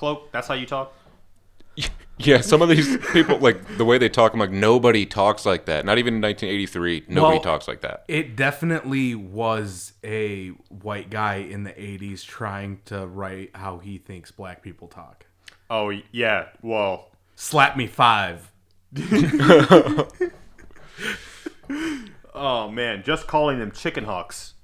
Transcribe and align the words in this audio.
cloak. 0.00 0.32
That's 0.32 0.48
how 0.48 0.54
you 0.54 0.66
talk. 0.66 0.92
Yeah, 2.22 2.42
some 2.42 2.60
of 2.60 2.68
these 2.68 2.98
people, 3.14 3.38
like 3.38 3.78
the 3.78 3.84
way 3.86 3.96
they 3.96 4.10
talk, 4.10 4.34
I'm 4.34 4.40
like, 4.40 4.50
nobody 4.50 5.06
talks 5.06 5.46
like 5.46 5.64
that. 5.64 5.86
Not 5.86 5.96
even 5.96 6.16
in 6.16 6.20
1983, 6.20 7.04
nobody 7.08 7.36
Well- 7.36 7.40
talks 7.40 7.66
like 7.66 7.80
that. 7.80 8.04
It 8.08 8.36
definitely 8.36 9.14
was 9.14 9.94
a 10.04 10.48
white 10.68 11.08
guy 11.08 11.36
in 11.36 11.64
the 11.64 11.70
80s 11.70 12.22
trying 12.22 12.80
to 12.84 13.06
write 13.06 13.52
how 13.56 13.78
he 13.78 13.96
thinks 13.96 14.30
black 14.32 14.60
people 14.62 14.86
talk. 14.86 15.24
Oh 15.70 15.90
yeah. 16.12 16.48
Well, 16.60 17.08
Slap 17.36 17.78
me 17.78 17.86
five. 17.86 18.52
oh 22.34 22.68
man, 22.70 23.02
just 23.02 23.26
calling 23.26 23.58
them 23.60 23.72
chicken 23.72 24.04
hawks. 24.04 24.54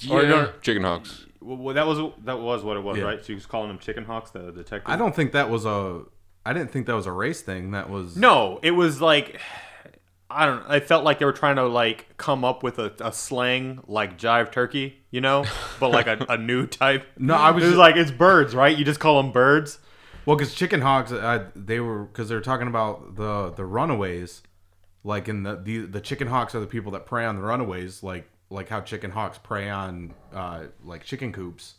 Yeah, 0.00 0.14
Or 0.14 0.22
no- 0.26 0.52
chicken 0.62 0.82
hawks. 0.82 1.23
Well, 1.44 1.74
that 1.74 1.86
was 1.86 1.98
that 2.24 2.40
was 2.40 2.62
what 2.64 2.76
it 2.76 2.82
was, 2.82 2.96
Yeah. 2.98 3.04
right? 3.04 3.24
She 3.24 3.34
was 3.34 3.44
calling 3.46 3.68
them 3.68 3.78
chicken 3.78 4.04
hawks, 4.04 4.30
the 4.30 4.50
detective. 4.50 4.82
I 4.86 4.96
don't 4.96 5.14
think 5.14 5.32
that 5.32 5.50
was 5.50 5.64
a. 5.66 6.02
I 6.46 6.52
didn't 6.52 6.70
think 6.70 6.86
that 6.86 6.94
was 6.94 7.06
a 7.06 7.12
race 7.12 7.42
thing. 7.42 7.72
That 7.72 7.90
was. 7.90 8.16
No, 8.16 8.58
it 8.62 8.70
was 8.72 9.00
like 9.00 9.40
I 10.30 10.46
don't. 10.46 10.64
I 10.66 10.80
felt 10.80 11.04
like 11.04 11.18
they 11.18 11.24
were 11.26 11.32
trying 11.32 11.56
to 11.56 11.66
like 11.66 12.16
come 12.16 12.44
up 12.44 12.62
with 12.62 12.78
a, 12.78 12.92
a 13.00 13.12
slang 13.12 13.80
like 13.86 14.18
jive 14.18 14.52
turkey, 14.52 15.02
you 15.10 15.20
know, 15.20 15.44
but 15.80 15.90
like 15.90 16.06
a, 16.06 16.24
a 16.28 16.38
new 16.38 16.66
type. 16.66 17.06
No, 17.18 17.34
I 17.34 17.50
was 17.50 17.62
It 17.62 17.66
was 17.66 17.74
ju- 17.74 17.78
like 17.80 17.96
it's 17.96 18.10
birds, 18.10 18.54
right? 18.54 18.76
You 18.76 18.84
just 18.84 19.00
call 19.00 19.22
them 19.22 19.30
birds. 19.32 19.78
Well, 20.26 20.36
because 20.36 20.54
chicken 20.54 20.80
hogs, 20.80 21.12
uh, 21.12 21.50
they 21.54 21.80
were 21.80 22.04
because 22.04 22.30
they 22.30 22.34
were 22.34 22.40
talking 22.40 22.68
about 22.68 23.16
the 23.16 23.50
the 23.50 23.66
runaways, 23.66 24.42
like 25.04 25.28
in 25.28 25.42
the, 25.42 25.56
the 25.56 25.78
the 25.80 26.00
chicken 26.00 26.28
hawks 26.28 26.54
are 26.54 26.60
the 26.60 26.66
people 26.66 26.92
that 26.92 27.04
prey 27.04 27.26
on 27.26 27.36
the 27.36 27.42
runaways, 27.42 28.02
like 28.02 28.28
like 28.50 28.68
how 28.68 28.80
chicken 28.80 29.10
hawks 29.10 29.38
prey 29.38 29.68
on 29.70 30.14
uh, 30.32 30.64
like 30.84 31.04
chicken 31.04 31.32
coops. 31.32 31.74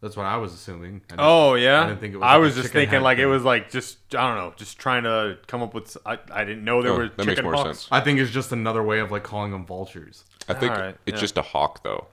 That's 0.00 0.16
what 0.16 0.26
I 0.26 0.36
was 0.38 0.52
assuming. 0.52 1.02
I 1.06 1.10
didn't- 1.10 1.20
Oh 1.20 1.54
yeah, 1.54 1.82
I 1.84 1.86
didn't 1.86 2.00
think 2.00 2.14
it 2.14 2.16
was. 2.16 2.24
I 2.24 2.32
like 2.32 2.36
a 2.38 2.40
was 2.40 2.54
just 2.56 2.72
thinking 2.72 2.90
head 2.90 3.02
like 3.02 3.18
it 3.18 3.26
was 3.26 3.44
like 3.44 3.70
just 3.70 3.98
I 4.16 4.26
don't 4.28 4.36
know, 4.36 4.52
just 4.56 4.78
trying 4.78 5.04
to 5.04 5.38
come 5.46 5.62
up 5.62 5.74
with. 5.74 5.96
I, 6.04 6.18
I 6.32 6.44
didn't 6.44 6.64
know 6.64 6.82
there 6.82 6.92
Oh, 6.92 6.96
were 6.98 7.08
that 7.08 7.18
makes 7.18 7.28
chicken 7.28 7.44
more 7.44 7.54
hawks. 7.54 7.78
sense. 7.80 7.88
I 7.92 8.00
think 8.00 8.18
it's 8.18 8.32
just 8.32 8.50
another 8.50 8.82
way 8.82 8.98
of 8.98 9.12
like 9.12 9.22
calling 9.22 9.52
them 9.52 9.64
vultures. 9.64 10.24
I 10.48 10.54
think 10.54 10.72
Alright, 10.72 10.96
it's 11.06 11.16
yeah. 11.16 11.20
just 11.20 11.38
a 11.38 11.42
hawk 11.42 11.84
though 11.84 12.08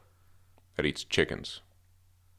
that 0.75 0.86
eats 0.86 1.03
chickens. 1.03 1.61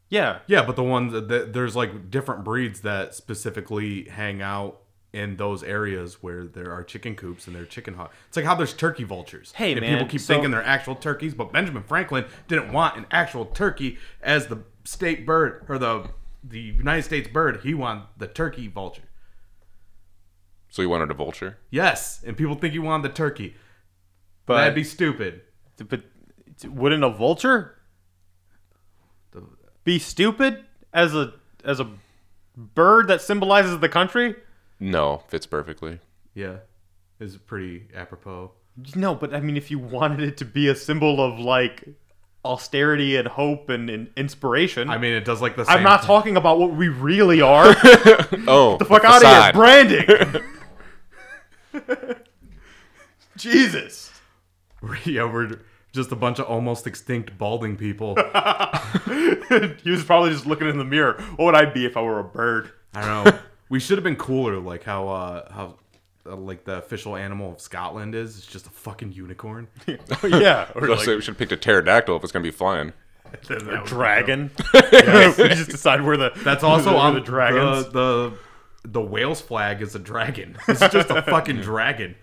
Yeah, 0.09 0.39
Yeah, 0.49 0.65
but 0.65 0.75
the 0.75 0.83
ones 0.83 1.13
that, 1.13 1.29
that 1.29 1.53
there's 1.53 1.77
like 1.77 2.11
different 2.11 2.43
breeds 2.45 2.81
that 2.81 3.15
specifically 3.15 4.05
hang 4.09 4.43
out 4.43 4.81
in 5.13 5.37
those 5.37 5.63
areas 5.65 6.23
where 6.23 6.45
there 6.47 6.73
are 6.73 6.85
chicken 6.85 7.17
coops 7.17 7.47
and 7.47 7.57
there 7.57 7.63
are 7.65 7.67
chicken 7.67 7.95
hawk. 7.95 8.13
It's 8.29 8.37
like 8.37 8.47
how 8.47 8.55
there's 8.55 8.73
turkey 8.75 9.03
vultures. 9.05 9.53
Hey, 9.57 9.73
and 9.73 9.81
man, 9.81 9.95
people 9.95 10.09
keep 10.09 10.21
so- 10.21 10.35
thinking 10.35 10.51
they're 10.53 10.63
actual 10.65 10.95
turkeys, 10.95 11.35
but 11.35 11.53
Benjamin 11.53 11.83
Franklin 11.83 12.27
didn't 12.49 12.73
want 12.73 12.97
an 12.97 13.07
actual 13.11 13.47
turkey 13.47 13.99
as 14.23 14.47
the 14.47 14.59
state 14.85 15.27
bird 15.27 15.65
or 15.69 15.79
the 15.79 16.11
the 16.43 16.61
United 16.61 17.03
States 17.03 17.29
bird. 17.29 17.61
He 17.65 17.75
wanted 17.75 18.05
the 18.17 18.27
turkey 18.27 18.67
vulture. 18.69 19.03
So 20.71 20.81
he 20.83 20.87
wanted 20.87 21.11
a 21.11 21.15
vulture? 21.15 21.59
Yes, 21.71 22.23
and 22.25 22.37
people 22.37 22.55
think 22.55 22.73
he 22.73 22.79
wanted 22.79 23.11
the 23.11 23.15
turkey. 23.15 23.57
but 24.47 24.57
That'd 24.59 24.75
be 24.75 24.85
stupid. 24.85 25.43
but 25.89 26.03
wouldn't 26.65 27.03
a 27.05 27.11
vulture 27.11 27.77
be 29.85 29.99
stupid 29.99 30.65
as 30.93 31.15
a 31.15 31.33
as 31.65 31.81
a 31.81 31.89
bird 32.57 33.09
that 33.09 33.21
symbolizes 33.21 33.79
the 33.81 33.89
country? 33.89 34.35
No, 34.81 35.23
fits 35.29 35.45
perfectly. 35.47 36.01
Yeah, 36.35 36.57
is 37.21 37.37
pretty 37.37 37.89
apropos. 37.95 38.53
No, 38.97 39.15
but 39.15 39.35
I 39.35 39.41
mean, 39.41 39.57
if 39.59 39.71
you 39.71 39.79
wanted 39.79 40.21
it 40.21 40.39
to 40.39 40.45
be 40.47 40.69
a 40.69 40.75
symbol 40.75 41.23
of 41.23 41.39
like 41.39 41.87
austerity 42.45 43.17
and 43.17 43.29
hope 43.29 43.69
and, 43.69 43.91
and 43.91 44.09
inspiration, 44.17 44.89
I 44.89 44.97
mean, 44.97 45.13
it 45.13 45.27
does 45.27 45.43
like 45.43 45.57
the. 45.57 45.67
Same 45.67 45.79
I'm 45.79 45.83
not 45.83 46.03
talking 46.03 46.37
about 46.37 46.59
what 46.59 46.73
we 46.73 46.89
really 46.89 47.43
are. 47.43 47.77
Oh, 48.49 48.77
the 48.79 48.87
fuck 48.87 49.05
out 49.05 49.23
of 49.23 49.45
here, 49.45 49.53
branding. 49.53 50.43
Jesus. 53.37 54.11
yeah, 55.05 55.31
we're 55.31 55.61
just 55.93 56.11
a 56.11 56.17
bunch 56.17 56.39
of 56.39 56.47
almost 56.47 56.87
extinct 56.87 57.37
balding 57.37 57.77
people. 57.77 58.15
he 58.17 59.91
was 59.91 60.05
probably 60.05 60.31
just 60.31 60.47
looking 60.47 60.69
in 60.69 60.79
the 60.79 60.85
mirror. 60.85 61.21
What 61.37 61.45
would 61.47 61.55
I 61.55 61.67
be 61.67 61.85
if 61.85 61.97
I 61.97 62.03
were 62.03 62.19
a 62.19 62.25
bird? 62.25 62.73
I 62.95 63.01
don't 63.07 63.25
know. 63.25 63.39
We 63.71 63.81
should 63.81 63.97
have 63.97 64.05
been 64.05 64.17
cooler, 64.17 64.59
like 64.59 64.83
how 64.85 65.09
uh, 65.09 65.51
how 65.53 65.77
uh, 66.27 66.37
like 66.37 66.65
the 66.65 66.77
official 66.77 67.17
animal 67.17 67.53
of 67.53 67.61
Scotland 67.61 68.15
is. 68.15 68.37
It's 68.37 68.47
just 68.47 68.67
a 68.67 68.71
fucking 68.71 69.13
unicorn. 69.13 69.69
Oh, 70.23 70.27
yeah, 70.27 70.71
or 70.75 70.83
Let's 70.83 70.99
like 70.99 71.07
say 71.07 71.15
we 71.15 71.23
should 71.23 71.33
have 71.33 71.39
picked 71.39 71.53
a 71.53 71.57
pterodactyl 71.57 72.17
if 72.17 72.23
it's 72.23 72.33
gonna 72.33 72.43
be 72.43 72.51
flying. 72.51 72.93
a 73.49 73.83
dragon. 73.87 74.51
we 74.75 74.81
just 74.91 75.71
decide 75.71 76.03
where 76.03 76.17
the 76.17 76.33
That's 76.39 76.65
also 76.65 76.97
on 76.97 77.15
the 77.15 77.21
dragons. 77.21 77.87
The, 77.87 77.91
the 77.91 78.39
the 78.83 79.01
Wales 79.01 79.41
flag 79.41 79.81
is 79.83 79.95
a 79.95 79.99
dragon. 79.99 80.57
It's 80.67 80.81
just 80.81 81.11
a 81.11 81.23
fucking 81.23 81.61
dragon. 81.61 82.17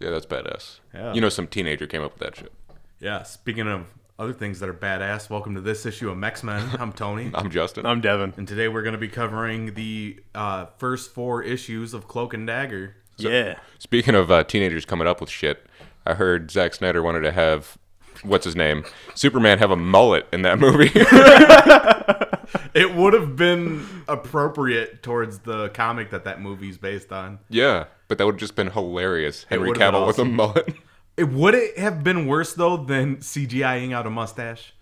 Yeah, 0.00 0.10
that's 0.10 0.26
badass. 0.26 0.80
Yeah. 0.92 1.12
You 1.12 1.20
know, 1.20 1.28
some 1.28 1.46
teenager 1.46 1.86
came 1.86 2.02
up 2.02 2.18
with 2.18 2.20
that 2.20 2.36
shit. 2.36 2.52
Yeah. 2.98 3.22
Speaking 3.22 3.68
of 3.68 3.86
other 4.20 4.32
things 4.34 4.60
that 4.60 4.68
are 4.68 4.74
badass, 4.74 5.30
welcome 5.30 5.54
to 5.54 5.62
this 5.62 5.86
issue 5.86 6.10
of 6.10 6.18
Mex 6.18 6.42
Men. 6.42 6.68
I'm 6.78 6.92
Tony. 6.92 7.30
I'm 7.32 7.50
Justin. 7.50 7.86
I'm 7.86 8.02
Devin. 8.02 8.34
And 8.36 8.46
today 8.46 8.68
we're 8.68 8.82
going 8.82 8.92
to 8.92 8.98
be 8.98 9.08
covering 9.08 9.72
the 9.72 10.20
uh, 10.34 10.66
first 10.76 11.14
four 11.14 11.42
issues 11.42 11.94
of 11.94 12.06
Cloak 12.06 12.34
and 12.34 12.46
Dagger. 12.46 12.96
yeah. 13.16 13.58
Speaking 13.78 14.14
of 14.14 14.30
uh, 14.30 14.44
teenagers 14.44 14.84
coming 14.84 15.08
up 15.08 15.22
with 15.22 15.30
shit, 15.30 15.66
I 16.04 16.14
heard 16.14 16.50
Zack 16.50 16.74
Snyder 16.74 17.02
wanted 17.02 17.20
to 17.20 17.32
have 17.32 17.78
what's 18.22 18.44
his 18.44 18.54
name, 18.54 18.84
Superman, 19.14 19.58
have 19.58 19.70
a 19.70 19.76
mullet 19.76 20.26
in 20.32 20.42
that 20.42 20.58
movie. 20.58 20.90
It 22.72 22.94
would 22.94 23.14
have 23.14 23.36
been 23.36 23.84
appropriate 24.06 25.02
towards 25.02 25.40
the 25.40 25.70
comic 25.70 26.10
that 26.10 26.24
that 26.24 26.40
movie's 26.40 26.78
based 26.78 27.12
on. 27.12 27.40
yeah, 27.48 27.86
but 28.08 28.18
that 28.18 28.26
would 28.26 28.34
have 28.34 28.40
just 28.40 28.54
been 28.54 28.70
hilarious. 28.70 29.44
Henry 29.48 29.68
would've 29.68 29.80
been 29.80 29.92
Cavill 29.92 30.06
with 30.06 30.18
a 30.18 30.24
mullet. 30.24 30.74
It 31.20 31.28
would 31.28 31.54
it 31.54 31.78
have 31.78 32.02
been 32.02 32.26
worse 32.26 32.54
though 32.54 32.78
than 32.78 33.18
CGIing 33.18 33.92
out 33.92 34.06
a 34.06 34.10
mustache? 34.10 34.72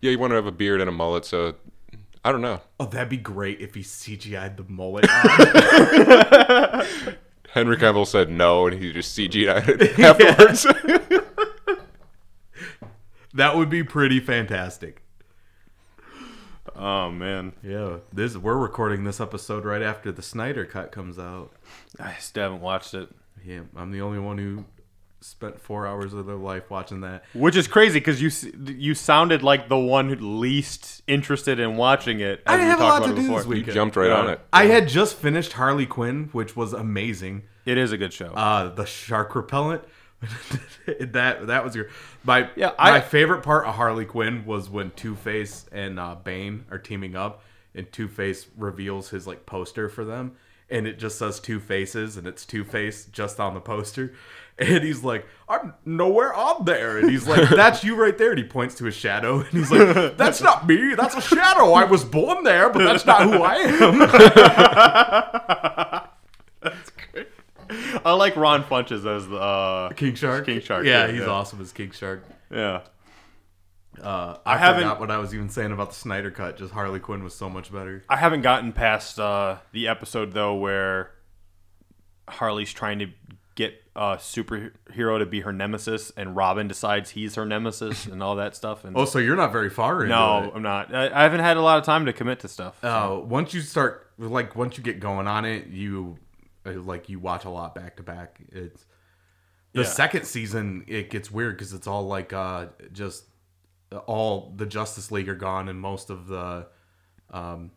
yeah, 0.00 0.12
you 0.12 0.18
want 0.20 0.30
to 0.30 0.36
have 0.36 0.46
a 0.46 0.52
beard 0.52 0.80
and 0.80 0.88
a 0.88 0.92
mullet, 0.92 1.24
so 1.24 1.56
I 2.24 2.30
don't 2.30 2.40
know. 2.40 2.60
Oh, 2.78 2.86
that'd 2.86 3.08
be 3.08 3.16
great 3.16 3.60
if 3.60 3.74
he 3.74 3.80
CGI'd 3.80 4.56
the 4.56 4.64
mullet. 4.68 5.06
Henry 7.50 7.76
Cavill 7.76 8.06
said 8.06 8.30
no, 8.30 8.68
and 8.68 8.80
he 8.80 8.92
just 8.92 9.18
CGI'd 9.18 9.82
it 9.82 9.98
afterwards. 10.00 10.62
that 13.34 13.56
would 13.56 13.68
be 13.68 13.82
pretty 13.82 14.20
fantastic. 14.20 15.02
Oh 16.76 17.10
man, 17.10 17.54
Yeah, 17.60 17.96
this 18.12 18.36
we're 18.36 18.56
recording 18.56 19.02
this 19.02 19.20
episode 19.20 19.64
right 19.64 19.82
after 19.82 20.12
the 20.12 20.22
Snyder 20.22 20.64
cut 20.64 20.92
comes 20.92 21.18
out. 21.18 21.54
I 21.98 22.14
still 22.20 22.44
haven't 22.44 22.60
watched 22.60 22.94
it. 22.94 23.08
Yeah, 23.44 23.62
I'm 23.74 23.90
the 23.90 24.02
only 24.02 24.20
one 24.20 24.38
who 24.38 24.64
spent 25.20 25.60
four 25.60 25.86
hours 25.86 26.14
of 26.14 26.26
their 26.26 26.36
life 26.36 26.70
watching 26.70 27.00
that. 27.00 27.24
Which 27.34 27.56
is 27.56 27.66
crazy 27.66 27.98
because 27.98 28.22
you 28.22 28.30
you 28.74 28.94
sounded 28.94 29.42
like 29.42 29.68
the 29.68 29.78
one 29.78 30.08
who 30.08 30.14
least 30.16 31.02
interested 31.06 31.58
in 31.58 31.76
watching 31.76 32.20
it. 32.20 32.42
I 32.46 32.56
didn't 32.56 32.70
have 32.70 32.80
a 32.80 32.84
lot 32.84 33.02
to 33.04 33.08
do 33.08 33.14
before. 33.22 33.42
this 33.42 33.66
you 33.66 33.72
jumped 33.72 33.96
right 33.96 34.08
Yeah. 34.08 34.18
on 34.20 34.30
it. 34.30 34.40
I 34.52 34.66
had 34.66 34.88
just 34.88 35.16
finished 35.16 35.54
Harley 35.54 35.86
Quinn, 35.86 36.28
which 36.32 36.54
was 36.56 36.72
amazing. 36.72 37.42
It 37.64 37.78
is 37.78 37.92
a 37.92 37.98
good 37.98 38.12
show. 38.12 38.32
uh 38.32 38.68
the 38.74 38.86
shark 38.86 39.34
repellent 39.34 39.82
that 41.00 41.46
that 41.46 41.64
was 41.64 41.74
your 41.74 41.88
my 42.24 42.48
Yeah, 42.56 42.72
I- 42.78 42.90
my 42.90 43.00
favorite 43.00 43.42
part 43.42 43.66
of 43.66 43.74
Harley 43.74 44.04
Quinn 44.04 44.44
was 44.46 44.68
when 44.70 44.90
Two 44.92 45.14
Face 45.14 45.66
and 45.72 45.98
uh, 45.98 46.14
Bane 46.16 46.64
are 46.70 46.78
teaming 46.78 47.14
up, 47.16 47.42
and 47.74 47.90
Two 47.92 48.08
Face 48.08 48.46
reveals 48.56 49.10
his 49.10 49.26
like 49.26 49.46
poster 49.46 49.88
for 49.88 50.04
them, 50.04 50.32
and 50.70 50.86
it 50.86 50.98
just 50.98 51.18
says 51.18 51.38
Two 51.40 51.60
Faces, 51.60 52.16
and 52.16 52.26
it's 52.26 52.44
Two 52.44 52.64
Face 52.64 53.04
just 53.06 53.38
on 53.38 53.54
the 53.54 53.60
poster, 53.60 54.14
and 54.58 54.82
he's 54.84 55.02
like, 55.04 55.26
"I'm 55.48 55.74
nowhere 55.84 56.32
on 56.34 56.64
there," 56.64 56.98
and 56.98 57.08
he's 57.10 57.26
like, 57.28 57.48
"That's 57.50 57.84
you 57.84 57.94
right 57.96 58.16
there," 58.18 58.30
and 58.30 58.38
he 58.38 58.44
points 58.44 58.74
to 58.76 58.84
his 58.84 58.94
shadow, 58.94 59.40
and 59.40 59.48
he's 59.50 59.70
like, 59.70 60.16
"That's 60.16 60.40
not 60.40 60.66
me, 60.66 60.94
that's 60.96 61.14
a 61.14 61.20
shadow. 61.20 61.72
I 61.72 61.84
was 61.84 62.04
born 62.04 62.42
there, 62.44 62.70
but 62.70 62.84
that's 62.84 63.06
not 63.06 63.22
who 63.22 63.42
I 63.42 63.54
am." 63.54 63.98
That's 66.60 66.90
great. 67.12 67.28
I 68.04 68.12
like 68.14 68.34
Ron 68.36 68.64
Funches 68.64 69.06
as 69.06 69.28
the 69.28 69.36
uh, 69.36 69.90
King 69.90 70.14
Shark. 70.16 70.46
King 70.46 70.60
Shark, 70.60 70.84
Yeah, 70.84 71.06
yeah, 71.06 71.12
he's 71.12 71.20
yeah. 71.20 71.26
awesome 71.28 71.60
as 71.60 71.70
King 71.72 71.92
Shark. 71.92 72.24
yeah. 72.50 72.80
Uh, 74.02 74.36
I, 74.46 74.56
haven't- 74.58 74.82
forgot 74.82 75.00
what 75.00 75.10
I 75.10 75.18
was 75.18 75.34
even 75.34 75.48
saying 75.50 75.72
about 75.72 75.88
the 75.90 75.96
Snyder 75.96 76.30
cut. 76.30 76.56
Just 76.56 76.72
Harley 76.72 77.00
Quinn 77.00 77.24
was 77.24 77.34
so 77.34 77.50
much 77.50 77.72
better. 77.72 78.04
I 78.08 78.16
haven't 78.16 78.42
gotten 78.42 78.72
past 78.72 79.18
uh, 79.18 79.56
the 79.72 79.88
episode 79.88 80.32
though 80.32 80.54
where 80.54 81.10
Harley's 82.28 82.72
trying 82.72 83.00
to 83.00 83.06
get 83.58 83.82
a 83.96 84.16
superhero 84.16 85.18
to 85.18 85.26
be 85.26 85.40
her 85.40 85.52
nemesis, 85.52 86.12
and 86.16 86.36
Robin 86.36 86.68
decides 86.68 87.10
he's 87.10 87.34
her 87.34 87.44
nemesis, 87.44 88.06
and 88.06 88.22
all 88.22 88.36
that 88.36 88.54
stuff. 88.54 88.84
And 88.84 88.96
Oh, 88.96 89.04
so 89.04 89.18
you're 89.18 89.34
not 89.34 89.50
very 89.50 89.68
far 89.68 90.04
into 90.04 90.14
no, 90.14 90.44
it. 90.44 90.52
I'm 90.54 90.62
not. 90.62 90.94
I, 90.94 91.06
I 91.08 91.24
haven't 91.24 91.40
had 91.40 91.56
a 91.56 91.60
lot 91.60 91.78
of 91.78 91.84
time 91.84 92.06
to 92.06 92.12
commit 92.12 92.38
to 92.40 92.48
stuff. 92.48 92.82
Uh, 92.84 93.18
once 93.20 93.52
you 93.52 93.60
start, 93.60 94.12
like, 94.16 94.54
once 94.54 94.78
you 94.78 94.84
get 94.84 95.00
going 95.00 95.26
on 95.26 95.44
it, 95.44 95.66
you 95.66 96.16
uh, 96.64 96.74
like 96.74 97.08
you 97.08 97.18
watch 97.18 97.44
a 97.44 97.50
lot 97.50 97.74
back 97.74 97.96
to 97.96 98.04
back. 98.04 98.38
It's 98.52 98.86
the 99.72 99.80
Yeah. 99.82 99.86
second 99.88 100.24
season. 100.24 100.84
It 100.86 101.10
gets 101.10 101.30
weird 101.30 101.56
because 101.56 101.72
it's 101.72 101.88
all 101.88 102.06
like 102.06 102.32
uh, 102.32 102.66
just 102.92 103.24
all 104.06 104.52
the 104.56 104.66
Justice 104.66 105.10
League 105.10 105.28
are 105.28 105.34
gone, 105.34 105.68
and 105.68 105.80
most 105.80 106.10
of 106.10 106.28
the 106.28 106.68
um, 107.32 107.72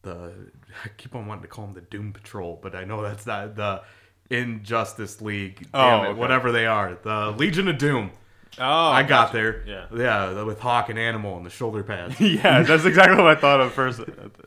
the 0.00 0.32
I 0.84 0.88
keep 0.96 1.14
on 1.14 1.26
wanting 1.26 1.42
to 1.42 1.48
call 1.48 1.66
them 1.66 1.74
the 1.74 1.82
Doom 1.82 2.14
Patrol, 2.14 2.58
but 2.62 2.74
I 2.74 2.84
know 2.84 3.02
that's 3.02 3.26
not 3.26 3.54
the 3.56 3.82
Injustice 4.30 5.20
League. 5.20 5.66
Damn 5.72 6.00
Oh, 6.00 6.02
it, 6.02 6.08
okay. 6.08 6.18
whatever 6.18 6.52
they 6.52 6.66
are, 6.66 6.96
the 7.02 7.32
Legion 7.36 7.68
of 7.68 7.78
Doom. 7.78 8.12
oh, 8.58 8.64
I 8.64 9.02
got 9.02 9.32
gotcha. 9.32 9.32
there. 9.36 9.64
Yeah. 9.66 9.86
yeah, 9.94 10.42
with 10.42 10.60
Hawk 10.60 10.88
and 10.88 10.98
Animal 10.98 11.36
and 11.36 11.44
the 11.44 11.50
shoulder 11.50 11.82
pads. 11.82 12.20
yeah, 12.20 12.62
that's 12.62 12.84
exactly 12.84 13.16
what 13.16 13.36
I 13.36 13.40
thought 13.40 13.60
of 13.60 13.72
first. 13.72 14.00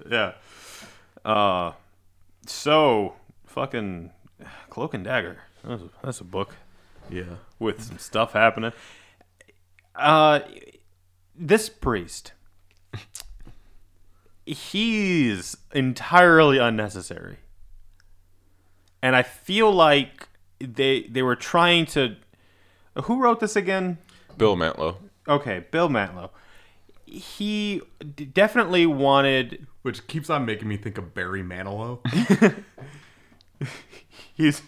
Yeah. 0.09 0.33
Uh, 1.23 1.73
so 2.45 3.15
fucking 3.45 4.11
Cloak 4.69 4.93
and 4.93 5.03
Dagger. 5.03 5.37
That's 5.63 5.81
a, 5.81 5.89
that's 6.01 6.19
a 6.19 6.25
book 6.25 6.55
yeah. 7.09 7.35
with 7.59 7.81
some 7.81 7.97
stuff 7.97 8.33
happening. 8.33 8.73
Uh, 9.95 10.39
this 11.35 11.69
priest, 11.69 12.33
he's 14.45 15.55
entirely 15.73 16.57
unnecessary, 16.57 17.37
and 19.03 19.15
I 19.15 19.21
feel 19.21 19.71
like 19.71 20.27
they 20.59 21.03
they 21.03 21.21
were 21.21 21.35
trying 21.35 21.85
to. 21.87 22.15
Who 23.03 23.21
wrote 23.21 23.39
this 23.39 23.55
again? 23.55 23.99
Bill 24.37 24.55
Mantlo. 24.55 24.97
Okay, 25.27 25.65
Bill 25.69 25.89
Mantlo. 25.89 26.29
He 27.05 27.81
d- 28.15 28.25
definitely 28.25 28.85
wanted. 28.87 29.67
Which 29.83 30.07
keeps 30.07 30.29
on 30.29 30.45
making 30.45 30.67
me 30.67 30.77
think 30.77 30.97
of 30.97 31.13
Barry 31.13 31.43
Manilow. 31.43 31.99
He's 34.35 34.61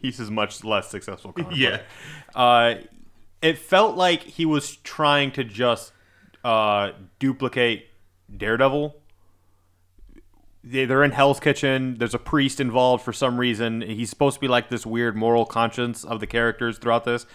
he's 0.00 0.18
a 0.20 0.30
much 0.32 0.64
less 0.64 0.90
successful. 0.90 1.32
comic 1.32 1.50
book. 1.50 1.58
yeah. 1.58 1.82
Uh, 2.34 2.74
it 3.40 3.56
felt 3.58 3.96
like 3.96 4.22
he 4.22 4.44
was 4.44 4.76
trying 4.76 5.30
to 5.32 5.44
just 5.44 5.92
uh, 6.44 6.90
duplicate 7.20 7.86
Daredevil. 8.36 8.96
They- 10.64 10.84
They're 10.84 11.02
in 11.04 11.10
Hell's 11.12 11.40
Kitchen. 11.40 11.96
There's 11.98 12.14
a 12.14 12.18
priest 12.18 12.60
involved 12.60 13.04
for 13.04 13.12
some 13.12 13.38
reason. 13.38 13.80
He's 13.80 14.10
supposed 14.10 14.34
to 14.36 14.40
be 14.40 14.48
like 14.48 14.68
this 14.68 14.86
weird 14.86 15.16
moral 15.16 15.44
conscience 15.44 16.04
of 16.04 16.20
the 16.20 16.26
characters 16.26 16.78
throughout 16.78 17.04
this, 17.04 17.26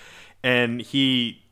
and 0.44 0.81
he 0.81 1.44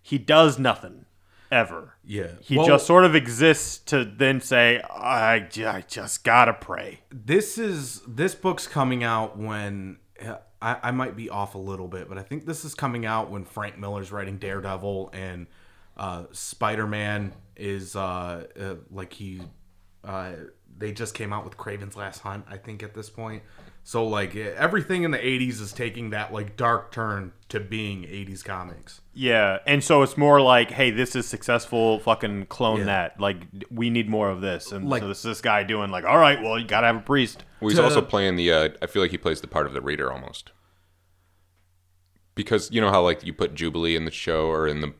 he 0.00 0.16
does 0.16 0.58
nothing 0.58 1.04
ever. 1.50 1.94
Yeah. 2.04 2.32
He 2.40 2.56
Well- 2.56 2.66
just 2.66 2.86
sort 2.86 3.04
of 3.04 3.14
exists 3.14 3.78
to 3.90 4.04
then 4.04 4.40
say, 4.40 4.80
I, 4.90 5.34
"I 5.66 5.84
just 5.86 6.24
gotta 6.24 6.54
pray. 6.54 7.00
This 7.10 7.58
is 7.58 8.00
this 8.06 8.34
book's 8.34 8.66
coming 8.66 9.04
out 9.04 9.36
when 9.38 9.98
I, 10.62 10.76
I 10.82 10.90
might 10.92 11.14
be 11.14 11.28
off 11.30 11.54
a 11.54 11.58
little 11.58 11.88
bit, 11.88 12.08
but 12.08 12.16
I 12.18 12.22
think 12.22 12.46
this 12.46 12.64
is 12.64 12.74
coming 12.74 13.04
out 13.06 13.30
when 13.30 13.44
Frank 13.44 13.78
Miller's 13.78 14.10
writing 14.10 14.38
Daredevil 14.38 15.10
and 15.12 15.46
uh, 15.96 16.24
Spider 16.32 16.86
Man 16.86 17.32
is 17.56 17.94
uh, 17.94 18.46
uh, 18.58 18.74
like 18.90 19.12
he 19.12 19.40
uh, 20.04 20.32
they 20.78 20.92
just 20.92 21.14
came 21.14 21.32
out 21.32 21.44
with 21.44 21.56
Kraven's 21.56 21.96
Last 21.96 22.20
Hunt. 22.20 22.44
I 22.48 22.56
think 22.56 22.82
at 22.82 22.94
this 22.94 23.10
point, 23.10 23.42
so 23.84 24.06
like 24.06 24.36
everything 24.36 25.02
in 25.02 25.10
the 25.10 25.18
'80s 25.18 25.60
is 25.60 25.72
taking 25.72 26.10
that 26.10 26.32
like 26.32 26.56
dark 26.56 26.92
turn 26.92 27.32
to 27.48 27.58
being 27.60 28.02
'80s 28.04 28.44
comics. 28.44 29.00
Yeah, 29.14 29.58
and 29.66 29.82
so 29.82 30.02
it's 30.02 30.16
more 30.16 30.40
like, 30.40 30.70
hey, 30.70 30.90
this 30.90 31.16
is 31.16 31.26
successful. 31.26 31.98
Fucking 31.98 32.46
clone 32.46 32.78
Yeah. 32.80 32.84
that. 32.84 33.20
Like, 33.20 33.38
we 33.70 33.90
need 33.90 34.08
more 34.08 34.30
of 34.30 34.40
this. 34.40 34.70
And 34.70 34.88
Like- 34.88 35.02
so 35.02 35.08
this 35.08 35.22
this 35.22 35.40
guy 35.40 35.64
doing 35.64 35.90
like, 35.90 36.04
all 36.04 36.18
right, 36.18 36.40
well, 36.40 36.58
you 36.58 36.66
gotta 36.66 36.86
have 36.86 36.96
a 36.96 37.00
priest. 37.00 37.44
Well, 37.60 37.70
he's 37.70 37.78
To- 37.78 37.84
also 37.84 38.00
playing 38.02 38.36
the. 38.36 38.52
Uh, 38.52 38.68
I 38.80 38.86
feel 38.86 39.02
like 39.02 39.10
he 39.10 39.18
plays 39.18 39.40
the 39.40 39.48
part 39.48 39.66
of 39.66 39.72
the 39.72 39.80
reader 39.80 40.12
almost. 40.12 40.52
Because 42.34 42.70
you 42.70 42.80
know 42.80 42.90
how 42.90 43.02
like 43.02 43.24
you 43.26 43.32
put 43.32 43.54
Jubilee 43.54 43.96
in 43.96 44.04
the 44.04 44.12
show 44.12 44.46
or 44.46 44.68
in 44.68 44.80
the 44.80 44.94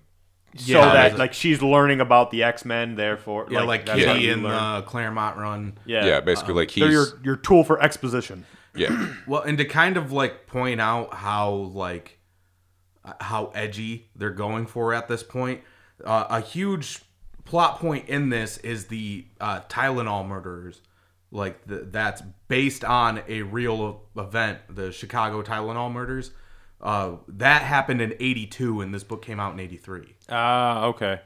so 0.56 0.72
Yeah, 0.78 0.84
that 0.86 0.92
there's- 0.92 1.18
like 1.18 1.32
she's 1.32 1.62
learning 1.62 2.00
about 2.00 2.30
the 2.30 2.42
X 2.42 2.64
Men. 2.64 2.94
Therefore, 2.96 3.46
Yeah, 3.50 3.62
like, 3.62 3.86
that's 3.86 4.04
how 4.04 4.14
Kitty 4.14 4.26
you 4.26 4.32
in 4.32 4.42
the 4.42 4.82
Claremont 4.86 5.36
run. 5.36 5.78
yeah, 5.84 6.06
yeah, 6.06 6.20
basically 6.20 6.54
like 6.54 6.72
They're 6.72 6.86
he's 6.86 6.92
your 6.94 7.06
your 7.22 7.36
tool 7.36 7.64
for 7.64 7.80
exposition. 7.82 8.44
yeah 8.74 9.12
Well, 9.26 9.42
and 9.42 9.58
to 9.58 9.64
kind 9.64 9.96
of 9.96 10.12
like 10.12 10.46
point 10.46 10.80
out 10.80 11.14
how 11.14 11.50
like 11.52 12.18
uh, 13.04 13.12
how 13.20 13.46
edgy 13.54 14.10
they're 14.16 14.30
going 14.30 14.66
for 14.66 14.92
at 14.94 15.08
this 15.08 15.22
point, 15.22 15.60
uh, 16.04 16.26
a 16.30 16.40
huge 16.40 17.00
plot 17.44 17.78
point 17.78 18.08
in 18.08 18.28
this 18.30 18.58
is 18.58 18.86
the 18.86 19.26
uh, 19.40 19.60
Tylenol 19.68 20.26
murders. 20.26 20.80
Like 21.30 21.66
the, 21.66 21.80
that's 21.90 22.22
based 22.48 22.84
on 22.84 23.20
a 23.28 23.42
real 23.42 24.02
event, 24.16 24.60
the 24.70 24.92
Chicago 24.92 25.42
Tylenol 25.42 25.92
murders. 25.92 26.30
Uh, 26.80 27.16
that 27.26 27.62
happened 27.62 28.00
in 28.00 28.14
'82, 28.20 28.80
and 28.80 28.94
this 28.94 29.04
book 29.04 29.22
came 29.22 29.40
out 29.40 29.52
in 29.52 29.60
'83. 29.60 30.14
Ah, 30.28 30.84
okay. 30.84 31.20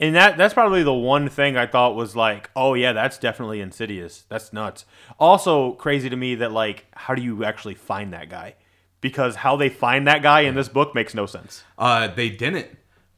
And 0.00 0.16
that 0.16 0.36
that's 0.36 0.52
probably 0.52 0.82
the 0.82 0.92
one 0.92 1.28
thing 1.28 1.56
I 1.56 1.66
thought 1.66 1.94
was 1.94 2.16
like, 2.16 2.50
oh 2.56 2.74
yeah, 2.74 2.92
that's 2.92 3.18
definitely 3.18 3.60
insidious. 3.60 4.24
That's 4.28 4.52
nuts. 4.52 4.84
Also 5.20 5.74
crazy 5.74 6.10
to 6.10 6.16
me 6.16 6.34
that 6.36 6.50
like, 6.50 6.86
how 6.92 7.14
do 7.14 7.22
you 7.22 7.44
actually 7.44 7.74
find 7.74 8.12
that 8.12 8.28
guy? 8.28 8.56
Because 9.00 9.36
how 9.36 9.54
they 9.54 9.68
find 9.68 10.08
that 10.08 10.20
guy 10.20 10.40
in 10.40 10.56
this 10.56 10.68
book 10.68 10.92
makes 10.92 11.14
no 11.14 11.26
sense. 11.26 11.62
Uh, 11.78 12.08
they 12.08 12.30
didn't. 12.30 12.66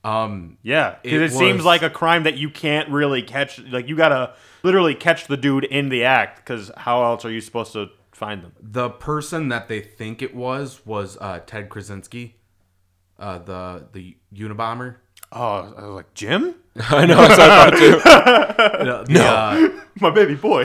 Um, 0.02 0.58
Yeah, 0.62 0.96
because 1.02 1.32
It 1.32 1.34
it, 1.34 1.38
seems 1.38 1.64
like 1.64 1.80
a 1.80 1.88
crime 1.88 2.24
that 2.24 2.36
you 2.36 2.50
can't 2.50 2.90
really 2.90 3.22
catch. 3.22 3.58
Like 3.58 3.88
you 3.88 3.96
gotta 3.96 4.34
literally 4.62 4.94
catch 4.94 5.26
the 5.26 5.38
dude 5.38 5.64
in 5.64 5.88
the 5.88 6.04
act. 6.04 6.36
Because 6.36 6.70
how 6.76 7.02
else 7.04 7.24
are 7.24 7.30
you 7.30 7.40
supposed 7.40 7.72
to 7.72 7.88
find 8.14 8.42
them? 8.42 8.52
the 8.60 8.90
person 8.90 9.48
that 9.48 9.68
they 9.68 9.80
think 9.80 10.22
it 10.22 10.34
was 10.34 10.84
was 10.86 11.16
uh, 11.20 11.40
Ted 11.46 11.68
Krasinski, 11.68 12.36
uh, 13.18 13.38
the 13.38 13.86
the 13.92 14.16
Unabomber. 14.34 14.96
Oh, 15.32 15.74
I 15.76 15.86
was 15.86 15.94
like 15.96 16.14
Jim, 16.14 16.54
I 16.90 17.06
know 17.06 17.16
that's 17.16 17.38
what 17.38 17.50
I 17.50 17.70
thought 17.70 17.78
too. 17.78 18.00
The- 18.84 19.04
the, 19.12 19.24
uh, 19.24 19.80
my 20.00 20.10
baby 20.10 20.34
boy. 20.34 20.64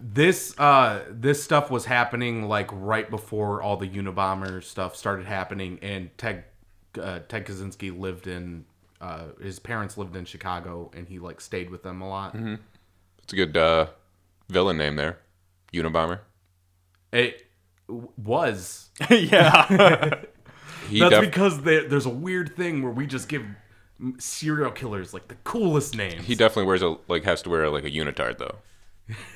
this 0.00 0.58
uh, 0.58 1.04
this 1.10 1.42
stuff 1.42 1.70
was 1.70 1.86
happening 1.86 2.48
like 2.48 2.68
right 2.72 3.08
before 3.08 3.62
all 3.62 3.76
the 3.76 3.88
Unabomber 3.88 4.62
stuff 4.62 4.96
started 4.96 5.26
happening, 5.26 5.78
and 5.82 6.10
Ted 6.18 6.44
uh, 7.00 7.20
Ted 7.28 7.46
Kaczynski 7.46 7.96
lived 7.98 8.26
in 8.26 8.64
uh, 9.00 9.26
his 9.40 9.58
parents 9.58 9.96
lived 9.96 10.14
in 10.16 10.24
Chicago, 10.24 10.90
and 10.94 11.08
he 11.08 11.18
like 11.18 11.40
stayed 11.40 11.70
with 11.70 11.82
them 11.82 12.00
a 12.02 12.08
lot. 12.08 12.34
It's 13.22 13.32
a 13.32 13.36
good 13.36 13.56
uh, 13.56 13.86
villain 14.48 14.76
name 14.76 14.96
there, 14.96 15.18
Unabomber. 15.74 16.20
It 17.12 17.46
was 18.16 18.90
yeah, 19.10 20.20
He 20.88 21.00
that's 21.00 21.10
def- 21.10 21.20
because 21.20 21.62
there, 21.62 21.88
there's 21.88 22.06
a 22.06 22.10
weird 22.10 22.56
thing 22.56 22.82
where 22.82 22.92
we 22.92 23.06
just 23.06 23.28
give 23.28 23.44
serial 24.18 24.70
killers 24.70 25.12
like 25.14 25.28
the 25.28 25.36
coolest 25.44 25.96
names. 25.96 26.24
he 26.24 26.34
definitely 26.34 26.64
wears 26.64 26.82
a 26.82 26.96
like 27.08 27.24
has 27.24 27.42
to 27.42 27.50
wear 27.50 27.68
like 27.68 27.84
a 27.84 27.90
unitard 27.90 28.38
though. 28.38 28.56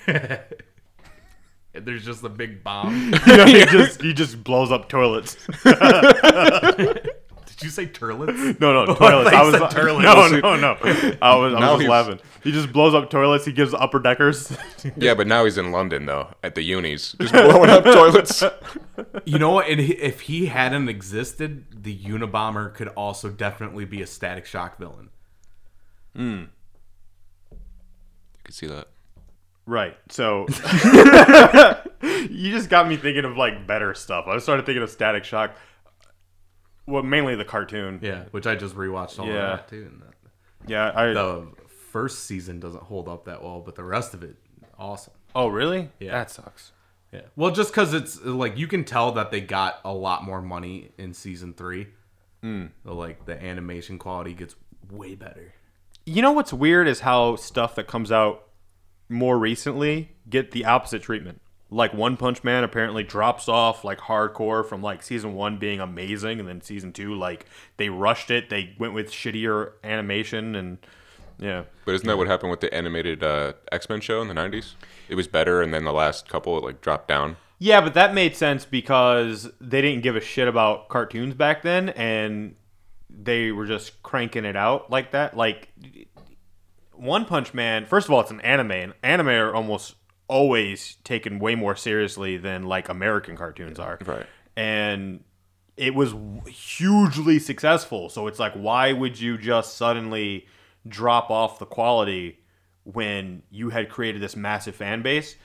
There's 1.79 2.05
just 2.07 2.25
a 2.25 2.31
big 2.31 2.65
bomb. 2.65 3.13
you 3.27 3.37
know, 3.37 3.45
he 3.45 3.67
just 3.67 4.01
he 4.01 4.15
just 4.15 4.43
blows 4.43 4.73
up 4.73 4.89
toilets. 4.89 5.37
Did 7.57 7.65
you 7.65 7.71
say 7.71 7.87
turlets? 7.87 8.39
No, 8.61 8.85
no, 8.85 8.93
I 8.93 8.95
toilets. 8.95 9.31
thought 9.31 9.35
I 9.35 9.41
you 9.47 9.51
was 9.53 9.61
said 9.61 9.71
toilets. 9.83 10.33
no, 10.33 10.41
no, 10.41 10.57
no. 10.57 11.17
I 11.23 11.35
was, 11.37 11.55
I 11.55 11.59
was 11.59 11.63
just 11.63 11.81
he's- 11.81 11.91
laughing. 11.91 12.21
He 12.45 12.53
just 12.53 12.73
blows 12.73 12.95
up 12.95 13.11
toilets. 13.11 13.45
He 13.45 13.53
gives 13.53 13.75
upper 13.75 13.99
deckers. 13.99 14.57
Yeah, 14.97 15.15
but 15.15 15.27
now 15.27 15.45
he's 15.45 15.59
in 15.59 15.73
London 15.73 16.07
though 16.07 16.29
at 16.45 16.55
the 16.55 16.63
unis, 16.63 17.17
just 17.21 17.33
blowing 17.33 17.71
up 17.71 17.83
toilets. 17.85 18.43
You 19.25 19.39
know 19.39 19.51
what? 19.51 19.69
And 19.69 19.81
if 19.81 20.21
he 20.23 20.47
hadn't 20.47 20.89
existed, 20.89 21.65
the 21.83 21.97
Unabomber 21.99 22.73
could 22.73 22.89
also 22.89 23.31
definitely 23.31 23.85
be 23.85 24.01
a 24.01 24.07
Static 24.07 24.47
Shock 24.47 24.79
villain. 24.79 25.09
Hmm. 26.15 26.45
You 27.51 27.59
can 28.45 28.53
see 28.55 28.67
that. 28.69 28.89
right. 29.67 29.97
So 30.11 30.47
you 32.03 32.51
just 32.53 32.69
got 32.71 32.87
me 32.89 32.97
thinking 32.97 33.25
of 33.25 33.37
like 33.37 33.67
better 33.67 33.95
stuff. 33.95 34.27
I 34.29 34.39
started 34.39 34.67
thinking 34.67 34.83
of 34.83 34.91
Static 34.91 35.25
Shock. 35.25 35.57
Well, 36.87 37.03
mainly 37.03 37.35
the 37.35 37.45
cartoon. 37.45 37.99
Yeah, 38.03 38.25
which 38.31 38.47
I 38.47 38.55
just 38.55 38.75
rewatched 38.77 39.19
all 39.19 39.27
Yeah. 39.27 39.53
of 39.53 39.59
that 39.59 39.69
too. 39.69 39.89
And 39.91 40.03
the, 40.03 40.71
Yeah. 40.73 40.93
I. 40.95 41.13
the 41.13 41.47
first 41.91 42.25
season 42.25 42.61
doesn't 42.61 42.85
hold 42.85 43.09
up 43.09 43.25
that 43.25 43.43
well, 43.43 43.61
but 43.61 43.75
the 43.75 43.85
rest 43.85 44.15
of 44.15 44.23
it, 44.23 44.37
awesome. 44.79 45.15
oh, 45.35 45.49
really? 45.49 45.91
Yeah. 45.99 46.13
That 46.13 46.31
sucks. 46.31 46.73
Yeah. 47.13 47.23
Well, 47.37 47.51
just 47.51 47.71
because 47.73 47.95
it's 47.95 48.21
like 48.23 48.59
you 48.59 48.67
can 48.67 48.85
tell 48.85 49.13
that 49.13 49.31
they 49.31 49.41
got 49.41 49.81
a 49.85 49.93
lot 49.93 50.25
more 50.25 50.43
money 50.43 50.91
in 50.99 51.15
season 51.15 51.53
three. 51.55 51.89
Mm. 52.45 52.71
like 52.85 53.25
the 53.25 53.43
animation 53.43 53.99
quality 53.99 54.33
gets 54.35 54.55
way 54.91 55.15
better. 55.17 55.55
You 56.05 56.23
know 56.23 56.31
what's 56.31 56.53
weird 56.53 56.87
is 56.87 57.01
how 57.01 57.35
stuff 57.35 57.75
that 57.75 57.89
comes 57.89 58.13
out 58.13 58.45
more 59.09 59.37
recently 59.39 60.13
get 60.29 60.53
the 60.53 60.65
opposite 60.65 61.03
treatment. 61.03 61.41
Like 61.71 61.93
One 61.93 62.17
Punch 62.17 62.45
Man 62.45 62.63
apparently 62.63 63.03
drops 63.03 63.49
off 63.49 63.85
like 63.85 63.99
hardcore 63.99 64.65
from 64.65 64.83
like 64.83 65.03
season 65.03 65.35
one 65.35 65.59
being 65.59 65.81
amazing, 65.81 66.39
and 66.39 66.49
then 66.49 66.61
season 66.61 66.93
two 66.93 67.15
like 67.15 67.47
they 67.77 67.89
rushed 67.89 68.31
it. 68.31 68.51
They 68.51 68.75
went 68.79 68.95
with 68.95 69.11
shittier 69.11 69.73
animation 69.83 70.55
and 70.55 70.79
yeah. 71.39 71.65
But 71.85 71.95
isn't 71.97 72.07
that 72.07 72.17
what 72.17 72.27
happened 72.27 72.51
with 72.51 72.61
the 72.61 72.73
animated 72.73 73.23
uh, 73.23 73.55
X 73.71 73.89
Men 73.89 74.01
show 74.01 74.23
in 74.23 74.29
the 74.29 74.35
'90s? 74.35 74.75
It 75.09 75.15
was 75.15 75.27
better, 75.27 75.63
and 75.63 75.73
then 75.73 75.85
the 75.85 75.93
last 75.93 76.29
couple 76.29 76.57
it 76.59 76.65
like 76.65 76.81
dropped 76.81 77.09
down. 77.09 77.37
Yeah, 77.59 77.81
but 77.81 77.95
that 77.95 78.15
made 78.15 78.37
sense 78.37 78.65
because 78.65 79.51
they 79.61 79.81
didn't 79.81 80.03
give 80.03 80.15
a 80.15 80.21
shit 80.21 80.47
about 80.47 80.89
cartoons 80.89 81.35
back 81.35 81.63
then, 81.63 81.91
and 81.91 82.55
they 83.09 83.51
were 83.51 83.67
just 83.67 84.03
cranking 84.03 84.45
it 84.45 84.57
out 84.57 84.91
like 84.91 85.13
that. 85.13 85.37
Like 85.37 85.69
One 86.93 87.25
Punch 87.25 87.55
Man. 87.55 87.87
First 87.87 88.09
of 88.09 88.15
all, 88.15 88.21
it's 88.21 88.31
an 88.31 88.41
anime, 88.43 88.73
and 88.73 88.95
anime 89.03 89.29
are 89.29 89.55
almost 89.55 89.96
always 90.29 90.97
taken 91.05 91.39
way 91.39 91.55
more 91.55 91.77
seriously 91.77 92.37
than 92.37 92.65
like 92.65 92.89
American 92.89 93.37
cartoons 93.37 93.79
are. 93.79 93.99
Right. 94.05 94.27
And 94.57 95.23
it 95.77 95.95
was 95.95 96.15
hugely 96.47 97.39
successful. 97.39 98.09
So 98.09 98.27
it's 98.27 98.39
like, 98.39 98.55
why 98.55 98.93
would 98.93 99.21
you 99.21 99.39
just 99.39 99.77
suddenly 99.77 100.47
drop 100.89 101.31
off 101.31 101.59
the 101.59 101.67
quality 101.67 102.41
when 102.85 103.43
you 103.51 103.71
had 103.71 103.89
created 103.89 104.23
this 104.23 104.37
massive 104.37 104.75
fan 104.75 105.03
base? 105.03 105.37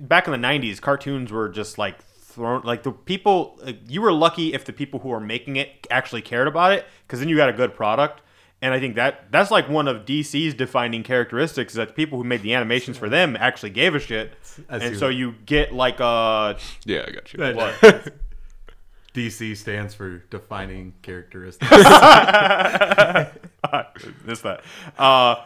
back 0.00 0.26
in 0.26 0.32
the 0.32 0.46
90s 0.46 0.80
cartoons 0.80 1.32
were 1.32 1.48
just 1.48 1.78
like 1.78 2.02
thrown 2.02 2.62
like 2.62 2.82
the 2.82 2.92
people 2.92 3.58
like, 3.62 3.78
you 3.88 4.00
were 4.00 4.12
lucky 4.12 4.54
if 4.54 4.64
the 4.64 4.72
people 4.72 5.00
who 5.00 5.08
were 5.08 5.20
making 5.20 5.56
it 5.56 5.86
actually 5.90 6.22
cared 6.22 6.46
about 6.46 6.72
it 6.72 6.86
because 7.06 7.18
then 7.18 7.28
you 7.28 7.36
got 7.36 7.48
a 7.48 7.52
good 7.52 7.74
product 7.74 8.22
and 8.62 8.74
i 8.74 8.80
think 8.80 8.96
that 8.96 9.30
that's 9.30 9.50
like 9.50 9.68
one 9.68 9.88
of 9.88 10.04
dc's 10.04 10.54
defining 10.54 11.02
characteristics 11.02 11.72
is 11.72 11.76
that 11.76 11.88
the 11.88 11.94
people 11.94 12.18
who 12.18 12.24
made 12.24 12.42
the 12.42 12.52
animations 12.54 12.98
for 12.98 13.08
them 13.08 13.36
actually 13.40 13.70
gave 13.70 13.94
a 13.94 14.00
shit 14.00 14.32
and 14.68 14.96
so 14.96 15.06
what- 15.06 15.14
you 15.14 15.34
get 15.46 15.72
like 15.72 16.00
uh 16.00 16.54
Yeah, 16.84 17.04
I 17.06 17.10
got 17.12 17.32
you. 17.32 17.54
what 17.54 18.12
DC 19.14 19.56
stands 19.56 19.92
for 19.92 20.18
defining 20.30 20.94
characteristics. 21.02 21.68
missed 24.24 24.42
that 24.44 24.62
uh 24.98 25.36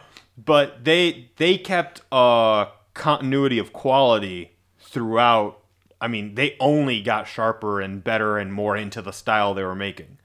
but 0.43 0.85
they 0.85 1.31
they 1.37 1.59
kept 1.59 2.03
uh 2.13 2.67
continuity 2.95 3.59
of 3.59 3.73
quality 3.73 4.53
throughout 4.81 5.61
i 6.01 6.09
mean 6.09 6.35
they 6.35 6.57
only 6.61 7.01
got 7.03 7.27
sharper 7.27 7.81
and 7.81 8.05
better 8.05 8.39
and 8.39 8.53
more 8.53 8.77
into 8.77 9.01
the 9.03 9.13
style 9.13 9.55
they 9.55 9.65
were 9.65 9.75
making 9.75 10.19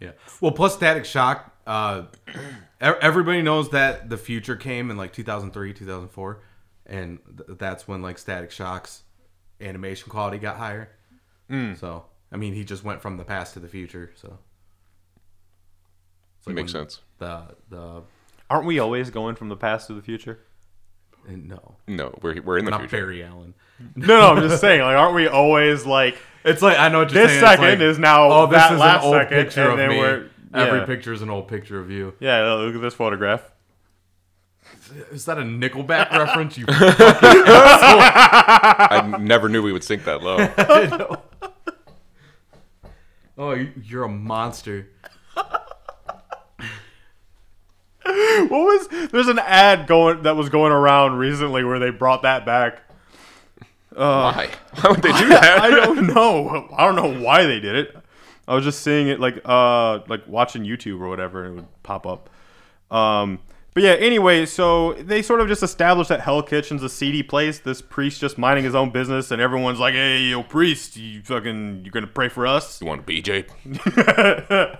yeah. 0.00 0.10
Well, 0.40 0.50
plus 0.50 0.74
Static 0.74 1.04
Shock. 1.06 1.53
Uh, 1.66 2.02
e- 2.28 2.34
everybody 2.80 3.40
knows 3.42 3.70
that 3.70 4.10
the 4.10 4.16
future 4.18 4.56
came 4.56 4.90
in 4.90 4.96
like 4.96 5.12
2003, 5.12 5.72
2004, 5.72 6.42
and 6.86 7.18
th- 7.46 7.58
that's 7.58 7.88
when 7.88 8.02
like 8.02 8.18
Static 8.18 8.50
Shock's 8.50 9.02
animation 9.60 10.10
quality 10.10 10.38
got 10.38 10.56
higher. 10.56 10.90
So, 11.76 12.04
I 12.32 12.36
mean, 12.36 12.52
he 12.54 12.64
just 12.64 12.82
went 12.82 13.00
from 13.00 13.16
the 13.16 13.24
past 13.24 13.54
to 13.54 13.60
the 13.60 13.68
future. 13.68 14.10
So, 14.16 14.38
It's 16.38 16.48
Makes 16.48 16.72
sense. 16.72 17.00
The 17.18 17.54
the 17.70 18.02
Aren't 18.50 18.66
we 18.66 18.78
always 18.78 19.10
going 19.10 19.36
from 19.36 19.48
the 19.48 19.56
past 19.56 19.86
to 19.88 19.94
the 19.94 20.02
future? 20.02 20.40
and 21.26 21.48
no, 21.48 21.76
No, 21.88 22.12
we're 22.20 22.42
we're 22.42 22.58
in 22.58 22.64
the 22.66 22.70
not 22.72 22.80
future. 22.80 22.98
Barry 22.98 23.22
Allen. 23.24 23.54
No, 23.96 24.06
no, 24.06 24.32
I'm 24.34 24.42
just 24.48 24.60
saying. 24.60 24.82
Like, 24.82 24.96
aren't 24.96 25.14
we 25.14 25.26
always 25.26 25.86
like 25.86 26.18
It's 26.44 26.60
like 26.60 26.78
I 26.78 26.88
know 26.88 26.98
what 27.00 27.12
you're 27.12 27.22
this 27.22 27.32
saying. 27.32 27.44
Second 27.44 27.64
like, 27.64 27.78
is 27.80 27.98
now 27.98 28.30
oh, 28.30 28.46
this 28.46 28.58
that 28.58 28.72
is 28.74 28.78
last 28.80 29.02
an 29.04 29.06
old 29.06 29.14
second, 29.16 29.44
picture 29.44 29.62
and 29.62 29.72
of 29.72 29.78
then 29.78 29.88
me. 29.90 29.98
we're 29.98 30.30
Every 30.54 30.78
yeah. 30.80 30.86
picture 30.86 31.12
is 31.12 31.20
an 31.20 31.30
old 31.30 31.48
picture 31.48 31.80
of 31.80 31.90
you. 31.90 32.14
Yeah, 32.20 32.52
look 32.54 32.76
at 32.76 32.80
this 32.80 32.94
photograph. 32.94 33.50
Is 35.10 35.24
that 35.26 35.36
a 35.38 35.42
Nickelback 35.42 36.10
reference? 36.16 36.56
You 36.56 36.64
I 36.68 37.98
never 39.20 39.48
knew 39.48 39.62
we 39.62 39.72
would 39.72 39.84
sink 39.84 40.04
that 40.04 40.22
low. 40.22 41.18
oh, 43.36 43.52
you- 43.52 43.72
you're 43.82 44.04
a 44.04 44.08
monster. 44.08 44.88
What 48.06 48.50
was 48.50 48.88
there's 49.10 49.28
an 49.28 49.38
ad 49.38 49.86
going 49.86 50.24
that 50.24 50.36
was 50.36 50.50
going 50.50 50.72
around 50.72 51.16
recently 51.16 51.64
where 51.64 51.78
they 51.78 51.88
brought 51.90 52.22
that 52.22 52.44
back. 52.44 52.82
Uh, 53.96 54.32
why? 54.32 54.50
Why 54.80 54.90
would 54.90 55.02
they 55.02 55.12
do 55.12 55.28
that? 55.28 55.60
I 55.60 55.70
don't 55.70 56.08
know. 56.08 56.68
I 56.76 56.84
don't 56.84 56.96
know 56.96 57.22
why 57.22 57.44
they 57.44 57.60
did 57.60 57.76
it. 57.76 57.96
I 58.46 58.54
was 58.54 58.64
just 58.64 58.82
seeing 58.82 59.08
it 59.08 59.20
like 59.20 59.40
uh 59.44 60.00
like 60.08 60.26
watching 60.26 60.64
YouTube 60.64 61.00
or 61.00 61.08
whatever 61.08 61.44
and 61.44 61.52
it 61.52 61.56
would 61.62 61.82
pop 61.82 62.06
up. 62.06 62.30
Um 62.90 63.40
but 63.74 63.82
yeah, 63.82 63.94
anyway, 63.94 64.46
so 64.46 64.92
they 64.92 65.20
sort 65.20 65.40
of 65.40 65.48
just 65.48 65.64
established 65.64 66.08
that 66.08 66.20
Hell 66.20 66.44
Kitchen's 66.44 66.84
a 66.84 66.88
seedy 66.88 67.24
place. 67.24 67.58
This 67.58 67.82
priest 67.82 68.20
just 68.20 68.38
minding 68.38 68.64
his 68.64 68.76
own 68.76 68.90
business, 68.90 69.32
and 69.32 69.42
everyone's 69.42 69.80
like, 69.80 69.94
"Hey, 69.94 70.20
yo, 70.20 70.44
priest, 70.44 70.96
you 70.96 71.22
fucking, 71.22 71.80
you're 71.84 71.90
gonna 71.90 72.06
pray 72.06 72.28
for 72.28 72.46
us?" 72.46 72.80
You 72.80 72.86
want 72.86 73.00
a 73.00 73.04
BJ? 73.04 73.46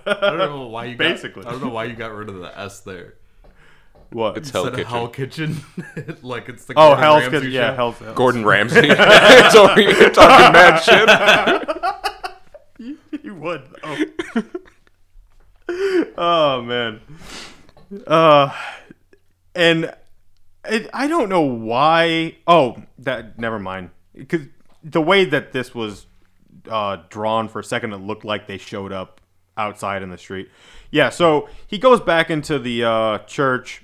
I 0.05 0.29
don't 0.29 0.37
know 0.49 0.67
why 0.67 0.85
you 0.85 0.95
got, 0.95 0.97
Basically. 0.99 1.45
I 1.45 1.51
don't 1.51 1.61
know 1.61 1.69
why 1.71 1.83
you 1.83 1.93
got 1.93 2.15
rid 2.15 2.29
of 2.29 2.35
the 2.35 2.57
S 2.57 2.79
there. 2.79 3.15
What? 4.11 4.37
It's 4.37 4.49
Hell 4.49 4.67
Instead 4.67 4.85
Kitchen. 4.85 4.91
Hell 4.93 5.07
Kitchen, 5.09 6.17
like 6.21 6.47
it's 6.47 6.63
the 6.63 6.73
oh, 6.77 6.95
Gordon 6.95 7.03
Hell's 7.03 7.21
Ramsay 7.23 7.37
Kitchen. 7.37 7.51
Yeah, 7.51 7.69
show. 7.71 7.75
Hell's. 7.75 7.99
Hell's. 7.99 8.15
Gordon 8.15 8.45
Ramsay. 8.45 8.79
it's 8.89 9.55
over 9.55 9.81
here 9.81 10.09
talking 10.09 10.53
mad 10.53 10.79
shit. 10.79 11.81
Would. 13.39 13.63
Oh. 13.83 14.03
oh 16.17 16.61
man. 16.61 17.01
Uh, 18.05 18.53
and 19.53 19.93
it, 20.65 20.89
I 20.93 21.07
don't 21.07 21.29
know 21.29 21.41
why. 21.41 22.37
Oh, 22.47 22.83
that 22.99 23.37
never 23.39 23.59
mind. 23.59 23.91
Because 24.13 24.41
the 24.83 25.01
way 25.01 25.25
that 25.25 25.51
this 25.51 25.73
was 25.75 26.05
uh, 26.69 26.97
drawn 27.09 27.47
for 27.47 27.59
a 27.59 27.63
second, 27.63 27.93
it 27.93 27.97
looked 27.97 28.25
like 28.25 28.47
they 28.47 28.57
showed 28.57 28.91
up 28.91 29.21
outside 29.57 30.03
in 30.03 30.09
the 30.09 30.17
street. 30.17 30.49
Yeah. 30.91 31.09
So 31.09 31.49
he 31.67 31.77
goes 31.77 31.99
back 31.99 32.29
into 32.29 32.59
the 32.59 32.83
uh, 32.83 33.17
church. 33.19 33.81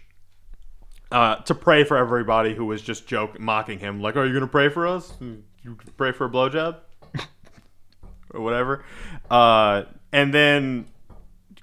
Uh, 1.12 1.36
to 1.44 1.54
pray 1.54 1.84
for 1.84 1.98
everybody 1.98 2.56
who 2.56 2.66
was 2.66 2.82
just 2.82 3.06
joke 3.06 3.38
mocking 3.38 3.80
him, 3.80 4.00
like, 4.00 4.16
"Are 4.16 4.26
you 4.26 4.34
gonna 4.34 4.48
pray 4.48 4.70
for 4.70 4.88
us? 4.88 5.12
You 5.20 5.78
pray 5.98 6.14
for 6.14 6.24
a 6.24 6.30
blowjob?" 6.30 6.78
Or 8.34 8.42
whatever. 8.42 8.84
Uh, 9.30 9.84
and 10.12 10.34
then 10.34 10.86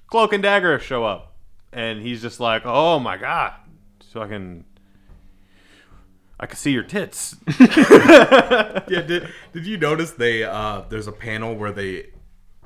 Cloak 0.07 0.33
and 0.33 0.43
Dagger 0.43 0.79
show 0.79 1.03
up, 1.03 1.35
and 1.71 2.01
he's 2.01 2.21
just 2.21 2.39
like, 2.39 2.63
"Oh 2.65 2.99
my 2.99 3.17
god, 3.17 3.53
so 3.99 4.21
I 4.21 4.27
can, 4.27 4.65
I 6.39 6.45
can 6.45 6.57
see 6.57 6.71
your 6.71 6.83
tits." 6.83 7.35
Yeah, 8.89 9.01
did, 9.01 9.29
did 9.53 9.67
you 9.67 9.77
notice 9.77 10.11
they 10.11 10.43
uh 10.43 10.81
there's 10.89 11.05
a 11.05 11.11
panel 11.11 11.55
where 11.55 11.71
they 11.71 12.07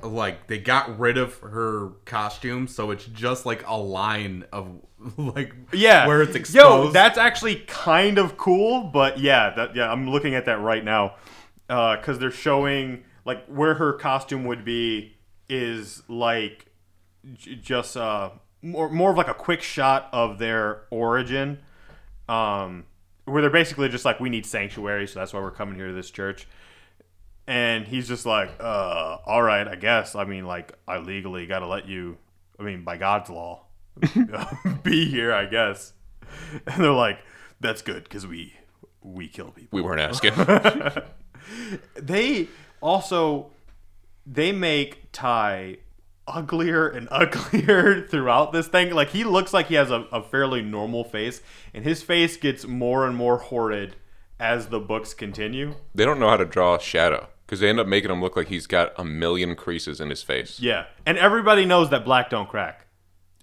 like 0.02 0.46
they 0.46 0.58
got 0.58 0.98
rid 0.98 1.18
of 1.18 1.38
her 1.40 1.90
costume 2.06 2.66
so 2.66 2.90
it's 2.90 3.04
just 3.04 3.44
like 3.44 3.62
a 3.66 3.76
line 3.76 4.44
of 4.52 4.70
like 5.18 5.54
yeah, 5.72 6.06
where 6.06 6.22
it's 6.22 6.34
exposed. 6.34 6.86
Yo, 6.86 6.90
that's 6.92 7.18
actually 7.18 7.56
kind 7.66 8.18
of 8.18 8.36
cool, 8.36 8.84
but 8.84 9.18
yeah, 9.18 9.52
that 9.54 9.76
yeah, 9.76 9.90
I'm 9.90 10.08
looking 10.08 10.34
at 10.34 10.46
that 10.46 10.60
right 10.60 10.84
now 10.84 11.16
because 11.68 12.18
they're 12.18 12.30
showing 12.30 13.04
like 13.24 13.46
where 13.46 13.74
her 13.74 13.92
costume 13.94 14.44
would 14.44 14.64
be 14.64 15.16
is 15.48 16.02
like 16.08 16.66
j- 17.34 17.56
just 17.56 17.96
uh 17.96 18.30
more 18.62 18.88
more 18.90 19.10
of 19.10 19.16
like 19.16 19.28
a 19.28 19.34
quick 19.34 19.62
shot 19.62 20.08
of 20.12 20.38
their 20.38 20.82
origin. 20.90 21.58
Um 22.28 22.84
where 23.24 23.40
they're 23.40 23.50
basically 23.50 23.88
just 23.88 24.04
like 24.04 24.20
we 24.20 24.28
need 24.28 24.44
sanctuary 24.44 25.06
so 25.06 25.18
that's 25.18 25.32
why 25.32 25.40
we're 25.40 25.50
coming 25.50 25.74
here 25.76 25.88
to 25.88 25.92
this 25.92 26.10
church. 26.10 26.46
And 27.46 27.86
he's 27.86 28.08
just 28.08 28.26
like 28.26 28.50
uh 28.60 29.18
all 29.26 29.42
right 29.42 29.66
i 29.66 29.74
guess. 29.76 30.14
I 30.14 30.24
mean 30.24 30.46
like 30.46 30.72
i 30.86 30.98
legally 30.98 31.46
gotta 31.46 31.66
let 31.66 31.86
you 31.86 32.18
i 32.58 32.62
mean 32.62 32.84
by 32.84 32.96
god's 32.96 33.30
law 33.30 33.66
be 34.82 35.06
here 35.06 35.32
i 35.32 35.46
guess. 35.46 35.92
And 36.66 36.82
they're 36.82 36.90
like 36.90 37.18
that's 37.60 37.82
good 37.82 38.04
because 38.04 38.26
we 38.26 38.54
we 39.04 39.28
kill 39.28 39.50
people. 39.50 39.76
We 39.76 39.82
weren't 39.82 40.00
asking. 40.00 40.32
they 41.94 42.48
also 42.84 43.50
they 44.26 44.52
make 44.52 45.10
Ty 45.10 45.78
uglier 46.28 46.88
and 46.88 47.08
uglier 47.10 48.06
throughout 48.06 48.52
this 48.52 48.68
thing. 48.68 48.92
Like 48.92 49.08
he 49.08 49.24
looks 49.24 49.52
like 49.52 49.66
he 49.66 49.74
has 49.74 49.90
a, 49.90 50.06
a 50.12 50.22
fairly 50.22 50.62
normal 50.62 51.02
face, 51.02 51.40
and 51.72 51.82
his 51.82 52.02
face 52.02 52.36
gets 52.36 52.66
more 52.66 53.06
and 53.06 53.16
more 53.16 53.38
horrid 53.38 53.96
as 54.38 54.68
the 54.68 54.78
books 54.78 55.14
continue. 55.14 55.74
They 55.94 56.04
don't 56.04 56.20
know 56.20 56.28
how 56.28 56.36
to 56.36 56.44
draw 56.44 56.78
shadow 56.78 57.28
because 57.46 57.60
they 57.60 57.68
end 57.68 57.80
up 57.80 57.86
making 57.86 58.10
him 58.10 58.20
look 58.20 58.36
like 58.36 58.48
he's 58.48 58.66
got 58.66 58.92
a 58.98 59.04
million 59.04 59.56
creases 59.56 60.00
in 60.00 60.10
his 60.10 60.22
face. 60.22 60.60
Yeah, 60.60 60.86
and 61.06 61.18
everybody 61.18 61.64
knows 61.64 61.90
that 61.90 62.04
black 62.04 62.30
don't 62.30 62.48
crack. 62.48 62.86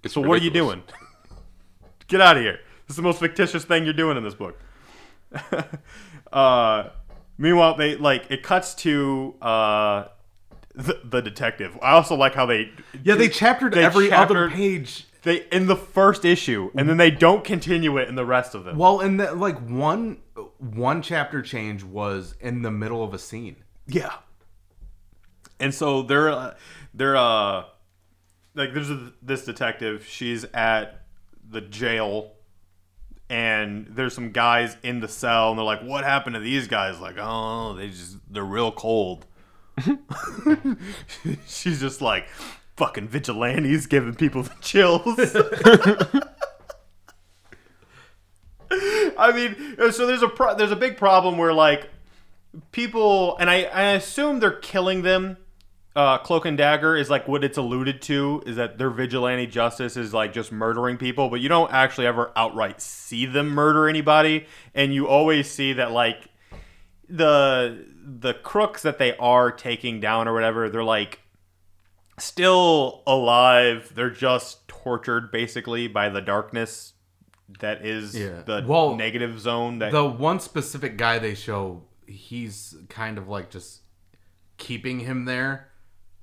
It's 0.02 0.14
So 0.14 0.20
what 0.20 0.40
are 0.40 0.44
you 0.44 0.50
doing? 0.50 0.82
Get 2.06 2.20
out 2.20 2.36
of 2.36 2.42
here! 2.42 2.60
This 2.86 2.90
is 2.90 2.96
the 2.96 3.02
most 3.02 3.20
fictitious 3.20 3.64
thing 3.64 3.84
you're 3.84 3.92
doing 3.92 4.16
in 4.16 4.24
this 4.24 4.34
book. 4.34 4.58
uh, 6.32 6.90
meanwhile, 7.42 7.76
they 7.76 7.96
like 7.96 8.30
it 8.30 8.42
cuts 8.42 8.74
to 8.76 9.34
uh, 9.42 10.04
the, 10.74 11.00
the 11.04 11.20
detective. 11.20 11.78
I 11.82 11.92
also 11.92 12.14
like 12.14 12.34
how 12.34 12.46
they 12.46 12.70
yeah, 13.02 13.16
they 13.16 13.28
chaptered 13.28 13.74
they 13.74 13.84
every 13.84 14.10
other 14.10 14.48
page. 14.48 15.06
they 15.22 15.46
in 15.50 15.66
the 15.66 15.76
first 15.76 16.24
issue, 16.24 16.70
and 16.74 16.88
then 16.88 16.96
they 16.96 17.10
don't 17.10 17.44
continue 17.44 17.98
it 17.98 18.08
in 18.08 18.14
the 18.14 18.24
rest 18.24 18.54
of 18.54 18.64
them. 18.64 18.78
Well, 18.78 19.00
and 19.00 19.20
that 19.20 19.36
like 19.36 19.58
one 19.68 20.18
one 20.58 21.02
chapter 21.02 21.42
change 21.42 21.82
was 21.82 22.34
in 22.40 22.62
the 22.62 22.70
middle 22.70 23.02
of 23.02 23.12
a 23.12 23.18
scene. 23.18 23.56
Yeah. 23.86 24.14
And 25.60 25.74
so 25.74 26.02
they're 26.02 26.30
uh, 26.30 26.54
they're 26.94 27.16
uh 27.16 27.64
like 28.54 28.72
there's 28.72 28.90
a, 28.90 29.12
this 29.20 29.44
detective. 29.44 30.06
She's 30.06 30.44
at 30.54 31.02
the 31.48 31.60
jail, 31.60 32.32
and 33.32 33.86
there's 33.88 34.14
some 34.14 34.30
guys 34.30 34.76
in 34.82 35.00
the 35.00 35.08
cell, 35.08 35.48
and 35.48 35.58
they're 35.58 35.64
like, 35.64 35.80
"What 35.80 36.04
happened 36.04 36.34
to 36.34 36.40
these 36.40 36.68
guys?" 36.68 37.00
Like, 37.00 37.16
"Oh, 37.18 37.72
they 37.72 37.88
just 37.88 38.18
they're 38.30 38.44
real 38.44 38.70
cold." 38.70 39.24
She's 41.46 41.80
just 41.80 42.02
like, 42.02 42.28
"Fucking 42.76 43.08
vigilantes 43.08 43.86
giving 43.86 44.14
people 44.14 44.42
the 44.42 44.54
chills." 44.60 45.18
I 49.18 49.32
mean, 49.32 49.76
uh, 49.78 49.90
so 49.90 50.06
there's 50.06 50.22
a 50.22 50.28
pro- 50.28 50.54
there's 50.54 50.70
a 50.70 50.76
big 50.76 50.98
problem 50.98 51.38
where 51.38 51.54
like 51.54 51.88
people, 52.70 53.38
and 53.38 53.48
I, 53.48 53.62
I 53.62 53.82
assume 53.92 54.40
they're 54.40 54.50
killing 54.50 55.00
them. 55.00 55.38
Uh, 55.94 56.16
Cloak 56.18 56.46
and 56.46 56.56
Dagger 56.56 56.96
is 56.96 57.10
like 57.10 57.28
what 57.28 57.44
it's 57.44 57.58
alluded 57.58 58.00
to 58.02 58.42
is 58.46 58.56
that 58.56 58.78
their 58.78 58.88
vigilante 58.90 59.46
justice 59.46 59.96
is 59.96 60.14
like 60.14 60.32
just 60.32 60.50
murdering 60.50 60.96
people, 60.96 61.28
but 61.28 61.40
you 61.40 61.48
don't 61.50 61.70
actually 61.72 62.06
ever 62.06 62.32
outright 62.34 62.80
see 62.80 63.26
them 63.26 63.48
murder 63.50 63.88
anybody, 63.88 64.46
and 64.74 64.94
you 64.94 65.06
always 65.06 65.50
see 65.50 65.74
that 65.74 65.90
like 65.92 66.28
the 67.08 67.84
the 68.04 68.32
crooks 68.34 68.82
that 68.82 68.98
they 68.98 69.14
are 69.18 69.52
taking 69.52 70.00
down 70.00 70.26
or 70.28 70.32
whatever, 70.32 70.70
they're 70.70 70.82
like 70.82 71.20
still 72.18 73.02
alive. 73.06 73.92
They're 73.94 74.10
just 74.10 74.66
tortured 74.68 75.30
basically 75.30 75.88
by 75.88 76.08
the 76.08 76.20
darkness 76.20 76.94
that 77.60 77.84
is 77.84 78.18
Yeah. 78.18 78.42
the 78.42 78.64
Well, 78.66 78.96
negative 78.96 79.38
zone 79.38 79.78
that 79.80 79.92
The 79.92 80.04
one 80.06 80.40
specific 80.40 80.96
guy 80.96 81.18
they 81.18 81.34
show, 81.34 81.82
he's 82.06 82.74
kind 82.88 83.18
of 83.18 83.28
like 83.28 83.50
just 83.50 83.82
keeping 84.56 85.00
him 85.00 85.24
there, 85.26 85.68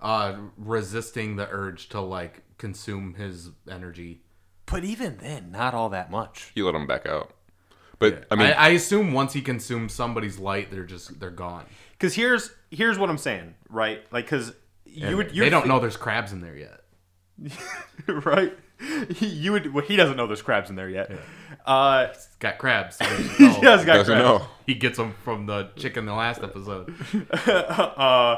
uh, 0.01 0.36
resisting 0.58 1.36
the 1.36 1.48
urge 1.50 1.89
to 1.89 2.01
like 2.01 2.44
consume 2.58 3.15
his 3.15 3.50
energy. 3.70 4.22
But 4.65 4.84
even 4.84 5.18
then, 5.18 5.51
not 5.51 5.74
all 5.74 5.89
that 5.89 6.12
much. 6.12 6.51
You 6.56 6.65
let 6.65 6.75
him 6.75 6.86
back 6.88 7.06
out. 7.08 7.34
But 7.98 8.25
I 8.32 8.36
mean, 8.36 8.48
I, 8.48 8.51
I 8.53 8.70
assume 8.70 9.13
once 9.13 9.34
he 9.34 9.41
consumes 9.41 9.94
somebody's 9.94 10.39
light, 10.39 10.72
they're 10.72 10.86
just 10.86 11.20
they're 11.20 11.29
gone. 11.32 11.65
Because 11.91 12.13
here's 12.15 12.51
here's 12.72 12.98
what 12.98 13.10
I'm 13.10 13.18
saying, 13.18 13.56
right? 13.70 14.01
Like, 14.12 14.25
because 14.25 14.53
you 14.86 15.18
would 15.18 15.36
you 15.36 15.44
they 15.44 15.50
don't 15.50 15.68
know 15.68 15.79
there's 15.79 15.98
crabs 15.98 16.32
in 16.32 16.39
there 16.41 16.56
yet. 16.56 16.82
right? 18.08 18.58
You 19.20 19.51
would. 19.51 19.74
Well, 19.74 19.84
he 19.84 19.98
doesn't 19.98 20.15
know 20.15 20.25
there's 20.25 20.41
crabs 20.41 20.70
in 20.70 20.77
there 20.77 20.88
yet. 20.88 21.12
Uh, 21.65 22.08
He's 22.08 22.27
got 22.39 22.58
crabs. 22.60 22.96
so 22.96 23.03
he 23.38 23.50
he 23.50 23.65
has 23.65 23.84
got 23.84 23.98
doesn't 23.98 24.06
crabs. 24.06 24.41
know. 24.41 24.48
He 24.65 24.74
gets 24.75 24.96
them 24.98 25.15
from 25.25 25.48
the 25.48 25.70
chicken 25.75 26.06
the 26.06 26.13
last 26.13 26.41
episode. 26.41 26.94
Uh, 27.44 28.38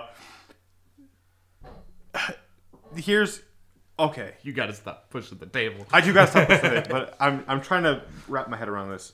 here's 2.95 3.41
okay. 3.99 4.33
You 4.43 4.53
got 4.53 4.67
to 4.67 4.73
stop 4.73 5.09
pushing 5.09 5.37
the 5.37 5.45
table. 5.45 5.85
I 5.91 6.01
do 6.01 6.13
got 6.13 6.31
to 6.31 6.31
say, 6.31 6.83
but 6.89 7.15
I'm 7.19 7.43
I'm 7.47 7.61
trying 7.61 7.83
to 7.83 8.03
wrap 8.27 8.49
my 8.49 8.57
head 8.57 8.69
around 8.69 8.89
this. 8.89 9.13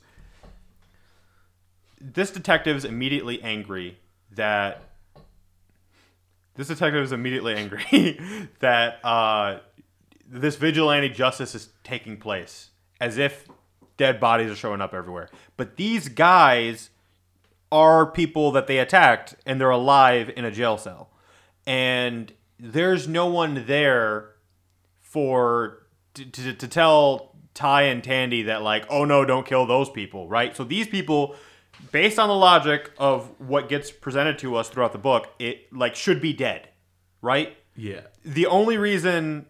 This 1.99 2.31
detective 2.31 2.77
is 2.77 2.85
immediately 2.85 3.41
angry 3.41 3.97
that 4.31 4.83
this 6.57 6.67
detective 6.67 7.03
is 7.03 7.11
immediately 7.11 7.53
angry 7.55 8.19
that 8.59 8.99
uh, 9.03 9.59
this 10.27 10.55
vigilante 10.55 11.09
justice 11.09 11.55
is 11.55 11.69
taking 11.83 12.17
place, 12.17 12.71
as 12.99 13.17
if 13.17 13.47
dead 13.95 14.19
bodies 14.19 14.51
are 14.51 14.55
showing 14.55 14.81
up 14.81 14.93
everywhere. 14.93 15.29
But 15.55 15.77
these 15.77 16.09
guys 16.09 16.89
are 17.71 18.05
people 18.05 18.51
that 18.51 18.67
they 18.67 18.79
attacked, 18.79 19.35
and 19.45 19.61
they're 19.61 19.69
alive 19.69 20.31
in 20.35 20.45
a 20.45 20.51
jail 20.51 20.77
cell, 20.77 21.11
and 21.65 22.33
there's 22.59 23.07
no 23.07 23.27
one 23.27 23.65
there 23.67 24.31
for 24.99 25.87
to, 26.15 26.25
to, 26.25 26.53
to 26.53 26.67
tell 26.67 27.35
Ty 27.53 27.83
and 27.83 28.03
Tandy 28.03 28.43
that 28.43 28.61
like, 28.61 28.85
oh 28.89 29.05
no, 29.05 29.25
don't 29.25 29.45
kill 29.45 29.65
those 29.65 29.89
people, 29.89 30.27
right? 30.27 30.55
So 30.55 30.63
these 30.63 30.87
people, 30.87 31.35
based 31.91 32.19
on 32.19 32.29
the 32.29 32.35
logic 32.35 32.91
of 32.97 33.31
what 33.39 33.69
gets 33.69 33.91
presented 33.91 34.37
to 34.39 34.55
us 34.55 34.69
throughout 34.69 34.91
the 34.91 34.99
book, 34.99 35.33
it 35.39 35.71
like 35.73 35.95
should 35.95 36.21
be 36.21 36.33
dead, 36.33 36.69
right? 37.21 37.57
Yeah. 37.75 38.01
The 38.23 38.47
only 38.47 38.77
reason 38.77 39.45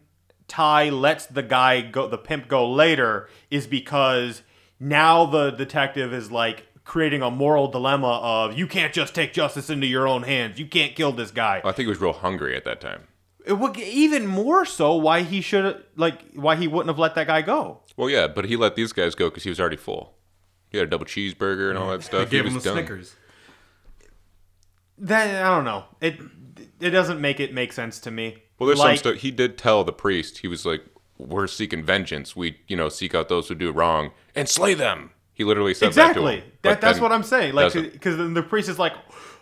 Ty 0.48 0.89
lets 0.89 1.26
the 1.26 1.43
guy 1.43 1.82
go, 1.82 2.08
the 2.08 2.17
pimp 2.17 2.48
go 2.48 2.72
later, 2.72 3.30
is 3.50 3.67
because 3.67 4.41
now 4.80 5.26
the 5.26 5.52
detective 5.52 6.13
is 6.13 6.32
like 6.32 6.67
creating 6.88 7.21
a 7.21 7.30
moral 7.30 7.67
dilemma 7.67 8.19
of 8.23 8.58
you 8.58 8.65
can't 8.65 8.93
just 8.93 9.13
take 9.13 9.34
justice 9.34 9.69
into 9.69 9.86
your 9.86 10.08
own 10.08 10.23
hands. 10.23 10.58
You 10.58 10.65
can't 10.65 10.95
kill 10.95 11.12
this 11.12 11.32
guy. 11.32 11.62
I 11.63 11.73
think 11.73 11.86
he 11.86 11.88
was 11.88 12.00
real 12.00 12.13
hungry 12.13 12.56
at 12.56 12.63
that 12.63 12.80
time. 12.82 13.04
It 13.45 13.54
would 13.54 13.78
even 13.78 14.26
more 14.26 14.65
so 14.65 14.95
why 14.95 15.21
he 15.21 15.41
should 15.41 15.84
like 15.95 16.32
why 16.34 16.56
he 16.56 16.67
wouldn't 16.67 16.88
have 16.88 16.97
let 16.97 17.15
that 17.15 17.28
guy 17.28 17.41
go. 17.41 17.82
Well, 17.95 18.10
yeah, 18.10 18.28
but 18.28 18.45
he 18.45 18.56
let 18.56 18.76
these 18.76 18.93
guys 18.93 19.15
go 19.15 19.30
because 19.30 19.43
he 19.43 19.50
was 19.50 19.60
already 19.60 19.78
full. 19.78 20.15
He 20.69 20.78
had 20.78 20.88
a 20.88 20.89
double 20.89 21.06
cheeseburger 21.06 21.69
and 21.69 21.78
all 21.78 21.89
that 21.89 22.00
I 22.00 22.04
stuff. 22.04 22.30
He 22.30 22.38
gave 22.38 22.45
him 22.45 22.56
was 22.56 22.63
the 22.63 22.69
done. 22.69 22.78
Snickers. 22.80 23.15
That 24.97 25.45
I 25.45 25.56
don't 25.56 25.65
know. 25.65 25.86
It 26.02 26.19
it 26.80 26.89
doesn't 26.89 27.21
make 27.21 27.39
it 27.39 27.54
make 27.54 27.73
sense 27.73 28.00
to 28.00 28.12
me. 28.12 28.43
Well, 28.60 28.67
there's 28.67 28.80
like, 28.80 28.97
some 29.00 29.12
stuff. 29.12 29.21
He 29.21 29.32
did 29.32 29.58
tell 29.58 29.84
the 29.84 29.93
priest. 29.93 30.39
He 30.39 30.47
was 30.47 30.65
like, 30.65 30.84
"We're 31.17 31.47
seeking 31.47 31.84
vengeance. 31.84 32.36
We, 32.36 32.58
you 32.67 32.76
know, 32.76 32.89
seek 32.89 33.13
out 33.13 33.30
those 33.30 33.47
who 33.50 33.56
do 33.56 33.71
wrong 33.71 34.12
and 34.36 34.50
slay 34.50 34.73
them." 34.73 35.12
He 35.38 35.43
literally 35.43 35.76
said 35.76 35.89
that 35.93 35.93
to 35.93 36.02
Exactly. 36.10 36.36
him. 36.38 36.52
That, 36.63 36.82
that's 36.82 37.00
what 37.00 37.12
I'm 37.12 37.21
saying. 37.21 37.54
Like, 37.54 37.71
because 37.71 38.17
then 38.17 38.34
the 38.34 38.41
priest 38.41 38.69
is 38.69 38.80
like, 38.80 38.93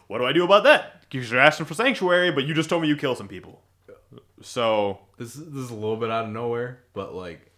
"What 0.07 0.17
do 0.17 0.25
I 0.25 0.33
do 0.33 0.43
about 0.43 0.65
that? 0.65 1.05
You're 1.09 1.39
asking 1.39 1.67
for 1.67 1.73
sanctuary, 1.73 2.31
but 2.33 2.43
you 2.43 2.53
just 2.53 2.69
told 2.69 2.81
me 2.81 2.89
you 2.89 2.97
kill 2.97 3.15
some 3.15 3.29
people." 3.29 3.61
So 4.41 4.99
This, 5.17 5.35
this 5.35 5.63
is 5.63 5.69
a 5.69 5.73
little 5.73 5.95
bit 5.95 6.11
out 6.11 6.25
of 6.25 6.31
nowhere, 6.31 6.83
but 6.93 7.15
like 7.15 7.49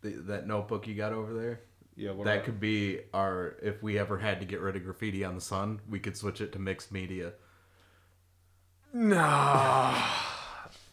the, 0.00 0.10
that 0.26 0.48
notebook 0.48 0.88
you 0.88 0.96
got 0.96 1.12
over 1.12 1.32
there, 1.32 1.60
yeah, 1.94 2.10
what 2.10 2.24
that 2.24 2.42
could 2.44 2.58
be 2.58 2.98
our. 3.14 3.54
If 3.62 3.80
we 3.80 3.96
ever 3.96 4.18
had 4.18 4.40
to 4.40 4.46
get 4.46 4.60
rid 4.60 4.74
of 4.74 4.82
graffiti 4.82 5.24
on 5.24 5.36
the 5.36 5.40
sun, 5.40 5.80
we 5.88 6.00
could 6.00 6.16
switch 6.16 6.40
it 6.40 6.50
to 6.54 6.58
mixed 6.58 6.90
media. 6.90 7.34
no. 8.92 9.94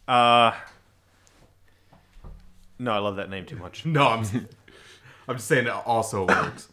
Uh, 0.07 0.51
no, 2.79 2.91
I 2.91 2.97
love 2.97 3.15
that 3.15 3.29
name 3.29 3.45
too 3.45 3.55
much. 3.55 3.85
No, 3.87 4.07
I'm. 4.07 4.25
I'm 5.27 5.35
just 5.37 5.47
saying 5.47 5.67
it 5.67 5.73
also 5.85 6.27
works. 6.27 6.67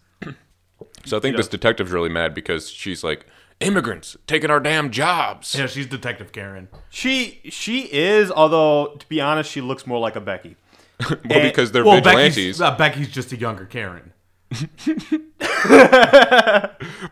So 1.04 1.16
I 1.16 1.20
think 1.20 1.36
this 1.36 1.48
detective's 1.48 1.92
really 1.92 2.08
mad 2.08 2.34
because 2.34 2.70
she's 2.70 3.02
like, 3.04 3.26
"Immigrants 3.60 4.16
taking 4.26 4.50
our 4.50 4.60
damn 4.60 4.90
jobs." 4.90 5.54
Yeah, 5.54 5.66
she's 5.66 5.86
Detective 5.86 6.32
Karen. 6.32 6.68
She 6.90 7.40
she 7.50 7.82
is, 7.92 8.30
although 8.30 8.96
to 8.98 9.06
be 9.08 9.20
honest, 9.20 9.50
she 9.50 9.60
looks 9.60 9.86
more 9.86 9.98
like 9.98 10.16
a 10.16 10.20
Becky. 10.20 10.56
well, 11.00 11.42
because 11.42 11.72
they're 11.72 11.84
well, 11.84 11.96
vigilantes, 11.96 12.34
Becky's, 12.34 12.60
uh, 12.60 12.76
Becky's 12.76 13.08
just 13.10 13.32
a 13.32 13.36
younger 13.36 13.64
Karen. 13.64 14.12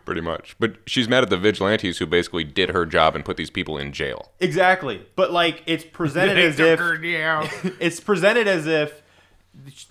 pretty 0.05 0.21
much. 0.21 0.55
But 0.59 0.77
she's 0.85 1.07
mad 1.07 1.23
at 1.23 1.29
the 1.29 1.37
vigilantes 1.37 1.97
who 1.99 2.05
basically 2.05 2.43
did 2.43 2.69
her 2.69 2.85
job 2.85 3.15
and 3.15 3.23
put 3.23 3.37
these 3.37 3.49
people 3.49 3.77
in 3.77 3.91
jail. 3.93 4.31
Exactly, 4.39 5.05
but 5.15 5.31
like 5.31 5.63
it's 5.65 5.85
presented 5.85 6.37
as 6.37 6.59
if 6.59 6.79
it's 7.79 7.99
presented 7.99 8.47
as 8.47 8.65
if 8.67 9.01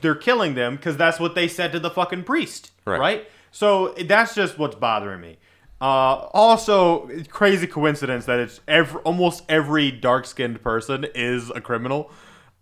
they're 0.01 0.15
killing 0.15 0.55
them 0.55 0.77
because 0.77 0.97
that's 0.97 1.19
what 1.19 1.35
they 1.35 1.49
said 1.49 1.73
to 1.73 1.81
the 1.81 1.91
fucking 1.91 2.25
priest, 2.25 2.73
Right. 2.85 3.01
right? 3.01 3.29
So 3.51 3.95
that's 4.05 4.35
just 4.35 4.59
what's 4.59 4.77
bothering 4.77 5.21
me. 5.21 5.39
Uh, 5.81 6.29
also, 6.33 7.09
crazy 7.29 7.67
coincidence 7.67 8.25
that 8.25 8.39
it's 8.39 8.61
every, 8.67 9.01
almost 9.03 9.45
every 9.49 9.91
dark 9.91 10.27
skinned 10.27 10.63
person 10.63 11.07
is 11.15 11.51
a 11.51 11.61
criminal. 11.61 12.11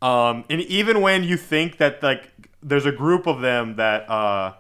Um, 0.03 0.45
and 0.51 0.61
even 0.63 1.01
when 1.01 1.23
you 1.23 1.37
think 1.37 1.79
that 1.79 2.03
like 2.03 2.31
there's 2.63 2.87
a 2.87 2.93
group 2.93 3.27
of 3.27 3.41
them 3.41 3.77
that 3.77 4.11
uh, 4.11 4.55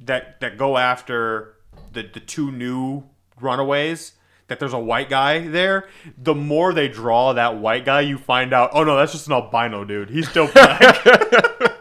that 0.00 0.40
that 0.40 0.56
go 0.56 0.76
after 0.76 1.56
the 1.92 2.02
the 2.02 2.20
two 2.20 2.52
new 2.52 3.04
runaways, 3.40 4.12
that 4.46 4.60
there's 4.60 4.72
a 4.72 4.78
white 4.78 5.08
guy 5.08 5.46
there. 5.46 5.88
The 6.16 6.34
more 6.34 6.72
they 6.72 6.88
draw 6.88 7.32
that 7.32 7.58
white 7.58 7.84
guy, 7.84 8.02
you 8.02 8.18
find 8.18 8.52
out, 8.52 8.70
oh 8.72 8.84
no, 8.84 8.96
that's 8.96 9.12
just 9.12 9.26
an 9.26 9.32
albino 9.32 9.84
dude. 9.84 10.10
He's 10.10 10.28
still 10.28 10.46
black. 10.52 11.04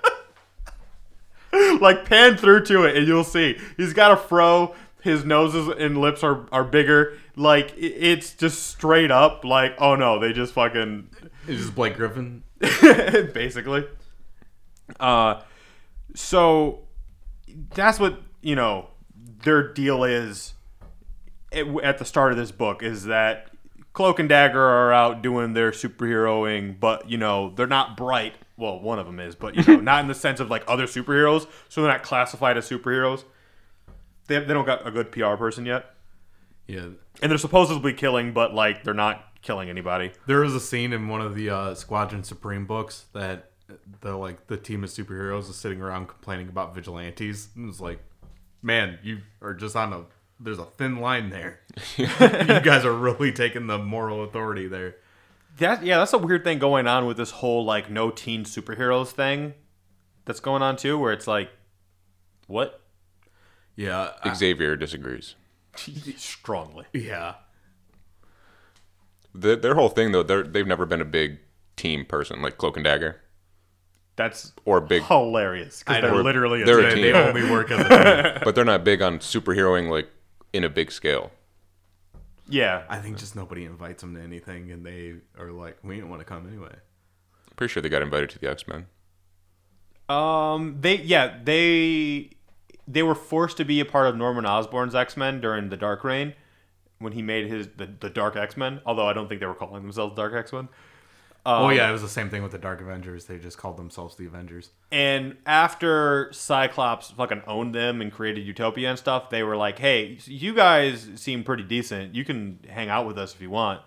like 1.81 2.05
pan 2.05 2.37
through 2.37 2.65
to 2.65 2.83
it 2.83 2.95
and 2.95 3.07
you'll 3.07 3.23
see. 3.23 3.57
He's 3.77 3.93
got 3.93 4.11
a 4.11 4.17
fro. 4.17 4.75
His 5.01 5.23
noses 5.23 5.67
and 5.67 5.97
lips 5.99 6.23
are, 6.23 6.47
are 6.51 6.63
bigger. 6.63 7.17
Like 7.35 7.73
it's 7.77 8.33
just 8.33 8.67
straight 8.67 9.11
up 9.11 9.45
like 9.45 9.75
oh 9.79 9.95
no 9.95 10.19
they 10.19 10.33
just 10.33 10.53
fucking 10.53 11.09
Is 11.47 11.65
this 11.65 11.69
Blake 11.69 11.95
Griffin? 11.95 12.43
basically. 12.59 13.85
Uh 14.99 15.41
so 16.15 16.87
that's 17.73 17.99
what 17.99 18.19
you 18.41 18.55
know 18.55 18.89
their 19.43 19.71
deal 19.73 20.03
is 20.03 20.53
at, 21.51 21.67
at 21.83 21.97
the 21.97 22.05
start 22.05 22.31
of 22.31 22.37
this 22.37 22.51
book 22.51 22.83
is 22.83 23.05
that 23.05 23.49
cloak 23.93 24.19
and 24.19 24.29
dagger 24.29 24.61
are 24.61 24.91
out 24.93 25.21
doing 25.21 25.53
their 25.53 25.71
superheroing 25.71 26.79
but 26.79 27.09
you 27.09 27.17
know 27.17 27.51
they're 27.55 27.67
not 27.67 27.97
bright 27.97 28.33
well 28.57 28.79
one 28.79 28.99
of 28.99 29.05
them 29.05 29.19
is 29.19 29.35
but 29.35 29.55
you 29.55 29.63
know 29.67 29.79
not 29.79 30.01
in 30.01 30.07
the 30.07 30.15
sense 30.15 30.39
of 30.39 30.49
like 30.49 30.63
other 30.67 30.85
superheroes 30.85 31.47
so 31.69 31.81
they're 31.81 31.91
not 31.91 32.03
classified 32.03 32.57
as 32.57 32.67
superheroes 32.69 33.23
they 34.27 34.39
they 34.39 34.53
don't 34.53 34.65
got 34.65 34.85
a 34.85 34.91
good 34.91 35.11
PR 35.11 35.35
person 35.35 35.65
yet, 35.65 35.93
Yeah. 36.67 36.87
and 37.21 37.31
they're 37.31 37.37
supposedly 37.37 37.93
killing, 37.93 38.33
but 38.33 38.53
like 38.53 38.83
they're 38.83 38.93
not 38.93 39.23
killing 39.41 39.69
anybody. 39.69 40.11
There 40.25 40.43
is 40.43 40.53
a 40.53 40.59
scene 40.59 40.91
in 40.91 41.07
one 41.07 41.21
of 41.21 41.33
the 41.35 41.49
uh, 41.49 41.75
Squadron 41.75 42.23
Supreme 42.25 42.65
books 42.65 43.05
that 43.13 43.51
the 44.01 44.17
like 44.17 44.47
the 44.47 44.57
team 44.57 44.83
of 44.83 44.89
superheroes 44.89 45.49
is 45.49 45.55
sitting 45.55 45.81
around 45.81 46.07
complaining 46.09 46.49
about 46.49 46.75
vigilantes. 46.75 47.47
And 47.55 47.69
it's 47.69 47.79
like, 47.79 47.99
man, 48.61 48.99
you 49.01 49.19
are 49.41 49.53
just 49.53 49.77
on 49.77 49.93
a 49.93 50.03
there's 50.41 50.59
a 50.59 50.65
thin 50.65 50.97
line 50.97 51.29
there. 51.29 51.61
you 51.95 52.05
guys 52.07 52.83
are 52.83 52.93
really 52.93 53.31
taking 53.31 53.67
the 53.67 53.77
moral 53.77 54.23
authority 54.25 54.67
there. 54.67 54.97
That 55.57 55.83
yeah, 55.83 55.97
that's 55.99 56.13
a 56.13 56.17
weird 56.17 56.43
thing 56.43 56.59
going 56.59 56.87
on 56.87 57.05
with 57.05 57.17
this 57.17 57.31
whole 57.31 57.65
like 57.65 57.89
no 57.89 58.09
teen 58.11 58.43
superheroes 58.43 59.09
thing 59.11 59.53
that's 60.25 60.39
going 60.39 60.61
on 60.61 60.75
too, 60.77 60.97
where 60.99 61.11
it's 61.13 61.27
like, 61.27 61.49
what? 62.47 62.81
Yeah. 63.75 64.11
I- 64.23 64.33
Xavier 64.33 64.75
disagrees. 64.75 65.35
Strongly. 66.17 66.85
yeah. 66.93 67.35
Their, 69.33 69.55
their 69.55 69.75
whole 69.75 69.89
thing 69.89 70.11
though, 70.11 70.23
they're, 70.23 70.43
they've 70.43 70.65
never 70.67 70.85
been 70.85 71.01
a 71.01 71.05
big 71.05 71.39
team 71.75 72.05
person 72.05 72.41
like 72.41 72.57
Cloak 72.57 72.75
and 72.77 72.83
Dagger 72.83 73.21
That's 74.15 74.51
or 74.65 74.81
big, 74.81 75.03
hilarious 75.03 75.83
I 75.85 75.99
because 76.01 76.11
they're 76.11 76.23
literally 76.23 76.63
a 76.63 76.65
They're 76.65 76.81
team. 76.81 76.89
They, 76.89 76.95
team. 76.95 77.13
they 77.13 77.19
only 77.41 77.51
work 77.51 77.69
as 77.71 77.79
a 77.85 77.89
team. 78.33 78.41
but 78.43 78.55
they're 78.55 78.65
not 78.65 78.83
big 78.83 79.01
on 79.01 79.19
superheroing 79.19 79.89
like 79.89 80.09
in 80.53 80.63
a 80.63 80.69
big 80.69 80.91
scale. 80.91 81.31
Yeah, 82.49 82.83
I 82.89 82.99
think 82.99 83.17
just 83.17 83.35
nobody 83.35 83.65
invites 83.65 84.01
them 84.01 84.15
to 84.15 84.21
anything, 84.21 84.71
and 84.71 84.85
they 84.85 85.15
are 85.37 85.51
like, 85.51 85.77
we 85.83 85.95
didn't 85.95 86.09
want 86.09 86.21
to 86.21 86.25
come 86.25 86.47
anyway. 86.47 86.73
Pretty 87.57 87.71
sure 87.71 87.81
they 87.81 87.89
got 87.89 88.01
invited 88.01 88.29
to 88.31 88.39
the 88.39 88.49
X 88.49 88.67
Men. 88.67 88.85
Um, 90.09 90.77
they 90.79 90.95
yeah 90.95 91.39
they 91.43 92.29
they 92.87 93.03
were 93.03 93.15
forced 93.15 93.57
to 93.57 93.65
be 93.65 93.79
a 93.79 93.85
part 93.85 94.07
of 94.07 94.15
Norman 94.15 94.45
Osborn's 94.45 94.95
X 94.95 95.17
Men 95.17 95.41
during 95.41 95.69
the 95.69 95.77
Dark 95.77 96.03
Reign 96.03 96.33
when 96.99 97.13
he 97.13 97.21
made 97.21 97.47
his 97.47 97.67
the, 97.75 97.87
the 97.99 98.09
Dark 98.09 98.35
X 98.35 98.55
Men. 98.55 98.79
Although 98.85 99.07
I 99.07 99.13
don't 99.13 99.27
think 99.27 99.41
they 99.41 99.47
were 99.47 99.55
calling 99.55 99.81
themselves 99.81 100.15
Dark 100.15 100.33
X 100.33 100.53
Men. 100.53 100.69
Oh 101.45 101.69
yeah, 101.69 101.89
it 101.89 101.91
was 101.91 102.01
the 102.01 102.09
same 102.09 102.29
thing 102.29 102.43
with 102.43 102.51
the 102.51 102.57
Dark 102.57 102.81
Avengers. 102.81 103.25
They 103.25 103.37
just 103.37 103.57
called 103.57 103.77
themselves 103.77 104.15
the 104.15 104.25
Avengers. 104.25 104.71
And 104.91 105.37
after 105.45 106.31
Cyclops 106.33 107.11
fucking 107.11 107.43
owned 107.47 107.73
them 107.73 108.01
and 108.01 108.11
created 108.11 108.45
Utopia 108.45 108.89
and 108.89 108.99
stuff, 108.99 109.29
they 109.29 109.43
were 109.43 109.55
like, 109.55 109.79
"Hey, 109.79 110.17
you 110.25 110.53
guys 110.53 111.09
seem 111.15 111.43
pretty 111.43 111.63
decent. 111.63 112.15
You 112.15 112.25
can 112.25 112.59
hang 112.67 112.89
out 112.89 113.07
with 113.07 113.17
us 113.17 113.33
if 113.33 113.41
you 113.41 113.49
want." 113.49 113.81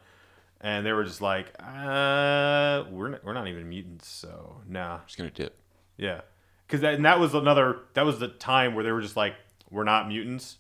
And 0.61 0.85
they 0.85 0.93
were 0.93 1.05
just 1.05 1.21
like, 1.21 1.53
"Uh, 1.59 2.85
we're 2.91 3.09
not, 3.09 3.25
we're 3.25 3.33
not 3.33 3.49
even 3.49 3.69
mutants, 3.69 4.09
so 4.09 4.61
nah." 4.69 5.01
Just 5.07 5.19
gonna 5.19 5.31
dip. 5.31 5.57
Yeah, 5.97 6.23
because 6.67 6.81
that, 6.81 6.95
and 6.95 7.05
that 7.05 7.21
was 7.21 7.35
another 7.35 7.81
that 7.95 8.05
was 8.05 8.19
the 8.19 8.29
time 8.29 8.75
where 8.75 8.85
they 8.85 8.93
were 8.93 9.03
just 9.03 9.17
like, 9.17 9.35
"We're 9.71 9.85
not 9.85 10.09
mutants," 10.09 10.59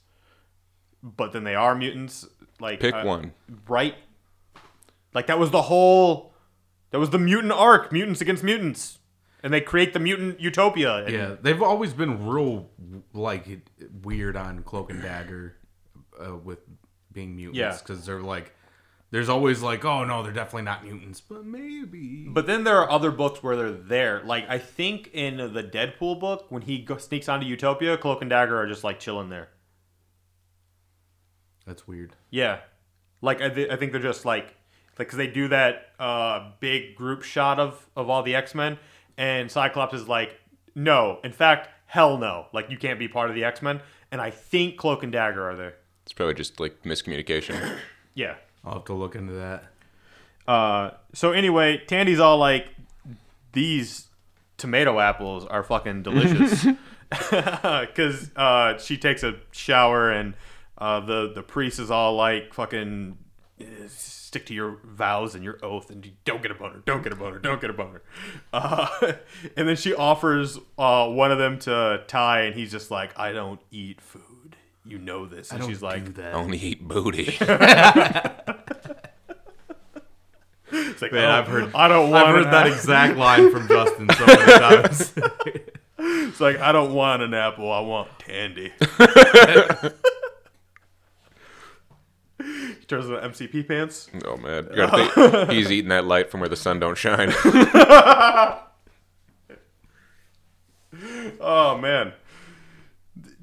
but 1.02 1.32
then 1.32 1.44
they 1.44 1.54
are 1.54 1.74
mutants. 1.74 2.26
Like 2.60 2.80
Pick 2.80 2.94
uh, 2.94 3.04
one. 3.04 3.32
right? 3.68 3.94
Like 5.14 5.26
that 5.26 5.38
was 5.38 5.50
the 5.50 5.62
whole 5.62 6.29
that 6.90 6.98
was 6.98 7.10
the 7.10 7.18
mutant 7.18 7.52
arc, 7.52 7.92
mutants 7.92 8.20
against 8.20 8.42
mutants, 8.42 8.98
and 9.42 9.52
they 9.52 9.60
create 9.60 9.92
the 9.92 10.00
mutant 10.00 10.40
utopia. 10.40 11.04
and- 11.04 11.12
Yeah, 11.12 11.36
they've 11.40 11.62
always 11.62 11.92
been 11.92 12.26
real 12.26 12.68
like 13.12 13.46
weird 14.02 14.36
on 14.36 14.62
Cloak 14.62 14.90
and 14.90 15.00
Dagger 15.02 15.56
uh, 16.24 16.36
with 16.36 16.58
being 17.12 17.36
mutants 17.36 17.58
Yeah. 17.58 17.76
because 17.78 18.04
they're 18.06 18.20
like, 18.20 18.54
there's 19.12 19.28
always 19.28 19.60
like, 19.62 19.84
oh 19.84 20.04
no, 20.04 20.22
they're 20.22 20.32
definitely 20.32 20.62
not 20.62 20.84
mutants, 20.84 21.20
but 21.20 21.44
maybe. 21.44 22.26
But 22.28 22.46
then 22.46 22.62
there 22.64 22.76
are 22.78 22.88
other 22.90 23.10
books 23.10 23.42
where 23.42 23.56
they're 23.56 23.72
there. 23.72 24.22
Like 24.24 24.48
I 24.48 24.58
think 24.58 25.10
in 25.12 25.36
the 25.52 25.64
Deadpool 25.64 26.20
book, 26.20 26.46
when 26.50 26.62
he 26.62 26.78
go, 26.78 26.96
sneaks 26.96 27.28
onto 27.28 27.46
Utopia, 27.46 27.96
Cloak 27.96 28.20
and 28.20 28.30
Dagger 28.30 28.56
are 28.56 28.68
just 28.68 28.84
like 28.84 29.00
chilling 29.00 29.28
there. 29.28 29.48
That's 31.66 31.86
weird. 31.86 32.14
Yeah, 32.30 32.60
like 33.20 33.40
I, 33.40 33.48
th- 33.48 33.70
I 33.70 33.76
think 33.76 33.92
they're 33.92 34.00
just 34.00 34.24
like 34.24 34.54
because 35.04 35.18
they 35.18 35.26
do 35.26 35.48
that 35.48 35.88
uh, 35.98 36.50
big 36.60 36.94
group 36.94 37.22
shot 37.22 37.58
of 37.58 37.86
of 37.96 38.08
all 38.08 38.22
the 38.22 38.34
X 38.34 38.54
Men, 38.54 38.78
and 39.16 39.50
Cyclops 39.50 39.94
is 39.94 40.08
like, 40.08 40.38
no, 40.74 41.18
in 41.24 41.32
fact, 41.32 41.68
hell 41.86 42.18
no, 42.18 42.46
like 42.52 42.70
you 42.70 42.78
can't 42.78 42.98
be 42.98 43.08
part 43.08 43.30
of 43.30 43.36
the 43.36 43.44
X 43.44 43.62
Men. 43.62 43.80
And 44.12 44.20
I 44.20 44.30
think 44.30 44.76
Cloak 44.76 45.02
and 45.02 45.12
Dagger 45.12 45.48
are 45.48 45.56
there. 45.56 45.74
It's 46.04 46.12
probably 46.12 46.34
just 46.34 46.58
like 46.60 46.82
miscommunication. 46.82 47.78
Yeah. 48.12 48.34
I'll 48.64 48.74
have 48.74 48.84
to 48.86 48.92
look 48.92 49.14
into 49.14 49.34
that. 49.34 49.64
Uh, 50.46 50.90
so 51.14 51.30
anyway, 51.30 51.80
Tandy's 51.86 52.18
all 52.18 52.38
like, 52.38 52.66
these 53.52 54.08
tomato 54.58 54.98
apples 54.98 55.46
are 55.46 55.62
fucking 55.62 56.02
delicious. 56.04 56.66
Because 57.30 58.30
uh, 58.36 58.78
she 58.78 58.96
takes 58.96 59.22
a 59.22 59.36
shower 59.52 60.10
and 60.10 60.34
uh, 60.78 61.00
the, 61.00 61.32
the 61.34 61.42
priest 61.42 61.78
is 61.78 61.90
all 61.90 62.14
like, 62.14 62.52
fucking 62.52 63.16
stick 64.30 64.46
to 64.46 64.54
your 64.54 64.78
vows 64.84 65.34
and 65.34 65.42
your 65.42 65.58
oath 65.60 65.90
and 65.90 66.06
you 66.06 66.12
don't 66.24 66.40
get 66.40 66.52
a 66.52 66.54
boner, 66.54 66.80
don't 66.86 67.02
get 67.02 67.12
a 67.12 67.16
boner, 67.16 67.40
don't 67.40 67.60
get 67.60 67.68
a 67.68 67.72
boner. 67.72 68.00
Uh, 68.52 68.86
and 69.56 69.68
then 69.68 69.74
she 69.74 69.92
offers 69.92 70.56
uh, 70.78 71.08
one 71.08 71.32
of 71.32 71.38
them 71.38 71.58
to 71.58 72.02
Ty 72.06 72.42
and 72.42 72.54
he's 72.54 72.70
just 72.70 72.92
like, 72.92 73.18
I 73.18 73.32
don't 73.32 73.60
eat 73.72 74.00
food. 74.00 74.54
You 74.84 74.98
know 74.98 75.26
this. 75.26 75.50
And 75.50 75.64
she's 75.64 75.82
like, 75.82 76.14
that. 76.14 76.34
Only 76.34 76.58
eat 76.58 76.86
booty. 76.86 77.24
it's 80.70 81.02
like, 81.02 81.12
Man, 81.12 81.24
"Oh, 81.24 81.30
I've 81.30 81.48
heard- 81.48 81.74
I 81.74 81.88
don't 81.88 82.10
want 82.10 82.28
I've 82.28 82.34
heard 82.36 82.52
that 82.52 82.66
exact 82.68 83.16
line 83.16 83.50
from 83.50 83.66
Justin 83.66 84.08
so 84.10 84.26
many 84.26 84.52
times. 84.52 85.12
It's 85.98 86.40
like 86.40 86.58
I 86.60 86.70
don't 86.72 86.94
want 86.94 87.22
an 87.22 87.34
apple, 87.34 87.70
I 87.70 87.80
want 87.80 88.08
Tandy. 88.20 88.72
He 92.90 92.96
turns 92.96 93.08
into 93.08 93.20
MCP 93.20 93.68
pants. 93.68 94.10
oh 94.24 94.36
man, 94.36 94.66
you 94.70 94.76
gotta 94.76 95.08
think 95.08 95.50
he's 95.52 95.70
eating 95.70 95.90
that 95.90 96.04
light 96.04 96.30
from 96.30 96.40
where 96.40 96.48
the 96.48 96.56
sun 96.56 96.80
don't 96.80 96.98
shine. 96.98 97.32
Oh 101.42 101.78
man, 101.78 102.12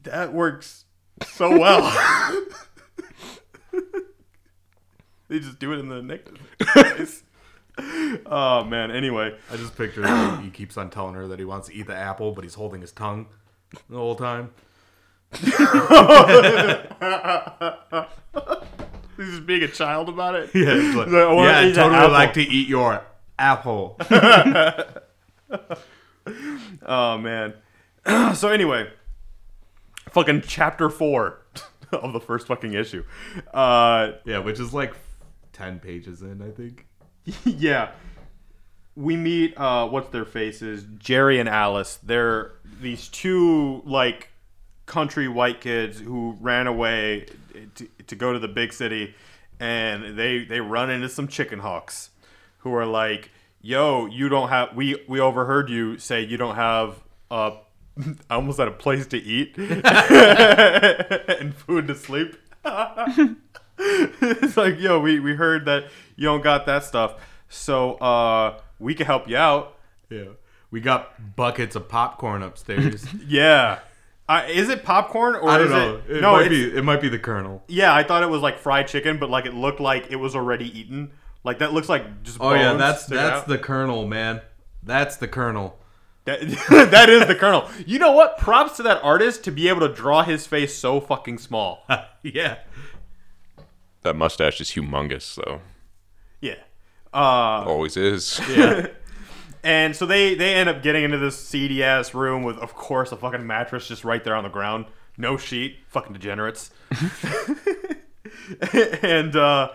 that 0.04 0.32
works 0.34 0.86
so 1.26 1.58
well. 1.58 1.82
they 5.28 5.40
just 5.40 5.58
do 5.58 5.72
it 5.72 5.80
in 5.80 5.88
the 5.88 6.04
negative. 6.04 6.40
ways. 6.76 7.24
oh 8.28 8.64
man. 8.66 8.92
Anyway, 8.92 9.36
I 9.50 9.56
just 9.56 9.76
picture 9.76 10.02
that 10.02 10.44
he 10.44 10.52
keeps 10.52 10.78
on 10.78 10.92
telling 10.92 11.16
her 11.16 11.26
that 11.28 11.40
he 11.40 11.46
wants 11.46 11.70
to 11.70 11.74
eat 11.74 11.88
the 11.88 11.96
apple, 11.96 12.34
but 12.34 12.44
he's 12.44 12.54
holding 12.54 12.82
his 12.82 12.92
tongue 12.92 13.28
the 13.90 13.98
whole 13.98 14.16
time. 14.16 14.52
He's 19.18 19.30
just 19.32 19.46
being 19.46 19.64
a 19.64 19.68
child 19.68 20.10
about 20.10 20.36
it. 20.36 20.50
Yeah, 20.56 20.66
it's 20.70 20.96
like, 20.96 21.08
I 21.10 21.34
wanna 21.34 21.50
yeah, 21.50 21.62
eat 21.62 21.66
I 21.66 21.68
an 21.68 21.74
totally 21.76 21.96
apple. 21.98 22.12
like 22.12 22.34
to 22.34 22.42
eat 22.42 22.68
your 22.68 23.02
apple. 23.40 23.98
Oh 26.86 27.18
man. 27.18 27.54
so 28.36 28.50
anyway, 28.50 28.90
fucking 30.10 30.42
chapter 30.46 30.90
four 30.90 31.40
of 31.92 32.14
the 32.14 32.20
first 32.20 32.48
fucking 32.48 32.74
issue. 32.74 33.04
Uh, 33.54 34.14
yeah, 34.26 34.40
which 34.40 34.60
is 34.60 34.74
like 34.74 34.94
ten 35.54 35.80
pages 35.80 36.22
in, 36.22 36.42
I 36.42 36.52
think. 36.52 36.86
yeah. 37.46 37.92
We 38.96 39.16
meet 39.16 39.58
uh 39.58 39.88
what's 39.88 40.10
their 40.10 40.26
faces? 40.26 40.86
Jerry 40.98 41.40
and 41.40 41.48
Alice. 41.48 41.98
They're 42.04 42.54
these 42.82 43.08
two 43.08 43.82
like 43.86 44.30
country 44.86 45.28
white 45.28 45.62
kids 45.62 46.00
who 46.00 46.36
ran 46.42 46.68
away 46.68 47.28
to, 47.76 47.88
to 48.08 48.16
go 48.16 48.34
to 48.34 48.40
the 48.40 48.48
big 48.48 48.74
city 48.74 49.16
and 49.60 50.18
they 50.18 50.44
they 50.46 50.60
run 50.60 50.90
into 50.90 51.10
some 51.10 51.28
chicken 51.28 51.60
hawks 51.60 52.12
who 52.60 52.74
are 52.74 52.86
like, 52.86 53.32
"Yo, 53.62 54.06
you 54.06 54.30
don't 54.30 54.50
have 54.50 54.76
we 54.76 55.04
we 55.08 55.20
overheard 55.20 55.70
you 55.70 55.98
say 55.98 56.22
you 56.22 56.38
don't 56.38 56.56
have 56.56 57.04
uh 57.32 57.52
I 58.30 58.36
almost 58.36 58.60
had 58.60 58.68
a 58.68 58.72
place 58.72 59.08
to 59.08 59.18
eat 59.18 59.58
and 59.58 61.56
food 61.56 61.88
to 61.88 61.96
sleep." 61.96 62.36
it's 63.80 64.58
like, 64.58 64.80
yo, 64.80 65.00
we, 65.00 65.20
we 65.20 65.36
heard 65.36 65.66
that 65.66 65.86
you 66.16 66.26
don't 66.26 66.44
got 66.44 66.66
that 66.66 66.84
stuff. 66.84 67.16
So 67.50 67.94
uh 67.96 68.60
we 68.80 68.94
can 68.94 69.06
help 69.06 69.28
you 69.28 69.38
out. 69.38 69.78
Yeah, 70.10 70.26
we 70.70 70.82
got 70.82 71.36
buckets 71.36 71.76
of 71.76 71.90
popcorn 71.90 72.44
upstairs. 72.44 73.06
Yeah. 73.26 73.80
Uh, 74.30 74.46
is 74.50 74.68
it 74.70 74.84
popcorn 74.84 75.36
or 75.36 75.50
I 75.50 75.58
don't 75.58 75.68
is 75.68 75.72
know. 75.72 75.96
it 76.10 76.18
It 76.18 76.22
No, 76.22 76.34
might 76.34 76.50
be. 76.50 76.78
It 76.78 76.84
might 76.84 77.00
be 77.02 77.08
the 77.10 77.20
kernel. 77.20 77.64
yeah, 77.68 77.94
I 77.94 78.04
thought 78.04 78.24
it 78.24 78.30
was 78.30 78.42
like 78.42 78.60
fried 78.60 78.88
chicken, 78.88 79.18
but 79.20 79.30
like 79.30 79.46
it 79.46 79.54
looked 79.54 79.80
like 79.80 80.12
it 80.12 80.18
was 80.18 80.36
already 80.36 80.78
eaten. 80.78 81.12
Like 81.44 81.60
that 81.60 81.72
looks 81.74 81.88
like 81.88 82.24
just 82.24 82.38
Oh 82.42 82.54
yeah, 82.54 82.74
that's 82.74 83.06
that's 83.06 83.42
out. 83.42 83.48
the 83.48 83.58
kernel, 83.58 84.06
man. 84.06 84.42
That's 84.84 85.16
the 85.18 85.28
kernel. 85.30 85.80
That, 86.26 86.42
that 86.92 87.10
is 87.10 87.26
the 87.26 87.36
kernel. 87.36 87.70
You 87.86 88.00
know 88.00 88.12
what? 88.12 88.38
Props 88.38 88.76
to 88.78 88.84
that 88.84 89.02
artist 89.02 89.46
to 89.46 89.52
be 89.52 89.70
able 89.70 89.88
to 89.88 89.94
draw 89.94 90.24
his 90.24 90.46
face 90.46 90.76
so 90.76 91.00
fucking 91.00 91.38
small. 91.38 91.86
yeah. 92.22 92.58
that 94.02 94.16
mustache 94.18 94.60
is 94.60 94.72
humongous, 94.72 95.36
though. 95.36 95.62
Yeah. 96.42 96.56
Uh 97.14 97.64
Always 97.66 97.96
is. 97.96 98.42
Yeah. 98.50 98.88
And 99.68 99.94
so 99.98 100.06
they 100.06 100.34
they 100.34 100.56
end 100.56 100.70
up 100.70 100.82
getting 100.82 101.04
into 101.04 101.18
this 101.18 101.38
seedy 101.38 101.84
ass 101.84 102.14
room 102.14 102.44
with, 102.44 102.58
of 102.60 102.74
course, 102.74 103.12
a 103.12 103.18
fucking 103.18 103.46
mattress 103.46 103.90
just 103.90 104.06
right 104.06 104.24
there 104.24 104.34
on 104.34 104.46
the 104.46 104.50
ground, 104.50 104.86
no 105.18 105.36
sheet, 105.36 105.80
fucking 105.90 106.14
degenerates. 106.14 106.72
and 109.02 109.36
uh, 109.36 109.72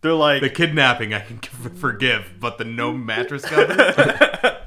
they're 0.00 0.14
like, 0.14 0.42
The 0.42 0.48
kidnapping 0.48 1.12
I 1.12 1.18
can 1.22 1.38
forgive, 1.74 2.34
but 2.38 2.58
the 2.58 2.64
no 2.64 2.92
mattress 2.92 3.44
cover. 3.44 4.60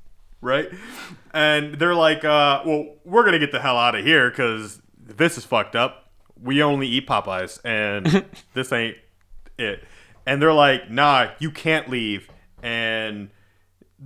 right? 0.40 0.68
And 1.32 1.74
they're 1.74 1.96
like, 1.96 2.24
uh, 2.24 2.62
well, 2.64 2.94
we're 3.04 3.24
gonna 3.24 3.40
get 3.40 3.50
the 3.50 3.60
hell 3.60 3.76
out 3.76 3.96
of 3.96 4.04
here 4.04 4.30
because 4.30 4.80
this 4.96 5.36
is 5.36 5.44
fucked 5.44 5.74
up. 5.74 6.12
We 6.40 6.62
only 6.62 6.86
eat 6.86 7.08
Popeyes, 7.08 7.58
and 7.64 8.26
this 8.54 8.72
ain't 8.72 8.96
it. 9.58 9.82
And 10.24 10.40
they're 10.40 10.52
like, 10.52 10.88
nah, 10.88 11.32
you 11.40 11.50
can't 11.50 11.90
leave. 11.90 12.30
And 12.62 13.30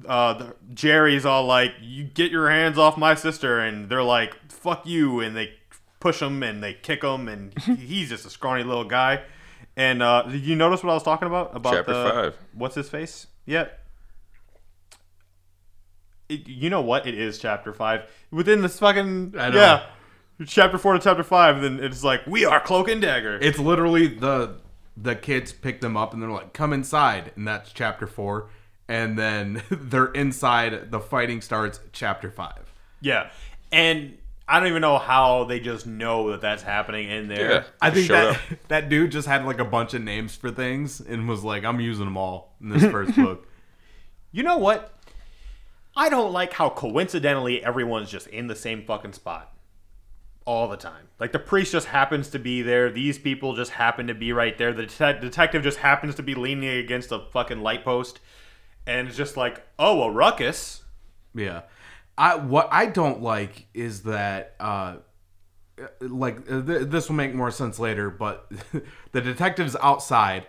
uh, 0.07 0.35
the, 0.35 0.57
Jerry's 0.75 1.25
all 1.27 1.45
like, 1.47 1.73
you 1.81 2.05
get 2.05 2.31
your 2.31 2.51
hands 2.51 2.79
off 2.79 2.97
my 2.97 3.15
sister, 3.15 3.61
and 3.61 3.89
they're 3.89 4.03
like, 4.03 4.35
fuck 4.51 4.87
you, 4.87 5.21
and 5.21 5.37
they 5.37 5.53
push 6.01 6.21
him 6.23 6.43
and 6.43 6.63
they 6.63 6.75
kick 6.75 7.03
him, 7.03 7.29
and 7.29 7.59
he's 7.63 8.09
just 8.11 8.25
a 8.27 8.31
scrawny 8.31 8.63
little 8.65 8.85
guy. 8.85 9.23
And 9.77 10.03
uh, 10.03 10.23
did 10.23 10.43
you 10.43 10.57
notice 10.57 10.83
what 10.83 10.91
I 10.91 10.95
was 10.95 11.03
talking 11.03 11.29
about? 11.29 11.55
About 11.57 11.73
Chapter 11.73 11.93
the 11.93 12.11
five. 12.11 12.37
what's 12.53 12.75
his 12.75 12.89
face? 12.89 13.29
Yeah, 13.47 13.69
it, 16.29 16.47
you 16.49 16.69
know 16.71 16.81
what? 16.81 17.07
It 17.07 17.15
is 17.15 17.39
chapter 17.39 17.73
five 17.73 18.03
within 18.31 18.63
this 18.63 18.79
fucking 18.79 19.35
I 19.39 19.51
know. 19.51 19.57
yeah, 19.57 19.87
chapter 20.47 20.79
four 20.79 20.95
to 20.95 20.99
chapter 20.99 21.23
five. 21.23 21.63
Then 21.63 21.81
it's 21.81 22.05
like 22.05 22.27
we 22.27 22.45
are 22.45 22.61
cloak 22.61 22.89
and 22.89 23.01
dagger. 23.01 23.39
it's 23.41 23.59
literally 23.59 24.07
the 24.09 24.57
the 24.97 25.15
kids 25.15 25.53
pick 25.53 25.81
them 25.81 25.97
up 25.97 26.13
and 26.13 26.23
they're 26.23 26.31
like, 26.31 26.53
"Come 26.53 26.73
inside," 26.73 27.33
and 27.37 27.47
that's 27.47 27.73
chapter 27.73 28.07
four. 28.07 28.51
And 28.89 29.19
then 29.19 29.63
they're 29.71 30.13
inside. 30.13 30.91
The 30.91 31.01
fighting 31.01 31.41
starts. 31.41 31.81
Chapter 31.93 32.31
five. 32.31 32.73
yeah, 33.01 33.31
and 33.71 34.17
I 34.49 34.59
don't 34.61 34.69
even 34.71 34.81
know 34.81 34.97
how 34.97 35.45
they 35.45 35.61
just 35.61 35.87
know 35.87 36.31
that 36.31 36.41
that's 36.41 36.63
happening 36.63 37.11
in 37.11 37.29
there. 37.29 37.51
Yeah. 37.51 37.65
I 37.83 37.91
think 37.91 38.09
that 38.09 38.35
up. 38.35 38.41
that 38.69 38.89
dude 38.89 39.13
just 39.13 39.29
had 39.29 39.45
like 39.45 39.59
a 39.59 39.65
bunch 39.65 39.93
of 39.95 40.03
names 40.03 40.35
for 40.37 40.51
things 40.51 41.01
and 41.01 41.29
was 41.29 41.45
like, 41.45 41.65
"I'm 41.65 41.81
using 41.81 42.07
them 42.07 42.17
all 42.17 42.55
in 42.61 42.71
this 42.71 42.91
first 42.91 43.15
book." 43.17 43.47
You 44.33 44.43
know 44.43 44.57
what? 44.57 44.95
I 45.97 46.09
don't 46.09 46.33
like 46.33 46.53
how 46.53 46.71
coincidentally 46.71 47.63
everyone's 47.65 48.11
just 48.11 48.27
in 48.29 48.47
the 48.47 48.55
same 48.55 48.85
fucking 48.85 49.15
spot 49.15 49.53
all 50.45 50.69
the 50.69 50.77
time. 50.77 51.09
Like 51.19 51.33
the 51.33 51.39
priest 51.39 51.73
just 51.73 51.89
happens 51.89 52.29
to 52.29 52.39
be 52.39 52.63
there. 52.63 52.91
These 52.91 53.19
people 53.19 53.55
just 53.57 53.73
happen 53.73 54.07
to 54.07 54.15
be 54.15 54.33
right 54.33 54.57
there. 54.57 54.73
The 54.73 54.87
det- 54.87 55.21
detective 55.21 55.63
just 55.63 55.79
happens 55.79 56.15
to 56.15 56.23
be 56.23 56.35
leaning 56.35 56.69
against 56.69 57.11
a 57.11 57.19
fucking 57.33 57.61
light 57.63 57.85
post, 57.85 58.21
and 58.89 59.07
it's 59.07 59.17
just 59.17 59.37
like, 59.37 59.63
oh, 59.79 60.03
a 60.05 60.11
ruckus. 60.11 60.83
Yeah. 61.35 61.63
I 62.17 62.35
what 62.35 62.69
I 62.73 62.87
don't 62.87 63.23
like 63.23 63.67
is 63.75 64.03
that 64.03 64.57
uh 64.59 64.97
like 66.01 66.51
uh, 66.51 66.63
th- 66.63 66.89
this 66.89 67.09
will 67.09 67.15
make 67.15 67.35
more 67.35 67.53
sense 67.53 67.79
later, 67.79 68.11
but 68.11 68.51
the 69.13 69.21
detective's 69.21 69.77
outside 69.81 70.49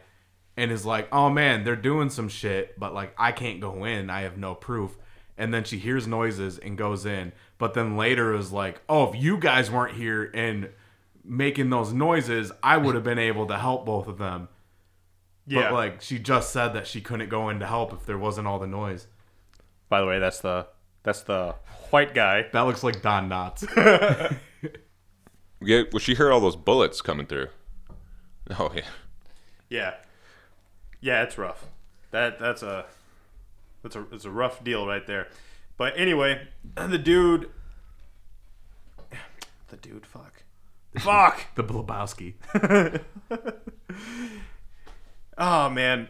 and 0.58 0.72
is 0.72 0.86
like, 0.86 1.08
"Oh 1.12 1.30
man, 1.30 1.64
they're 1.64 1.76
doing 1.76 2.10
some 2.10 2.30
shit, 2.30 2.80
but 2.80 2.96
like 2.96 3.14
I 3.18 3.32
can't 3.32 3.60
go 3.60 3.86
in. 3.86 4.10
I 4.10 4.22
have 4.22 4.38
no 4.38 4.56
proof." 4.56 4.98
And 5.38 5.54
then 5.54 5.64
she 5.64 5.78
hears 5.78 6.08
noises 6.08 6.58
and 6.58 6.78
goes 6.78 7.06
in, 7.06 7.32
but 7.60 7.74
then 7.76 7.96
later 7.96 8.34
is 8.34 8.52
like, 8.52 8.82
"Oh, 8.90 9.08
if 9.08 9.22
you 9.22 9.38
guys 9.38 9.70
weren't 9.70 9.96
here 9.96 10.32
and 10.34 10.70
making 11.24 11.70
those 11.70 11.94
noises, 11.94 12.52
I 12.64 12.78
would 12.78 12.96
have 12.96 13.04
been 13.04 13.20
able 13.20 13.46
to 13.48 13.58
help 13.58 13.86
both 13.86 14.08
of 14.08 14.18
them." 14.18 14.48
Yeah. 15.50 15.64
But 15.64 15.74
like 15.74 16.02
she 16.02 16.20
just 16.20 16.54
said 16.54 16.70
that 16.70 16.86
she 16.88 17.02
couldn't 17.02 17.30
go 17.30 17.50
in 17.50 17.60
to 17.60 17.66
help 17.68 17.92
if 17.92 18.06
there 18.06 18.18
wasn't 18.18 18.48
all 18.48 18.60
the 18.60 18.68
noise. 18.68 19.08
By 19.90 20.00
the 20.00 20.06
way, 20.08 20.20
that's 20.20 20.40
the 20.40 20.68
that's 21.04 21.22
the 21.24 21.56
white 21.90 22.14
guy. 22.14 22.46
That 22.54 22.62
looks 22.62 22.84
like 22.84 23.02
Don 23.02 23.30
Knotts. 23.30 24.38
Yeah, 25.62 25.84
well, 25.92 26.00
she 26.00 26.14
heard 26.14 26.32
all 26.32 26.40
those 26.40 26.56
bullets 26.56 27.02
coming 27.02 27.26
through. 27.26 27.48
Oh 28.58 28.72
yeah. 28.74 28.84
Yeah, 29.70 29.96
yeah, 31.02 31.24
it's 31.24 31.38
rough. 31.38 31.66
That 32.12 32.40
that's 32.40 32.64
a 32.64 32.86
that's 33.84 33.96
a 33.96 34.06
it's 34.12 34.26
a 34.26 34.32
rough 34.32 34.64
deal 34.64 34.88
right 34.88 35.06
there. 35.06 35.28
But 35.78 35.94
anyway, 35.98 36.48
the 36.76 36.98
dude, 36.98 37.50
the 39.68 39.78
dude, 39.78 40.06
fuck, 40.06 40.44
fuck. 41.00 41.42
the 41.56 41.64
Blabowski. 41.64 42.36
Oh 45.40 45.70
man, 45.70 46.10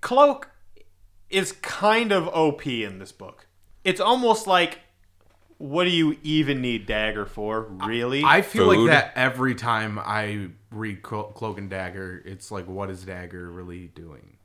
Cloak 0.00 0.50
is 1.30 1.52
kind 1.52 2.10
of 2.10 2.26
OP 2.28 2.66
in 2.66 2.98
this 2.98 3.12
book. 3.12 3.46
It's 3.84 4.00
almost 4.00 4.46
like, 4.46 4.80
what 5.58 5.84
do 5.84 5.90
you 5.90 6.16
even 6.22 6.60
need 6.62 6.86
Dagger 6.86 7.26
for? 7.26 7.62
Really? 7.62 8.24
I 8.24 8.42
feel 8.42 8.70
Food. 8.72 8.88
like 8.88 8.90
that 8.90 9.12
every 9.16 9.54
time 9.54 9.98
I 9.98 10.48
read 10.70 11.02
Clo- 11.02 11.24
Cloak 11.34 11.58
and 11.58 11.68
Dagger, 11.68 12.22
it's 12.24 12.50
like, 12.50 12.66
what 12.66 12.90
is 12.90 13.04
Dagger 13.04 13.50
really 13.50 13.88
doing? 13.88 14.38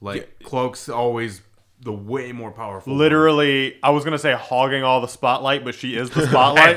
Like, 0.00 0.40
Cloak's 0.42 0.88
always 0.88 1.42
the 1.80 1.92
way 1.92 2.32
more 2.32 2.50
powerful. 2.50 2.94
Literally, 2.94 3.76
I 3.82 3.90
was 3.90 4.04
gonna 4.04 4.18
say 4.18 4.32
hogging 4.34 4.82
all 4.82 5.00
the 5.00 5.08
spotlight, 5.08 5.64
but 5.64 5.74
she 5.76 5.96
is 5.96 6.10
the 6.10 6.26
spotlight. 6.28 6.76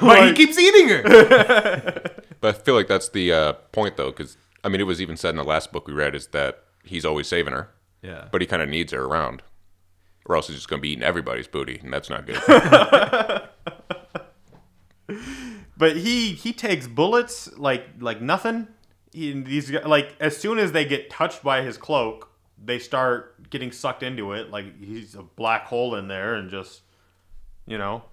But 0.00 0.28
he 0.28 0.32
keeps 0.34 0.58
eating 0.58 0.88
her. 0.88 2.02
But 2.40 2.54
I 2.54 2.58
feel 2.58 2.74
like 2.74 2.88
that's 2.88 3.10
the 3.10 3.30
uh, 3.34 3.52
point, 3.70 3.98
though, 3.98 4.10
because 4.10 4.38
I 4.62 4.68
mean, 4.68 4.80
it 4.80 4.84
was 4.84 5.00
even 5.00 5.16
said 5.16 5.30
in 5.30 5.36
the 5.36 5.44
last 5.44 5.72
book 5.72 5.86
we 5.86 5.94
read 5.94 6.14
is 6.14 6.28
that 6.28 6.64
he's 6.84 7.04
always 7.04 7.26
saving 7.26 7.52
her, 7.52 7.70
yeah. 8.02 8.28
but 8.30 8.40
he 8.40 8.46
kind 8.46 8.62
of 8.62 8.68
needs 8.68 8.92
her 8.92 9.04
around, 9.04 9.42
or 10.26 10.36
else 10.36 10.48
he's 10.48 10.56
just 10.56 10.68
going 10.68 10.80
to 10.80 10.82
be 10.82 10.90
eating 10.90 11.04
everybody's 11.04 11.48
booty, 11.48 11.80
and 11.82 11.92
that's 11.92 12.10
not 12.10 12.26
good. 12.26 12.40
But 15.80 15.96
he 15.96 16.32
he 16.34 16.52
takes 16.52 16.86
bullets 16.86 17.56
like 17.56 17.86
like 18.00 18.20
nothing. 18.20 18.68
He, 19.12 19.32
these 19.32 19.72
like 19.72 20.14
as 20.20 20.36
soon 20.36 20.58
as 20.58 20.72
they 20.72 20.84
get 20.84 21.08
touched 21.08 21.42
by 21.42 21.62
his 21.62 21.78
cloak, 21.78 22.30
they 22.62 22.78
start 22.78 23.48
getting 23.48 23.72
sucked 23.72 24.02
into 24.02 24.34
it. 24.34 24.50
Like 24.50 24.78
he's 24.78 25.14
a 25.14 25.22
black 25.22 25.64
hole 25.64 25.94
in 25.94 26.06
there, 26.06 26.34
and 26.34 26.50
just 26.50 26.82
you 27.66 27.78
know. 27.78 28.04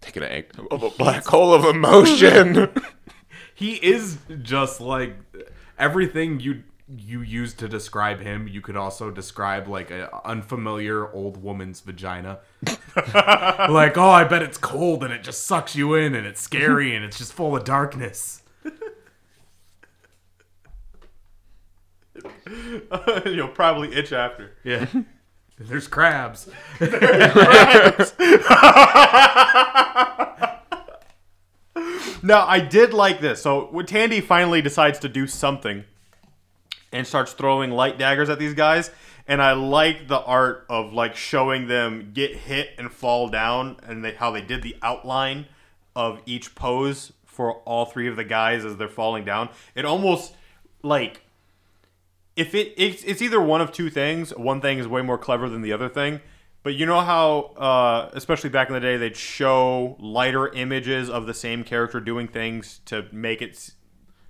Taking 0.00 0.22
an 0.22 0.30
egg 0.30 0.46
of 0.70 0.82
a 0.82 0.88
black 0.88 1.26
hole 1.26 1.52
of 1.52 1.66
emotion. 1.66 2.70
He 3.60 3.74
is 3.74 4.16
just 4.40 4.80
like 4.80 5.18
everything 5.78 6.40
you 6.40 6.62
you 6.88 7.20
use 7.20 7.52
to 7.52 7.68
describe 7.68 8.18
him. 8.18 8.48
You 8.48 8.62
could 8.62 8.74
also 8.74 9.10
describe 9.10 9.68
like 9.68 9.90
an 9.90 10.08
unfamiliar 10.24 11.12
old 11.12 11.42
woman's 11.42 11.80
vagina. 11.80 12.38
like, 12.96 13.98
oh, 13.98 14.08
I 14.08 14.24
bet 14.24 14.40
it's 14.40 14.56
cold 14.56 15.04
and 15.04 15.12
it 15.12 15.22
just 15.22 15.46
sucks 15.46 15.76
you 15.76 15.92
in 15.92 16.14
and 16.14 16.26
it's 16.26 16.40
scary 16.40 16.96
and 16.96 17.04
it's 17.04 17.18
just 17.18 17.34
full 17.34 17.54
of 17.54 17.64
darkness. 17.64 18.42
You'll 23.26 23.48
probably 23.48 23.94
itch 23.94 24.14
after. 24.14 24.52
Yeah. 24.64 24.86
There's 25.58 25.86
crabs. 25.86 26.48
Now 32.22 32.46
I 32.46 32.60
did 32.60 32.92
like 32.92 33.20
this. 33.20 33.42
So 33.42 33.66
when 33.70 33.86
Tandy 33.86 34.20
finally 34.20 34.62
decides 34.62 34.98
to 35.00 35.08
do 35.08 35.26
something 35.26 35.84
and 36.92 37.06
starts 37.06 37.32
throwing 37.32 37.70
light 37.70 37.98
daggers 37.98 38.28
at 38.28 38.38
these 38.38 38.54
guys, 38.54 38.90
and 39.26 39.40
I 39.40 39.52
like 39.52 40.08
the 40.08 40.20
art 40.20 40.66
of 40.68 40.92
like 40.92 41.16
showing 41.16 41.68
them 41.68 42.10
get 42.12 42.34
hit 42.34 42.70
and 42.78 42.90
fall 42.90 43.28
down, 43.28 43.76
and 43.86 44.04
they, 44.04 44.12
how 44.12 44.30
they 44.32 44.40
did 44.40 44.62
the 44.62 44.76
outline 44.82 45.46
of 45.94 46.20
each 46.26 46.54
pose 46.54 47.12
for 47.24 47.54
all 47.60 47.86
three 47.86 48.08
of 48.08 48.16
the 48.16 48.24
guys 48.24 48.64
as 48.64 48.76
they're 48.76 48.88
falling 48.88 49.24
down. 49.24 49.48
It 49.74 49.84
almost 49.84 50.34
like 50.82 51.22
if 52.36 52.54
it 52.54 52.74
it's, 52.76 53.02
it's 53.04 53.22
either 53.22 53.40
one 53.40 53.60
of 53.60 53.72
two 53.72 53.88
things. 53.88 54.34
One 54.36 54.60
thing 54.60 54.78
is 54.78 54.88
way 54.88 55.02
more 55.02 55.18
clever 55.18 55.48
than 55.48 55.62
the 55.62 55.72
other 55.72 55.88
thing. 55.88 56.20
But 56.62 56.74
you 56.74 56.84
know 56.84 57.00
how, 57.00 57.38
uh, 57.56 58.10
especially 58.12 58.50
back 58.50 58.68
in 58.68 58.74
the 58.74 58.80
day, 58.80 58.96
they'd 58.98 59.16
show 59.16 59.96
lighter 59.98 60.48
images 60.52 61.08
of 61.08 61.26
the 61.26 61.32
same 61.34 61.64
character 61.64 62.00
doing 62.00 62.28
things 62.28 62.80
to 62.86 63.06
make 63.12 63.40
it 63.40 63.70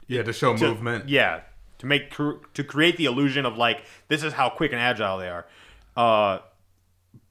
Yeah, 0.07 0.23
to 0.23 0.33
show 0.33 0.57
to- 0.57 0.69
movement. 0.69 1.09
Yeah, 1.09 1.41
to 1.79 1.87
make 1.87 2.15
to 2.15 2.65
create 2.65 2.97
the 2.97 3.07
illusion 3.07 3.45
of 3.47 3.57
like 3.57 3.85
this 4.09 4.23
is 4.23 4.35
how 4.35 4.49
quick 4.49 4.71
and 4.73 4.81
agile 4.81 5.19
they 5.19 5.29
are. 5.29 5.47
Uh, 5.97 6.39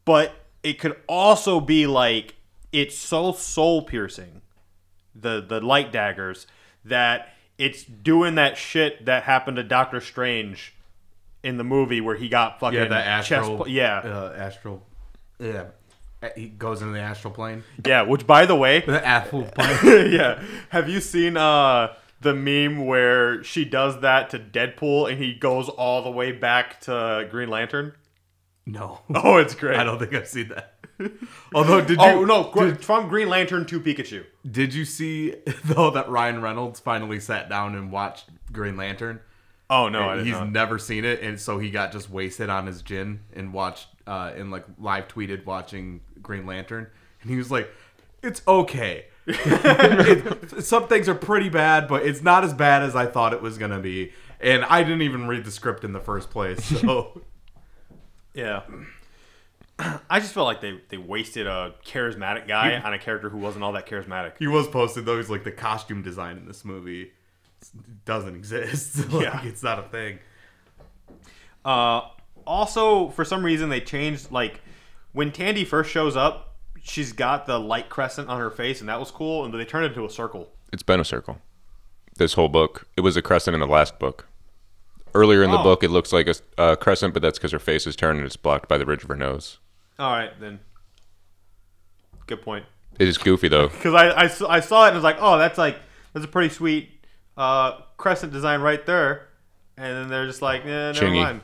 but 0.03 0.33
it 0.63 0.79
could 0.79 0.97
also 1.07 1.59
be 1.61 1.87
like 1.87 2.35
it's 2.73 2.97
so 2.97 3.31
soul 3.31 3.83
piercing, 3.83 4.41
the 5.15 5.39
the 5.39 5.61
light 5.61 5.91
daggers 5.93 6.45
that 6.83 7.33
it's 7.57 7.83
doing 7.83 8.35
that 8.35 8.57
shit 8.57 9.05
that 9.05 9.23
happened 9.23 9.57
to 9.57 9.63
Doctor 9.63 10.01
Strange 10.01 10.73
in 11.41 11.57
the 11.57 11.63
movie 11.63 12.01
where 12.01 12.15
he 12.17 12.27
got 12.27 12.59
fucking 12.59 12.77
Yeah, 12.77 12.85
the 12.89 12.95
astral. 12.97 13.59
chest. 13.59 13.69
yeah, 13.69 13.99
Uh, 13.99 14.33
astral. 14.37 14.85
Yeah. 15.39 15.65
He 16.35 16.49
goes 16.49 16.81
into 16.81 16.93
the 16.93 16.99
astral 16.99 17.33
plane. 17.33 17.63
yeah. 17.85 18.01
Which, 18.01 18.27
by 18.27 18.45
the 18.45 18.55
way, 18.55 18.81
The 18.85 19.05
astral 19.05 19.43
plane. 19.55 20.11
yeah. 20.11 20.43
Have 20.69 20.89
you 20.89 20.99
seen 20.99 21.37
uh 21.37 21.93
the 22.21 22.33
meme 22.35 22.85
where 22.85 23.41
she 23.45 23.63
does 23.63 24.01
that 24.01 24.29
to 24.31 24.39
Deadpool 24.39 25.09
and 25.09 25.17
he 25.23 25.33
goes 25.33 25.69
all 25.69 26.03
the 26.03 26.11
way 26.11 26.33
back 26.33 26.81
to 26.81 27.27
Green 27.31 27.49
Lantern? 27.49 27.93
no. 28.65 28.99
Oh, 29.15 29.37
it's 29.37 29.55
great. 29.55 29.79
I 29.79 29.83
don't 29.85 29.97
think 29.97 30.13
I've 30.13 30.27
seen 30.27 30.49
that. 30.49 30.75
Although, 31.55 31.79
did 31.79 31.91
you? 32.01 32.03
Oh 32.05 32.25
no, 32.25 32.51
Gr- 32.51 32.75
from 32.75 33.07
Green 33.07 33.29
Lantern 33.29 33.65
to 33.67 33.79
Pikachu. 33.79 34.25
Did 34.49 34.73
you 34.73 34.83
see 34.83 35.35
though 35.63 35.89
that 35.91 36.09
Ryan 36.09 36.41
Reynolds 36.41 36.79
finally 36.81 37.21
sat 37.21 37.47
down 37.49 37.75
and 37.75 37.91
watched 37.91 38.25
Green 38.51 38.75
Lantern? 38.75 39.21
Oh 39.69 39.87
no, 39.87 40.09
I 40.09 40.15
did 40.17 40.25
He's 40.25 40.33
not. 40.35 40.51
never 40.51 40.77
seen 40.77 41.05
it, 41.05 41.21
and 41.21 41.39
so 41.39 41.57
he 41.59 41.69
got 41.71 41.91
just 41.93 42.09
wasted 42.09 42.49
on 42.49 42.65
his 42.67 42.81
gin 42.81 43.21
and 43.33 43.53
watched 43.53 43.87
uh, 44.09 44.33
and 44.35 44.51
like 44.51 44.65
live 44.79 45.07
tweeted 45.07 45.45
watching 45.45 46.01
Green 46.21 46.45
Lantern, 46.45 46.87
and 47.21 47.29
he 47.31 47.37
was 47.37 47.51
like, 47.51 47.69
"It's 48.23 48.41
okay. 48.47 49.05
it, 49.27 50.63
some 50.63 50.87
things 50.87 51.07
are 51.07 51.15
pretty 51.15 51.49
bad, 51.49 51.87
but 51.87 52.05
it's 52.05 52.21
not 52.23 52.43
as 52.43 52.53
bad 52.53 52.81
as 52.83 52.95
I 52.95 53.05
thought 53.05 53.33
it 53.33 53.41
was 53.41 53.57
gonna 53.57 53.79
be." 53.79 54.11
And 54.41 54.63
I 54.65 54.83
didn't 54.83 55.01
even 55.03 55.27
read 55.27 55.43
the 55.45 55.51
script 55.51 55.83
in 55.83 55.91
the 55.93 55.99
first 55.99 56.29
place, 56.29 56.63
so 56.65 57.21
Yeah. 58.33 58.61
I 60.09 60.19
just 60.19 60.33
felt 60.33 60.45
like 60.45 60.61
they, 60.61 60.79
they 60.89 60.97
wasted 60.97 61.47
a 61.47 61.73
charismatic 61.85 62.47
guy 62.47 62.77
on 62.79 62.93
a 62.93 62.99
character 62.99 63.29
who 63.29 63.37
wasn't 63.37 63.63
all 63.63 63.71
that 63.73 63.85
charismatic. 63.87 64.33
he 64.39 64.47
was 64.47 64.67
posted 64.67 65.05
though. 65.05 65.17
He's 65.17 65.29
like 65.29 65.43
the 65.43 65.51
costume 65.51 66.01
design 66.01 66.37
in 66.37 66.45
this 66.45 66.65
movie 66.65 67.11
doesn't 68.05 68.35
exist. 68.35 69.09
like, 69.11 69.23
Yeah. 69.23 69.43
it's 69.45 69.63
not 69.63 69.79
a 69.79 69.83
thing. 69.83 70.19
Uh, 71.63 72.01
also, 72.45 73.09
for 73.09 73.23
some 73.25 73.43
reason, 73.43 73.69
they 73.69 73.81
changed 73.81 74.31
like 74.31 74.61
when 75.11 75.31
Tandy 75.31 75.65
first 75.65 75.89
shows 75.91 76.15
up, 76.15 76.55
she's 76.81 77.11
got 77.13 77.45
the 77.45 77.59
light 77.59 77.89
crescent 77.89 78.29
on 78.29 78.39
her 78.39 78.49
face, 78.51 78.79
and 78.79 78.89
that 78.89 78.99
was 78.99 79.11
cool. 79.11 79.43
And 79.45 79.53
they 79.53 79.65
turned 79.65 79.85
it 79.85 79.89
into 79.89 80.05
a 80.05 80.09
circle. 80.09 80.49
It's 80.71 80.83
been 80.83 80.99
a 80.99 81.05
circle. 81.05 81.39
This 82.17 82.33
whole 82.33 82.49
book. 82.49 82.87
It 82.97 83.01
was 83.01 83.15
a 83.17 83.21
crescent 83.21 83.53
in 83.55 83.59
the 83.61 83.67
last 83.67 83.97
book. 83.99 84.27
Earlier 85.15 85.41
in 85.43 85.49
the 85.51 85.57
Oh. 85.57 85.63
book, 85.63 85.83
it 85.83 85.89
looks 85.89 86.13
like 86.13 86.27
a 86.27 86.35
uh, 86.61 86.75
crescent, 86.75 87.13
but 87.13 87.21
that's 87.23 87.39
because 87.39 87.51
her 87.51 87.59
face 87.59 87.87
is 87.87 87.95
turned 87.95 88.19
and 88.19 88.25
it's 88.25 88.37
blocked 88.37 88.67
by 88.69 88.77
the 88.77 88.85
ridge 88.85 89.01
of 89.03 89.09
her 89.09 89.15
nose. 89.15 89.57
All 89.97 90.11
right, 90.11 90.31
then. 90.39 90.59
Good 92.27 92.41
point. 92.41 92.65
It 92.99 93.07
is 93.07 93.17
goofy 93.17 93.47
though. 93.47 93.67
Because 93.69 93.93
I 93.95 94.29
I 94.47 94.59
saw 94.59 94.85
it 94.85 94.89
and 94.89 94.95
was 94.95 95.03
like, 95.03 95.17
oh, 95.19 95.37
that's 95.37 95.57
like 95.57 95.77
that's 96.13 96.25
a 96.25 96.27
pretty 96.29 96.53
sweet 96.53 96.89
uh, 97.37 97.79
crescent 97.97 98.31
design 98.33 98.61
right 98.61 98.85
there. 98.85 99.27
And 99.77 99.95
then 99.95 100.09
they're 100.09 100.27
just 100.27 100.41
like, 100.41 100.63
eh, 100.65 100.67
never 100.67 100.93
Chingy. 100.93 101.23
mind. 101.23 101.41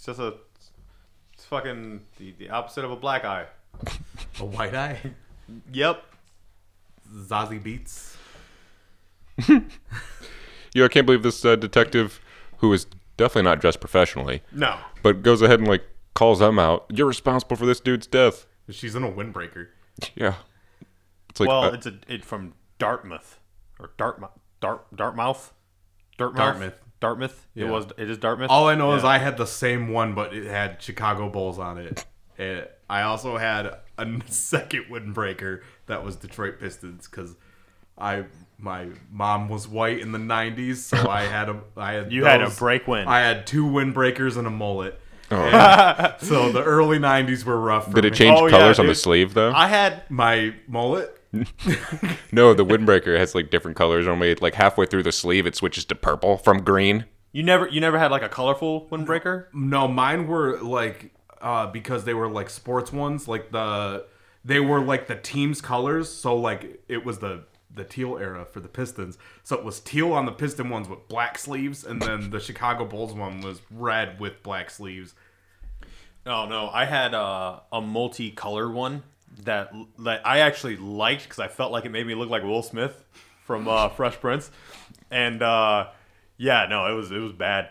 It's 0.00 0.06
just 0.06 0.18
a 0.18 0.32
it's 1.34 1.44
fucking 1.44 2.00
the, 2.16 2.32
the 2.38 2.48
opposite 2.48 2.86
of 2.86 2.90
a 2.90 2.96
black 2.96 3.26
eye. 3.26 3.44
A 4.40 4.44
white 4.46 4.74
eye, 4.74 4.98
Yep. 5.74 6.02
Zazie 7.14 7.62
Beetz. 7.62 8.16
You 10.72 10.82
know, 10.82 10.84
I 10.86 10.88
can't 10.88 11.04
believe 11.04 11.22
this 11.22 11.44
uh, 11.44 11.56
detective, 11.56 12.18
who 12.58 12.72
is 12.72 12.86
definitely 13.18 13.42
not 13.42 13.60
dressed 13.60 13.80
professionally, 13.80 14.40
No. 14.52 14.78
but 15.02 15.22
goes 15.22 15.42
ahead 15.42 15.58
and 15.58 15.68
like 15.68 15.82
calls 16.14 16.38
them 16.38 16.58
out. 16.58 16.86
You're 16.88 17.08
responsible 17.08 17.56
for 17.56 17.66
this 17.66 17.80
dude's 17.80 18.06
death. 18.06 18.46
She's 18.70 18.94
in 18.94 19.02
a 19.04 19.10
windbreaker. 19.12 19.66
Yeah. 20.14 20.34
It's 21.28 21.40
like 21.40 21.48
well, 21.50 21.64
uh, 21.64 21.72
it's 21.72 21.84
a 21.86 21.98
it 22.08 22.24
from 22.24 22.54
Dartmouth 22.78 23.38
or 23.78 23.90
Dartmouth, 23.98 24.30
Dart 24.60 24.86
Dartmouth, 24.96 25.52
Dartmouth, 26.16 26.38
Dartmouth. 26.38 26.74
Dartmouth. 27.00 27.46
It 27.54 27.64
was. 27.64 27.86
It 27.96 28.10
is 28.10 28.18
Dartmouth. 28.18 28.50
All 28.50 28.68
I 28.68 28.74
know 28.74 28.92
is 28.94 29.04
I 29.04 29.18
had 29.18 29.36
the 29.36 29.46
same 29.46 29.88
one, 29.88 30.14
but 30.14 30.34
it 30.34 30.46
had 30.46 30.80
Chicago 30.82 31.28
Bulls 31.28 31.58
on 31.58 31.78
it. 31.78 32.04
And 32.38 32.66
I 32.88 33.02
also 33.02 33.36
had 33.36 33.66
a 33.98 34.20
second 34.26 34.84
windbreaker 34.90 35.60
that 35.86 36.04
was 36.04 36.16
Detroit 36.16 36.58
Pistons 36.60 37.08
because 37.08 37.36
I 37.98 38.24
my 38.58 38.88
mom 39.10 39.48
was 39.48 39.66
white 39.68 40.00
in 40.00 40.12
the 40.12 40.18
'90s, 40.18 40.76
so 40.76 41.08
I 41.08 41.22
had 41.22 41.48
a 41.48 41.60
I 41.76 41.92
had 41.92 42.12
You 42.12 42.24
had 42.24 42.42
a 42.42 42.50
break 42.50 42.86
win. 42.86 43.06
I 43.08 43.20
had 43.20 43.46
two 43.46 43.64
windbreakers 43.64 44.36
and 44.36 44.46
a 44.46 44.50
mullet. 44.50 45.00
oh. 45.30 46.14
So 46.20 46.50
the 46.52 46.62
early 46.62 46.98
'90s 46.98 47.44
were 47.44 47.58
rough. 47.60 47.86
For 47.86 47.92
Did 47.94 48.04
it 48.06 48.12
me. 48.12 48.16
change 48.18 48.38
Oh, 48.40 48.46
yeah, 48.46 48.50
colors 48.58 48.78
on 48.78 48.86
the 48.86 48.94
sleeve 48.94 49.34
though? 49.34 49.52
I 49.52 49.66
had 49.68 50.02
my 50.10 50.54
mullet? 50.66 51.19
no, 52.32 52.54
the 52.54 52.64
windbreaker 52.64 53.16
has 53.18 53.34
like 53.34 53.50
different 53.50 53.76
colors. 53.76 54.06
Only 54.08 54.34
like 54.36 54.54
halfway 54.54 54.86
through 54.86 55.04
the 55.04 55.12
sleeve, 55.12 55.46
it 55.46 55.54
switches 55.54 55.84
to 55.86 55.94
purple 55.94 56.36
from 56.36 56.62
green. 56.62 57.04
you 57.32 57.42
never 57.42 57.68
you 57.68 57.80
never 57.80 57.98
had 57.98 58.10
like 58.10 58.22
a 58.22 58.28
colorful 58.28 58.88
windbreaker. 58.90 59.46
No, 59.52 59.86
mine 59.86 60.26
were 60.26 60.58
like 60.60 61.14
uh 61.40 61.66
because 61.68 62.04
they 62.04 62.14
were 62.14 62.28
like 62.28 62.50
sports 62.50 62.92
ones, 62.92 63.28
like 63.28 63.52
the 63.52 64.06
they 64.44 64.58
were 64.60 64.80
like 64.80 65.06
the 65.06 65.16
team's 65.16 65.60
colors, 65.60 66.08
so 66.10 66.36
like 66.36 66.82
it 66.88 67.04
was 67.04 67.18
the 67.18 67.44
the 67.72 67.84
teal 67.84 68.18
era 68.18 68.44
for 68.44 68.58
the 68.58 68.68
Pistons. 68.68 69.16
So 69.44 69.56
it 69.56 69.64
was 69.64 69.78
teal 69.78 70.12
on 70.12 70.26
the 70.26 70.32
Piston 70.32 70.68
ones 70.70 70.88
with 70.88 71.06
black 71.06 71.38
sleeves 71.38 71.84
and 71.84 72.02
then 72.02 72.30
the 72.30 72.40
Chicago 72.40 72.84
Bulls 72.84 73.12
one 73.14 73.40
was 73.40 73.62
red 73.70 74.18
with 74.18 74.42
black 74.42 74.70
sleeves. 74.70 75.14
Oh 76.26 76.46
no, 76.46 76.68
I 76.70 76.84
had 76.84 77.14
uh, 77.14 77.60
a 77.72 77.80
multicolored 77.80 78.72
one 78.72 79.04
that 79.44 79.72
that 80.00 80.26
I 80.26 80.40
actually 80.40 80.76
liked 80.76 81.24
because 81.24 81.38
I 81.38 81.48
felt 81.48 81.72
like 81.72 81.84
it 81.84 81.90
made 81.90 82.06
me 82.06 82.14
look 82.14 82.30
like 82.30 82.42
Will 82.42 82.62
Smith 82.62 83.04
from 83.44 83.68
uh, 83.68 83.88
Fresh 83.90 84.20
Prince, 84.20 84.50
and 85.10 85.42
uh, 85.42 85.88
yeah, 86.36 86.66
no, 86.68 86.86
it 86.86 86.94
was 86.94 87.10
it 87.10 87.18
was 87.18 87.32
bad. 87.32 87.70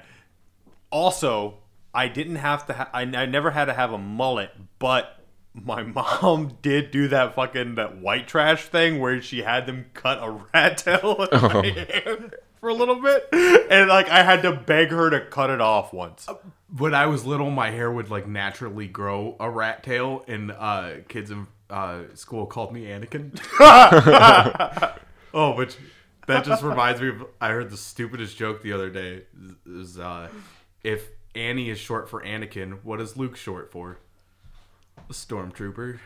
Also, 0.92 1.60
I 1.94 2.08
didn't 2.08 2.38
have 2.38 2.66
to. 2.68 2.74
Ha- 2.74 2.90
I, 2.94 3.02
I 3.02 3.26
never 3.26 3.52
had 3.52 3.66
to 3.66 3.74
have 3.74 3.94
a 3.94 3.98
mullet, 3.98 4.52
but 4.80 5.20
my 5.54 5.84
mom 6.22 6.58
did 6.62 6.92
do 6.92 7.08
that 7.10 7.36
fucking 7.36 7.76
that 7.76 7.98
white 7.98 8.28
trash 8.28 8.66
thing 8.66 9.00
where 9.00 9.22
she 9.22 9.42
had 9.42 9.66
them 9.66 9.86
cut 9.94 10.20
a 10.22 10.32
rat 10.54 10.78
tail 10.78 11.28
in 11.32 11.42
my 11.42 11.68
hair 11.68 12.32
for 12.60 12.70
a 12.70 12.74
little 12.74 13.02
bit, 13.02 13.28
and 13.70 13.90
like 13.90 14.10
I 14.10 14.24
had 14.24 14.42
to 14.44 14.52
beg 14.52 14.90
her 14.90 15.10
to 15.10 15.22
cut 15.22 15.50
it 15.50 15.62
off 15.62 15.94
once. 15.94 16.28
When 16.78 16.94
I 16.94 17.08
was 17.08 17.26
little, 17.26 17.50
my 17.50 17.72
hair 17.72 17.92
would 17.92 18.10
like 18.10 18.28
naturally 18.28 18.88
grow 18.88 19.36
a 19.40 19.50
rat 19.50 19.84
tail, 19.84 20.24
and 20.28 20.52
uh, 20.52 20.92
kids 21.08 21.32
in 21.32 21.48
uh, 21.70 22.04
school 22.16 22.46
called 22.46 22.74
me 22.74 22.86
Anakin. 22.86 23.40
oh, 25.34 25.56
which 25.56 25.78
that 26.28 26.46
just 26.46 26.64
reminds 26.64 27.02
me 27.02 27.10
of 27.10 27.26
I 27.42 27.50
heard 27.50 27.70
the 27.70 27.78
stupidest 27.78 28.38
joke 28.38 28.62
the 28.62 28.74
other 28.74 28.90
day. 28.90 29.24
Is 29.66 29.98
uh, 29.98 30.30
if 30.84 31.10
Annie 31.36 31.70
is 31.70 31.80
short 31.80 32.10
for 32.10 32.24
Anakin, 32.24 32.80
what 32.84 33.02
is 33.02 33.18
Luke 33.18 33.36
short 33.36 33.72
for? 33.72 34.00
A 35.10 35.14
stormtrooper. 35.14 36.00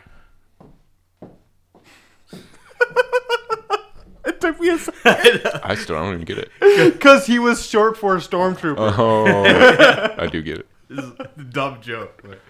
It 4.44 4.52
took 4.52 4.60
me 4.60 4.68
a 4.70 4.78
second. 4.78 5.60
I 5.64 5.74
still 5.74 5.96
don't 5.96 6.14
even 6.14 6.24
get 6.24 6.38
it. 6.38 6.50
Because 6.92 7.26
he 7.26 7.38
was 7.38 7.64
short 7.66 7.96
for 7.96 8.14
a 8.16 8.18
stormtrooper. 8.18 8.76
Oh, 8.78 10.14
I 10.18 10.26
do 10.26 10.42
get 10.42 10.58
it. 10.58 10.66
This 10.88 11.04
is 11.04 11.12
a 11.20 11.42
dumb 11.42 11.80
joke. 11.80 12.22
but- 12.24 12.40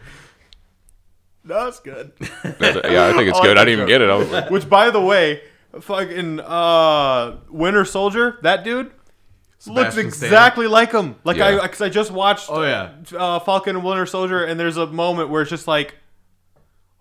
That's 1.44 1.80
good. 1.80 2.12
That's- 2.18 2.80
yeah, 2.90 3.06
I 3.08 3.12
think 3.12 3.28
it's 3.28 3.40
good. 3.42 3.58
I 3.58 3.64
didn't 3.64 3.74
even 3.80 3.86
get 3.86 4.00
it. 4.00 4.10
I 4.10 4.16
was 4.16 4.30
like, 4.30 4.50
Which, 4.50 4.68
by 4.68 4.90
the 4.90 5.00
way, 5.00 5.42
fucking 5.80 6.40
uh, 6.40 7.36
Winter 7.50 7.84
Soldier, 7.84 8.38
that 8.42 8.64
dude 8.64 8.86
looks 8.86 8.94
Sebastian 9.94 10.10
Stan. 10.10 10.26
exactly 10.28 10.66
like 10.66 10.92
him. 10.92 11.16
Like 11.24 11.36
Yeah. 11.36 11.58
I, 11.58 11.62
because 11.62 11.80
I 11.82 11.88
just 11.90 12.10
watched. 12.10 12.48
Oh, 12.50 12.62
yeah. 12.62 12.90
uh, 13.16 13.38
Falcon 13.40 13.76
and 13.76 13.84
Winter 13.84 14.06
Soldier, 14.06 14.44
and 14.44 14.58
there's 14.58 14.76
a 14.76 14.86
moment 14.86 15.28
where 15.30 15.42
it's 15.42 15.50
just 15.50 15.68
like, 15.68 15.94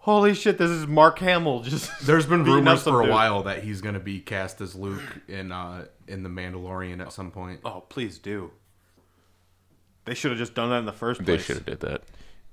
holy 0.03 0.33
shit, 0.33 0.57
this 0.57 0.69
is 0.69 0.85
Mark 0.87 1.19
Hamill. 1.19 1.61
Just 1.61 1.91
There's 2.05 2.25
been 2.25 2.43
rumors 2.43 2.83
for 2.83 3.01
a 3.01 3.05
dude. 3.05 3.11
while 3.11 3.43
that 3.43 3.63
he's 3.63 3.81
going 3.81 3.95
to 3.95 3.99
be 3.99 4.19
cast 4.19 4.61
as 4.61 4.75
Luke 4.75 5.01
in 5.27 5.51
uh, 5.51 5.85
in 6.07 6.23
the 6.23 6.29
Mandalorian 6.29 7.01
at 7.01 7.11
some 7.13 7.31
point. 7.31 7.59
Oh, 7.65 7.83
please 7.89 8.17
do. 8.17 8.51
They 10.05 10.13
should 10.13 10.31
have 10.31 10.37
just 10.37 10.53
done 10.53 10.69
that 10.69 10.77
in 10.79 10.85
the 10.85 10.91
first 10.91 11.23
place. 11.23 11.39
they 11.39 11.43
should 11.43 11.55
have 11.57 11.65
did 11.65 11.79
that. 11.81 12.03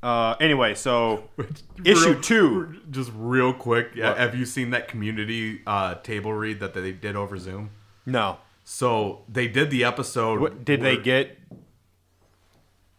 Uh, 0.02 0.34
anyway, 0.40 0.74
so 0.74 1.24
issue 1.84 2.12
Real- 2.12 2.20
two. 2.20 2.76
Just 2.90 3.10
real 3.14 3.52
quick, 3.52 3.90
yeah, 3.94 4.10
What? 4.10 4.18
have 4.18 4.34
you 4.34 4.46
seen 4.46 4.70
that 4.70 4.88
community 4.88 5.60
uh, 5.66 5.96
table 5.96 6.32
read 6.32 6.60
that 6.60 6.72
they 6.74 6.92
did 6.92 7.16
over 7.16 7.36
Zoom? 7.36 7.70
No. 8.06 8.38
So 8.64 9.22
they 9.28 9.48
did 9.48 9.70
the 9.70 9.82
episode. 9.84 10.40
What, 10.40 10.64
did 10.64 10.80
they 10.80 10.96
get 10.96 11.36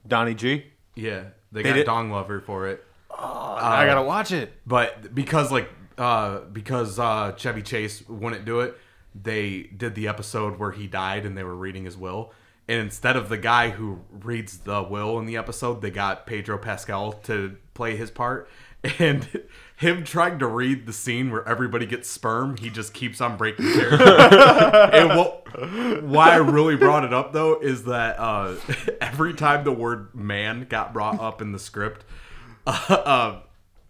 Donnie 0.08 0.36
G? 0.36 0.66
Yeah, 0.95 1.24
they, 1.52 1.64
They 1.64 1.70
got 1.70 1.76
did- 1.76 1.86
Dong 1.86 2.12
Lover 2.12 2.41
for 2.41 2.68
it, 2.68 2.84
I 3.24 3.86
gotta 3.86 4.03
watch 4.03 4.32
it. 4.32 4.53
but 4.65 5.13
because 5.13 5.51
like 5.51 5.69
uh, 5.97 6.39
because 6.51 6.97
uh, 6.99 7.34
Chevy 7.34 7.61
Chase 7.61 8.07
wouldn't 8.07 8.45
do 8.45 8.61
it, 8.61 8.78
they 9.13 9.63
did 9.76 9.95
the 9.95 10.07
episode 10.07 10.57
where 10.57 10.72
he 10.72 10.88
died 10.88 11.26
and 11.26 11.38
they 11.38 11.43
were 11.43 11.55
reading 11.55 11.86
his 11.86 11.97
will. 11.97 12.34
And 12.67 12.80
instead 12.80 13.17
of 13.17 13.28
the 13.30 13.38
guy 13.38 13.72
who 13.72 13.99
reads 14.09 14.59
the 14.59 14.82
will 14.82 15.19
in 15.19 15.26
the 15.26 15.36
episode, 15.36 15.82
they 15.82 15.91
got 15.91 16.26
Pedro 16.26 16.57
Pascal 16.57 17.13
to 17.24 17.57
play 17.74 17.95
his 17.97 18.11
part. 18.11 18.49
And 18.97 19.28
him 19.76 20.03
trying 20.03 20.39
to 20.39 20.47
read 20.47 20.88
the 20.88 20.93
scene 20.93 21.30
where 21.30 21.47
everybody 21.47 21.86
gets 21.86 22.09
sperm, 22.09 22.57
he 22.57 22.72
just 22.72 22.95
keeps 22.95 23.22
on 23.22 23.38
breaking 23.38 23.72
character. 23.74 24.03
and 24.91 25.09
what, 25.09 26.03
why 26.03 26.32
I 26.32 26.38
really 26.38 26.76
brought 26.76 27.03
it 27.03 27.13
up 27.13 27.32
though 27.32 27.59
is 27.59 27.84
that 27.84 28.17
uh, 28.17 28.55
every 29.01 29.36
time 29.36 29.65
the 29.65 29.72
word 29.72 30.15
man 30.15 30.65
got 30.67 30.93
brought 30.93 31.19
up 31.19 31.43
in 31.43 31.51
the 31.51 31.59
script, 31.59 32.03
uh, 32.68 32.72
uh, 32.89 33.39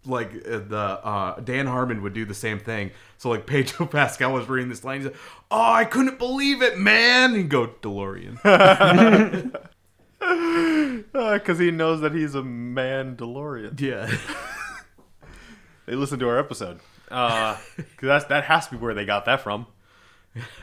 like 0.06 0.32
uh, 0.48 0.60
the 0.68 0.78
uh, 1.04 1.40
Dan 1.42 1.68
Harmon 1.68 2.02
would 2.02 2.14
do 2.14 2.26
the 2.26 2.34
same 2.34 2.60
thing. 2.60 2.92
So 3.18 3.30
like 3.30 3.46
Pedro 3.46 3.86
Pascal 3.88 4.34
was 4.34 4.48
reading 4.50 4.70
this 4.70 4.84
line, 4.84 5.02
he's 5.02 5.08
like, 5.12 5.18
"Oh, 5.52 5.72
I 5.74 5.86
couldn't 5.86 6.18
believe 6.20 6.62
it, 6.62 6.78
man!" 6.78 7.36
He'd 7.36 7.50
go 7.50 7.68
DeLorean. 7.68 8.40
Because 11.14 11.58
he 11.60 11.72
knows 11.72 12.02
that 12.02 12.14
he's 12.14 12.36
a 12.36 12.44
man 12.44 13.16
DeLorean. 13.16 13.80
yeah, 13.80 14.10
they 15.88 15.96
listened 15.96 16.20
to 16.20 16.30
our 16.30 16.38
episode. 16.38 16.80
Uh, 17.10 17.56
'cause 17.76 17.86
that's 18.02 18.26
that 18.26 18.44
has 18.46 18.68
to 18.68 18.74
be 18.74 18.78
where 18.78 18.94
they 18.94 19.04
got 19.06 19.26
that 19.26 19.42
from. 19.42 19.66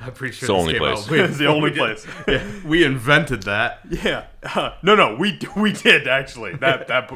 I'm 0.01 0.13
pretty 0.13 0.33
sure 0.35 0.47
it's 0.47 0.47
the 0.47 0.55
only 0.55 0.73
came 0.75 0.81
place. 0.83 1.07
out. 1.09 1.13
It's 1.29 1.39
the 1.39 1.47
only 1.47 1.71
place. 1.73 2.07
Yeah, 2.27 2.43
we 2.65 2.85
invented 2.85 3.43
that. 3.43 3.81
Yeah. 3.91 4.27
Uh, 4.43 4.71
no, 4.83 4.95
no, 4.95 5.17
we 5.17 5.39
we 5.57 5.73
did 5.73 6.07
actually. 6.09 6.55
That 6.57 6.87
that 6.89 7.13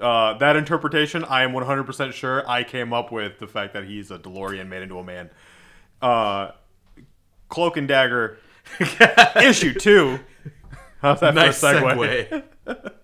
uh, 0.00 0.34
that 0.38 0.56
interpretation, 0.56 1.24
I 1.24 1.42
am 1.42 1.52
100% 1.52 2.12
sure 2.12 2.48
I 2.48 2.64
came 2.64 2.92
up 2.92 3.10
with 3.12 3.38
the 3.38 3.46
fact 3.46 3.72
that 3.74 3.84
he's 3.84 4.10
a 4.10 4.18
DeLorean 4.18 4.68
made 4.68 4.82
into 4.82 4.98
a 4.98 5.04
man. 5.04 5.30
Uh, 6.02 6.50
Cloak 7.48 7.76
and 7.76 7.88
Dagger 7.88 8.38
issue 9.42 9.72
2. 9.74 10.18
How's 11.00 11.20
that 11.20 11.34
Nice 11.34 11.60
for 11.60 11.70
a 11.74 11.80
segue? 11.80 12.42
segue. 12.66 12.92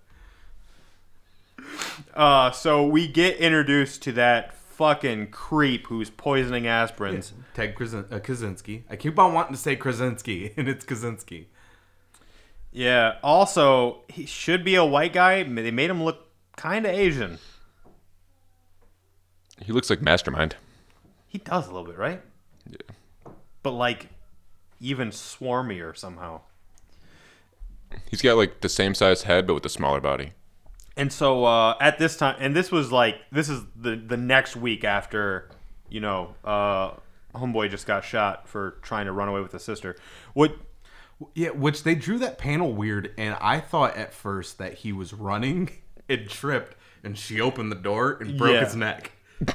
Uh, 2.15 2.51
so 2.51 2.85
we 2.85 3.07
get 3.07 3.37
introduced 3.37 4.03
to 4.03 4.11
that 4.11 4.53
fucking 4.53 5.27
creep 5.31 5.87
who's 5.87 6.09
poisoning 6.11 6.63
aspirins. 6.65 7.31
Ted 7.55 7.75
Krazin- 7.75 8.11
uh, 8.11 8.19
Kaczynski. 8.19 8.83
I 8.89 8.95
keep 8.95 9.17
on 9.17 9.33
wanting 9.33 9.53
to 9.55 9.59
say 9.59 9.75
Krasinski, 9.75 10.53
and 10.57 10.67
it's 10.67 10.85
Kaczynski. 10.85 11.45
Yeah. 12.71 13.15
Also, 13.23 14.01
he 14.09 14.25
should 14.25 14.63
be 14.63 14.75
a 14.75 14.85
white 14.85 15.13
guy. 15.13 15.41
They 15.43 15.71
made 15.71 15.89
him 15.89 16.03
look 16.03 16.22
kind 16.55 16.85
of 16.85 16.93
Asian. 16.93 17.39
He 19.61 19.71
looks 19.71 19.89
like 19.89 20.01
Mastermind. 20.01 20.55
He 21.27 21.37
does 21.37 21.67
a 21.67 21.71
little 21.71 21.85
bit, 21.85 21.97
right? 21.97 22.21
Yeah. 22.69 23.31
But 23.61 23.71
like, 23.71 24.09
even 24.79 25.09
swarmier 25.09 25.95
somehow. 25.95 26.41
He's 28.09 28.21
got 28.21 28.37
like 28.37 28.61
the 28.61 28.69
same 28.69 28.93
size 28.93 29.23
head, 29.23 29.47
but 29.47 29.53
with 29.53 29.65
a 29.65 29.69
smaller 29.69 30.01
body. 30.01 30.33
And 30.95 31.11
so 31.11 31.45
uh, 31.45 31.75
at 31.79 31.97
this 31.97 32.17
time, 32.17 32.35
and 32.39 32.55
this 32.55 32.71
was 32.71 32.91
like 32.91 33.15
this 33.31 33.49
is 33.49 33.63
the 33.75 33.95
the 33.95 34.17
next 34.17 34.55
week 34.55 34.83
after, 34.83 35.49
you 35.89 35.99
know, 35.99 36.35
uh, 36.43 36.91
homeboy 37.33 37.69
just 37.69 37.87
got 37.87 38.03
shot 38.03 38.47
for 38.47 38.77
trying 38.81 39.05
to 39.05 39.11
run 39.11 39.27
away 39.27 39.41
with 39.41 39.51
his 39.51 39.63
sister. 39.63 39.95
What? 40.33 40.55
Yeah, 41.35 41.49
which 41.49 41.83
they 41.83 41.95
drew 41.95 42.19
that 42.19 42.37
panel 42.37 42.73
weird, 42.73 43.13
and 43.17 43.35
I 43.39 43.59
thought 43.59 43.95
at 43.95 44.13
first 44.13 44.57
that 44.57 44.73
he 44.75 44.91
was 44.91 45.13
running 45.13 45.69
and 46.09 46.29
tripped, 46.29 46.75
and 47.03 47.17
she 47.17 47.39
opened 47.41 47.71
the 47.71 47.75
door 47.75 48.17
and 48.21 48.37
broke 48.37 48.53
Yeah. 48.53 48.63
his 48.65 48.75
neck. 48.75 49.11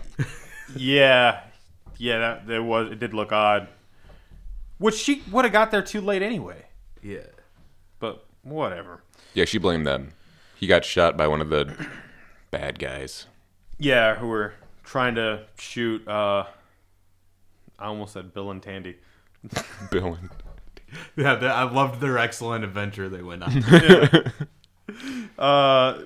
Yeah, 0.77 1.41
yeah, 1.97 2.19
that 2.19 2.47
there 2.47 2.63
was. 2.63 2.93
It 2.93 2.99
did 3.01 3.15
look 3.15 3.33
odd. 3.33 3.69
Which 4.77 4.95
she 4.97 5.23
would 5.31 5.47
have 5.47 5.53
got 5.53 5.71
there 5.71 5.81
too 5.81 6.03
late 6.03 6.21
anyway. 6.21 6.67
Yeah. 7.03 7.21
But 8.01 8.27
whatever. 8.43 9.03
Yeah, 9.33 9.47
she 9.47 9.57
blamed 9.57 9.87
them. 9.87 10.13
He 10.57 10.67
got 10.67 10.85
shot 10.85 11.17
by 11.17 11.27
one 11.27 11.41
of 11.41 11.49
the 11.49 11.75
bad 12.51 12.79
guys. 12.79 13.27
Yeah, 13.79 14.17
who 14.17 14.29
were 14.29 14.53
trying 14.85 15.15
to 15.15 15.45
shoot. 15.59 16.07
uh 16.07 16.45
I 17.79 17.87
almost 17.87 18.13
said 18.13 18.35
Bill 18.35 18.51
and 18.51 18.63
Tandy. 18.63 18.97
Bill 19.91 20.19
and 20.21 20.29
Yeah, 21.17 21.35
they- 21.37 21.47
I 21.49 21.63
loved 21.63 22.03
their 22.03 22.19
excellent 22.19 22.63
adventure 22.63 23.09
they 23.09 23.23
went 23.23 23.43
on. 23.43 23.63
Uh, 25.39 26.01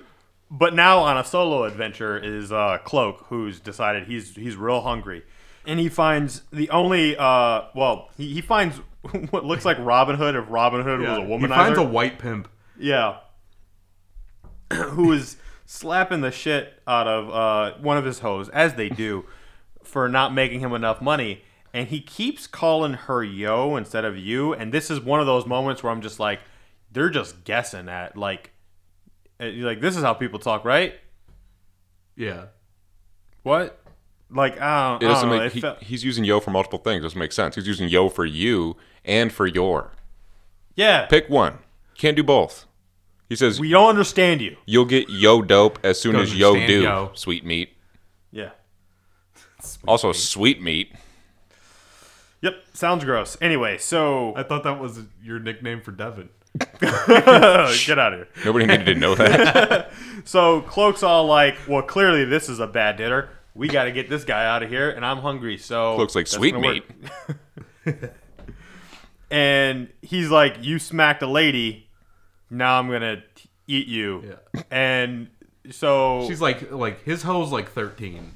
but 0.51 0.73
now 0.73 0.99
on 0.99 1.17
a 1.17 1.23
solo 1.23 1.63
adventure 1.63 2.17
is 2.17 2.51
uh, 2.51 2.77
Cloak, 2.83 3.25
who's 3.29 3.59
decided 3.59 4.07
he's 4.07 4.35
he's 4.35 4.55
real 4.55 4.81
hungry, 4.81 5.23
and 5.65 5.79
he 5.79 5.89
finds 5.89 6.41
the 6.51 6.69
only 6.69 7.15
uh, 7.17 7.63
well, 7.75 8.09
he, 8.17 8.33
he 8.33 8.41
finds 8.41 8.77
what 9.31 9.45
looks 9.45 9.65
like 9.65 9.77
Robin 9.79 10.15
Hood 10.15 10.35
if 10.35 10.45
Robin 10.49 10.81
Hood 10.83 11.01
Yeah. 11.01 11.09
was 11.09 11.17
a 11.19 11.21
woman. 11.27 11.49
He 11.49 11.55
finds 11.55 11.77
a 11.79 11.83
white 11.83 12.19
pimp. 12.19 12.47
yeah, 12.79 13.17
who 14.73 15.11
is 15.11 15.37
slapping 15.65 16.21
the 16.21 16.31
shit 16.31 16.81
out 16.87 17.07
of 17.07 17.29
uh, 17.29 17.77
one 17.79 17.97
of 17.97 18.05
his 18.05 18.19
hoes, 18.19 18.49
as 18.49 18.75
they 18.75 18.89
do, 18.89 19.25
for 19.83 20.07
not 20.07 20.33
making 20.33 20.59
him 20.59 20.73
enough 20.73 21.01
money. 21.01 21.43
And 21.75 21.87
he 21.87 22.01
keeps 22.01 22.45
calling 22.45 22.93
her 22.93 23.23
yo 23.23 23.75
instead 23.75 24.05
of 24.05 24.15
you. 24.15 24.53
And 24.53 24.71
this 24.71 24.91
is 24.91 24.99
one 24.99 25.19
of 25.19 25.25
those 25.25 25.47
moments 25.47 25.81
where 25.81 25.91
I'm 25.91 26.01
just 26.01 26.19
like, 26.19 26.39
they're 26.91 27.09
just 27.09 27.43
guessing 27.45 27.89
at 27.89 28.15
like, 28.15 28.51
uh, 29.39 29.47
like 29.55 29.81
this 29.81 29.95
is 29.97 30.03
how 30.03 30.13
people 30.13 30.39
talk, 30.39 30.65
right? 30.65 30.95
Yeah. 32.15 32.45
What? 33.43 33.79
Like 34.29 34.59
I 34.59 34.89
don't, 34.99 35.03
it 35.03 35.05
I 35.05 35.07
don't 35.07 35.13
doesn't 35.13 35.29
know. 35.29 35.37
make. 35.37 35.45
It 35.47 35.53
He, 35.53 35.61
felt- 35.61 35.83
he's 35.83 36.03
using 36.03 36.23
yo 36.23 36.39
for 36.39 36.51
multiple 36.51 36.79
things. 36.79 37.03
Doesn't 37.03 37.19
make 37.19 37.31
sense. 37.31 37.55
He's 37.55 37.67
using 37.67 37.87
yo 37.89 38.09
for 38.09 38.25
you 38.25 38.75
and 39.05 39.31
for 39.31 39.45
your. 39.47 39.91
yeah, 40.75 41.05
Pick 41.07 41.29
one. 41.29 41.59
Can't 41.97 42.15
do 42.17 42.23
both. 42.23 42.65
He 43.29 43.35
says 43.35 43.59
we 43.59 43.69
don't 43.69 43.89
understand 43.89 44.41
you. 44.41 44.57
you'll 44.65 44.85
get 44.85 45.09
yo 45.09 45.41
dope 45.41 45.79
as 45.83 45.99
soon 45.99 46.13
Don't 46.13 46.23
as 46.23 46.35
yo 46.35 46.53
understand 46.53 46.67
do. 46.67 46.81
yo. 46.83 47.11
Sweet 47.15 47.45
meat. 47.45 47.69
Yeah. 48.31 48.49
Also 49.87 50.11
sweet 50.11 50.61
meat. 50.61 50.93
Yep. 52.41 52.55
Sounds 52.73 53.03
gross. 53.05 53.37
Anyway, 53.39 53.77
so 53.77 54.33
I 54.35 54.43
thought 54.43 54.63
that 54.65 54.79
was 54.79 54.99
your 55.23 55.39
nickname 55.39 55.81
for 55.81 55.91
Devin. 55.91 56.29
get 56.59 57.99
out 57.99 58.13
of 58.13 58.19
here. 58.19 58.27
Nobody 58.45 58.65
needed 58.65 58.85
to 58.85 58.95
know 58.95 59.15
that. 59.15 59.91
So 60.25 60.61
Cloak's 60.61 61.03
all 61.03 61.25
like, 61.25 61.57
"Well, 61.67 61.81
clearly 61.81 62.23
this 62.23 62.47
is 62.47 62.61
a 62.61 62.67
bad 62.67 62.95
dinner. 62.95 63.27
We 63.55 63.67
got 63.67 63.83
to 63.83 63.91
get 63.91 64.09
this 64.09 64.23
guy 64.23 64.45
out 64.45 64.63
of 64.63 64.69
here, 64.69 64.89
and 64.89 65.05
I'm 65.05 65.17
hungry." 65.17 65.57
So 65.57 65.97
Looks 65.97 66.15
like 66.15 66.27
sweet 66.27 66.57
meat. 66.57 66.85
and 69.29 69.89
he's 70.01 70.29
like, 70.29 70.57
"You 70.61 70.79
smacked 70.79 71.23
a 71.23 71.27
lady. 71.27 71.89
Now 72.49 72.79
I'm 72.79 72.89
gonna 72.89 73.21
eat 73.67 73.87
you." 73.87 74.37
Yeah. 74.55 74.61
And 74.71 75.27
so 75.71 76.25
She's 76.27 76.39
like, 76.41 76.71
like 76.71 77.03
his 77.03 77.23
hoe's 77.23 77.51
like 77.51 77.71
13. 77.71 78.31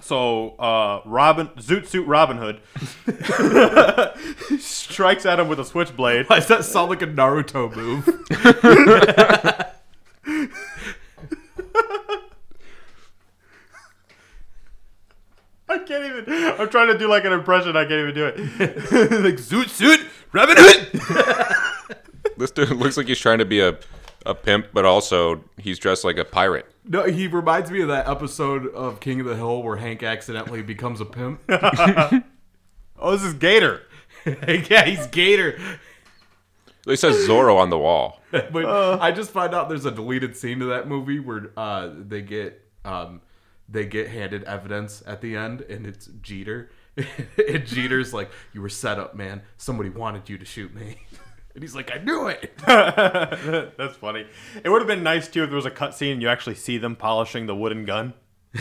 So 0.00 0.50
uh, 0.56 1.00
Robin 1.04 1.48
Zoot 1.58 1.86
Suit 1.86 2.06
Robin 2.06 2.38
Hood 2.38 2.60
strikes 4.60 5.26
at 5.26 5.38
him 5.38 5.48
with 5.48 5.60
a 5.60 5.64
switchblade. 5.64 6.28
Why 6.28 6.36
does 6.36 6.48
that 6.48 6.64
sound 6.64 6.90
like 6.90 7.02
a 7.02 7.06
Naruto 7.06 7.74
move? 7.74 8.08
I 15.68 15.78
can't 15.78 16.04
even. 16.04 16.24
I'm 16.60 16.68
trying 16.68 16.88
to 16.88 16.98
do 16.98 17.08
like 17.08 17.24
an 17.24 17.32
impression. 17.32 17.76
I 17.76 17.84
can't 17.84 18.00
even 18.10 18.14
do 18.14 18.26
it. 18.26 18.38
like 19.22 19.36
Zoot 19.36 19.68
Suit 19.68 20.00
Robin 20.32 20.56
Hood. 20.58 22.36
this 22.36 22.50
dude 22.50 22.70
looks 22.70 22.96
like 22.96 23.06
he's 23.06 23.18
trying 23.18 23.38
to 23.38 23.44
be 23.44 23.60
a, 23.60 23.78
a 24.26 24.34
pimp, 24.34 24.68
but 24.72 24.84
also 24.84 25.44
he's 25.58 25.78
dressed 25.78 26.04
like 26.04 26.16
a 26.16 26.24
pirate. 26.24 26.66
no, 26.84 27.04
he 27.04 27.26
reminds 27.26 27.70
me 27.70 27.80
of 27.82 27.88
that 27.88 28.08
episode 28.08 28.66
of 28.74 29.00
King 29.00 29.20
of 29.20 29.26
the 29.26 29.36
Hill 29.36 29.62
where 29.62 29.76
Hank 29.76 30.02
accidentally 30.02 30.62
becomes 30.62 31.00
a 31.00 31.04
pimp. 31.04 31.40
Oh, 33.04 33.10
this 33.10 33.24
is 33.24 33.34
Gator. 33.34 33.82
yeah, 34.26 34.84
he's 34.84 35.08
Gator. 35.08 35.58
It 36.86 36.98
says 36.98 37.16
Zorro 37.28 37.56
on 37.58 37.68
the 37.70 37.78
wall. 37.78 38.20
But 38.30 38.64
I 39.00 39.10
just 39.10 39.30
found 39.32 39.54
out 39.54 39.68
there's 39.68 39.84
a 39.86 39.90
deleted 39.90 40.36
scene 40.36 40.62
of 40.62 40.68
that 40.68 40.86
movie 40.86 41.18
where 41.18 41.50
uh, 41.56 41.90
they 41.98 42.22
get 42.22 42.64
um, 42.84 43.20
they 43.68 43.86
get 43.86 44.08
handed 44.08 44.44
evidence 44.44 45.02
at 45.04 45.20
the 45.20 45.36
end, 45.36 45.62
and 45.62 45.84
it's 45.86 46.06
Jeter. 46.22 46.70
and 46.96 47.66
Jeter's 47.66 48.14
like, 48.14 48.30
"You 48.52 48.62
were 48.62 48.68
set 48.68 48.98
up, 49.00 49.14
man. 49.16 49.42
Somebody 49.58 49.90
wanted 49.90 50.28
you 50.30 50.38
to 50.38 50.44
shoot 50.44 50.72
me." 50.74 50.98
And 51.54 51.62
he's 51.62 51.74
like, 51.74 51.90
"I 51.94 51.98
knew 51.98 52.28
it." 52.28 52.56
That's 52.66 53.96
funny. 53.96 54.26
It 54.64 54.68
would 54.68 54.80
have 54.80 54.88
been 54.88 55.02
nice 55.02 55.28
too 55.28 55.42
if 55.42 55.50
there 55.50 55.56
was 55.56 55.66
a 55.66 55.70
cut 55.70 55.94
scene 55.94 56.12
and 56.12 56.22
you 56.22 56.28
actually 56.28 56.54
see 56.54 56.78
them 56.78 56.96
polishing 56.96 57.46
the 57.46 57.54
wooden 57.54 57.84
gun. 57.84 58.14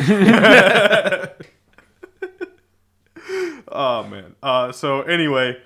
oh 3.68 4.04
man. 4.04 4.36
Uh, 4.44 4.72
so 4.72 5.02
anyway, 5.04 5.58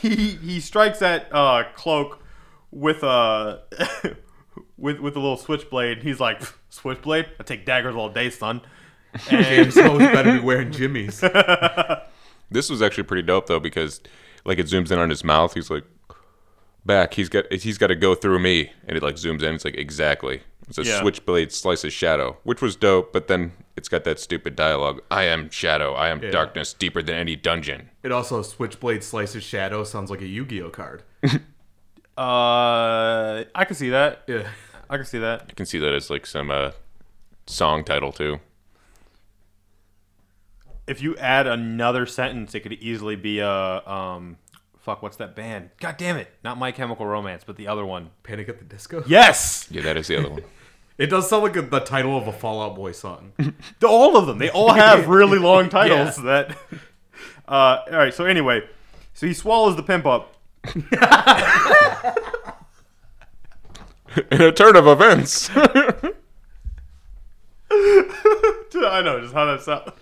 he 0.00 0.14
he 0.36 0.60
strikes 0.60 0.98
that 1.00 1.28
uh, 1.32 1.64
Cloak 1.74 2.22
with 2.70 3.02
a 3.02 3.62
with 4.78 4.98
with 4.98 5.16
a 5.16 5.20
little 5.20 5.36
switchblade. 5.36 6.02
He's 6.02 6.20
like, 6.20 6.42
switchblade? 6.70 7.26
I 7.38 7.42
take 7.42 7.66
daggers 7.66 7.94
all 7.94 8.08
day, 8.08 8.30
son. 8.30 8.62
And 9.30 9.44
James 9.44 9.74
Hoe's 9.74 9.98
better 9.98 10.32
be 10.32 10.40
wearing 10.40 10.72
jimmies. 10.72 11.22
This 12.52 12.68
was 12.68 12.82
actually 12.82 13.04
pretty 13.04 13.22
dope 13.22 13.46
though 13.46 13.60
because 13.60 14.00
like 14.44 14.58
it 14.58 14.66
zooms 14.66 14.90
in 14.90 14.98
on 14.98 15.10
his 15.10 15.24
mouth. 15.24 15.54
He's 15.54 15.70
like 15.70 15.84
back. 16.84 17.14
He's 17.14 17.28
got 17.28 17.52
he's 17.52 17.78
got 17.78 17.88
to 17.88 17.96
go 17.96 18.14
through 18.14 18.38
me, 18.38 18.72
and 18.86 18.96
it 18.96 19.02
like 19.02 19.16
zooms 19.16 19.42
in. 19.42 19.54
It's 19.54 19.64
like 19.64 19.76
exactly. 19.76 20.42
It's 20.68 20.78
a 20.78 20.84
Yeah. 20.84 21.00
switchblade 21.00 21.52
slices 21.52 21.92
shadow, 21.92 22.38
which 22.44 22.62
was 22.62 22.76
dope. 22.76 23.12
But 23.12 23.26
then 23.28 23.52
it's 23.76 23.88
got 23.88 24.04
that 24.04 24.18
stupid 24.20 24.54
dialogue. 24.56 25.00
I 25.10 25.24
am 25.24 25.50
shadow. 25.50 25.92
I 25.94 26.08
am 26.08 26.20
darkness 26.30 26.72
deeper 26.72 27.02
than 27.02 27.16
any 27.16 27.36
dungeon. 27.36 27.90
It 28.02 28.12
also 28.12 28.42
Switchblade 28.42 29.02
Slices 29.02 29.42
Shadow 29.42 29.82
sounds 29.84 30.10
like 30.10 30.20
a 30.20 30.26
Yu-Gi-Oh 30.26 30.70
card. 30.70 31.02
uh, 32.16 33.44
I 33.54 33.64
can 33.66 33.74
see 33.74 33.90
that. 33.90 34.22
Yeah. 34.26 34.48
I 34.88 34.96
can 34.96 35.06
see 35.06 35.18
that. 35.18 35.46
I 35.48 35.52
can 35.52 35.66
see 35.66 35.78
that 35.78 35.92
as 35.94 36.10
like 36.10 36.26
some 36.26 36.50
uh, 36.50 36.72
song 37.46 37.82
title 37.84 38.12
too. 38.12 38.38
if 40.86 41.00
you 41.00 41.16
add 41.16 41.46
another 41.46 42.04
sentence, 42.06 42.54
it 42.54 42.60
could 42.60 42.72
easily 42.74 43.16
be 43.16 43.38
a 43.38 43.48
um, 43.88 44.36
fuck. 44.82 45.02
What's 45.02 45.16
that 45.16 45.34
band? 45.34 45.70
God 45.80 45.96
damn 45.96 46.16
it! 46.16 46.28
Not 46.44 46.58
My 46.58 46.72
Chemical 46.72 47.06
Romance, 47.06 47.42
but 47.44 47.56
the 47.56 47.68
other 47.68 47.86
one. 47.86 48.10
Panic 48.22 48.48
at 48.48 48.58
the 48.58 48.64
Disco. 48.64 49.02
Yes. 49.06 49.66
Yeah, 49.70 49.82
that 49.82 49.96
is 49.96 50.08
the 50.08 50.18
other 50.18 50.30
one. 50.30 50.42
It 50.98 51.06
does 51.06 51.28
sound 51.28 51.42
like 51.42 51.56
a, 51.56 51.62
the 51.62 51.80
title 51.80 52.16
of 52.18 52.28
a 52.28 52.32
Fall 52.32 52.62
Out 52.62 52.76
Boy 52.76 52.92
song. 52.92 53.32
All 53.82 54.16
of 54.16 54.26
them. 54.26 54.38
They 54.38 54.50
all 54.50 54.72
have 54.74 55.08
really 55.08 55.38
long 55.38 55.68
titles. 55.70 56.16
That. 56.16 56.56
Uh, 57.48 57.78
all 57.90 57.96
right. 57.96 58.14
So 58.14 58.26
anyway, 58.26 58.60
so 59.14 59.26
he 59.26 59.32
swallows 59.32 59.74
the 59.74 59.82
pimp 59.82 60.04
up. 60.06 60.36
In 64.30 64.42
a 64.42 64.52
turn 64.52 64.76
of 64.76 64.86
events. 64.86 65.48
I 65.54 66.12
know 69.02 69.20
just 69.20 69.32
how 69.32 69.46
that 69.46 69.62
sounds. 69.62 69.92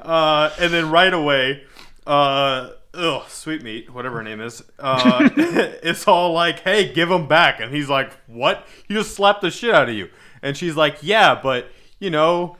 Uh, 0.00 0.50
and 0.58 0.72
then 0.72 0.90
right 0.90 1.12
away, 1.12 1.64
uh, 2.06 2.70
ugh, 2.94 3.28
sweet 3.28 3.62
meat, 3.62 3.92
whatever 3.92 4.18
her 4.18 4.22
name 4.22 4.40
is, 4.40 4.62
uh, 4.78 5.28
it's 5.36 6.06
all 6.08 6.32
like, 6.32 6.60
"Hey, 6.60 6.92
give 6.92 7.10
him 7.10 7.26
back," 7.28 7.60
and 7.60 7.74
he's 7.74 7.88
like, 7.88 8.12
"What? 8.26 8.66
You 8.88 8.96
just 8.96 9.14
slapped 9.14 9.42
the 9.42 9.50
shit 9.50 9.74
out 9.74 9.88
of 9.88 9.94
you?" 9.94 10.08
And 10.42 10.56
she's 10.56 10.76
like, 10.76 10.98
"Yeah, 11.02 11.38
but 11.40 11.68
you 11.98 12.10
know, 12.10 12.56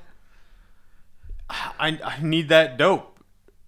I 1.50 1.98
I 2.02 2.18
need 2.22 2.48
that 2.48 2.76
dope." 2.76 3.18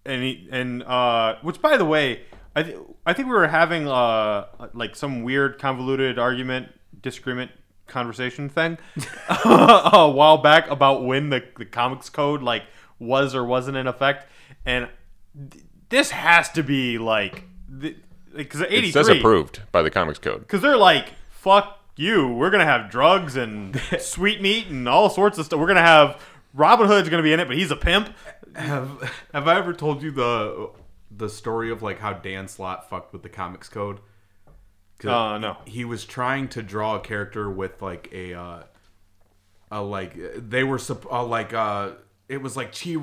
And 0.04 0.22
he 0.22 0.48
and 0.50 0.82
uh, 0.82 1.36
which 1.42 1.60
by 1.60 1.76
the 1.76 1.84
way, 1.84 2.22
I 2.54 2.62
th- 2.62 2.78
I 3.04 3.12
think 3.12 3.28
we 3.28 3.34
were 3.34 3.48
having 3.48 3.86
uh 3.86 4.46
like 4.72 4.96
some 4.96 5.22
weird 5.22 5.58
convoluted 5.58 6.18
argument 6.18 6.68
disagreement 7.02 7.50
conversation 7.86 8.48
thing 8.48 8.78
a 9.44 10.10
while 10.10 10.38
back 10.38 10.68
about 10.68 11.04
when 11.04 11.30
the, 11.30 11.44
the 11.56 11.64
comics 11.64 12.10
code 12.10 12.42
like 12.42 12.64
was 12.98 13.34
or 13.34 13.44
wasn't 13.44 13.76
in 13.76 13.86
effect 13.86 14.26
and 14.64 14.88
this 15.88 16.10
has 16.10 16.50
to 16.52 16.62
be 16.62 16.98
like 16.98 17.44
because 18.34 18.60
It 18.68 18.92
says 18.92 19.08
approved 19.08 19.62
by 19.72 19.82
the 19.82 19.90
Comics 19.90 20.18
Code. 20.18 20.40
because 20.40 20.60
they're 20.62 20.76
like 20.76 21.08
fuck 21.30 21.78
you 21.96 22.28
we're 22.28 22.50
gonna 22.50 22.64
have 22.64 22.90
drugs 22.90 23.36
and 23.36 23.80
sweet 24.00 24.40
meat 24.42 24.66
and 24.68 24.88
all 24.88 25.08
sorts 25.10 25.38
of 25.38 25.46
stuff 25.46 25.58
we're 25.60 25.66
gonna 25.66 25.80
have 25.80 26.20
robin 26.54 26.86
hood's 26.86 27.08
gonna 27.08 27.22
be 27.22 27.32
in 27.32 27.40
it 27.40 27.46
but 27.48 27.56
he's 27.56 27.70
a 27.70 27.76
pimp 27.76 28.10
have 28.54 29.12
Have 29.34 29.48
I 29.48 29.56
ever 29.58 29.72
told 29.72 30.02
you 30.02 30.10
the 30.10 30.70
the 31.10 31.28
story 31.28 31.70
of 31.70 31.82
like 31.82 31.98
how 31.98 32.12
Dan 32.14 32.48
Slott 32.48 32.88
fucked 32.90 33.12
with 33.12 33.22
the 33.22 33.28
comics 33.28 33.68
code? 33.68 34.00
'Cause 34.98 35.10
Uh, 35.10 35.38
no. 35.38 35.56
He 35.66 35.84
was 35.84 36.04
trying 36.06 36.48
to 36.48 36.62
draw 36.62 36.96
a 36.96 37.00
character 37.00 37.50
with 37.50 37.80
like 37.82 38.08
a 38.12 38.32
uh, 38.34 38.62
a 39.70 39.82
like 39.82 40.14
they 40.36 40.64
were 40.64 40.78
sup- 40.78 41.10
uh, 41.12 41.22
like 41.24 41.52
uh 41.52 41.90
it 42.30 42.40
was 42.42 42.56
like 42.56 42.72
chi 42.74 42.94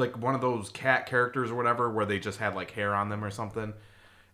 like 0.00 0.18
one 0.18 0.34
of 0.34 0.40
those 0.40 0.70
cat 0.70 1.06
characters 1.06 1.50
or 1.50 1.54
whatever 1.54 1.90
where 1.90 2.06
they 2.06 2.18
just 2.18 2.38
had 2.38 2.54
like 2.54 2.72
hair 2.72 2.94
on 2.94 3.08
them 3.08 3.24
or 3.24 3.30
something. 3.30 3.74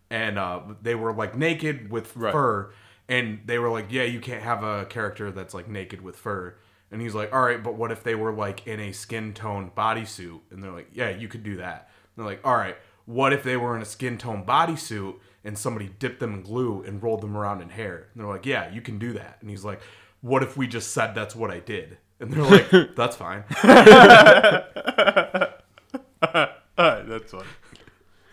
And 0.09 0.39
uh 0.39 0.61
they 0.81 0.95
were 0.95 1.13
like 1.13 1.35
naked 1.37 1.91
with 1.91 2.07
fur. 2.07 2.71
And 3.09 3.41
they 3.45 3.59
were 3.59 3.69
like 3.69 3.87
yeah 3.91 4.03
you 4.03 4.19
can't 4.19 4.43
have 4.43 4.63
a 4.63 4.85
character 4.85 5.31
that's 5.31 5.53
like 5.53 5.67
naked 5.67 6.01
with 6.01 6.15
fur. 6.15 6.55
And 6.91 7.01
he's 7.01 7.13
like 7.13 7.33
all 7.33 7.41
right 7.41 7.61
but 7.63 7.75
what 7.75 7.91
if 7.91 8.03
they 8.03 8.15
were 8.15 8.33
like 8.33 8.65
in 8.65 8.79
a 8.79 8.91
skin 8.91 9.33
tone 9.33 9.71
bodysuit? 9.75 10.39
And 10.51 10.63
they're 10.63 10.71
like 10.71 10.89
yeah 10.93 11.09
you 11.09 11.27
could 11.27 11.43
do 11.43 11.57
that. 11.57 11.89
And 12.15 12.25
they're 12.25 12.31
like 12.31 12.45
all 12.45 12.55
right 12.55 12.77
what 13.05 13.31
if 13.31 13.43
they 13.43 13.55
were 13.55 13.75
in 13.75 13.81
a 13.81 13.85
skin 13.85 14.17
tone 14.17 14.45
bodysuit 14.45 15.15
and 15.43 15.57
somebody 15.57 15.89
dipped 15.99 16.19
them 16.19 16.33
in 16.33 16.41
glue 16.41 16.83
and 16.83 17.01
rolled 17.01 17.21
them 17.21 17.37
around 17.37 17.61
in 17.61 17.69
hair? 17.69 18.07
And 18.13 18.23
they're 18.23 18.31
like 18.31 18.45
yeah 18.45 18.71
you 18.71 18.81
can 18.81 18.97
do 18.97 19.13
that. 19.13 19.37
And 19.41 19.49
he's 19.49 19.65
like 19.65 19.81
what 20.21 20.43
if 20.43 20.57
we 20.57 20.67
just 20.67 20.91
said 20.91 21.13
that's 21.13 21.35
what 21.35 21.51
i 21.51 21.59
did 21.59 21.97
and 22.19 22.31
they're 22.33 22.43
like 22.43 22.69
that's 22.95 23.15
fine 23.15 23.43
Uh, 26.77 27.01
that's 27.05 27.31
funny 27.31 27.45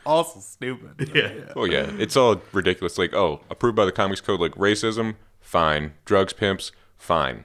also 0.06 0.38
stupid 0.40 1.10
yeah 1.14 1.52
Oh 1.56 1.64
yeah, 1.64 1.90
it's 1.98 2.14
all 2.16 2.40
ridiculous. 2.52 2.98
Like, 2.98 3.14
oh, 3.14 3.40
approved 3.48 3.74
by 3.76 3.86
the 3.86 3.92
Comics 3.92 4.20
Code, 4.20 4.38
like 4.38 4.52
racism, 4.52 5.14
fine. 5.40 5.94
Drugs, 6.04 6.34
pimps, 6.34 6.72
fine. 6.98 7.44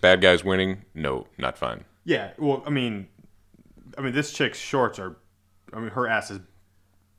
Bad 0.00 0.20
guys 0.20 0.42
winning, 0.42 0.82
no, 0.94 1.28
not 1.38 1.56
fine. 1.56 1.84
Yeah, 2.04 2.32
well, 2.38 2.64
I 2.66 2.70
mean, 2.70 3.06
I 3.96 4.00
mean, 4.00 4.12
this 4.12 4.32
chick's 4.32 4.58
shorts 4.58 4.98
are, 4.98 5.16
I 5.72 5.78
mean, 5.78 5.90
her 5.90 6.08
ass 6.08 6.32
is 6.32 6.40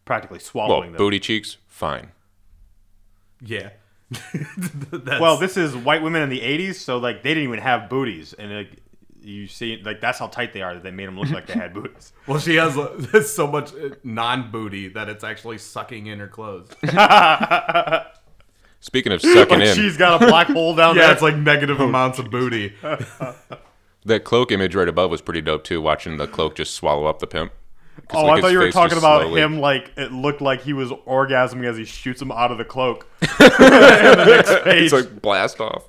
practically 0.03 0.39
Well, 0.39 0.45
swallowing 0.45 0.91
them. 0.91 0.97
booty 0.97 1.19
cheeks, 1.21 1.55
fine. 1.67 2.11
yeah 3.41 3.59
That's- 3.59 3.77
Well, 5.19 5.37
this 5.37 5.57
is 5.57 5.75
white 5.75 6.01
women 6.01 6.21
in 6.21 6.29
the 6.29 6.39
'80s, 6.41 6.75
so 6.75 6.97
like 6.97 7.23
they 7.23 7.29
didn't 7.33 7.43
even 7.43 7.59
have 7.59 7.89
booties, 7.89 8.33
and 8.33 8.51
like, 8.53 8.71
you 9.21 9.47
see, 9.47 9.81
like 9.83 10.01
that's 10.01 10.19
how 10.19 10.27
tight 10.27 10.53
they 10.53 10.61
are 10.61 10.73
that 10.73 10.83
they 10.83 10.91
made 10.91 11.07
them 11.07 11.17
look 11.19 11.29
like 11.29 11.47
they 11.47 11.53
had 11.53 11.73
booties. 11.73 12.11
Well, 12.27 12.39
she 12.39 12.55
has 12.55 12.77
uh, 12.77 13.21
so 13.25 13.47
much 13.47 13.71
non 14.03 14.49
booty 14.51 14.87
that 14.89 15.09
it's 15.09 15.23
actually 15.23 15.57
sucking 15.57 16.07
in 16.07 16.19
her 16.19 16.27
clothes. 16.27 16.69
Speaking 18.79 19.11
of 19.13 19.21
sucking 19.21 19.59
Like 19.59 19.69
in, 19.69 19.75
she's 19.75 19.95
got 19.97 20.21
a 20.21 20.27
black 20.27 20.47
hole 20.47 20.75
down 20.75 20.95
yeah, 20.95 21.03
there. 21.03 21.13
it's 21.13 21.21
like 21.21 21.35
negative 21.37 21.79
amounts 21.79 22.19
of 22.19 22.29
booty. 22.29 22.73
that 24.05 24.23
cloak 24.25 24.51
image 24.51 24.75
right 24.75 24.89
above 24.89 25.09
was 25.09 25.21
pretty 25.21 25.39
dope 25.41 25.63
too. 25.63 25.81
Watching 25.81 26.17
the 26.17 26.27
cloak 26.27 26.55
just 26.55 26.73
swallow 26.75 27.05
up 27.05 27.19
the 27.19 27.27
pimp. 27.27 27.53
Oh, 28.13 28.25
like, 28.25 28.37
I 28.37 28.41
thought 28.41 28.51
you 28.51 28.59
were 28.59 28.71
talking 28.71 28.97
about 28.97 29.23
slowly- 29.23 29.41
him 29.41 29.59
like 29.59 29.91
it 29.97 30.11
looked 30.11 30.41
like 30.41 30.61
he 30.61 30.73
was 30.73 30.89
orgasming 30.89 31.65
as 31.65 31.77
he 31.77 31.85
shoots 31.85 32.21
him 32.21 32.31
out 32.31 32.51
of 32.51 32.57
the 32.57 32.65
cloak. 32.65 33.07
In 33.21 33.27
the 33.39 34.25
next 34.27 34.63
page. 34.63 34.83
It's 34.83 34.93
like 34.93 35.21
blast 35.21 35.59
off. 35.59 35.87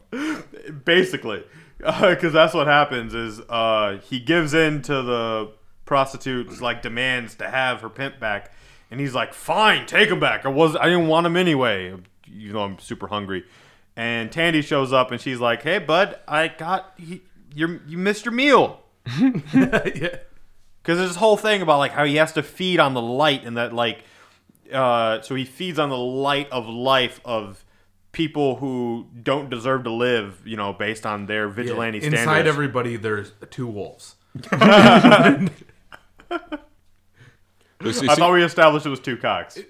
basically 0.85 1.43
because 1.79 2.33
that's 2.33 2.55
what 2.55 2.67
happens 2.67 3.15
is 3.15 3.41
uh, 3.49 3.99
he 4.05 4.19
gives 4.19 4.55
in 4.55 4.81
to 4.83 5.03
the 5.03 5.53
prostitute's 5.85 6.63
like 6.63 6.81
demands 6.81 7.35
to 7.35 7.51
have 7.51 7.83
her 7.83 7.91
pimp 7.91 8.19
back 8.19 8.53
and 8.91 9.01
he's 9.01 9.15
like 9.15 9.35
fine 9.35 9.85
take 9.85 10.09
him 10.09 10.19
back 10.19 10.47
i 10.47 10.49
was 10.49 10.75
i 10.77 10.85
didn't 10.85 11.09
want 11.09 11.27
him 11.27 11.37
anyway 11.37 11.95
you 12.27 12.55
know 12.55 12.61
i'm 12.61 12.79
super 12.79 13.09
hungry 13.09 13.45
and 13.95 14.33
tandy 14.33 14.63
shows 14.63 14.95
up 14.95 15.11
and 15.11 15.21
she's 15.21 15.41
like 15.41 15.63
hey 15.63 15.79
bud 15.79 16.19
i 16.27 16.49
got 16.49 16.95
he, 16.97 17.21
you 17.55 17.81
you 17.87 17.99
missed 17.99 18.25
your 18.25 18.33
meal 18.33 18.81
yeah. 19.53 20.17
Because 20.85 20.99
there's 20.99 21.11
this 21.11 21.17
whole 21.17 21.39
thing 21.39 21.63
about 21.63 21.79
like 21.79 21.93
how 21.93 22.05
he 22.05 22.17
has 22.17 22.33
to 22.35 22.43
feed 22.43 22.79
on 22.79 22.93
the 22.93 23.01
light 23.01 23.45
and 23.45 23.57
that 23.57 23.73
like 23.73 24.05
uh, 24.73 25.23
so 25.23 25.35
he 25.35 25.45
feeds 25.47 25.79
on 25.79 25.89
the 25.89 25.97
light 25.97 26.49
of 26.51 26.67
life 26.69 27.21
of 27.25 27.65
people 28.13 28.57
who 28.57 29.07
don't 29.23 29.49
deserve 29.51 29.85
to 29.85 29.91
live 29.91 30.41
you 30.45 30.57
know 30.57 30.73
based 30.75 31.07
on 31.07 31.25
their 31.27 31.49
vigilante 31.49 31.99
Inside 31.99 32.09
standards 32.11 32.23
inside 32.23 32.47
everybody, 32.47 32.97
there's 32.97 33.33
two 33.51 33.67
wolves. 33.67 34.17
You 37.83 37.93
see- 37.93 38.09
i 38.09 38.15
thought 38.15 38.33
we 38.33 38.43
established 38.43 38.87
it 38.87 38.89
was 38.91 39.01
two 39.01 39.17
cocks 39.19 39.59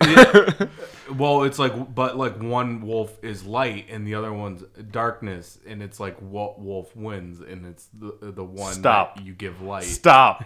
Well, 1.16 1.42
it's 1.42 1.58
like, 1.58 1.94
but 1.94 2.16
like 2.16 2.40
one 2.40 2.80
wolf 2.80 3.18
is 3.22 3.44
light 3.44 3.86
and 3.90 4.06
the 4.06 4.14
other 4.14 4.32
one's 4.32 4.62
darkness, 4.90 5.58
and 5.66 5.82
it's 5.82 6.00
like 6.00 6.16
what 6.18 6.58
wolf 6.60 6.94
wins, 6.96 7.40
and 7.40 7.66
it's 7.66 7.88
the 7.92 8.30
the 8.32 8.44
one 8.44 8.72
Stop. 8.72 9.16
that 9.16 9.26
you 9.26 9.34
give 9.34 9.60
light. 9.60 9.84
stop 9.84 10.44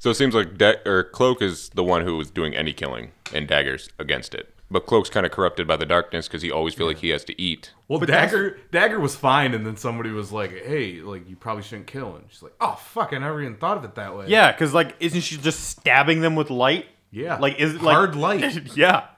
So 0.00 0.08
it 0.08 0.14
seems 0.14 0.34
like 0.34 0.56
da- 0.56 0.80
or 0.86 1.04
Cloak 1.04 1.42
is 1.42 1.68
the 1.74 1.84
one 1.84 2.04
who 2.06 2.16
was 2.16 2.30
doing 2.30 2.56
any 2.56 2.72
killing, 2.72 3.12
and 3.34 3.46
Dagger's 3.46 3.90
against 3.98 4.34
it. 4.34 4.54
But 4.70 4.86
Cloak's 4.86 5.10
kind 5.10 5.26
of 5.26 5.32
corrupted 5.32 5.66
by 5.68 5.76
the 5.76 5.84
darkness 5.84 6.26
because 6.26 6.40
he 6.40 6.50
always 6.50 6.72
feel 6.72 6.86
like 6.86 6.98
he 6.98 7.10
has 7.10 7.22
to 7.24 7.38
eat. 7.38 7.74
Well, 7.86 7.98
that's- 7.98 8.30
Dagger 8.30 8.58
Dagger 8.70 8.98
was 8.98 9.14
fine, 9.14 9.52
and 9.52 9.66
then 9.66 9.76
somebody 9.76 10.08
was 10.10 10.32
like, 10.32 10.52
"Hey, 10.52 11.00
like 11.02 11.28
you 11.28 11.36
probably 11.36 11.62
shouldn't 11.64 11.86
kill 11.86 12.16
him." 12.16 12.24
She's 12.30 12.42
like, 12.42 12.54
"Oh 12.62 12.76
fuck, 12.76 13.12
I 13.12 13.18
never 13.18 13.42
even 13.42 13.56
thought 13.56 13.76
of 13.76 13.84
it 13.84 13.94
that 13.96 14.16
way." 14.16 14.24
yeah 14.28 14.50
because 14.50 14.72
like 14.72 14.96
isn't 15.00 15.20
she 15.20 15.36
just 15.36 15.68
stabbing 15.68 16.22
them 16.22 16.34
with 16.34 16.48
light 16.48 16.86
yeah. 17.10 17.36
like 17.36 17.58
is 17.58 17.74
it 17.74 17.82
like 17.82 17.94
hard 17.94 18.16
light? 18.16 18.74
yeah 18.76 19.08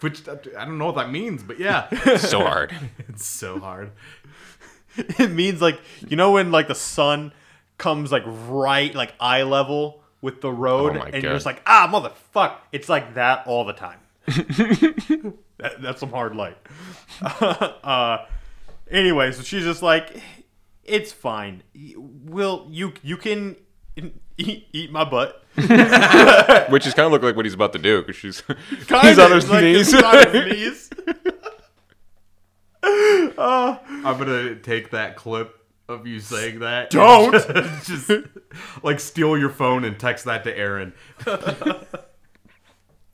Which 0.00 0.26
I 0.28 0.64
don't 0.64 0.76
know 0.78 0.86
what 0.86 0.96
that 0.96 1.12
means, 1.12 1.44
but 1.44 1.60
yeah, 1.60 1.88
So 2.16 2.40
hard. 2.44 2.74
it's 3.08 3.24
so 3.24 3.60
hard. 3.60 3.92
it 4.96 5.30
means 5.30 5.62
like 5.62 5.80
you 6.08 6.16
know 6.16 6.32
when 6.32 6.50
like 6.50 6.66
the 6.66 6.74
sun 6.74 7.32
comes 7.78 8.10
like 8.10 8.24
right 8.26 8.92
like 8.92 9.14
eye 9.20 9.44
level 9.44 10.01
with 10.22 10.40
the 10.40 10.50
road 10.52 10.96
Oh 10.96 11.00
my 11.00 11.10
and 11.10 11.22
you're 11.22 11.34
just 11.34 11.44
like 11.44 11.60
ah 11.66 11.86
motherfuck. 11.92 12.54
It's 12.72 12.88
like 12.88 13.14
that 13.14 13.46
all 13.46 13.64
the 13.66 13.74
time. 13.74 13.98
That, 15.58 15.80
that's 15.80 16.00
some 16.00 16.10
hard 16.10 16.34
light. 16.34 16.56
Uh 17.20 18.24
anyway 18.90 19.30
so 19.32 19.42
she's 19.42 19.62
just 19.64 19.82
like 19.82 20.20
it's 20.84 21.12
fine. 21.12 21.62
Will 21.96 22.66
you 22.70 22.94
you 23.02 23.16
can 23.16 23.56
eat, 24.38 24.66
eat 24.72 24.90
my 24.90 25.04
butt. 25.04 25.44
Which 25.54 26.86
is 26.86 26.94
kind 26.94 27.06
of 27.06 27.12
look 27.12 27.22
like 27.22 27.36
what 27.36 27.44
he's 27.44 27.54
about 27.54 27.72
to 27.74 27.78
do 27.78 28.00
because 28.00 28.16
she's 28.16 28.40
Kinda, 28.40 29.00
he's 29.02 29.18
on 29.18 29.30
his 29.32 29.48
like, 29.50 29.62
knees. 29.64 29.92
it's 29.92 30.02
on 30.02 30.32
his 30.32 30.90
knees. 30.90 30.90
I'm 32.84 34.18
gonna 34.18 34.56
take 34.56 34.90
that 34.90 35.16
clip 35.16 35.61
of 35.92 36.06
you 36.06 36.18
saying 36.20 36.60
that. 36.60 36.90
Don't. 36.90 37.32
just 37.84 38.10
like 38.82 38.98
steal 39.00 39.38
your 39.38 39.50
phone 39.50 39.84
and 39.84 39.98
text 39.98 40.24
that 40.24 40.44
to 40.44 40.56
Aaron. 40.56 40.92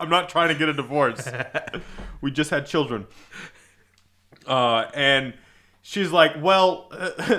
I'm 0.00 0.08
not 0.08 0.28
trying 0.28 0.48
to 0.48 0.54
get 0.54 0.68
a 0.68 0.72
divorce. 0.72 1.28
we 2.20 2.30
just 2.30 2.50
had 2.50 2.66
children. 2.66 3.06
Uh, 4.46 4.86
and 4.94 5.34
she's 5.82 6.12
like, 6.12 6.32
well, 6.40 6.90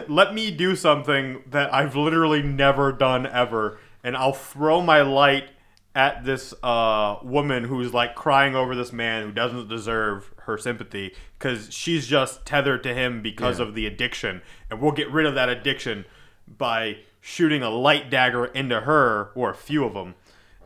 let 0.08 0.34
me 0.34 0.52
do 0.52 0.76
something 0.76 1.42
that 1.48 1.74
I've 1.74 1.96
literally 1.96 2.44
never 2.44 2.92
done 2.92 3.26
ever, 3.26 3.80
and 4.04 4.18
I'll 4.18 4.34
throw 4.34 4.82
my 4.82 5.02
light 5.02 5.50
at 5.96 6.24
this 6.24 6.54
uh, 6.64 7.18
woman 7.24 7.64
who's 7.64 7.94
like 7.94 8.16
crying 8.16 8.56
over 8.56 8.76
this 8.76 8.94
man 8.94 9.24
who 9.26 9.32
doesn't 9.32 9.68
deserve 9.68 10.32
her 10.44 10.58
sympathy 10.58 11.14
because 11.38 11.74
she's 11.74 12.06
just 12.08 12.46
tethered 12.46 12.84
to 12.84 12.94
him 12.94 13.22
because 13.22 13.60
Yeah. 13.60 13.66
of 13.66 13.76
the 13.76 13.86
addiction, 13.86 14.42
and 14.70 14.80
we'll 14.82 14.92
get 14.92 15.10
rid 15.12 15.26
of 15.26 15.36
that 15.36 15.50
addiction 15.50 16.06
by 16.48 16.98
shooting 17.22 17.62
a 17.64 17.70
light 17.70 18.10
dagger 18.10 18.46
into 18.46 18.82
her 18.82 19.32
or 19.36 19.50
a 19.50 19.56
few 19.56 19.84
of 19.84 19.94
them, 19.94 20.16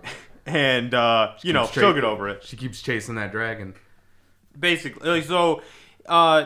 and 0.45 0.93
uh, 0.93 1.33
you 1.41 1.53
know 1.53 1.65
she'll 1.67 1.93
get 1.93 2.03
over 2.03 2.27
it. 2.29 2.43
She 2.43 2.57
keeps 2.57 2.81
chasing 2.81 3.15
that 3.15 3.31
dragon. 3.31 3.73
Basically, 4.59 5.09
like, 5.09 5.23
so 5.23 5.61
uh, 6.05 6.45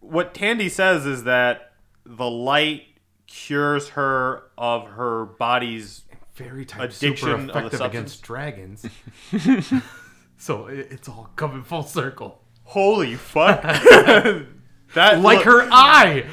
what 0.00 0.32
Tandy 0.34 0.68
says 0.68 1.06
is 1.06 1.24
that 1.24 1.72
the 2.04 2.28
light 2.28 2.84
cures 3.26 3.90
her 3.90 4.44
of 4.58 4.86
her 4.90 5.24
body's 5.24 6.02
Fairy 6.34 6.64
type 6.64 6.90
Addiction 6.90 7.16
super 7.16 7.36
the 7.42 7.48
effective 7.50 7.78
substance. 7.78 7.82
against 7.92 8.22
dragons. 8.22 8.86
so 10.38 10.66
it, 10.66 10.88
it's 10.90 11.08
all 11.08 11.30
coming 11.36 11.62
full 11.62 11.82
circle. 11.82 12.40
Holy 12.64 13.16
fuck! 13.16 13.60
that 14.94 15.20
Like 15.20 15.38
look- 15.38 15.44
her 15.44 15.68
eye. 15.70 16.24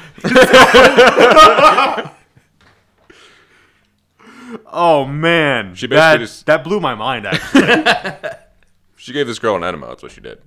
Oh 4.66 5.04
man, 5.04 5.74
She 5.74 5.86
that, 5.88 6.18
just- 6.18 6.46
that 6.46 6.64
blew 6.64 6.80
my 6.80 6.94
mind. 6.94 7.26
Actually, 7.26 8.30
She 8.96 9.12
gave 9.12 9.26
this 9.26 9.38
girl 9.38 9.56
an 9.56 9.62
enema. 9.64 9.86
That's 9.88 10.02
what 10.02 10.12
she 10.12 10.20
did. 10.20 10.42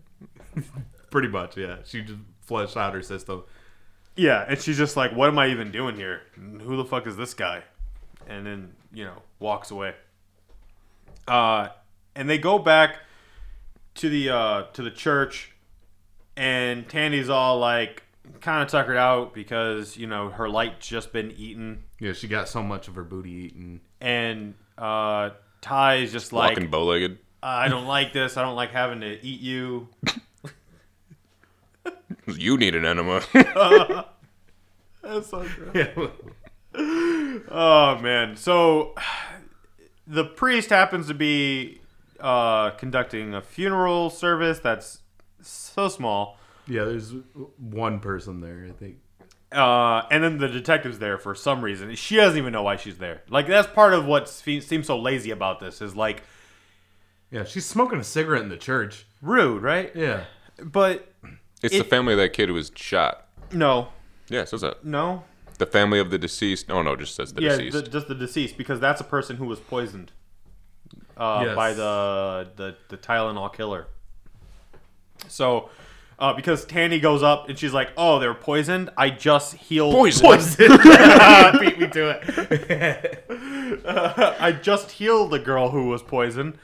Pretty 1.10 1.28
much, 1.30 1.56
yeah. 1.58 1.78
She 1.86 2.02
just 2.02 2.20
fleshed 2.42 2.76
out 2.76 2.94
her 2.94 3.02
system. 3.02 3.44
yeah, 4.16 4.46
and 4.48 4.60
she's 4.60 4.78
just 4.78 4.98
like, 4.98 5.12
"What 5.14 5.30
am 5.30 5.40
I 5.40 5.48
even 5.48 5.72
doing 5.72 5.96
here? 5.96 6.22
Who 6.36 6.76
the 6.78 6.86
fuck 6.86 7.08
is 7.08 7.16
this 7.18 7.34
guy?" 7.34 7.64
And 8.28 8.46
then 8.46 8.74
you 8.94 9.06
know 9.06 9.22
walks 9.40 9.72
away. 9.72 9.94
Uh, 11.28 11.70
and 12.16 12.30
they 12.30 12.38
go 12.38 12.60
back 12.60 12.98
to 13.96 14.10
the 14.10 14.30
uh 14.30 14.64
to 14.74 14.82
the 14.82 14.92
church, 14.92 15.52
and 16.36 16.88
Tandy's 16.90 17.30
all 17.30 17.60
like 17.60 18.04
kind 18.42 18.64
of 18.64 18.70
tuckered 18.70 18.98
out 18.98 19.34
because 19.34 19.98
you 19.98 20.08
know 20.08 20.30
her 20.30 20.50
light's 20.50 20.88
just 20.88 21.12
been 21.14 21.32
eaten, 21.32 21.84
Yeah, 22.00 22.14
she 22.14 22.28
got 22.28 22.48
so 22.50 22.64
much 22.64 22.88
of 22.88 22.96
her 22.96 23.04
booty 23.04 23.32
eaten. 23.32 23.82
and 24.02 24.54
uh 24.78 25.32
Ty's 25.62 26.12
just 26.12 26.34
like, 26.34 26.56
Walking 26.58 26.70
bow 26.70 26.84
legged. 26.86 27.20
I 27.42 27.68
don't 27.68 27.86
like 27.86 28.12
this. 28.14 28.36
I 28.38 28.42
don't 28.42 28.56
like 28.56 28.72
having 28.72 29.02
to 29.02 29.24
eat 29.26 29.40
you. 29.42 29.90
You 32.26 32.58
need 32.58 32.74
an 32.74 32.86
enema. 32.86 33.22
That's 35.02 35.30
so 35.30 35.46
gross. 35.56 35.76
Yeah. 35.76 36.08
Oh 36.76 38.00
man. 38.02 38.36
So 38.36 38.96
the 40.08 40.26
priest 40.26 40.70
happens 40.70 41.08
to 41.08 41.14
be 41.14 41.82
uh, 42.20 42.72
conducting 42.72 43.34
a 43.34 43.42
funeral 43.42 44.10
service 44.10 44.60
that's 44.60 45.00
so 45.42 45.88
small. 45.90 46.38
yeah, 46.68 46.86
there's 46.86 47.14
one 47.58 48.00
person 48.00 48.40
there, 48.42 48.66
I 48.68 48.72
think. 48.72 48.98
Uh, 49.52 50.08
and 50.10 50.24
then 50.24 50.38
the 50.40 50.48
detective's 50.48 50.98
there 51.00 51.18
for 51.20 51.36
some 51.36 51.64
reason. 51.64 51.94
She 51.96 52.16
doesn't 52.16 52.38
even 52.40 52.54
know 52.54 52.64
why 52.64 52.76
she's 52.78 52.98
there. 52.98 53.22
Like 53.30 53.46
that's 53.48 53.68
part 53.72 53.94
of 53.94 54.06
what 54.06 54.28
seems 54.28 54.88
so 54.88 54.98
lazy 54.98 55.30
about 55.32 55.60
this 55.60 55.82
is 55.82 55.96
like 55.96 56.24
Yeah, 57.30 57.44
she's 57.44 57.66
smoking 57.66 58.00
a 58.00 58.04
cigarette 58.04 58.42
in 58.42 58.50
the 58.50 58.58
church. 58.58 59.06
rude, 59.22 59.62
right? 59.62 59.92
Yeah. 59.96 60.24
But 60.64 61.12
It's 61.62 61.78
the 61.78 61.84
family 61.84 62.14
of 62.14 62.20
that 62.20 62.34
kid 62.34 62.50
who 62.50 62.56
was 62.56 62.72
shot. 62.76 63.28
no, 63.52 63.90
Yeah, 64.30 64.42
it 64.42 64.50
says 64.50 64.62
that. 64.62 64.84
no. 64.86 65.24
The 65.60 65.66
family 65.66 66.00
of 66.00 66.10
the 66.10 66.18
deceased. 66.18 66.70
Oh, 66.72 66.82
no, 66.82 66.94
it 66.94 67.00
just 67.00 67.16
says 67.16 67.34
the 67.34 67.42
yeah, 67.42 67.50
deceased. 67.58 67.74
the, 67.74 67.82
just 67.90 68.08
the 68.08 68.16
deceased 68.16 68.58
because 68.58 68.80
that's 68.80 69.00
a 69.02 69.04
person 69.04 69.38
who 69.38 69.46
was 69.46 69.60
poisoned 69.60 70.12
uh, 71.16 71.44
Yes. 71.46 71.56
by 71.56 71.74
the, 71.74 72.50
the 72.56 72.76
the 72.90 72.98
Tylenol 72.98 73.54
killer. 73.54 73.88
So, 75.28 75.70
uh, 76.20 76.34
because 76.34 76.66
Tandy 76.66 77.00
goes 77.00 77.22
up 77.24 77.48
and 77.50 77.58
she's 77.58 77.72
like, 77.74 77.92
"Oh, 77.98 78.20
they're 78.20 78.34
poisoned. 78.34 78.90
I 78.98 79.10
just 79.10 79.54
healed. 79.56 79.94
Poison. 79.94 80.28
Beat 81.60 81.80
me 81.80 81.88
to 81.90 82.20
it. 82.20 83.86
I 83.88 84.52
just 84.62 84.92
healed 84.92 85.32
the 85.32 85.40
girl 85.40 85.70
who 85.70 85.88
was 85.88 86.02
poisoned." 86.04 86.58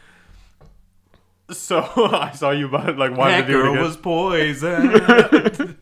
So 1.52 1.80
I 2.14 2.32
saw 2.32 2.52
you 2.52 2.68
about 2.68 2.98
like 2.98 3.16
why 3.16 3.32
that 3.32 3.42
to 3.48 3.48
do 3.54 3.60
it 3.60 3.64
girl 3.64 3.72
again. 3.74 3.84
was 3.84 3.98
poisoned. 3.98 5.76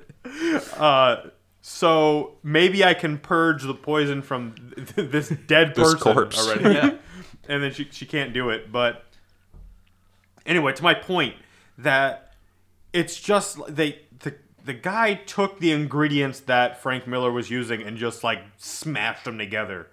Uh, 0.77 1.15
so 1.69 2.37
maybe 2.43 2.81
I 2.85 2.93
can 2.93 3.17
purge 3.17 3.63
the 3.63 3.73
poison 3.73 4.21
from 4.21 4.55
th- 4.77 5.11
this 5.11 5.27
dead 5.27 5.75
This 5.75 5.95
person 5.95 5.99
corpse. 6.13 6.39
already. 6.39 6.73
Yeah. 6.73 6.91
and 7.49 7.61
then 7.61 7.73
she 7.73 7.89
she 7.91 8.05
can't 8.05 8.31
do 8.31 8.49
it. 8.51 8.71
But 8.71 9.03
anyway, 10.45 10.71
to 10.71 10.81
my 10.81 10.93
point 10.93 11.35
that 11.77 12.31
it's 12.93 13.19
just 13.19 13.59
they 13.67 13.99
the 14.19 14.35
the 14.63 14.73
guy 14.73 15.15
took 15.15 15.59
the 15.59 15.73
ingredients 15.73 16.39
that 16.39 16.81
Frank 16.81 17.05
Miller 17.05 17.33
was 17.33 17.49
using 17.49 17.81
and 17.83 17.97
just 17.97 18.23
like 18.23 18.39
smashed 18.55 19.25
them 19.25 19.37
together, 19.37 19.87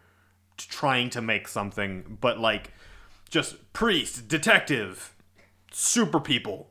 t- 0.56 0.66
trying 0.68 1.10
to 1.10 1.20
make 1.20 1.48
something. 1.48 2.18
But 2.20 2.38
like 2.38 2.70
just 3.28 3.72
priest, 3.72 4.28
detective, 4.28 5.12
super 5.72 6.20
people. 6.20 6.70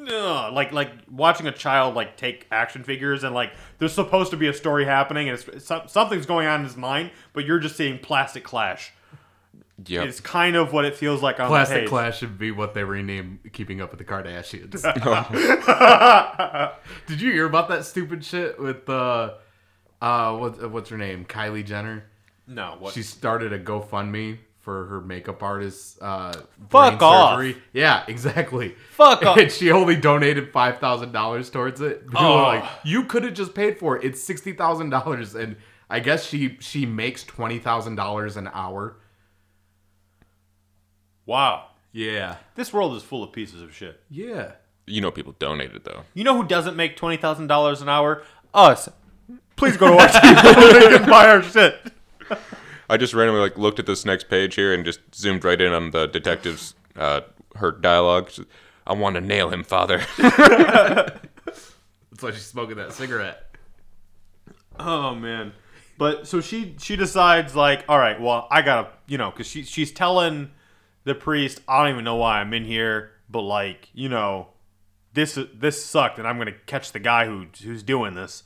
Ugh, 0.00 0.52
like 0.52 0.72
like 0.72 0.90
watching 1.10 1.46
a 1.46 1.52
child 1.52 1.94
like 1.94 2.16
take 2.16 2.46
action 2.50 2.82
figures 2.84 3.22
and 3.24 3.34
like 3.34 3.52
there's 3.78 3.92
supposed 3.92 4.30
to 4.32 4.36
be 4.36 4.48
a 4.48 4.52
story 4.52 4.84
happening 4.84 5.28
and 5.28 5.38
it's, 5.38 5.46
it's 5.48 5.66
some- 5.66 5.86
something's 5.88 6.26
going 6.26 6.46
on 6.46 6.60
in 6.60 6.66
his 6.66 6.76
mind, 6.76 7.10
but 7.32 7.44
you're 7.44 7.60
just 7.60 7.76
seeing 7.76 7.98
plastic 7.98 8.42
clash. 8.44 8.92
Yeah, 9.86 10.04
It's 10.04 10.20
kind 10.20 10.54
of 10.54 10.72
what 10.72 10.84
it 10.84 10.94
feels 10.94 11.20
like 11.20 11.40
on 11.40 11.46
the 11.46 11.50
Plastic 11.50 11.80
page. 11.80 11.88
Clash 11.88 12.18
should 12.18 12.38
be 12.38 12.52
what 12.52 12.74
they 12.74 12.84
rename 12.84 13.40
Keeping 13.52 13.80
Up 13.80 13.90
with 13.90 13.98
the 13.98 14.04
Kardashians. 14.04 14.80
Did 17.06 17.20
you 17.20 17.32
hear 17.32 17.44
about 17.46 17.68
that 17.70 17.84
stupid 17.84 18.24
shit 18.24 18.58
with 18.60 18.88
uh, 18.88 19.34
uh, 20.00 20.36
what, 20.36 20.70
what's 20.70 20.90
her 20.90 20.96
name? 20.96 21.24
Kylie 21.24 21.64
Jenner. 21.66 22.04
No, 22.46 22.76
what? 22.78 22.94
She 22.94 23.02
started 23.02 23.52
a 23.52 23.58
GoFundMe 23.58 24.38
for 24.64 24.86
her 24.86 25.00
makeup 25.00 25.42
artist. 25.42 25.98
Uh, 26.00 26.32
Fuck 26.70 26.98
brain 26.98 26.98
off. 27.02 27.38
Surgery. 27.38 27.62
Yeah, 27.72 28.04
exactly. 28.08 28.74
Fuck 28.90 29.24
off. 29.24 29.36
And 29.38 29.52
she 29.52 29.70
only 29.70 29.94
donated 29.96 30.50
five 30.52 30.78
thousand 30.78 31.12
dollars 31.12 31.50
towards 31.50 31.80
it. 31.80 32.06
People 32.06 32.20
Oh. 32.26 32.36
were 32.36 32.42
like, 32.42 32.64
you 32.82 33.04
could 33.04 33.22
have 33.24 33.34
just 33.34 33.54
paid 33.54 33.78
for 33.78 33.96
it. 33.96 34.04
It's 34.04 34.22
sixty 34.22 34.52
thousand 34.52 34.90
dollars, 34.90 35.34
and 35.34 35.56
I 35.90 36.00
guess 36.00 36.26
she 36.26 36.56
she 36.60 36.86
makes 36.86 37.22
twenty 37.24 37.58
thousand 37.58 37.94
dollars 37.96 38.36
an 38.36 38.48
hour. 38.52 38.96
wow. 41.26 41.66
Yeah. 41.92 42.36
This 42.56 42.72
world 42.72 42.96
is 42.96 43.02
full 43.04 43.22
of 43.22 43.32
pieces 43.32 43.62
of 43.62 43.72
shit. 43.74 44.00
Yeah. 44.10 44.52
You 44.86 45.00
know 45.00 45.10
people 45.10 45.34
donated, 45.38 45.84
though. 45.84 46.02
You 46.12 46.24
know 46.24 46.36
who 46.36 46.46
doesn't 46.46 46.76
make 46.76 46.96
twenty 46.96 47.16
thousand 47.16 47.46
dollars 47.46 47.80
an 47.82 47.88
hour? 47.88 48.22
Us. 48.52 48.88
Please 49.56 49.76
go 49.76 49.88
to 49.88 49.94
our 50.00 50.08
team 50.88 50.94
and 50.96 51.06
buy 51.06 51.28
our 51.28 51.42
shit. 51.42 51.76
I 52.88 52.96
just 52.96 53.14
randomly 53.14 53.40
like 53.40 53.56
looked 53.58 53.78
at 53.78 53.86
this 53.86 54.04
next 54.04 54.28
page 54.28 54.54
here 54.54 54.74
and 54.74 54.84
just 54.84 55.00
zoomed 55.14 55.44
right 55.44 55.60
in 55.60 55.72
on 55.72 55.90
the 55.90 56.06
detective's 56.06 56.74
uh, 56.96 57.22
her 57.56 57.72
dialogue. 57.72 58.30
She- 58.30 58.44
I 58.86 58.92
want 58.92 59.14
to 59.14 59.20
nail 59.22 59.48
him, 59.48 59.64
father. 59.64 60.02
That's 60.18 61.22
why 62.20 62.30
she's 62.32 62.44
smoking 62.44 62.76
that 62.76 62.92
cigarette. 62.92 63.56
Oh 64.78 65.14
man. 65.14 65.52
But 65.96 66.26
so 66.26 66.40
she 66.40 66.74
she 66.80 66.96
decides 66.96 67.54
like, 67.54 67.84
all 67.88 67.98
right, 67.98 68.20
well, 68.20 68.48
I 68.50 68.62
gotta, 68.62 68.88
you 69.06 69.16
know, 69.18 69.30
because 69.30 69.46
she 69.46 69.62
she's 69.62 69.92
telling 69.92 70.50
the 71.04 71.14
priest, 71.14 71.60
I 71.68 71.82
don't 71.82 71.92
even 71.92 72.04
know 72.04 72.16
why 72.16 72.40
I'm 72.40 72.52
in 72.52 72.64
here, 72.64 73.12
but 73.30 73.42
like, 73.42 73.88
you 73.94 74.08
know, 74.08 74.48
this 75.12 75.38
this 75.54 75.84
sucked, 75.84 76.18
and 76.18 76.26
I'm 76.26 76.36
gonna 76.38 76.52
catch 76.66 76.92
the 76.92 76.98
guy 76.98 77.26
who 77.26 77.46
who's 77.62 77.82
doing 77.82 78.14
this. 78.14 78.42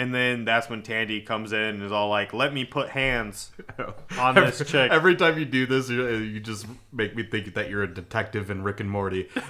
And 0.00 0.14
then 0.14 0.46
that's 0.46 0.70
when 0.70 0.82
Tandy 0.82 1.20
comes 1.20 1.52
in 1.52 1.60
and 1.60 1.82
is 1.82 1.92
all 1.92 2.08
like, 2.08 2.32
"Let 2.32 2.54
me 2.54 2.64
put 2.64 2.88
hands 2.88 3.50
on 4.18 4.34
this 4.34 4.66
chick." 4.66 4.90
Every 4.90 5.14
time 5.14 5.38
you 5.38 5.44
do 5.44 5.66
this, 5.66 5.90
you, 5.90 6.08
you 6.16 6.40
just 6.40 6.64
make 6.90 7.14
me 7.14 7.22
think 7.22 7.52
that 7.52 7.68
you're 7.68 7.82
a 7.82 7.94
detective 7.94 8.50
in 8.50 8.62
Rick 8.62 8.80
and 8.80 8.90
Morty. 8.90 9.28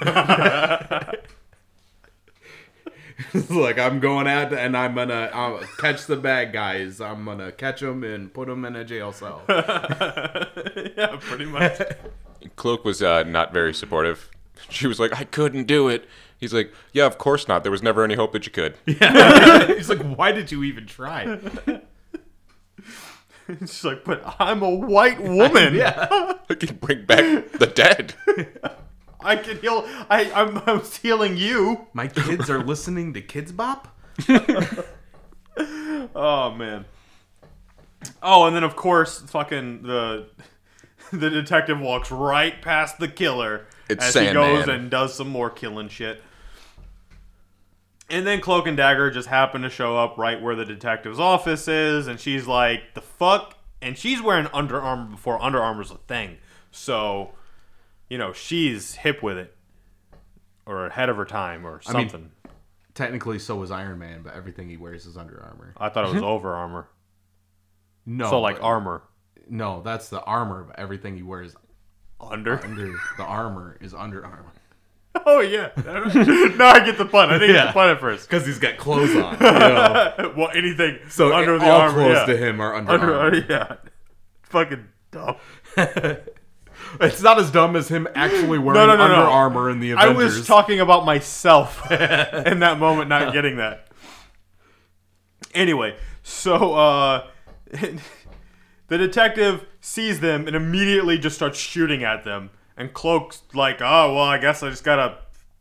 It's 3.32 3.50
like 3.50 3.78
I'm 3.78 4.00
going 4.00 4.26
out 4.26 4.52
and 4.52 4.76
I'm 4.76 4.94
gonna 4.94 5.30
i 5.32 5.62
catch 5.78 6.06
the 6.06 6.16
bad 6.16 6.52
guys. 6.52 7.00
I'm 7.00 7.24
gonna 7.24 7.52
catch 7.52 7.80
them 7.80 8.02
and 8.02 8.32
put 8.32 8.48
them 8.48 8.64
in 8.64 8.74
a 8.74 8.84
jail 8.84 9.12
cell. 9.12 9.42
yeah, 9.46 11.16
pretty 11.20 11.44
much. 11.44 11.80
Cloak 12.56 12.84
was 12.84 13.02
uh, 13.02 13.22
not 13.24 13.52
very 13.52 13.74
supportive. 13.74 14.30
She 14.68 14.86
was 14.86 14.98
like, 14.98 15.20
I 15.20 15.24
couldn't 15.24 15.64
do 15.64 15.88
it. 15.88 16.08
He's 16.40 16.52
like, 16.54 16.72
Yeah, 16.92 17.04
of 17.06 17.18
course 17.18 17.46
not. 17.48 17.62
There 17.62 17.70
was 17.72 17.82
never 17.82 18.02
any 18.02 18.14
hope 18.14 18.32
that 18.32 18.46
you 18.46 18.52
could. 18.52 18.76
He's 18.86 19.88
like, 19.90 20.00
why 20.16 20.32
did 20.32 20.50
you 20.50 20.64
even 20.64 20.86
try? 20.86 21.38
She's 23.60 23.84
like, 23.84 24.04
"But 24.04 24.36
I'm 24.38 24.62
a 24.62 24.70
white 24.70 25.20
woman. 25.20 25.74
Yeah. 25.80 26.34
I 26.48 26.54
can 26.54 26.76
bring 26.76 27.04
back 27.04 27.50
the 27.52 27.66
dead. 27.66 28.14
I 29.20 29.34
can 29.36 29.58
heal. 29.58 29.84
I 30.08 30.30
I'm, 30.32 30.62
I'm 30.66 30.80
healing 30.82 31.36
you." 31.36 31.88
My 31.92 32.06
kids 32.06 32.48
are 32.48 32.62
listening 32.62 33.12
to 33.14 33.20
Kidz 33.20 33.54
Bop. 33.54 33.88
Oh 36.14 36.52
man. 36.56 36.84
Oh, 38.22 38.46
and 38.46 38.54
then 38.56 38.62
of 38.64 38.76
course, 38.76 39.20
fucking 39.22 39.82
the 39.82 40.28
the 41.12 41.28
detective 41.28 41.80
walks 41.80 42.10
right 42.10 42.62
past 42.62 42.98
the 42.98 43.08
killer 43.08 43.66
It's 43.88 44.04
as 44.04 44.14
he 44.14 44.20
Sandman. 44.26 44.34
goes 44.56 44.68
and 44.68 44.90
does 44.90 45.14
some 45.14 45.28
more 45.28 45.50
killing 45.50 45.88
shit. 45.88 46.22
And 48.10 48.26
then 48.26 48.40
Cloak 48.40 48.66
and 48.66 48.76
Dagger 48.76 49.10
just 49.10 49.28
happen 49.28 49.62
to 49.62 49.70
show 49.70 49.96
up 49.96 50.18
right 50.18 50.40
where 50.40 50.54
the 50.56 50.64
detective's 50.64 51.20
office 51.20 51.68
is, 51.68 52.06
and 52.08 52.18
she's 52.18 52.46
like, 52.46 52.94
"The 52.94 53.00
fuck!" 53.00 53.56
And 53.80 53.96
she's 53.96 54.20
wearing 54.20 54.48
Under 54.52 54.80
Armour 54.80 55.10
before 55.12 55.40
Under 55.42 55.60
Armour's 55.62 55.90
a 55.90 55.96
thing, 55.96 56.38
so 56.70 57.30
you 58.08 58.18
know 58.18 58.32
she's 58.32 58.96
hip 58.96 59.22
with 59.22 59.38
it, 59.38 59.56
or 60.66 60.86
ahead 60.86 61.08
of 61.08 61.16
her 61.16 61.24
time, 61.24 61.64
or 61.66 61.80
I 61.86 61.92
mean- 61.92 62.08
something. 62.08 62.30
Technically, 62.92 63.38
so 63.38 63.54
was 63.54 63.70
Iron 63.70 64.00
Man, 64.00 64.22
but 64.22 64.34
everything 64.34 64.68
he 64.68 64.76
wears 64.76 65.06
is 65.06 65.16
Under 65.16 65.40
Armour. 65.42 65.72
I 65.76 65.88
thought 65.88 66.04
it 66.04 66.08
was 66.08 66.16
mm-hmm. 66.16 66.24
over 66.24 66.54
armor, 66.54 66.88
No, 68.04 68.28
so 68.28 68.40
like 68.40 68.56
but- 68.56 68.64
armor 68.64 69.02
No, 69.48 69.80
that's 69.82 70.08
the 70.08 70.20
armor, 70.22 70.64
but 70.64 70.78
everything 70.78 71.16
he 71.16 71.22
wears 71.22 71.54
under. 72.20 72.62
under 72.62 72.92
the 73.16 73.22
armor 73.22 73.78
is 73.80 73.94
Under 73.94 74.24
Armour. 74.24 74.52
Oh 75.26 75.40
yeah, 75.40 75.70
now 76.56 76.68
I 76.70 76.80
get 76.84 76.96
the 76.96 77.04
pun. 77.04 77.30
I 77.30 77.34
didn't 77.34 77.48
get 77.48 77.56
Yeah. 77.56 77.66
the 77.66 77.72
pun 77.72 77.88
at 77.90 77.98
first. 78.00 78.28
Because 78.28 78.46
he's 78.46 78.58
got 78.60 78.76
clothes 78.78 79.14
on. 79.16 79.34
You 79.40 79.46
know? 79.50 80.34
well, 80.36 80.50
anything 80.54 80.98
So 81.08 81.34
under 81.34 81.58
the 81.58 81.64
all 81.66 81.80
armor, 81.82 81.94
clothes 81.94 82.16
yeah. 82.16 82.26
to 82.26 82.36
him 82.36 82.60
are 82.60 82.74
Under, 82.76 82.92
Under, 82.92 83.14
Armour. 83.18 83.44
yeah, 83.48 83.74
fucking 84.44 84.86
dumb. 85.10 85.36
It's 87.00 87.22
not 87.22 87.38
as 87.38 87.50
dumb 87.50 87.76
as 87.76 87.88
him 87.88 88.08
actually 88.14 88.58
wearing 88.58 88.74
No, 88.74 88.86
no, 88.86 88.96
no, 88.96 89.02
Under 89.04 89.16
no. 89.16 89.30
Armour 89.30 89.68
in 89.70 89.80
the 89.80 89.94
I 89.94 90.08
was 90.08 90.46
talking 90.46 90.80
about 90.80 91.04
myself 91.04 91.90
in 91.90 92.60
that 92.60 92.78
moment, 92.78 93.08
not 93.08 93.32
getting 93.32 93.56
that. 93.56 93.88
Anyway, 95.54 95.96
so 96.22 96.74
uh, 96.74 97.26
the 97.72 98.98
detective 98.98 99.66
sees 99.80 100.20
them 100.20 100.46
and 100.46 100.54
immediately 100.56 101.18
just 101.18 101.36
starts 101.36 101.58
shooting 101.58 102.04
at 102.04 102.24
them. 102.24 102.50
And 102.80 102.94
Cloak's 102.94 103.42
like, 103.52 103.82
"Oh 103.82 104.14
well, 104.14 104.24
I 104.24 104.38
guess 104.38 104.62
I 104.62 104.70
just 104.70 104.84
gotta 104.84 105.18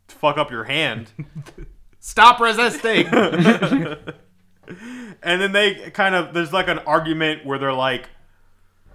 fuck 0.08 0.38
up 0.38 0.50
your 0.50 0.64
hand." 0.64 1.10
Stop 2.00 2.40
resisting. 2.40 3.06
And 5.22 5.42
then 5.42 5.50
they 5.50 5.90
kind 5.90 6.14
of 6.14 6.32
there's 6.32 6.52
like 6.52 6.68
an 6.68 6.78
argument 6.78 7.44
where 7.44 7.58
they're 7.58 7.74
like, 7.74 8.08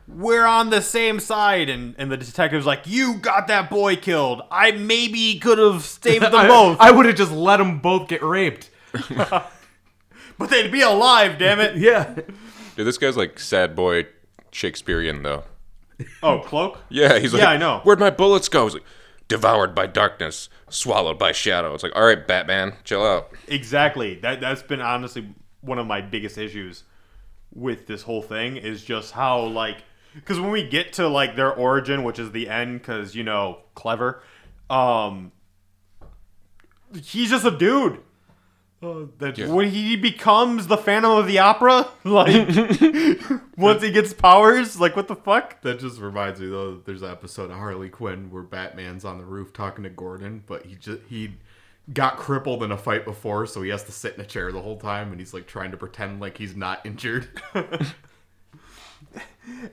"We're 0.08 0.46
on 0.46 0.70
the 0.70 0.82
same 0.82 1.20
side," 1.20 1.70
and 1.70 1.94
and 1.98 2.10
the 2.10 2.16
detective's 2.16 2.66
like, 2.66 2.88
"You 2.88 3.16
got 3.16 3.48
that 3.48 3.70
boy 3.70 3.98
killed. 3.98 4.42
I 4.50 4.72
maybe 4.72 5.38
could 5.38 5.58
have 5.58 5.84
saved 5.84 6.24
them 6.24 6.32
both, 6.48 6.78
I, 6.80 6.92
would 6.92 7.06
have 7.06 7.16
just 7.16 7.34
let 7.34 7.58
them 7.58 7.80
both 7.80 8.08
get 8.08 8.24
raped. 8.24 8.72
but 9.20 9.52
they'd 10.50 10.72
be 10.72 10.82
alive. 10.82 11.38
Damn 11.38 11.60
it!" 11.60 11.76
Yeah. 11.76 12.16
Dude, 12.78 12.88
this 12.88 12.98
guy's 12.98 13.18
like 13.18 13.38
sad 13.38 13.76
boy 13.76 14.08
Shakespearean 14.52 15.22
though. 15.22 15.44
Oh, 16.22 16.40
cloak. 16.40 16.80
Yeah, 16.90 17.20
he's 17.20 17.34
like, 17.34 17.42
Yeah, 17.42 17.50
I 17.50 17.58
know. 17.58 17.80
Where'd 17.84 18.00
my 18.00 18.10
bullets 18.10 18.50
go? 18.50 18.66
He's 18.66 18.74
like, 18.76 18.84
devoured 19.28 19.74
by 19.74 19.88
darkness, 19.88 20.50
swallowed 20.70 21.18
by 21.18 21.32
shadow. 21.32 21.74
It's 21.74 21.84
like, 21.84 21.96
all 21.96 22.06
right, 22.06 22.28
Batman, 22.28 22.74
chill 22.84 23.06
out. 23.06 23.32
Exactly. 23.48 24.16
That 24.16 24.42
that's 24.42 24.64
been 24.64 24.82
honestly 24.82 25.34
one 25.62 25.80
of 25.80 25.88
my 25.88 26.02
biggest 26.02 26.38
issues 26.38 26.84
with 27.54 27.88
this 27.88 28.04
whole 28.04 28.22
thing 28.22 28.58
is 28.58 28.84
just 28.84 29.14
how 29.14 29.42
like 29.42 29.78
because 30.14 30.40
when 30.40 30.52
we 30.52 30.68
get 30.68 30.94
to 30.94 31.08
like 31.08 31.36
their 31.36 31.54
origin, 31.54 32.04
which 32.04 32.20
is 32.20 32.32
the 32.32 32.50
end, 32.50 32.80
because 32.82 33.16
you 33.16 33.24
know 33.24 33.60
clever, 33.74 34.22
um, 34.70 35.32
he's 36.94 37.30
just 37.30 37.46
a 37.46 37.52
dude. 37.52 38.00
Uh, 38.86 39.06
that 39.20 39.38
Yeah. 39.38 39.48
when 39.52 39.70
he 39.70 39.96
becomes 39.96 40.68
the 40.68 40.78
Phantom 40.78 41.12
of 41.12 41.28
the 41.28 41.40
Opera, 41.40 41.88
like 42.04 42.50
once 43.58 43.82
he 43.82 43.92
gets 43.92 44.14
powers, 44.14 44.80
like 44.80 44.96
what 44.96 45.08
the 45.08 45.16
fuck? 45.16 45.62
That 45.62 45.80
just 45.80 46.00
reminds 46.00 46.40
me 46.40 46.48
though. 46.50 46.78
There's 46.86 47.02
an 47.02 47.12
episode 47.12 47.50
of 47.52 47.58
Harley 47.58 47.90
Quinn 47.90 48.30
where 48.32 48.44
Batman's 48.44 49.06
on 49.06 49.18
the 49.18 49.26
roof 49.26 49.54
talking 49.54 49.84
to 49.84 49.90
Gordon, 49.90 50.44
but 50.46 50.66
he 50.66 50.76
just 50.76 51.02
he 51.08 51.36
got 51.94 52.18
crippled 52.18 52.64
in 52.64 52.72
a 52.72 52.78
fight 52.78 53.06
before, 53.06 53.46
so 53.46 53.62
he 53.62 53.70
has 53.70 53.84
to 53.84 53.92
sit 53.92 54.16
in 54.16 54.22
a 54.22 54.26
chair 54.26 54.52
the 54.52 54.62
whole 54.62 54.78
time, 54.78 55.12
and 55.12 55.20
he's 55.20 55.34
like 55.34 55.46
trying 55.48 55.72
to 55.72 55.78
pretend 55.78 56.20
like 56.20 56.38
he's 56.38 56.56
not 56.56 56.86
injured. 56.86 57.28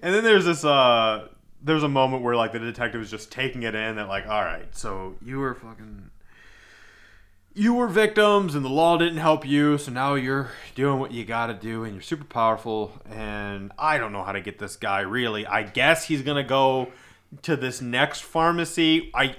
And 0.03 0.15
then 0.15 0.23
there's 0.23 0.45
this 0.45 0.65
uh 0.65 1.29
there's 1.63 1.83
a 1.83 1.89
moment 1.89 2.23
where 2.23 2.37
like 2.37 2.53
the 2.53 2.59
detective 2.59 3.01
is 3.01 3.11
just 3.11 3.33
taking 3.33 3.63
it 3.63 3.75
in 3.75 3.97
that 3.97 4.09
like, 4.09 4.27
all 4.27 4.43
right, 4.45 4.67
so 4.77 5.15
you 5.25 5.39
were 5.39 5.55
fucking 5.55 6.11
you 7.55 7.75
were 7.75 7.89
victims 7.89 8.55
and 8.55 8.65
the 8.65 8.71
law 8.71 8.97
didn't 8.97 9.19
help 9.19 9.47
you, 9.47 9.79
so 9.79 9.93
now 9.93 10.15
you're 10.15 10.51
doing 10.75 10.99
what 10.99 11.13
you 11.13 11.25
gotta 11.25 11.55
do 11.55 11.85
and 11.85 11.95
you're 11.95 12.03
super 12.03 12.25
powerful 12.25 12.93
and 13.11 13.73
I 13.79 13.99
don't 13.99 14.13
know 14.13 14.23
how 14.23 14.33
to 14.33 14.41
get 14.41 14.59
this 14.59 14.77
guy 14.77 15.01
really. 15.01 15.47
I 15.47 15.63
guess 15.63 16.07
he's 16.07 16.23
gonna 16.23 16.45
go 16.45 16.89
to 17.43 17.57
this 17.57 17.81
next 17.81 18.23
pharmacy. 18.23 19.11
I 19.15 19.37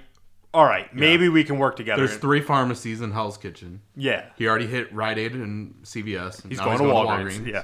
all 0.53 0.65
right, 0.65 0.93
maybe 0.93 1.29
we 1.29 1.43
can 1.43 1.57
work 1.57 1.75
together. 1.75 2.05
There's 2.05 2.19
three 2.19 2.41
pharmacies 2.41 3.01
in 3.01 3.11
Hell's 3.11 3.37
Kitchen. 3.37 3.81
yeah. 3.95 4.25
He 4.37 4.47
already 4.47 4.67
hit 4.67 4.93
Rite 4.93 5.17
Aid 5.17 5.33
and 5.33 5.73
CVS. 5.83 6.43
And 6.43 6.51
He's 6.51 6.59
now 6.59 6.65
going 6.65 6.77
to 6.77 6.83
Walgreens. 6.83 7.47
Yeah. 7.47 7.63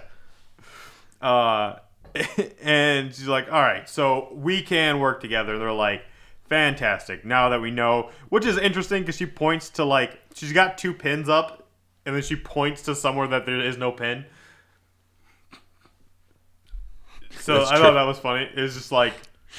Uh, 1.22 1.78
and 2.64 3.14
she's 3.14 3.28
like, 3.28 3.52
"All 3.52 3.62
right, 3.62 3.88
so 3.88 4.30
we 4.34 4.64
can 4.64 5.00
work 5.00 5.22
together." 5.22 5.60
They're 5.60 5.72
like, 5.72 6.04
"Fantastic!" 6.50 7.24
Now 7.26 7.50
that 7.50 7.62
we 7.62 7.72
know, 7.72 8.10
which 8.30 8.46
is 8.46 8.58
interesting 8.58 9.04
because 9.04 9.16
she 9.18 9.26
points 9.26 9.70
to 9.72 9.86
like 9.86 10.20
she's 10.36 10.52
got 10.54 10.78
two 10.78 10.94
pins 10.94 11.30
up, 11.30 11.68
and 12.06 12.16
then 12.16 12.22
she 12.24 12.36
points 12.36 12.82
to 12.84 12.96
somewhere 12.96 13.28
that 13.28 13.46
there 13.46 13.60
is 13.60 13.78
no 13.78 13.92
pin. 13.92 14.26
So 17.40 17.60
That's 17.60 17.72
I 17.72 17.76
true. 17.76 17.84
thought 17.86 17.94
that 17.94 18.04
was 18.04 18.20
funny. 18.20 18.50
It 18.56 18.60
was 18.62 18.74
just 18.76 18.92
like, 18.92 19.14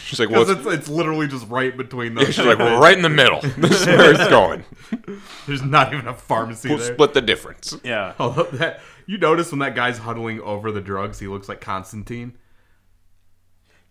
She's 0.04 0.20
like, 0.20 0.30
well, 0.30 0.42
it's, 0.42 0.50
it's, 0.50 0.66
it's 0.66 0.88
literally 0.88 1.26
just 1.26 1.48
right 1.48 1.76
between 1.76 2.14
those. 2.14 2.26
she's 2.34 2.44
like, 2.44 2.58
things. 2.58 2.80
right 2.80 2.96
in 2.96 3.02
the 3.02 3.08
middle. 3.08 3.40
This 3.58 3.80
is 3.80 3.86
where 3.86 4.12
it's 4.12 4.28
going. 4.28 4.64
There's 5.46 5.62
not 5.62 5.92
even 5.92 6.06
a 6.06 6.14
pharmacy 6.14 6.68
We'll 6.68 6.78
there. 6.78 6.92
split 6.94 7.14
the 7.14 7.20
difference. 7.22 7.76
yeah, 7.82 8.14
Although 8.18 8.44
that 8.52 8.80
you 9.06 9.18
notice 9.18 9.50
when 9.50 9.58
that 9.60 9.74
guy's 9.74 9.98
huddling 9.98 10.40
over 10.42 10.70
the 10.70 10.80
drugs, 10.80 11.18
he 11.18 11.26
looks 11.26 11.48
like 11.48 11.60
Constantine. 11.60 12.36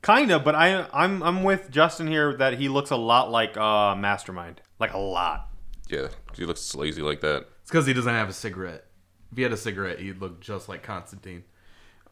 Kind 0.02 0.32
of. 0.32 0.44
But 0.44 0.56
I, 0.56 0.88
I'm, 0.94 1.22
I'm 1.24 1.44
with 1.44 1.70
Justin 1.70 2.08
here 2.08 2.36
that 2.38 2.54
he 2.54 2.70
looks 2.70 2.92
a 2.92 2.96
lot 2.96 3.32
like 3.32 3.58
uh, 3.58 3.96
Mastermind, 3.96 4.62
like 4.80 4.94
a 4.94 4.98
lot. 5.00 5.50
Yeah, 5.90 6.10
he 6.36 6.46
looks 6.46 6.76
lazy 6.76 7.02
like 7.02 7.22
that. 7.22 7.48
It's 7.62 7.72
because 7.72 7.86
he 7.88 7.94
doesn't 7.94 8.14
have 8.14 8.30
a 8.30 8.34
cigarette. 8.34 8.86
If 9.32 9.38
he 9.38 9.44
had 9.44 9.52
a 9.54 9.58
cigarette, 9.58 10.00
he'd 10.00 10.20
look 10.20 10.40
just 10.40 10.70
like 10.70 10.84
Constantine. 10.84 11.44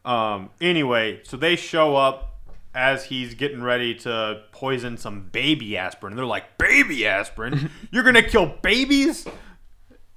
Um, 0.04 0.50
anyway, 0.60 1.20
so 1.24 1.36
they 1.36 1.56
show 1.56 1.96
up 1.96 2.36
as 2.74 3.04
he's 3.04 3.34
getting 3.34 3.62
ready 3.62 3.94
to 3.94 4.42
poison 4.52 4.96
some 4.96 5.28
baby 5.32 5.76
aspirin. 5.76 6.14
They're 6.16 6.24
like, 6.24 6.58
"Baby 6.58 7.06
aspirin? 7.06 7.70
You're 7.90 8.04
gonna 8.04 8.22
kill 8.22 8.46
babies?" 8.62 9.26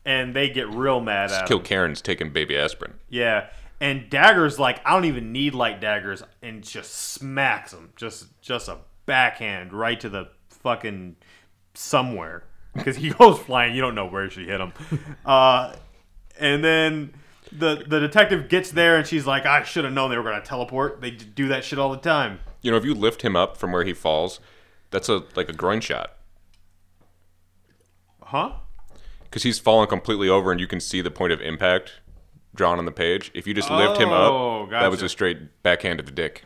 And 0.05 0.35
they 0.35 0.49
get 0.49 0.67
real 0.69 0.99
mad 0.99 1.25
at 1.25 1.29
Just 1.29 1.45
Kill 1.45 1.59
him. 1.59 1.63
Karen's 1.63 2.01
taking 2.01 2.31
baby 2.31 2.57
aspirin. 2.57 2.95
Yeah, 3.09 3.49
and 3.81 4.09
Dagger's 4.09 4.57
like, 4.57 4.79
"I 4.85 4.93
don't 4.93 5.05
even 5.05 5.33
need 5.33 5.53
light 5.53 5.81
daggers," 5.81 6.23
and 6.41 6.63
just 6.63 6.93
smacks 6.93 7.73
him, 7.73 7.91
just 7.97 8.27
just 8.41 8.69
a 8.69 8.77
backhand 9.05 9.73
right 9.73 9.99
to 9.99 10.07
the 10.07 10.29
fucking 10.49 11.17
somewhere 11.73 12.43
because 12.73 12.95
he 12.95 13.09
goes 13.19 13.39
flying. 13.39 13.75
You 13.75 13.81
don't 13.81 13.95
know 13.95 14.05
where 14.05 14.29
she 14.29 14.45
hit 14.45 14.61
him. 14.61 14.71
Uh, 15.25 15.75
and 16.39 16.63
then 16.63 17.13
the 17.51 17.83
the 17.85 17.99
detective 17.99 18.47
gets 18.47 18.71
there 18.71 18.95
and 18.97 19.05
she's 19.05 19.25
like, 19.25 19.45
I 19.45 19.63
should 19.63 19.83
have 19.83 19.93
known 19.93 20.09
they 20.11 20.17
were 20.17 20.23
gonna 20.23 20.41
teleport. 20.41 21.01
They 21.01 21.11
do 21.11 21.47
that 21.49 21.63
shit 21.65 21.79
all 21.79 21.91
the 21.91 21.97
time. 21.97 22.39
You 22.61 22.71
know, 22.71 22.77
if 22.77 22.85
you 22.85 22.93
lift 22.93 23.23
him 23.23 23.35
up 23.35 23.57
from 23.57 23.71
where 23.71 23.83
he 23.83 23.93
falls, 23.93 24.39
that's 24.91 25.09
a 25.09 25.23
like 25.35 25.49
a 25.49 25.53
groin 25.53 25.81
shot 25.81 26.13
Huh? 28.23 28.53
because 29.23 29.43
he's 29.43 29.59
fallen 29.59 29.87
completely 29.87 30.29
over, 30.29 30.51
and 30.51 30.59
you 30.59 30.67
can 30.67 30.79
see 30.79 31.01
the 31.01 31.11
point 31.11 31.33
of 31.33 31.41
impact 31.41 32.00
drawn 32.55 32.77
on 32.79 32.85
the 32.85 32.91
page. 32.91 33.31
If 33.33 33.47
you 33.47 33.53
just 33.53 33.69
lift 33.69 33.99
him 33.99 34.09
Oh, 34.09 34.63
up, 34.63 34.69
that 34.71 34.91
was 34.91 35.01
a 35.01 35.09
straight 35.09 35.61
backhand 35.63 35.99
to 35.99 36.03
the 36.03 36.11
dick. 36.11 36.43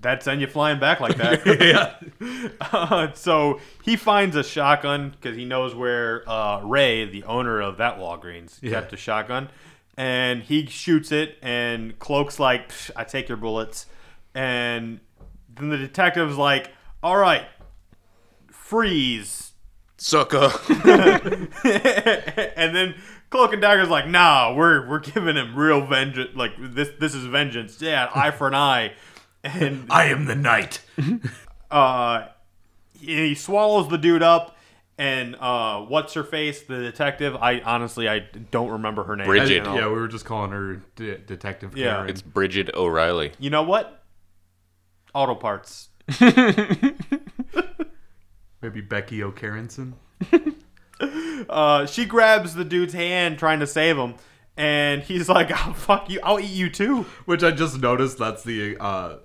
That 0.00 0.22
send 0.22 0.40
you 0.42 0.46
flying 0.46 0.78
back 0.78 1.00
like 1.00 1.16
that. 1.16 1.46
yeah. 2.20 2.56
Uh, 2.60 3.12
so 3.14 3.58
he 3.82 3.96
finds 3.96 4.36
a 4.36 4.44
shotgun 4.44 5.10
because 5.10 5.36
he 5.36 5.44
knows 5.46 5.74
where 5.74 6.28
uh, 6.28 6.60
Ray, 6.62 7.06
the 7.06 7.24
owner 7.24 7.60
of 7.60 7.78
that 7.78 7.98
Walgreens, 7.98 8.60
kept 8.60 8.92
a 8.92 8.96
shotgun, 8.98 9.48
and 9.96 10.42
he 10.42 10.66
shoots 10.66 11.10
it. 11.10 11.38
And 11.42 11.98
Cloak's 11.98 12.38
like, 12.38 12.68
"Psh, 12.68 12.90
"I 12.96 13.04
take 13.04 13.28
your 13.28 13.38
bullets," 13.38 13.86
and 14.34 15.00
then 15.48 15.70
the 15.70 15.78
detective's 15.78 16.36
like, 16.36 16.70
"All 17.02 17.16
right, 17.16 17.46
freeze." 18.50 19.52
Sucker. 20.00 20.52
and 20.84 22.76
then 22.76 22.94
Cloak 23.30 23.52
and 23.52 23.62
Dagger's 23.62 23.88
like, 23.90 24.06
nah, 24.08 24.54
we're 24.54 24.88
we're 24.88 25.00
giving 25.00 25.36
him 25.36 25.54
real 25.54 25.84
vengeance. 25.86 26.30
Like 26.34 26.52
this 26.58 26.88
this 26.98 27.14
is 27.14 27.24
vengeance. 27.26 27.80
Yeah, 27.82 28.10
eye 28.14 28.30
for 28.30 28.48
an 28.48 28.54
eye. 28.54 28.94
And 29.44 29.86
I 29.90 30.06
am 30.06 30.24
the 30.24 30.34
knight. 30.34 30.80
uh, 31.70 32.26
he 32.98 33.34
swallows 33.34 33.88
the 33.88 33.98
dude 33.98 34.22
up. 34.22 34.56
And 35.00 35.36
uh, 35.36 35.82
what's 35.82 36.14
her 36.14 36.24
face? 36.24 36.62
The 36.62 36.78
detective. 36.78 37.36
I 37.36 37.60
honestly 37.60 38.08
I 38.08 38.20
don't 38.50 38.70
remember 38.70 39.04
her 39.04 39.14
name. 39.14 39.26
Brigid. 39.28 39.50
You 39.50 39.62
know, 39.62 39.74
Yeah, 39.78 39.86
we 39.88 39.94
were 39.94 40.08
just 40.08 40.24
calling 40.24 40.50
her 40.50 40.82
De- 40.96 41.18
Detective 41.18 41.76
Yeah. 41.76 41.92
Karen. 41.98 42.10
it's 42.10 42.20
Brigid 42.22 42.70
O'Reilly. 42.74 43.30
You 43.38 43.50
know 43.50 43.62
what? 43.62 44.02
Auto 45.14 45.34
parts. 45.36 45.90
Maybe 48.60 48.80
Becky 48.80 49.22
O'Carrington. 49.22 49.92
Uh, 51.00 51.86
she 51.86 52.04
grabs 52.04 52.54
the 52.54 52.64
dude's 52.64 52.92
hand 52.92 53.38
trying 53.38 53.60
to 53.60 53.66
save 53.66 53.96
him, 53.96 54.14
and 54.56 55.02
he's 55.02 55.28
like, 55.28 55.50
oh, 55.52 55.72
"Fuck 55.72 56.10
you! 56.10 56.20
I'll 56.22 56.40
eat 56.40 56.50
you 56.50 56.68
too." 56.68 57.02
Which 57.26 57.42
I 57.44 57.50
just 57.52 57.80
noticed 57.80 58.18
that's 58.18 58.42
the 58.42 58.76
uh 58.80 59.16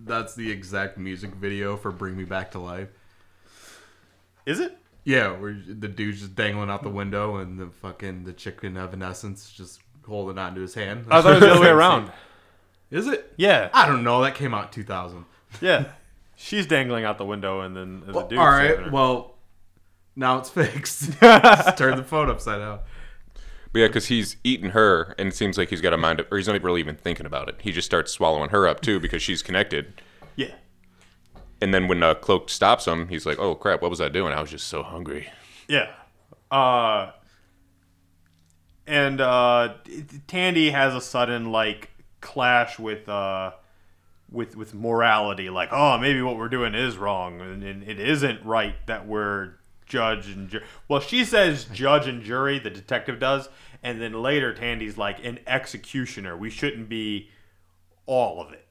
that's 0.00 0.34
the 0.34 0.50
exact 0.50 0.98
music 0.98 1.34
video 1.34 1.76
for 1.76 1.90
Bring 1.92 2.16
Me 2.16 2.24
Back 2.24 2.50
to 2.52 2.58
Life. 2.58 2.88
Is 4.46 4.58
it? 4.60 4.76
Yeah, 5.04 5.30
where 5.32 5.52
the 5.66 5.88
dude's 5.88 6.20
just 6.20 6.34
dangling 6.34 6.70
out 6.70 6.82
the 6.82 6.88
window 6.90 7.36
and 7.36 7.58
the 7.58 7.68
fucking 7.68 8.24
the 8.24 8.32
chicken 8.32 8.76
Evanescence 8.76 9.50
just 9.50 9.80
holding 10.06 10.38
onto 10.38 10.60
his 10.60 10.74
hand. 10.74 11.06
I 11.10 11.22
thought 11.22 11.32
it 11.32 11.34
was 11.34 11.40
the 11.42 11.50
other 11.52 11.60
way 11.60 11.68
around. 11.70 12.10
Is 12.90 13.06
it? 13.06 13.32
Yeah, 13.36 13.70
I 13.72 13.86
don't 13.86 14.02
know. 14.02 14.22
That 14.22 14.34
came 14.34 14.52
out 14.52 14.64
in 14.66 14.70
2000. 14.72 15.24
yeah. 15.60 15.84
She's 16.36 16.66
dangling 16.66 17.04
out 17.04 17.18
the 17.18 17.24
window, 17.26 17.60
and 17.60 17.76
then 17.76 18.02
the 18.06 18.12
Well, 18.14 18.26
dude's 18.26 18.40
all 18.40 18.46
right. 18.46 18.90
Well, 18.90 19.34
now 20.20 20.38
it's 20.38 20.50
fixed. 20.50 21.18
Just 21.20 21.78
turn 21.78 21.96
the 21.96 22.04
phone 22.04 22.30
upside 22.30 22.60
down. 22.60 22.80
But 23.72 23.78
yeah, 23.80 23.86
because 23.86 24.06
he's 24.06 24.36
eating 24.44 24.70
her, 24.70 25.14
and 25.18 25.28
it 25.28 25.34
seems 25.34 25.56
like 25.56 25.70
he's 25.70 25.80
got 25.80 25.92
a 25.92 25.96
mind, 25.96 26.20
of, 26.20 26.26
or 26.30 26.36
he's 26.36 26.46
not 26.46 26.62
really 26.62 26.80
even 26.80 26.96
thinking 26.96 27.24
about 27.24 27.48
it. 27.48 27.56
He 27.60 27.72
just 27.72 27.86
starts 27.86 28.12
swallowing 28.12 28.50
her 28.50 28.68
up 28.68 28.80
too 28.80 29.00
because 29.00 29.22
she's 29.22 29.42
connected. 29.42 30.00
yeah. 30.36 30.54
And 31.62 31.72
then 31.74 31.88
when 31.88 32.02
uh, 32.02 32.14
Cloak 32.14 32.48
stops 32.48 32.86
him, 32.86 33.08
he's 33.08 33.26
like, 33.26 33.38
"Oh 33.38 33.54
crap, 33.54 33.80
what 33.82 33.90
was 33.90 34.00
I 34.00 34.08
doing? 34.08 34.32
I 34.32 34.40
was 34.40 34.50
just 34.50 34.66
so 34.68 34.82
hungry." 34.82 35.30
Yeah. 35.68 35.90
Uh 36.50 37.12
and 38.86 39.20
uh 39.20 39.74
Tandy 40.26 40.70
has 40.70 40.94
a 40.94 41.00
sudden 41.00 41.52
like 41.52 41.90
clash 42.20 42.78
with 42.78 43.08
uh 43.08 43.52
with 44.30 44.56
with 44.56 44.74
morality 44.74 45.48
like 45.48 45.68
oh 45.70 45.96
maybe 45.98 46.20
what 46.22 46.36
we're 46.36 46.48
doing 46.48 46.74
is 46.74 46.96
wrong 46.96 47.40
and, 47.40 47.62
and 47.62 47.82
it 47.84 48.00
isn't 48.00 48.44
right 48.44 48.74
that 48.86 49.06
we're 49.06 49.54
judge 49.90 50.28
and 50.28 50.48
jury. 50.48 50.64
Well, 50.88 51.00
she 51.00 51.24
says 51.24 51.66
judge 51.66 52.06
and 52.06 52.22
jury, 52.22 52.58
the 52.58 52.70
detective 52.70 53.18
does, 53.18 53.50
and 53.82 54.00
then 54.00 54.14
later 54.14 54.54
Tandy's 54.54 54.96
like 54.96 55.22
an 55.24 55.40
executioner. 55.46 56.36
We 56.36 56.48
shouldn't 56.48 56.88
be 56.88 57.28
all 58.06 58.40
of 58.40 58.52
it. 58.52 58.66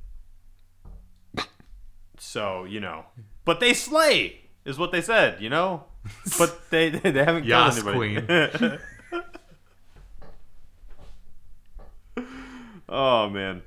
So, 2.18 2.64
you 2.64 2.80
know, 2.80 3.06
but 3.46 3.60
they 3.60 3.74
slay 3.74 4.42
is 4.66 4.78
what 4.78 4.92
they 4.92 5.02
said, 5.02 5.42
you 5.42 5.50
know? 5.50 5.84
But 6.38 6.70
they 6.70 6.90
they 7.04 7.12
haven't 7.12 7.44
killed 7.44 7.48
Yas, 7.48 7.86
anybody. 7.86 8.80
oh 12.90 13.30
man. 13.30 13.62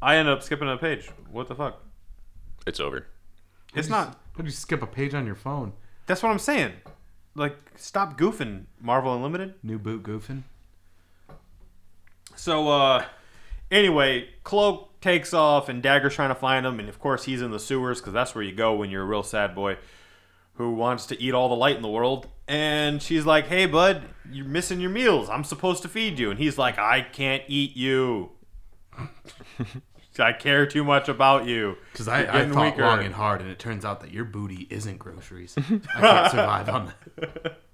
I 0.00 0.16
ended 0.16 0.32
up 0.32 0.42
skipping 0.42 0.68
a 0.68 0.76
page. 0.76 1.10
What 1.30 1.48
the 1.48 1.54
fuck? 1.54 1.82
It's 2.66 2.80
over. 2.80 3.06
It's 3.74 3.88
not. 3.88 4.18
Do 4.38 4.44
you 4.44 4.50
skip 4.50 4.82
a 4.82 4.86
page 4.86 5.14
on 5.14 5.26
your 5.26 5.34
phone? 5.34 5.72
That's 6.06 6.22
what 6.22 6.30
I'm 6.30 6.38
saying. 6.38 6.72
Like, 7.34 7.56
stop 7.76 8.18
goofing, 8.18 8.64
Marvel 8.80 9.14
Unlimited. 9.14 9.54
New 9.62 9.78
boot 9.78 10.02
goofing. 10.02 10.42
So, 12.34 12.68
uh, 12.68 13.04
anyway, 13.70 14.28
Cloak 14.44 15.00
takes 15.00 15.34
off, 15.34 15.68
and 15.68 15.82
Dagger's 15.82 16.14
trying 16.14 16.30
to 16.30 16.34
find 16.34 16.64
him, 16.64 16.78
and 16.80 16.88
of 16.88 16.98
course 16.98 17.24
he's 17.24 17.42
in 17.42 17.50
the 17.50 17.58
sewers 17.58 18.00
because 18.00 18.12
that's 18.12 18.34
where 18.34 18.44
you 18.44 18.52
go 18.52 18.74
when 18.74 18.90
you're 18.90 19.02
a 19.02 19.06
real 19.06 19.22
sad 19.22 19.54
boy 19.54 19.76
who 20.54 20.72
wants 20.72 21.06
to 21.06 21.20
eat 21.20 21.34
all 21.34 21.48
the 21.48 21.54
light 21.54 21.76
in 21.76 21.82
the 21.82 21.88
world. 21.88 22.28
And 22.46 23.02
she's 23.02 23.26
like, 23.26 23.46
"Hey, 23.46 23.66
bud, 23.66 24.02
you're 24.30 24.46
missing 24.46 24.80
your 24.80 24.90
meals. 24.90 25.28
I'm 25.28 25.44
supposed 25.44 25.82
to 25.82 25.88
feed 25.88 26.18
you." 26.18 26.30
And 26.30 26.38
he's 26.38 26.58
like, 26.58 26.78
"I 26.78 27.02
can't 27.02 27.42
eat 27.46 27.76
you. 27.76 28.30
I 30.20 30.32
care 30.32 30.66
too 30.66 30.84
much 30.84 31.08
about 31.08 31.46
you." 31.46 31.76
Because 31.92 32.08
I, 32.08 32.22
You're 32.22 32.30
I 32.30 32.48
thought 32.48 32.64
weaker. 32.72 32.82
long 32.82 33.04
and 33.04 33.14
hard, 33.14 33.40
and 33.40 33.50
it 33.50 33.58
turns 33.58 33.84
out 33.84 34.00
that 34.00 34.10
your 34.12 34.24
booty 34.24 34.66
isn't 34.70 34.98
groceries. 34.98 35.54
I 35.56 35.62
can't 35.62 36.30
survive 36.30 36.68
on 36.68 36.92
that. 37.20 37.58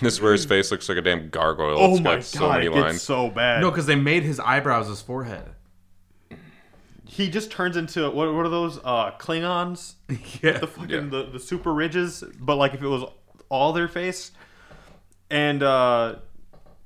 This 0.00 0.14
is 0.14 0.20
where 0.20 0.30
his 0.30 0.44
face 0.44 0.70
looks 0.70 0.88
like 0.88 0.98
a 0.98 1.02
damn 1.02 1.30
gargoyle. 1.30 1.76
Oh 1.80 1.90
It's 1.94 2.00
my 2.00 2.14
got 2.14 2.24
so 2.24 2.38
god, 2.38 2.52
many 2.54 2.66
it 2.66 2.72
gets 2.74 2.80
lines. 2.84 3.02
so 3.02 3.28
bad. 3.28 3.60
No, 3.60 3.70
because 3.72 3.86
they 3.86 3.96
made 3.96 4.22
his 4.22 4.38
eyebrows 4.38 4.86
his 4.86 5.02
forehead. 5.02 5.50
he 7.04 7.28
just 7.28 7.50
turns 7.50 7.76
into 7.76 8.04
what? 8.10 8.32
What 8.32 8.46
are 8.46 8.48
those? 8.48 8.78
Uh, 8.84 9.10
Klingons? 9.18 9.94
Yeah. 10.42 10.58
the 10.58 10.66
fucking 10.68 10.90
Yeah. 10.90 11.00
the, 11.00 11.28
the 11.32 11.40
super 11.40 11.72
ridges, 11.74 12.22
but 12.38 12.54
like 12.56 12.72
if 12.74 12.82
it 12.82 12.86
was 12.88 13.02
all 13.48 13.72
their 13.72 13.88
face. 13.88 14.30
And 15.28 15.62
uh 15.62 16.16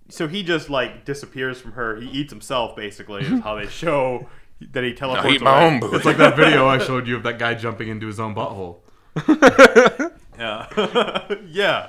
so 0.09 0.26
he 0.28 0.42
just 0.42 0.70
like 0.70 1.05
disappears 1.05 1.61
from 1.61 1.72
her. 1.72 1.96
He 2.00 2.09
eats 2.09 2.32
himself 2.32 2.74
basically 2.76 3.22
is 3.22 3.40
how 3.42 3.57
they 3.57 3.66
show 3.66 4.28
that 4.61 4.84
he 4.84 4.90
I 4.90 4.92
teleports 4.94 5.34
eat 5.34 5.42
my 5.42 5.64
own 5.64 5.80
booty. 5.80 5.96
It's 5.96 6.05
like 6.05 6.16
that 6.18 6.36
video 6.36 6.66
I 6.66 6.78
showed 6.84 7.07
you 7.07 7.16
of 7.16 7.22
that 7.24 7.38
guy 7.38 7.55
jumping 7.55 7.88
into 7.88 8.07
his 8.07 8.20
own 8.20 8.34
butthole. 8.34 8.78
Yeah. 10.38 11.36
yeah. 11.46 11.88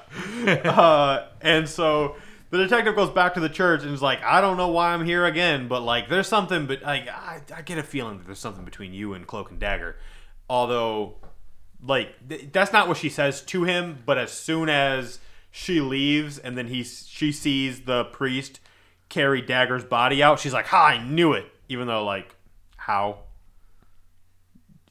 Uh, 0.70 1.28
and 1.42 1.68
so 1.68 2.16
the 2.50 2.58
detective 2.58 2.96
goes 2.96 3.10
back 3.10 3.34
to 3.36 3.40
the 3.40 3.50
church 3.50 3.84
and 3.84 3.92
is 3.92 4.02
like, 4.02 4.24
I 4.24 4.42
don't 4.42 4.58
know 4.58 4.68
why 4.68 4.94
I'm 4.94 5.06
here 5.06 5.26
again, 5.26 5.68
but 5.68 5.82
like, 5.82 6.10
there's 6.10 6.28
something, 6.28 6.66
but 6.66 6.82
like, 6.84 7.08
I, 7.08 7.42
I 7.56 7.62
get 7.62 7.78
a 7.78 7.84
feeling 7.84 8.18
that 8.18 8.26
there's 8.26 8.40
something 8.40 8.66
between 8.66 8.94
you 8.94 9.14
and 9.14 9.26
Cloak 9.26 9.52
and 9.52 9.60
Dagger. 9.60 9.98
Although, 10.50 11.16
like, 11.84 12.14
th- 12.30 12.50
that's 12.52 12.72
not 12.72 12.88
what 12.88 12.98
she 12.98 13.10
says 13.10 13.42
to 13.42 13.64
him, 13.64 14.04
but 14.06 14.18
as 14.18 14.32
soon 14.32 14.70
as 14.70 15.20
she 15.52 15.82
leaves 15.82 16.38
and 16.38 16.58
then 16.58 16.68
he 16.68 16.84
she 16.84 17.32
sees 17.32 17.82
the 17.82 18.06
priest 18.06 18.60
carry 19.10 19.42
Dagger's 19.42 19.84
body 19.84 20.22
out, 20.22 20.40
she's 20.40 20.54
like, 20.54 20.68
Ha, 20.68 20.86
I 20.86 21.04
knew 21.04 21.34
it. 21.34 21.48
Even 21.68 21.88
though, 21.88 22.06
like, 22.06 22.36
how? 22.86 23.20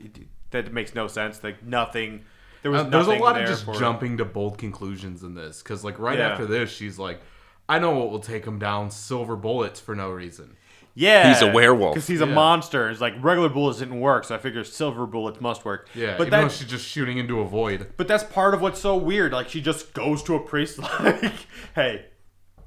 It- 0.00 0.26
that 0.50 0.72
makes 0.72 0.94
no 0.94 1.08
sense. 1.08 1.42
Like, 1.42 1.62
nothing. 1.64 2.24
There 2.62 2.70
was 2.70 2.82
Uh, 2.82 2.84
there's 2.84 3.06
a 3.06 3.10
nothing 3.10 3.22
lot 3.22 3.40
of 3.40 3.46
just 3.48 3.64
for- 3.64 3.74
jumping 3.74 4.18
to 4.18 4.24
bold 4.24 4.58
conclusions 4.58 5.22
in 5.22 5.34
this 5.34 5.62
because 5.62 5.84
like 5.84 5.98
right 5.98 6.18
Yeah. 6.18 6.28
after 6.30 6.46
this 6.46 6.70
she's 6.70 6.98
like 6.98 7.20
i 7.68 7.78
know 7.78 7.90
what 7.90 8.10
will 8.10 8.20
take 8.20 8.46
him 8.46 8.58
down 8.58 8.90
silver 8.90 9.36
bullets 9.36 9.80
for 9.80 9.94
no 9.94 10.10
reason 10.10 10.56
Yeah, 10.94 11.32
He's 11.32 11.42
a 11.42 11.50
werewolf. 11.52 11.94
because 11.94 12.06
he's 12.06 12.20
a 12.20 12.26
monster. 12.26 12.88
It's 12.88 13.00
like 13.00 13.14
regular 13.20 13.48
bullets 13.48 13.80
didn't 13.80 13.98
work, 14.00 14.24
so 14.24 14.34
I 14.36 14.38
figure 14.38 14.62
silver 14.64 15.06
bullets 15.06 15.40
must 15.40 15.64
work. 15.64 15.88
yeah 15.94 16.16
but 16.16 16.28
even 16.28 16.40
though 16.40 16.46
that, 16.48 16.52
she's 16.54 16.68
just 16.68 16.86
shooting 16.86 17.18
into 17.18 17.40
a 17.40 17.44
void 17.44 17.88
but 17.96 18.06
that's 18.08 18.24
part 18.24 18.54
of 18.54 18.60
what's 18.62 18.80
so 18.80 18.96
weird. 18.96 19.32
Like 19.32 19.48
she 19.48 19.60
just 19.60 19.92
goes 19.92 20.22
to 20.22 20.36
a 20.36 20.40
priest, 20.40 20.78
like, 21.00 21.32
"Hey, 21.74 22.06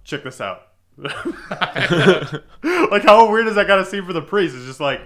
check 0.03 0.23
this 0.23 0.41
out." 0.41 0.63
like 2.91 3.03
how 3.03 3.31
weird 3.31 3.47
is 3.47 3.55
that 3.55 3.65
got 3.67 3.77
to 3.77 3.85
seem 3.85 4.05
for 4.05 4.13
the 4.13 4.21
priest? 4.21 4.55
It's 4.55 4.65
just 4.65 4.79
like, 4.79 5.01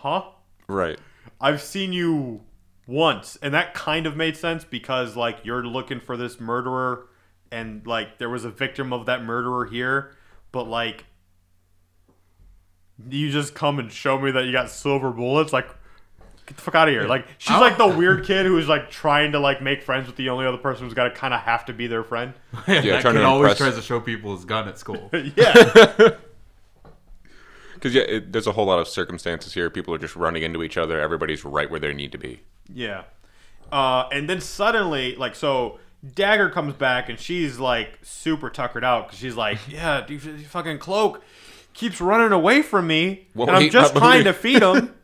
huh? 0.00 0.22
right. 0.68 0.98
I've 1.40 1.62
seen 1.62 1.92
you 1.92 2.40
once, 2.86 3.38
and 3.40 3.54
that 3.54 3.72
kind 3.72 4.06
of 4.06 4.16
made 4.16 4.36
sense 4.36 4.64
because 4.64 5.16
like 5.16 5.38
you're 5.44 5.64
looking 5.64 6.00
for 6.00 6.16
this 6.16 6.38
murderer, 6.40 7.06
and 7.50 7.86
like 7.86 8.18
there 8.18 8.28
was 8.28 8.44
a 8.44 8.50
victim 8.50 8.92
of 8.92 9.06
that 9.06 9.22
murderer 9.24 9.64
here, 9.66 10.14
but 10.52 10.64
like 10.68 11.04
you 13.08 13.30
just 13.30 13.54
come 13.54 13.78
and 13.78 13.90
show 13.90 14.18
me 14.18 14.30
that 14.30 14.44
you 14.44 14.52
got 14.52 14.70
silver 14.70 15.10
bullets, 15.10 15.52
like. 15.52 15.68
Get 16.46 16.56
the 16.56 16.62
fuck 16.62 16.74
out 16.74 16.88
of 16.88 16.92
here! 16.94 17.04
Like 17.04 17.26
she's 17.38 17.56
like 17.56 17.78
the 17.78 17.86
weird 17.86 18.24
kid 18.24 18.44
who's 18.44 18.66
like 18.66 18.90
trying 18.90 19.30
to 19.32 19.38
like 19.38 19.62
make 19.62 19.84
friends 19.84 20.08
with 20.08 20.16
the 20.16 20.30
only 20.30 20.46
other 20.46 20.56
person 20.56 20.84
who's 20.84 20.94
got 20.94 21.04
to 21.04 21.10
kind 21.12 21.32
of 21.32 21.40
have 21.42 21.64
to 21.66 21.72
be 21.72 21.86
their 21.86 22.02
friend. 22.02 22.34
yeah, 22.66 22.82
Yeah, 22.82 22.92
that 22.94 23.02
trying 23.02 23.14
kid 23.14 23.20
to 23.20 23.24
always 23.26 23.52
impress- 23.52 23.58
tries 23.58 23.74
to 23.76 23.82
show 23.82 24.00
people 24.00 24.34
his 24.34 24.44
gun 24.44 24.66
at 24.66 24.76
school 24.76 25.10
yeah, 25.36 26.10
Because 27.80 27.94
yeah, 27.94 28.02
it, 28.02 28.32
there's 28.32 28.46
a 28.46 28.52
whole 28.52 28.66
lot 28.66 28.78
of 28.78 28.86
circumstances 28.86 29.54
here. 29.54 29.70
People 29.70 29.94
are 29.94 29.98
just 29.98 30.14
running 30.14 30.42
into 30.42 30.62
each 30.62 30.76
other. 30.76 31.00
Everybody's 31.00 31.44
right 31.44 31.70
where 31.70 31.80
they 31.80 31.94
need 31.94 32.12
to 32.12 32.18
be. 32.18 32.42
Yeah. 32.72 33.04
Uh, 33.72 34.08
and 34.12 34.28
then 34.28 34.40
suddenly, 34.40 35.16
like, 35.16 35.34
so 35.34 35.78
Dagger 36.14 36.50
comes 36.50 36.74
back 36.74 37.08
and 37.08 37.18
she's 37.18 37.58
like 37.58 37.98
super 38.02 38.50
tuckered 38.50 38.84
out 38.84 39.06
because 39.06 39.18
she's 39.18 39.36
like, 39.36 39.58
yeah, 39.68 40.04
dude, 40.06 40.22
you 40.22 40.44
fucking 40.44 40.78
cloak 40.78 41.22
keeps 41.72 42.00
running 42.00 42.32
away 42.32 42.62
from 42.62 42.86
me, 42.86 43.26
Won't 43.34 43.50
and 43.50 43.56
I'm 43.56 43.70
just 43.70 43.96
trying 43.96 44.24
to 44.24 44.32
feed 44.32 44.62
him. 44.62 44.94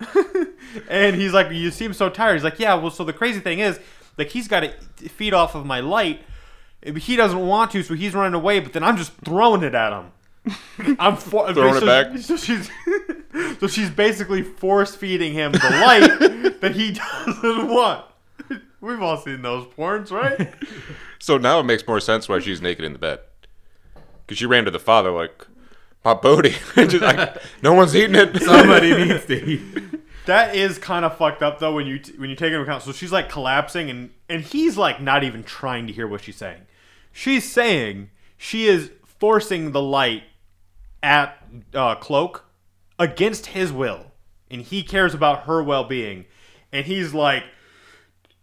and 0.88 1.16
he's 1.16 1.32
like, 1.32 1.50
you 1.50 1.70
seem 1.70 1.94
so 1.94 2.10
tired. 2.10 2.34
He's 2.34 2.44
like, 2.44 2.58
yeah, 2.58 2.74
well, 2.74 2.90
so 2.90 3.04
the 3.04 3.12
crazy 3.12 3.40
thing 3.40 3.60
is, 3.60 3.78
like, 4.18 4.28
he's 4.28 4.48
got 4.48 4.60
to 4.60 5.08
feed 5.08 5.32
off 5.32 5.54
of 5.54 5.64
my 5.64 5.80
light. 5.80 6.22
He 6.96 7.16
doesn't 7.16 7.38
want 7.38 7.70
to, 7.70 7.82
so 7.82 7.94
he's 7.94 8.14
running 8.14 8.34
away. 8.34 8.60
But 8.60 8.74
then 8.74 8.82
I'm 8.82 8.96
just 8.96 9.12
throwing 9.24 9.62
it 9.62 9.74
at 9.74 9.92
him. 9.92 10.12
I'm 10.98 11.16
for- 11.16 11.52
Throwing 11.52 11.76
it 11.76 11.80
so- 11.80 11.86
back? 11.86 12.18
So 12.18 12.36
she's 12.36 12.70
so 13.60 13.66
she's 13.66 13.90
basically 13.90 14.42
force 14.42 14.94
feeding 14.94 15.32
him 15.32 15.52
the 15.52 15.58
light 15.58 16.60
that 16.60 16.72
he 16.74 16.92
doesn't 16.92 17.68
want. 17.68 18.04
We've 18.80 19.00
all 19.00 19.16
seen 19.16 19.40
those 19.42 19.66
porns, 19.68 20.10
right? 20.10 20.52
So 21.18 21.38
now 21.38 21.60
it 21.60 21.62
makes 21.62 21.86
more 21.86 22.00
sense 22.00 22.28
why 22.28 22.38
she's 22.40 22.60
naked 22.60 22.84
in 22.84 22.92
the 22.92 22.98
bed. 22.98 23.20
Because 24.26 24.36
she 24.38 24.44
ran 24.46 24.66
to 24.66 24.70
the 24.70 24.78
father 24.78 25.10
like, 25.10 25.46
my 26.04 26.12
booty. 26.12 26.54
Just 26.74 26.96
like, 27.00 27.36
no 27.62 27.72
one's 27.72 27.96
eating 27.96 28.14
it. 28.14 28.36
somebody 28.42 28.92
needs 28.94 29.24
to 29.26 29.42
eat 29.42 29.62
That 30.26 30.54
is 30.54 30.78
kind 30.78 31.04
of 31.06 31.16
fucked 31.16 31.42
up 31.42 31.58
though 31.60 31.72
when 31.74 31.86
you 31.86 31.98
when 32.18 32.28
you 32.28 32.36
take 32.36 32.48
into 32.48 32.60
account. 32.60 32.82
So 32.82 32.92
she's 32.92 33.12
like 33.12 33.30
collapsing 33.30 33.88
and 33.88 34.10
and 34.28 34.42
he's 34.42 34.76
like 34.76 35.00
not 35.00 35.24
even 35.24 35.42
trying 35.44 35.86
to 35.86 35.92
hear 35.94 36.06
what 36.06 36.20
she's 36.22 36.36
saying. 36.36 36.62
She's 37.12 37.50
saying 37.50 38.10
she 38.36 38.66
is 38.66 38.90
forcing 39.18 39.72
the 39.72 39.80
light 39.80 40.24
at 41.04 41.36
uh, 41.74 41.94
Cloak 41.96 42.46
against 42.98 43.46
his 43.46 43.70
will. 43.70 44.06
and 44.50 44.62
he 44.62 44.82
cares 44.82 45.14
about 45.14 45.44
her 45.44 45.62
well-being. 45.62 46.24
And 46.72 46.86
he's 46.86 47.12
like 47.12 47.44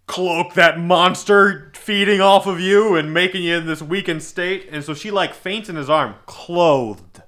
cloak 0.08 0.54
that 0.56 0.78
monster 0.80 1.72
feeding 1.76 2.20
off 2.22 2.46
of 2.48 2.60
you 2.60 2.96
and 2.96 3.14
making 3.14 3.44
you 3.44 3.56
in 3.58 3.66
this 3.66 3.82
weakened 3.82 4.22
state. 4.24 4.68
And 4.72 4.84
so 4.84 4.94
she 4.94 5.10
like 5.10 5.34
faints 5.34 5.70
in 5.70 5.76
his 5.76 5.90
arm 5.90 6.16
clothed. 6.26 7.22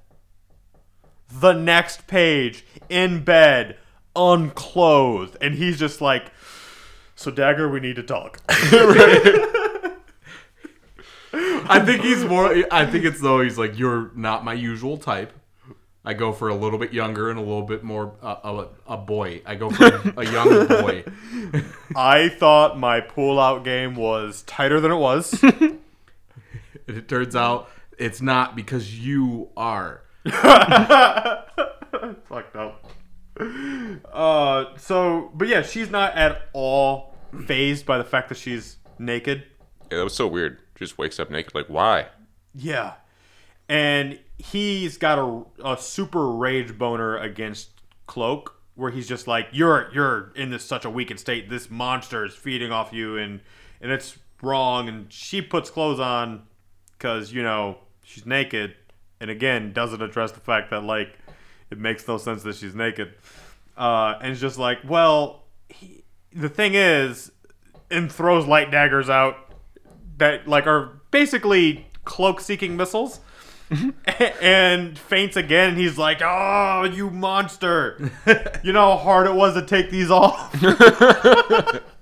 The 1.30 1.52
next 1.54 2.06
page 2.06 2.64
in 2.88 3.24
bed 3.24 3.78
unclothed. 4.14 5.36
And 5.40 5.54
he's 5.54 5.78
just 5.78 6.00
like 6.00 6.30
so 7.16 7.30
dagger 7.30 7.68
we 7.68 7.80
need 7.80 7.96
to 7.96 8.02
talk 8.02 8.40
I 11.68 11.80
think 11.80 12.02
he's 12.02 12.24
more. 12.24 12.54
I 12.70 12.86
think 12.86 13.04
it's 13.04 13.20
though 13.20 13.40
he's 13.40 13.58
like 13.58 13.78
you're 13.78 14.10
not 14.14 14.44
my 14.44 14.54
usual 14.54 14.98
type. 14.98 15.32
I 16.06 16.12
go 16.12 16.32
for 16.32 16.50
a 16.50 16.54
little 16.54 16.78
bit 16.78 16.92
younger 16.92 17.30
and 17.30 17.38
a 17.38 17.42
little 17.42 17.62
bit 17.62 17.82
more 17.82 18.14
uh, 18.22 18.66
a, 18.86 18.94
a 18.94 18.96
boy. 18.98 19.40
I 19.46 19.54
go 19.54 19.70
for 19.70 19.86
a, 19.86 20.14
a 20.18 20.30
young 20.30 20.66
boy. 20.66 21.04
i 21.96 22.28
thought 22.28 22.78
my 22.78 23.00
pull-out 23.00 23.64
game 23.64 23.94
was 23.94 24.42
tighter 24.42 24.80
than 24.80 24.90
it 24.90 24.96
was 24.96 25.42
And 26.86 26.98
it 26.98 27.08
turns 27.08 27.34
out 27.34 27.70
it's 27.98 28.20
not 28.20 28.56
because 28.56 28.98
you 28.98 29.48
are. 29.56 30.02
fucked 30.24 30.36
up. 32.56 32.84
Uh, 34.12 34.64
so, 34.76 35.30
but 35.34 35.48
yeah, 35.48 35.62
she's 35.62 35.90
not 35.90 36.14
at 36.14 36.42
all 36.52 37.14
phased 37.46 37.86
by 37.86 37.98
the 37.98 38.04
fact 38.04 38.28
that 38.28 38.36
she's 38.36 38.76
naked. 38.98 39.44
Yeah, 39.90 39.98
that 39.98 40.04
was 40.04 40.14
so 40.14 40.26
weird. 40.26 40.58
Just 40.74 40.98
wakes 40.98 41.20
up 41.20 41.30
naked. 41.30 41.54
Like, 41.54 41.66
why? 41.66 42.08
Yeah, 42.54 42.94
and 43.68 44.18
he's 44.38 44.98
got 44.98 45.18
a, 45.18 45.44
a 45.64 45.76
super 45.78 46.30
rage 46.30 46.76
boner 46.76 47.16
against 47.16 47.70
Cloak, 48.06 48.54
where 48.74 48.90
he's 48.90 49.08
just 49.08 49.26
like, 49.26 49.48
"You're 49.52 49.90
you're 49.92 50.32
in 50.34 50.50
this 50.50 50.64
such 50.64 50.84
a 50.84 50.90
weakened 50.90 51.20
state. 51.20 51.48
This 51.48 51.70
monster 51.70 52.24
is 52.24 52.34
feeding 52.34 52.72
off 52.72 52.92
you, 52.92 53.16
and 53.16 53.40
and 53.80 53.90
it's 53.90 54.18
wrong." 54.42 54.88
And 54.88 55.12
she 55.12 55.40
puts 55.40 55.70
clothes 55.70 56.00
on 56.00 56.42
because 56.92 57.32
you 57.32 57.42
know 57.42 57.78
she's 58.04 58.26
naked, 58.26 58.74
and 59.20 59.30
again 59.30 59.72
doesn't 59.72 60.02
address 60.02 60.32
the 60.32 60.40
fact 60.40 60.70
that 60.70 60.84
like 60.84 61.18
it 61.70 61.78
makes 61.78 62.06
no 62.06 62.18
sense 62.18 62.42
that 62.42 62.56
she's 62.56 62.74
naked, 62.74 63.14
uh, 63.76 64.18
and 64.20 64.32
it's 64.32 64.40
just 64.40 64.58
like, 64.58 64.78
well, 64.86 65.44
he, 65.68 66.04
the 66.32 66.48
thing 66.48 66.74
is, 66.74 67.32
and 67.90 68.12
throws 68.12 68.46
light 68.46 68.70
daggers 68.70 69.08
out 69.08 69.36
that 70.18 70.46
like 70.48 70.66
are 70.66 71.00
basically 71.10 71.86
cloak 72.04 72.40
seeking 72.40 72.76
missiles. 72.76 73.20
and 74.42 74.98
faints 74.98 75.38
again 75.38 75.70
and 75.70 75.78
he's 75.78 75.96
like 75.96 76.20
oh 76.22 76.84
you 76.84 77.08
monster 77.08 78.12
you 78.62 78.74
know 78.74 78.90
how 78.90 78.96
hard 78.98 79.26
it 79.26 79.32
was 79.32 79.54
to 79.54 79.62
take 79.64 79.90
these 79.90 80.10
off 80.10 80.54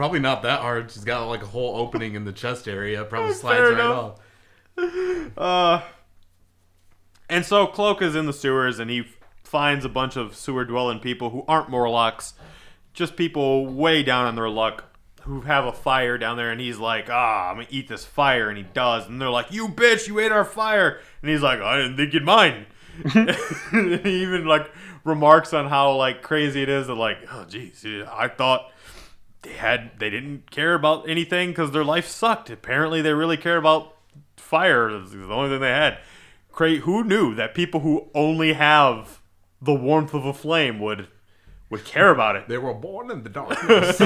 Probably 0.00 0.18
not 0.18 0.40
that 0.44 0.60
hard. 0.60 0.90
She's 0.90 1.04
got 1.04 1.26
like 1.26 1.42
a 1.42 1.46
whole 1.46 1.76
opening 1.76 2.14
in 2.14 2.24
the 2.24 2.32
chest 2.32 2.66
area. 2.66 3.04
Probably 3.04 3.34
slides 3.34 3.60
right 3.60 3.72
enough. 3.72 4.18
off. 4.78 5.36
Uh, 5.36 5.82
and 7.28 7.44
so 7.44 7.66
Cloak 7.66 8.00
is 8.00 8.16
in 8.16 8.24
the 8.24 8.32
sewers 8.32 8.78
and 8.78 8.90
he 8.90 9.04
finds 9.44 9.84
a 9.84 9.90
bunch 9.90 10.16
of 10.16 10.34
sewer 10.34 10.64
dwelling 10.64 11.00
people 11.00 11.28
who 11.28 11.44
aren't 11.46 11.68
Morlocks, 11.68 12.32
just 12.94 13.14
people 13.14 13.66
way 13.66 14.02
down 14.02 14.24
on 14.24 14.36
their 14.36 14.48
luck 14.48 14.84
who 15.22 15.42
have 15.42 15.64
a 15.64 15.72
fire 15.72 16.18
down 16.18 16.36
there. 16.36 16.50
And 16.50 16.60
he's 16.60 16.78
like, 16.78 17.08
ah, 17.10 17.50
I'm 17.50 17.56
gonna 17.56 17.68
eat 17.70 17.88
this 17.88 18.04
fire. 18.04 18.48
And 18.48 18.58
he 18.58 18.64
does. 18.64 19.06
And 19.06 19.20
they're 19.20 19.30
like, 19.30 19.52
you 19.52 19.68
bitch, 19.68 20.08
you 20.08 20.18
ate 20.18 20.32
our 20.32 20.44
fire. 20.44 21.00
And 21.22 21.30
he's 21.30 21.42
like, 21.42 21.60
I 21.60 21.76
didn't 21.76 21.96
think 21.96 22.12
you'd 22.12 22.24
mind. 22.24 22.66
He 23.72 24.22
even 24.22 24.46
like 24.46 24.70
remarks 25.04 25.54
on 25.54 25.68
how 25.68 25.94
like 25.94 26.22
crazy 26.22 26.62
it 26.62 26.68
is 26.68 26.88
that 26.88 26.94
like, 26.94 27.18
oh 27.30 27.44
geez, 27.44 27.84
I 27.84 28.28
thought 28.28 28.72
they 29.42 29.52
had 29.52 29.92
they 29.98 30.10
didn't 30.10 30.50
care 30.50 30.74
about 30.74 31.08
anything 31.08 31.50
because 31.50 31.70
their 31.70 31.84
life 31.84 32.06
sucked. 32.06 32.50
Apparently, 32.50 33.00
they 33.00 33.12
really 33.12 33.36
care 33.36 33.56
about 33.56 33.96
fire. 34.36 34.90
It's 34.90 35.12
the 35.12 35.32
only 35.32 35.50
thing 35.50 35.60
they 35.60 35.68
had. 35.68 35.98
Cra 36.52 36.76
who 36.76 37.04
knew 37.04 37.34
that 37.34 37.54
people 37.54 37.80
who 37.80 38.08
only 38.14 38.54
have 38.54 39.20
the 39.62 39.74
warmth 39.74 40.14
of 40.14 40.24
a 40.24 40.34
flame 40.34 40.80
would 40.80 41.08
would 41.70 41.84
care 41.84 42.10
about 42.10 42.36
it? 42.36 42.48
They 42.48 42.58
were 42.58 42.74
born 42.74 43.10
in 43.10 43.22
the 43.22 43.28
darkness, 43.30 44.00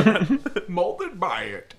molded 0.69 1.19
by 1.19 1.43
it. 1.45 1.75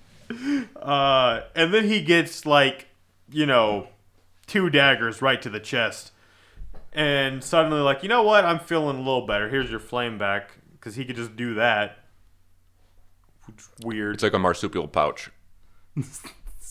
Uh, 0.76 1.42
and 1.54 1.72
then 1.72 1.84
he 1.84 2.02
gets 2.02 2.44
like, 2.44 2.88
you 3.30 3.46
know, 3.46 3.88
two 4.46 4.68
daggers 4.68 5.22
right 5.22 5.40
to 5.40 5.48
the 5.48 5.60
chest, 5.60 6.12
and 6.92 7.42
suddenly 7.42 7.80
like, 7.80 8.02
you 8.02 8.08
know 8.08 8.22
what? 8.22 8.44
I'm 8.44 8.58
feeling 8.58 8.96
a 8.96 9.00
little 9.00 9.26
better. 9.26 9.48
Here's 9.48 9.70
your 9.70 9.80
flame 9.80 10.18
back 10.18 10.50
because 10.72 10.96
he 10.96 11.04
could 11.04 11.16
just 11.16 11.36
do 11.36 11.54
that. 11.54 11.98
Which 13.46 13.64
Weird. 13.84 14.14
It's 14.14 14.22
like 14.22 14.34
a 14.34 14.38
marsupial 14.38 14.88
pouch. 14.88 15.30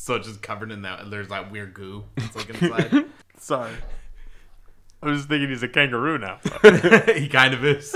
So 0.06 0.20
just 0.20 0.44
covered 0.44 0.72
in 0.72 0.84
that. 0.84 1.10
There's 1.10 1.30
that 1.30 1.52
weird 1.52 1.74
goo. 1.74 2.04
It's 2.16 2.36
like 2.36 2.50
inside. 2.50 3.06
Sorry. 3.40 3.72
I 5.02 5.06
was 5.08 5.18
just 5.18 5.30
thinking 5.30 5.50
he's 5.50 5.64
a 5.64 5.68
kangaroo 5.68 6.20
now. 6.20 6.38
he 7.16 7.28
kind 7.28 7.56
of 7.56 7.66
is. 7.66 7.96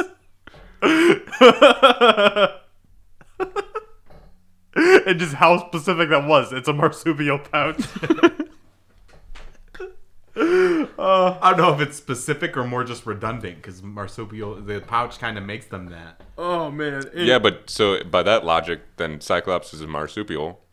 And 4.75 5.19
just 5.19 5.33
how 5.35 5.57
specific 5.67 6.09
that 6.09 6.25
was. 6.27 6.51
It's 6.53 6.67
a 6.67 6.73
marsupial 6.73 7.39
pouch. 7.39 7.81
I 10.41 11.53
don't 11.55 11.57
know 11.57 11.73
if 11.73 11.81
it's 11.81 11.97
specific 11.97 12.55
or 12.55 12.63
more 12.65 12.83
just 12.83 13.05
redundant 13.05 13.57
because 13.57 13.81
marsupial, 13.83 14.55
the 14.55 14.79
pouch 14.81 15.19
kind 15.19 15.37
of 15.37 15.43
makes 15.43 15.65
them 15.67 15.87
that. 15.87 16.21
oh 16.37 16.71
man. 16.71 17.03
It- 17.13 17.25
Yeah, 17.27 17.39
but 17.39 17.69
so 17.69 18.03
by 18.03 18.23
that 18.23 18.45
logic, 18.45 18.81
then 18.97 19.19
Cyclops 19.21 19.73
is 19.73 19.81
a 19.81 19.87
marsupial. 19.87 20.61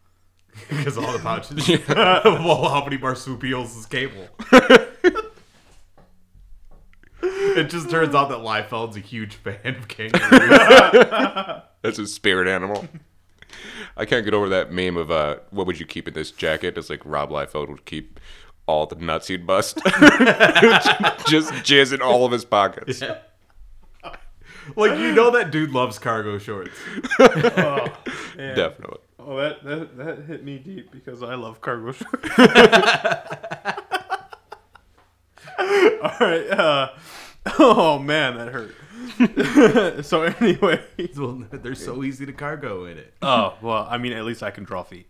Because 0.71 0.97
all 0.97 1.13
the 1.13 1.19
pouches. 1.19 1.69
well, 1.89 2.69
how 2.71 2.83
many 2.85 2.97
marsupials 2.97 3.77
is 3.77 3.85
Cable? 3.85 4.27
it 7.61 7.71
just 7.71 7.89
turns 7.91 8.15
out 8.15 8.29
that 8.29 8.39
Liefeld's 8.39 8.97
a 8.97 9.01
huge 9.01 9.35
fan 9.35 9.77
of 9.77 9.89
kangaroos. 9.89 11.63
That's 11.83 11.97
his 11.97 12.13
spirit 12.13 12.49
animal. 12.49 12.87
I 13.97 14.05
can't 14.05 14.25
get 14.25 14.35
over 14.35 14.49
that 14.51 14.71
meme 14.73 14.97
of 14.97 15.11
uh, 15.11 15.37
what 15.51 15.67
would 15.67 15.81
you 15.81 15.87
keep 15.87 16.07
in 16.07 16.15
this 16.15 16.31
jacket? 16.31 16.77
It's 16.77 16.91
like 16.91 17.01
Rob 17.05 17.31
Liefeld 17.31 17.69
would 17.69 17.87
keep 17.87 18.21
all 18.67 18.85
the 18.85 18.97
nuts 18.97 19.29
he'd 19.29 19.47
bust, 19.47 19.77
just 21.29 21.53
jizz 21.63 21.95
in 21.95 22.03
all 22.03 22.27
of 22.27 22.33
his 22.33 22.45
pockets. 22.45 23.01
like 24.75 24.99
you 24.99 25.13
know 25.13 25.31
that 25.31 25.51
dude 25.51 25.71
loves 25.71 25.99
cargo 25.99 26.37
shorts. 26.37 26.77
Definitely. 28.37 28.99
Oh, 29.19 29.37
that, 29.37 29.65
that 29.65 29.97
that 29.97 30.25
hit 30.27 30.45
me 30.45 30.59
deep 30.59 30.91
because 30.91 31.23
I 31.23 31.37
love 31.37 31.61
cargo 31.61 31.93
shorts. 31.93 32.29
All 35.59 36.17
right. 36.21 36.51
Uh, 36.51 36.91
oh 37.59 37.99
man, 37.99 38.37
that 38.37 38.49
hurt. 38.49 40.05
so 40.05 40.23
anyway. 40.23 40.83
Well, 41.17 41.45
they're 41.51 41.75
so 41.75 42.03
easy 42.03 42.27
to 42.27 42.33
cargo 42.33 42.87
in 42.87 42.99
it. 42.99 43.15
Oh 43.23 43.55
well, 43.63 43.87
I 43.89 43.99
mean, 43.99 44.13
at 44.13 44.25
least 44.25 44.43
I 44.43 44.51
can 44.51 44.65
draw 44.65 44.83
feet. 44.83 45.09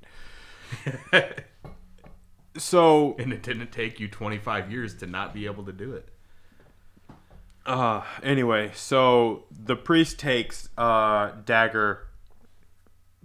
So 2.59 3.17
And 3.19 3.33
it 3.33 3.43
didn't 3.43 3.73
take 3.73 4.01
you 4.01 4.09
25 4.09 4.71
years 4.71 4.95
to 4.97 5.07
not 5.07 5.35
be 5.35 5.47
able 5.47 5.65
to 5.65 5.73
do 5.73 5.93
it. 5.95 6.09
Uh, 7.65 8.03
anyway, 8.23 8.71
so 8.75 9.45
the 9.51 9.75
priest 9.75 10.19
takes 10.19 10.69
uh, 10.79 11.33
Dagger 11.45 12.07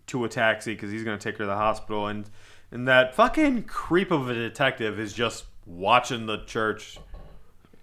to 0.07 0.25
a 0.25 0.29
taxi 0.29 0.73
because 0.73 0.91
he's 0.91 1.03
gonna 1.03 1.17
take 1.17 1.35
her 1.35 1.43
to 1.43 1.47
the 1.47 1.55
hospital, 1.55 2.07
and 2.07 2.29
and 2.71 2.87
that 2.87 3.13
fucking 3.13 3.63
creep 3.63 4.09
of 4.09 4.29
a 4.29 4.33
detective 4.33 4.99
is 4.99 5.13
just 5.13 5.45
watching 5.65 6.25
the 6.25 6.43
church, 6.45 6.97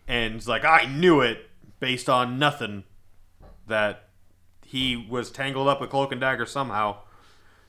and 0.09 0.35
it's 0.37 0.49
like, 0.49 0.65
I 0.65 0.87
knew 0.87 1.21
it 1.21 1.49
based 1.79 2.09
on 2.09 2.39
nothing 2.39 2.85
that 3.67 4.09
he 4.65 4.97
was 4.97 5.31
tangled 5.31 5.69
up 5.69 5.81
with 5.81 5.91
Cloak 5.91 6.11
and 6.11 6.21
Dagger 6.21 6.47
somehow. 6.47 6.97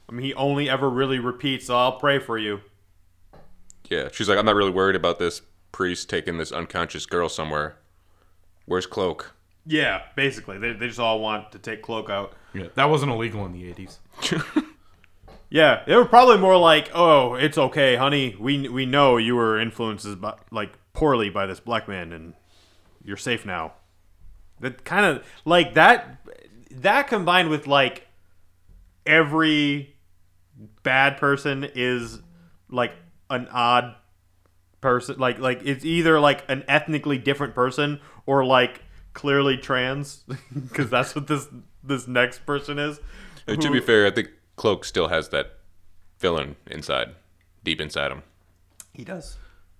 I 0.07 0.13
mean, 0.13 0.25
he 0.25 0.33
only 0.33 0.69
ever 0.69 0.89
really 0.89 1.19
repeats, 1.19 1.69
"I'll 1.69 1.99
pray 1.99 2.17
for 2.17 2.37
you." 2.37 2.61
Yeah, 3.89 4.09
she's 4.11 4.27
like, 4.27 4.37
I'm 4.39 4.45
not 4.45 4.55
really 4.55 4.71
worried 4.71 4.95
about 4.95 5.19
this 5.19 5.41
priest 5.71 6.09
taking 6.09 6.37
this 6.37 6.51
unconscious 6.51 7.05
girl 7.05 7.29
somewhere. 7.29 7.77
Where's 8.65 8.85
Cloak? 8.85 9.35
Yeah, 9.65 10.01
basically, 10.15 10.57
they 10.57 10.73
they 10.73 10.87
just 10.87 10.99
all 10.99 11.19
want 11.19 11.51
to 11.51 11.59
take 11.59 11.83
Cloak 11.83 12.09
out. 12.09 12.33
Yeah, 12.53 12.67
that 12.73 12.89
wasn't 12.89 13.11
illegal 13.11 13.45
in 13.45 13.51
the 13.51 13.71
80s. 13.71 14.63
Yeah, 15.51 15.81
they 15.87 15.95
were 15.95 16.05
probably 16.05 16.37
more 16.37 16.57
like, 16.57 16.91
"Oh, 16.93 17.33
it's 17.33 17.57
okay, 17.57 17.95
honey. 17.95 18.35
We 18.39 18.69
we 18.69 18.85
know 18.85 19.17
you 19.17 19.35
were 19.35 19.59
influenced 19.59 20.21
by, 20.21 20.35
like 20.51 20.77
poorly 20.99 21.29
by 21.29 21.45
this 21.45 21.59
black 21.59 21.87
man, 21.87 22.11
and 22.11 22.33
you're 23.03 23.17
safe 23.17 23.45
now." 23.45 23.73
That 24.59 24.83
kind 24.83 25.05
of 25.05 25.25
like 25.45 25.73
that. 25.75 26.17
That 26.71 27.07
combined 27.07 27.49
with 27.49 27.65
like 27.65 28.07
every 29.05 29.95
bad 30.83 31.17
person 31.17 31.69
is 31.73 32.19
like 32.69 32.91
an 33.29 33.47
odd 33.51 33.95
person. 34.81 35.17
Like 35.17 35.39
like 35.39 35.61
it's 35.63 35.85
either 35.85 36.19
like 36.19 36.43
an 36.49 36.63
ethnically 36.67 37.17
different 37.17 37.55
person 37.55 37.99
or 38.25 38.45
like 38.45 38.81
clearly 39.13 39.57
trans 39.57 40.23
because 40.53 40.89
that's 40.89 41.15
what 41.15 41.27
this 41.27 41.47
this 41.83 42.07
next 42.07 42.45
person 42.45 42.77
is. 42.77 42.99
Uh, 43.47 43.55
to 43.55 43.71
be 43.71 43.79
fair, 43.79 44.05
I 44.05 44.11
think 44.11 44.29
Cloak 44.55 44.85
still 44.85 45.07
has 45.07 45.29
that 45.29 45.57
villain 46.19 46.55
inside, 46.67 47.15
deep 47.63 47.81
inside 47.81 48.11
him. 48.11 48.23
he 48.93 49.03
does. 49.03 49.37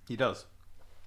He 0.08 0.16
does. 0.16 0.46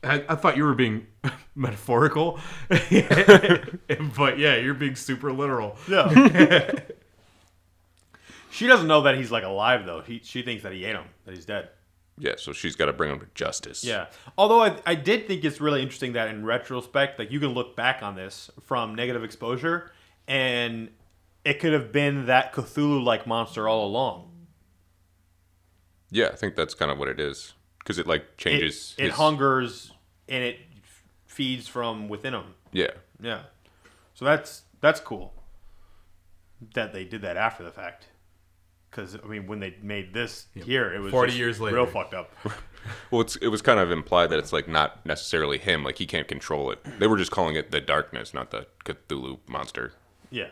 I, 0.03 0.23
I 0.29 0.35
thought 0.35 0.57
you 0.57 0.63
were 0.63 0.75
being 0.75 1.07
metaphorical, 1.55 2.39
but 2.69 4.37
yeah, 4.37 4.55
you're 4.57 4.73
being 4.73 4.95
super 4.95 5.31
literal. 5.31 5.77
Yeah. 5.87 6.71
she 8.51 8.67
doesn't 8.67 8.87
know 8.87 9.01
that 9.01 9.15
he's 9.15 9.31
like 9.31 9.43
alive 9.43 9.85
though. 9.85 10.01
He, 10.01 10.19
she 10.23 10.41
thinks 10.41 10.63
that 10.63 10.71
he 10.73 10.85
ate 10.85 10.95
him, 10.95 11.05
that 11.25 11.33
he's 11.35 11.45
dead. 11.45 11.69
Yeah, 12.19 12.33
so 12.37 12.53
she's 12.53 12.75
got 12.75 12.85
to 12.85 12.93
bring 12.93 13.11
him 13.11 13.19
to 13.21 13.25
justice. 13.33 13.83
Yeah. 13.83 14.05
Although 14.37 14.61
I, 14.61 14.77
I 14.85 14.93
did 14.93 15.27
think 15.27 15.43
it's 15.43 15.59
really 15.59 15.81
interesting 15.81 16.13
that 16.13 16.27
in 16.27 16.45
retrospect, 16.45 17.17
like 17.17 17.31
you 17.31 17.39
can 17.39 17.49
look 17.49 17.75
back 17.75 18.03
on 18.03 18.15
this 18.15 18.51
from 18.65 18.93
negative 18.93 19.23
exposure, 19.23 19.91
and 20.27 20.89
it 21.43 21.59
could 21.59 21.73
have 21.73 21.91
been 21.91 22.27
that 22.27 22.53
Cthulhu-like 22.53 23.25
monster 23.25 23.67
all 23.67 23.87
along. 23.87 24.29
Yeah, 26.11 26.27
I 26.27 26.35
think 26.35 26.55
that's 26.55 26.75
kind 26.75 26.91
of 26.91 26.99
what 26.99 27.07
it 27.07 27.19
is 27.19 27.53
because 27.79 27.97
it 27.97 28.05
like 28.05 28.21
It, 28.21 28.37
changes. 28.37 28.93
it 28.99 29.05
his- 29.05 29.13
hungers 29.15 29.92
and 30.29 30.43
it 30.43 30.57
f- 30.83 31.03
feeds 31.25 31.67
from 31.67 32.07
within 32.09 32.33
them. 32.33 32.53
Yeah, 32.71 32.91
Yeah. 33.21 33.41
So 34.15 34.25
that's 34.25 34.63
that's 34.81 34.99
cool 34.99 35.33
that 36.75 36.93
they 36.93 37.03
did 37.03 37.21
that 37.21 37.35
after 37.37 37.63
the 37.63 37.71
fact. 37.71 38.07
Because 38.89 39.17
I 39.23 39.27
mean, 39.27 39.47
when 39.47 39.59
they 39.59 39.75
made 39.81 40.13
this 40.13 40.45
here, 40.53 40.93
it 40.93 40.99
was 40.99 41.11
40 41.11 41.29
just 41.29 41.39
years 41.39 41.59
later. 41.59 41.77
real 41.77 41.85
fucked 41.87 42.13
up. 42.13 42.31
Well, 43.11 43.21
it's, 43.21 43.37
it 43.37 43.47
was 43.47 43.61
kind 43.61 43.79
of 43.79 43.91
implied 43.91 44.29
that 44.31 44.39
it's 44.39 44.51
like 44.51 44.67
not 44.67 45.05
necessarily 45.05 45.57
him. 45.57 45.85
Like 45.85 45.99
he 45.99 46.05
can't 46.05 46.27
control 46.27 46.69
it. 46.69 46.83
They 46.99 47.07
were 47.07 47.15
just 47.17 47.31
calling 47.31 47.55
it 47.55 47.71
the 47.71 47.79
darkness, 47.79 48.33
not 48.33 48.51
the 48.51 48.67
Cthulhu 48.83 49.39
monster, 49.47 49.93
yeah. 50.29 50.49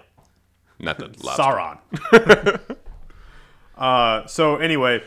not 0.80 0.98
the 0.98 1.08
lobster. 1.22 1.44
Sauron. 1.44 2.78
uh, 3.78 4.26
so 4.28 4.56
anyway, 4.56 5.04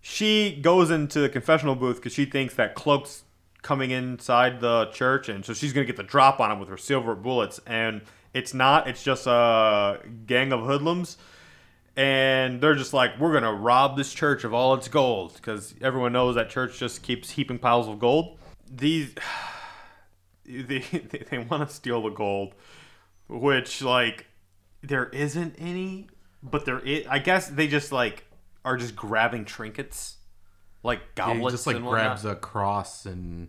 she 0.00 0.58
goes 0.60 0.90
into 0.90 1.20
the 1.20 1.28
confessional 1.28 1.76
booth 1.76 1.96
because 1.98 2.12
she 2.12 2.24
thinks 2.24 2.54
that 2.54 2.74
Cloak's 2.74 3.22
coming 3.68 3.90
inside 3.90 4.60
the 4.60 4.86
church, 4.86 5.28
and 5.28 5.44
so 5.44 5.52
she's 5.52 5.74
gonna 5.74 5.84
get 5.84 5.98
the 5.98 6.02
drop 6.02 6.40
on 6.40 6.50
him 6.50 6.58
with 6.58 6.70
her 6.70 6.78
silver 6.78 7.14
bullets. 7.14 7.60
And 7.66 8.00
it's 8.32 8.54
not; 8.54 8.88
it's 8.88 9.02
just 9.02 9.26
a 9.26 10.00
gang 10.24 10.54
of 10.54 10.60
hoodlums, 10.60 11.18
and 11.94 12.62
they're 12.62 12.74
just 12.74 12.94
like, 12.94 13.20
"We're 13.20 13.34
gonna 13.34 13.52
rob 13.52 13.98
this 13.98 14.14
church 14.14 14.44
of 14.44 14.54
all 14.54 14.72
its 14.72 14.88
gold," 14.88 15.34
because 15.34 15.74
everyone 15.82 16.14
knows 16.14 16.34
that 16.36 16.48
church 16.48 16.78
just 16.78 17.02
keeps 17.02 17.32
heaping 17.32 17.58
piles 17.58 17.88
of 17.88 17.98
gold. 17.98 18.38
These 18.74 19.14
they 20.46 20.78
they, 20.78 21.26
they 21.30 21.38
want 21.38 21.68
to 21.68 21.74
steal 21.74 22.00
the 22.00 22.08
gold, 22.08 22.54
which 23.28 23.82
like 23.82 24.28
there 24.82 25.10
isn't 25.10 25.56
any, 25.58 26.08
but 26.42 26.64
there 26.64 26.78
is. 26.78 27.06
I 27.06 27.18
guess 27.18 27.48
they 27.48 27.68
just 27.68 27.92
like 27.92 28.24
are 28.64 28.78
just 28.78 28.96
grabbing 28.96 29.44
trinkets, 29.44 30.16
like 30.82 31.14
goblets. 31.14 31.52
just 31.52 31.66
like 31.66 31.76
and 31.76 31.84
grabs 31.84 32.24
a 32.24 32.34
cross 32.34 33.04
and 33.04 33.48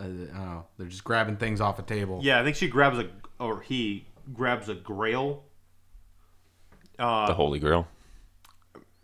I 0.00 0.04
don't 0.04 0.34
know, 0.34 0.66
they're 0.78 0.86
just 0.88 1.04
grabbing 1.04 1.36
things 1.36 1.60
off 1.60 1.78
a 1.78 1.82
table. 1.82 2.20
Yeah, 2.22 2.40
I 2.40 2.44
think 2.44 2.56
she 2.56 2.68
grabs 2.68 2.98
a 2.98 3.08
or 3.38 3.60
he 3.60 4.06
grabs 4.32 4.68
a 4.68 4.74
grail. 4.74 5.44
Uh, 6.98 7.26
The 7.26 7.34
Holy 7.34 7.58
Grail. 7.58 7.86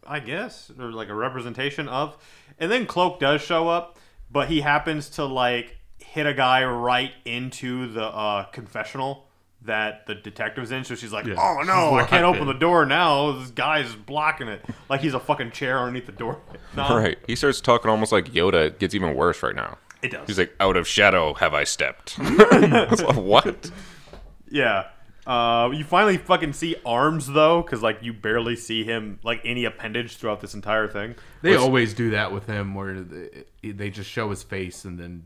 I 0.06 0.20
guess, 0.20 0.70
or 0.78 0.92
like 0.92 1.08
a 1.08 1.14
representation 1.14 1.88
of. 1.88 2.16
And 2.58 2.70
then 2.70 2.86
Cloak 2.86 3.18
does 3.18 3.42
show 3.42 3.68
up, 3.68 3.98
but 4.30 4.48
he 4.48 4.60
happens 4.60 5.08
to 5.10 5.24
like 5.24 5.76
hit 5.98 6.26
a 6.26 6.34
guy 6.34 6.64
right 6.64 7.10
into 7.24 7.92
the 7.92 8.04
uh, 8.04 8.44
confessional 8.44 9.26
that 9.62 10.06
the 10.06 10.14
detective's 10.14 10.70
in. 10.70 10.84
So 10.84 10.94
she's 10.94 11.12
like, 11.12 11.26
Yeah, 11.26 11.34
"Oh 11.38 11.62
no, 11.62 11.96
I 11.96 12.04
can't 12.04 12.24
open 12.24 12.46
the 12.52 12.52
door 12.54 12.86
now. 12.86 13.32
This 13.32 13.50
guy's 13.50 13.94
blocking 13.94 14.46
it, 14.48 14.64
like 14.88 15.00
he's 15.00 15.14
a 15.14 15.20
fucking 15.20 15.50
chair 15.50 15.78
underneath 15.80 16.06
the 16.06 16.12
door." 16.12 16.40
No, 16.76 16.96
Right. 16.96 17.18
He 17.26 17.34
starts 17.34 17.60
talking 17.60 17.90
almost 17.90 18.12
like 18.12 18.26
Yoda. 18.26 18.66
It 18.66 18.78
gets 18.78 18.94
even 18.94 19.14
worse 19.14 19.42
right 19.42 19.56
now. 19.56 19.78
It 20.06 20.12
does. 20.12 20.26
He's 20.26 20.38
like, 20.38 20.54
"Out 20.60 20.76
of 20.76 20.86
shadow 20.86 21.34
have 21.34 21.54
I 21.54 21.64
stepped." 21.64 22.18
What? 23.14 23.70
Yeah. 24.50 24.84
Uh, 25.26 25.70
you 25.72 25.82
finally 25.84 26.18
fucking 26.18 26.52
see 26.52 26.76
arms 26.86 27.26
though, 27.26 27.60
because 27.62 27.82
like 27.82 27.98
you 28.02 28.12
barely 28.12 28.54
see 28.54 28.84
him 28.84 29.18
like 29.24 29.40
any 29.44 29.64
appendage 29.64 30.16
throughout 30.16 30.40
this 30.40 30.54
entire 30.54 30.86
thing. 30.86 31.16
They 31.42 31.56
always 31.56 31.94
do 31.94 32.10
that 32.10 32.30
with 32.32 32.46
him, 32.46 32.74
where 32.76 33.00
they, 33.02 33.44
they 33.62 33.90
just 33.90 34.08
show 34.08 34.30
his 34.30 34.44
face 34.44 34.84
and 34.84 34.96
then 34.98 35.24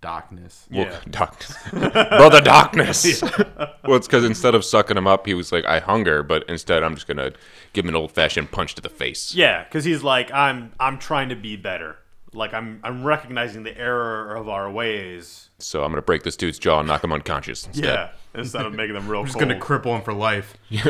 darkness. 0.00 0.66
Well, 0.70 0.86
Yeah. 0.86 0.98
darkness. 1.10 1.54
Brother 1.70 2.40
Darkness. 2.40 3.22
well, 3.22 3.96
it's 3.96 4.06
because 4.06 4.24
instead 4.24 4.54
of 4.54 4.64
sucking 4.64 4.96
him 4.96 5.06
up, 5.06 5.26
he 5.26 5.34
was 5.34 5.52
like, 5.52 5.66
I 5.66 5.80
hunger, 5.80 6.22
but 6.22 6.44
instead 6.48 6.82
I'm 6.82 6.94
just 6.94 7.06
going 7.06 7.18
to 7.18 7.32
give 7.74 7.84
him 7.84 7.90
an 7.90 7.94
old 7.96 8.10
fashioned 8.12 8.50
punch 8.52 8.74
to 8.76 8.82
the 8.82 8.88
face. 8.88 9.34
Yeah, 9.34 9.64
because 9.64 9.84
he's 9.84 10.02
like, 10.02 10.32
I'm 10.32 10.72
I'm 10.80 10.98
trying 10.98 11.28
to 11.28 11.36
be 11.36 11.56
better. 11.56 11.98
Like 12.34 12.54
I'm 12.54 12.80
I'm 12.82 13.04
recognizing 13.04 13.62
the 13.62 13.76
error 13.76 14.34
of 14.34 14.48
our 14.48 14.70
ways. 14.70 15.50
So 15.58 15.82
I'm 15.84 15.90
going 15.90 15.96
to 15.96 16.02
break 16.02 16.22
this 16.22 16.36
dude's 16.36 16.58
jaw 16.58 16.78
and 16.80 16.88
knock 16.88 17.04
him 17.04 17.12
unconscious 17.12 17.66
instead. 17.66 17.84
Yeah, 17.84 18.10
instead 18.34 18.64
of 18.66 18.72
making 18.74 18.94
them 18.94 19.06
real 19.08 19.20
I'm 19.20 19.26
Just 19.26 19.38
cold. 19.38 19.48
gonna 19.48 19.60
cripple 19.60 19.94
him 19.96 20.02
for 20.02 20.12
life. 20.14 20.54
Yeah, 20.70 20.88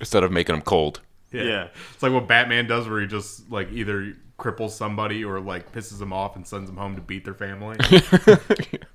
instead 0.00 0.22
of 0.24 0.32
making 0.32 0.54
him 0.54 0.62
cold. 0.62 1.00
yeah. 1.32 1.68
It's 1.92 2.02
like 2.02 2.12
what 2.12 2.26
Batman 2.26 2.66
does, 2.66 2.88
where 2.88 3.00
he 3.00 3.06
just 3.06 3.50
like 3.50 3.70
either 3.72 4.16
cripples 4.38 4.70
somebody 4.70 5.24
or 5.24 5.40
like 5.40 5.72
pisses 5.72 5.98
them 5.98 6.12
off 6.12 6.36
and 6.36 6.46
sends 6.46 6.70
them 6.70 6.76
home 6.78 6.94
to 6.96 7.02
beat 7.02 7.24
their 7.24 7.34
family. 7.34 7.76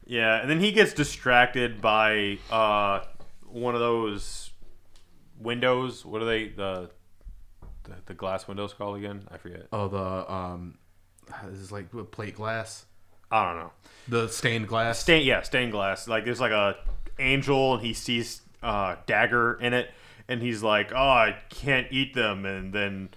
Yeah, 0.06 0.42
and 0.42 0.50
then 0.50 0.60
he 0.60 0.72
gets 0.74 0.94
distracted 0.94 1.82
by 1.82 2.38
uh, 2.52 3.00
one 3.48 3.74
of 3.74 3.80
those 3.80 4.52
windows. 5.40 6.06
What 6.06 6.22
are 6.22 6.26
they? 6.26 6.50
The 6.50 6.90
the, 7.84 7.92
the 8.08 8.14
glass 8.14 8.48
windows 8.48 8.74
called 8.74 8.98
again? 8.98 9.28
I 9.32 9.38
forget. 9.38 9.68
oh, 9.74 9.88
the 9.88 10.32
um, 10.32 10.78
this 11.46 11.60
is 11.60 11.72
like 11.72 11.88
plate 12.12 12.36
glass, 12.36 12.86
I 13.32 13.46
don't 13.46 13.62
know. 13.62 13.72
the 14.08 14.28
stained 14.28 14.68
glass. 14.68 15.00
Stain, 15.00 15.26
yeah, 15.26 15.42
stained 15.42 15.72
glass. 15.72 16.08
Like 16.08 16.26
there's 16.26 16.42
like 16.42 16.52
a 16.52 16.78
angel, 17.20 17.76
and 17.76 17.84
he 17.84 17.94
sees 17.94 18.42
uh, 18.62 18.96
dagger 19.06 19.60
in 19.60 19.74
it, 19.74 19.92
and 20.28 20.42
he's 20.42 20.64
like, 20.64 20.92
"Oh, 20.94 20.98
I 20.98 21.38
can't 21.50 21.88
eat 21.92 22.14
them." 22.14 22.46
And 22.46 22.74
then 22.74 23.10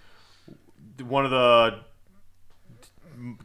one 1.02 1.24
of 1.24 1.30
the 1.30 1.80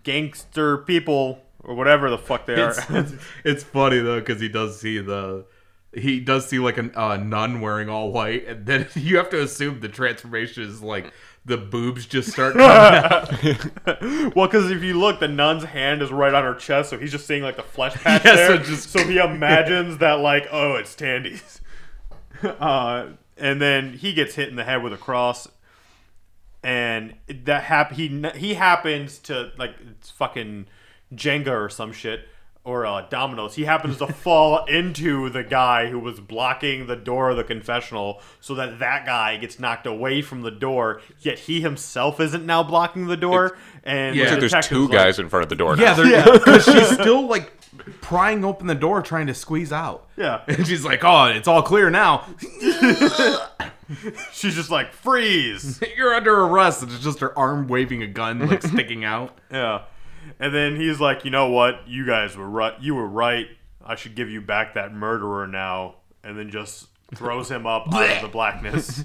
gangster 0.03 0.77
people 0.79 1.41
or 1.63 1.75
whatever 1.75 2.09
the 2.09 2.17
fuck 2.17 2.45
they 2.45 2.61
are. 2.61 2.75
it's 3.43 3.63
funny 3.63 3.99
though 3.99 4.19
because 4.19 4.41
he 4.41 4.49
does 4.49 4.79
see 4.79 4.99
the 4.99 5.45
he 5.93 6.19
does 6.19 6.47
see 6.47 6.59
like 6.59 6.77
a 6.77 6.99
uh, 6.99 7.17
nun 7.17 7.61
wearing 7.61 7.89
all 7.89 8.11
white 8.11 8.47
and 8.47 8.65
then 8.65 8.87
you 8.95 9.17
have 9.17 9.29
to 9.29 9.41
assume 9.41 9.79
the 9.79 9.89
transformation 9.89 10.63
is 10.63 10.81
like 10.81 11.13
the 11.45 11.57
boobs 11.57 12.05
just 12.05 12.31
start 12.31 12.53
coming 12.55 13.03
out 13.03 14.01
well, 14.35 14.47
because 14.47 14.69
if 14.69 14.83
you 14.83 14.93
look, 14.99 15.19
the 15.19 15.27
nun's 15.27 15.63
hand 15.63 16.01
is 16.01 16.11
right 16.11 16.33
on 16.33 16.43
her 16.43 16.53
chest, 16.53 16.89
so 16.91 16.97
he's 16.97 17.11
just 17.11 17.25
seeing 17.25 17.41
like 17.43 17.55
the 17.57 17.63
flesh 17.63 17.93
patch 18.03 18.23
Yeah, 18.25 18.35
there. 18.35 18.47
so 18.57 18.63
just- 18.63 18.91
so 18.91 19.03
he 19.07 19.17
imagines 19.17 19.97
that 19.99 20.19
like, 20.19 20.47
oh, 20.51 20.75
it's 20.75 20.93
Tandy's. 20.95 21.61
Uh, 22.43 23.07
and 23.37 23.61
then 23.61 23.93
he 23.93 24.13
gets 24.13 24.35
hit 24.35 24.49
in 24.49 24.55
the 24.55 24.63
head 24.63 24.83
with 24.83 24.93
a 24.93 24.97
cross, 24.97 25.47
and 26.63 27.15
that 27.27 27.63
hap- 27.63 27.93
he 27.93 28.23
he 28.35 28.53
happens 28.55 29.17
to 29.19 29.51
like 29.57 29.75
it's 29.89 30.11
fucking 30.11 30.67
Jenga 31.13 31.49
or 31.51 31.69
some 31.69 31.91
shit 31.91 32.27
or 32.63 32.85
uh, 32.85 33.01
dominoes. 33.09 33.55
He 33.55 33.63
happens 33.63 33.97
to 33.97 34.07
fall 34.13 34.65
into 34.65 35.29
the 35.29 35.43
guy 35.43 35.87
who 35.87 35.97
was 35.99 36.19
blocking 36.19 36.87
the 36.87 36.95
door 36.95 37.31
of 37.31 37.37
the 37.37 37.43
confessional, 37.43 38.21
so 38.39 38.53
that 38.55 38.79
that 38.79 39.05
guy 39.05 39.37
gets 39.37 39.59
knocked 39.59 39.87
away 39.87 40.21
from 40.21 40.41
the 40.41 40.51
door. 40.51 41.01
Yet 41.19 41.39
he 41.39 41.61
himself 41.61 42.19
isn't 42.19 42.45
now 42.45 42.61
blocking 42.63 43.07
the 43.07 43.17
door. 43.17 43.57
and 43.83 44.15
Yeah. 44.15 44.25
the 44.35 44.41
like 44.41 44.51
there's 44.51 44.67
two 44.67 44.83
like- 44.83 44.91
guys 44.91 45.19
in 45.19 45.27
front 45.29 45.43
of 45.43 45.49
the 45.49 45.55
door 45.55 45.75
now. 45.75 45.83
yeah 45.83 45.93
they're 46.23 46.33
because 46.39 46.65
she's 46.65 46.89
still 46.91 47.25
like 47.27 47.51
prying 48.01 48.43
open 48.45 48.67
the 48.67 48.75
door 48.75 49.01
trying 49.01 49.25
to 49.27 49.33
squeeze 49.33 49.71
out 49.71 50.07
Yeah. 50.17 50.41
and 50.47 50.67
she's 50.67 50.83
like 50.85 51.03
oh 51.03 51.25
it's 51.25 51.47
all 51.47 51.63
clear 51.63 51.89
now 51.89 52.27
She's 54.31 54.55
just 54.55 54.69
like 54.69 54.93
freeze. 54.93 55.81
you're 55.97 56.13
under 56.13 56.41
arrest 56.41 56.81
and 56.83 56.91
it's 56.91 57.03
just 57.03 57.19
her 57.19 57.37
arm 57.37 57.67
waving 57.67 58.01
a 58.03 58.07
gun 58.07 58.47
like 58.47 58.61
sticking 58.61 59.03
out 59.03 59.37
Yeah. 59.51 59.81
And 60.41 60.53
then 60.53 60.75
he's 60.75 60.99
like, 60.99 61.23
you 61.23 61.31
know 61.31 61.49
what? 61.49 61.87
You 61.87 62.05
guys 62.05 62.35
were 62.35 62.49
right. 62.49 62.73
You 62.81 62.95
were 62.95 63.07
right. 63.07 63.47
I 63.85 63.95
should 63.95 64.15
give 64.15 64.29
you 64.29 64.41
back 64.41 64.73
that 64.73 64.91
murderer 64.93 65.45
now. 65.47 65.95
And 66.23 66.37
then 66.37 66.49
just 66.49 66.87
throws 67.15 67.49
him 67.49 67.65
up 67.67 67.93
out 67.93 68.09
of 68.17 68.21
the 68.23 68.27
blackness. 68.31 69.03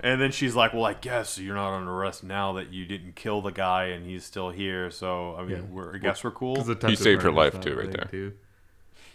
And 0.00 0.20
then 0.20 0.30
she's 0.30 0.54
like, 0.54 0.74
well, 0.74 0.84
I 0.84 0.92
guess 0.92 1.38
you're 1.38 1.54
not 1.54 1.74
under 1.74 1.90
arrest 1.90 2.22
now 2.22 2.52
that 2.54 2.70
you 2.72 2.84
didn't 2.84 3.16
kill 3.16 3.40
the 3.40 3.50
guy 3.50 3.86
and 3.86 4.04
he's 4.06 4.24
still 4.24 4.50
here. 4.50 4.90
So, 4.90 5.34
I 5.36 5.42
mean, 5.44 5.56
Yeah. 5.56 5.62
we're, 5.70 5.94
I 5.94 5.98
guess 5.98 6.22
we're 6.22 6.30
cool. 6.32 6.60
attempted 6.60 6.98
saved 6.98 7.22
her 7.22 7.32
life, 7.32 7.58
too, 7.60 7.74
right 7.74 7.90
there. 7.90 8.06
too. 8.10 8.34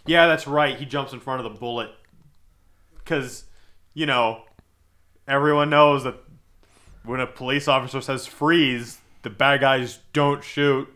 Yeah, 0.07 0.25
that's 0.27 0.47
right. 0.47 0.75
He 0.75 0.85
jumps 0.85 1.13
in 1.13 1.19
front 1.19 1.45
of 1.45 1.53
the 1.53 1.59
bullet 1.59 1.91
because, 2.97 3.45
you 3.93 4.07
know, 4.07 4.41
everyone 5.27 5.69
knows 5.69 6.03
that 6.03 6.15
when 7.05 7.19
a 7.19 7.27
police 7.27 7.67
officer 7.67 8.01
says 8.01 8.25
freeze, 8.25 8.97
the 9.23 9.29
bad 9.29 9.61
guys 9.61 9.99
don't 10.13 10.43
shoot. 10.43 10.87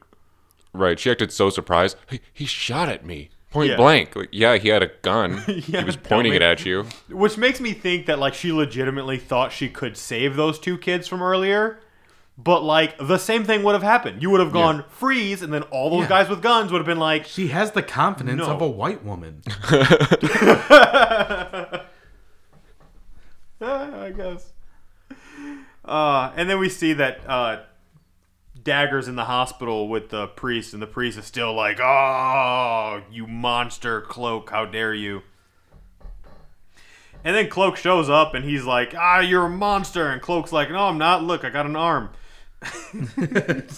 Right. 0.74 1.00
She 1.00 1.10
acted 1.10 1.32
so 1.32 1.50
surprised. 1.50 1.96
He, 2.10 2.20
he 2.34 2.46
shot 2.46 2.90
at 2.90 3.06
me. 3.06 3.30
Point 3.52 3.70
Yeah. 3.72 3.78
blank. 3.78 4.16
Like, 4.16 4.30
yeah, 4.34 4.58
he 4.58 4.68
had 4.70 4.84
a 4.84 4.92
gun. 5.02 5.42
Yeah, 5.48 5.54
he 5.80 5.84
was 5.86 5.96
pointing 5.96 6.34
dummy. 6.34 6.36
it 6.38 6.42
at 6.42 6.66
you. 6.66 6.86
Which 7.10 7.38
makes 7.38 7.62
me 7.62 7.72
think 7.74 8.06
that 8.08 8.20
like 8.20 8.34
she 8.34 8.52
legitimately 8.52 9.18
thought 9.18 9.52
she 9.54 9.70
could 9.70 9.96
save 9.96 10.36
those 10.36 10.60
two 10.60 10.78
kids 10.78 11.08
from 11.08 11.22
earlier. 11.22 11.80
But 12.38 12.64
like 12.66 12.98
the 12.98 13.18
same 13.18 13.46
thing 13.46 13.64
would 13.64 13.72
have 13.72 13.84
happened. 13.84 14.22
You 14.22 14.30
would 14.32 14.42
have 14.42 14.52
gone 14.52 14.84
freeze, 14.90 15.42
and 15.42 15.54
then 15.54 15.62
all 15.64 15.90
those 15.90 16.02
Yeah. 16.02 16.10
guys 16.10 16.28
with 16.28 16.42
guns 16.42 16.70
would 16.74 16.80
have 16.80 16.86
been 16.86 17.00
like, 17.00 17.24
She 17.24 17.48
has 17.48 17.72
the 17.72 17.82
confidence 17.82 18.40
No. 18.40 18.48
of 18.48 18.62
a 18.62 18.68
white 18.68 19.06
woman. 19.06 19.42
I 23.62 24.12
guess. 24.16 24.52
Uh, 25.84 26.32
and 26.36 26.50
then 26.50 26.60
we 26.60 26.68
see 26.70 26.94
that 26.94 27.22
uh, 27.28 27.62
Dagger's 28.66 29.08
in 29.08 29.16
the 29.16 29.26
hospital 29.26 29.88
with 29.88 30.10
the 30.10 30.28
priest, 30.28 30.74
and 30.74 30.82
the 30.82 30.88
priest 30.88 31.18
is 31.18 31.26
still 31.26 31.54
like, 31.54 31.80
"Oh, 31.80 33.04
you 33.12 33.28
monster, 33.28 34.02
Cloak! 34.02 34.50
How 34.50 34.66
dare 34.66 34.94
you!" 34.94 35.22
And 37.24 37.36
then 37.36 37.48
Cloak 37.48 37.78
shows 37.78 38.10
up, 38.10 38.34
and 38.34 38.44
he's 38.44 38.66
like, 38.66 38.94
"Ah, 38.98 39.20
you're 39.20 39.46
a 39.46 39.50
monster!" 39.50 40.10
And 40.10 40.22
Cloak's 40.22 40.52
like, 40.52 40.72
"No, 40.72 40.88
I'm 40.88 40.98
not. 40.98 41.24
Look, 41.24 41.46
I 41.46 41.50
got 41.50 41.66
an 41.66 41.78
arm." 41.78 42.10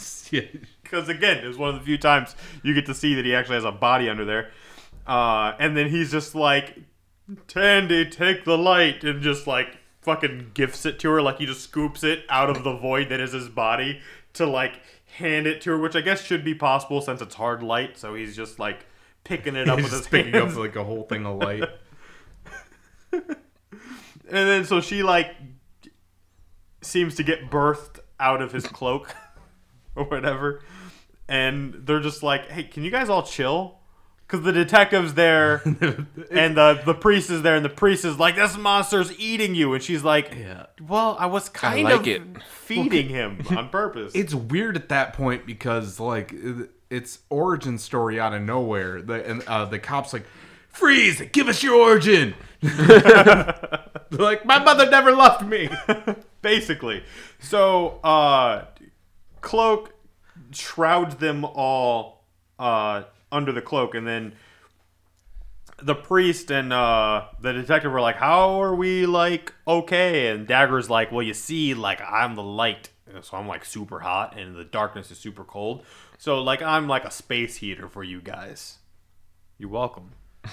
Because 0.84 1.10
again, 1.10 1.46
it's 1.46 1.58
one 1.58 1.68
of 1.68 1.76
the 1.76 1.86
few 1.86 1.98
times 1.98 2.34
you 2.64 2.74
get 2.74 2.86
to 2.86 2.94
see 2.94 3.14
that 3.16 3.26
he 3.26 3.36
actually 3.36 3.56
has 3.56 3.66
a 3.66 3.74
body 3.74 4.08
under 4.10 4.24
there. 4.24 4.52
Uh, 5.06 5.54
and 5.60 5.76
then 5.76 5.90
he's 5.90 6.12
just 6.12 6.34
like, 6.34 6.80
Tandy, 7.50 8.10
take 8.10 8.46
the 8.46 8.58
light, 8.58 9.04
and 9.04 9.22
just 9.22 9.48
like 9.48 9.80
fucking 10.02 10.52
gifts 10.54 10.86
it 10.86 10.98
to 11.00 11.10
her, 11.10 11.22
like 11.22 11.40
he 11.40 11.46
just 11.46 11.62
scoops 11.62 12.06
it 12.06 12.24
out 12.30 12.50
of 12.50 12.64
the 12.64 12.74
void 12.74 13.10
that 13.10 13.20
is 13.20 13.34
his 13.34 13.50
body 13.50 14.00
to 14.38 14.46
like 14.46 14.80
hand 15.18 15.48
it 15.48 15.62
to 15.62 15.72
her, 15.72 15.78
which 15.78 15.96
I 15.96 16.02
guess 16.02 16.24
should 16.24 16.44
be 16.44 16.54
possible 16.56 17.02
since 17.02 17.22
it's 17.22 17.36
hard 17.36 17.64
light. 17.64 17.98
So 17.98 18.16
he's 18.16 18.36
just 18.36 18.60
like 18.60 18.86
picking 19.24 19.56
it 19.56 19.68
up 19.70 19.80
He's 19.80 19.86
with 19.92 19.94
his 20.00 20.08
picking 20.08 20.34
hands. 20.34 20.54
up 20.54 20.60
like 20.60 20.76
a 20.76 20.84
whole 20.84 21.04
thing 21.04 21.26
of 21.26 21.38
light. 21.38 21.64
And 24.30 24.48
then 24.50 24.66
so 24.66 24.82
she 24.82 25.04
like 25.04 25.34
seems 26.82 27.16
to 27.16 27.24
get 27.24 27.50
birthed 27.50 28.00
out 28.20 28.42
of 28.42 28.52
his 28.52 28.68
cloak 28.68 29.16
or 29.96 30.04
whatever. 30.04 30.62
And 31.30 31.74
they're 31.86 32.02
just 32.02 32.24
like, 32.24 32.50
"Hey, 32.50 32.64
can 32.64 32.84
you 32.84 32.92
guys 32.92 33.08
all 33.10 33.24
chill?" 33.24 33.80
Cuz 34.28 34.42
the 34.42 34.52
detective's 34.52 35.14
there 35.14 35.62
and 36.32 36.58
the 36.58 36.82
the 36.86 36.94
priest 36.94 37.30
is 37.30 37.42
there 37.44 37.56
and 37.56 37.64
the 37.64 37.70
priest 37.70 38.04
is 38.04 38.20
like, 38.20 38.36
"This 38.36 38.58
monster's 38.58 39.18
eating 39.20 39.56
you." 39.56 39.74
And 39.74 39.82
she's 39.82 40.04
like, 40.04 40.34
Yeah. 40.38 40.66
"Well, 40.86 41.16
I 41.20 41.28
was 41.28 41.48
kind 41.50 41.84
like 41.86 42.02
of 42.02 42.08
it." 42.08 42.22
feeding 42.44 43.08
him 43.10 43.42
on 43.56 43.70
purpose." 43.70 44.12
It's 44.16 44.34
weird 44.34 44.76
at 44.76 44.90
that 44.90 45.14
point 45.14 45.46
because 45.46 46.00
like 46.00 46.34
it's 46.90 47.20
origin 47.30 47.78
story 47.78 48.20
out 48.20 48.34
of 48.34 48.42
nowhere. 48.42 49.02
The 49.02 49.26
and 49.30 49.44
uh, 49.48 49.66
the 49.66 49.80
cops 49.80 50.12
like, 50.14 50.26
freeze! 50.70 51.22
Give 51.32 51.48
us 51.48 51.64
your 51.64 51.76
origin. 51.76 52.34
Like, 54.10 54.46
my 54.46 54.58
mother 54.64 54.90
never 54.90 55.12
loved 55.12 55.46
me. 55.46 55.70
basically. 56.42 57.04
So, 57.40 58.00
uh, 58.04 58.66
Cloak 59.42 59.94
shrouds 60.52 61.16
them 61.16 61.44
all 61.44 62.24
uh, 62.58 63.04
under 63.32 63.52
the 63.52 63.62
cloak, 63.62 63.96
and 63.96 64.08
then 64.08 64.34
the 65.82 65.96
priest 65.96 66.52
and 66.52 66.74
uh, 66.74 67.26
the 67.40 67.54
detective 67.54 67.92
were 67.92 68.02
like, 68.02 68.18
"How 68.18 68.62
are 68.62 68.76
we 68.76 69.06
like 69.06 69.54
okay?" 69.68 70.28
And 70.28 70.48
Dagger's 70.48 70.90
like, 70.90 71.12
"Well, 71.12 71.24
you 71.24 71.34
see, 71.34 71.74
like 71.74 72.02
I'm 72.02 72.36
the 72.36 72.44
light, 72.44 72.90
so 73.22 73.38
I'm 73.38 73.48
like 73.48 73.66
super 73.66 74.00
hot, 74.00 74.38
and 74.38 74.56
the 74.56 74.64
darkness 74.64 75.12
is 75.12 75.18
super 75.18 75.44
cold. 75.44 75.84
So 76.18 76.42
like 76.42 76.62
I'm 76.62 76.88
like 76.88 77.06
a 77.06 77.12
space 77.12 77.58
heater 77.58 77.88
for 77.88 78.04
you 78.04 78.22
guys. 78.22 78.78
You're 79.58 79.70
welcome." 79.70 80.12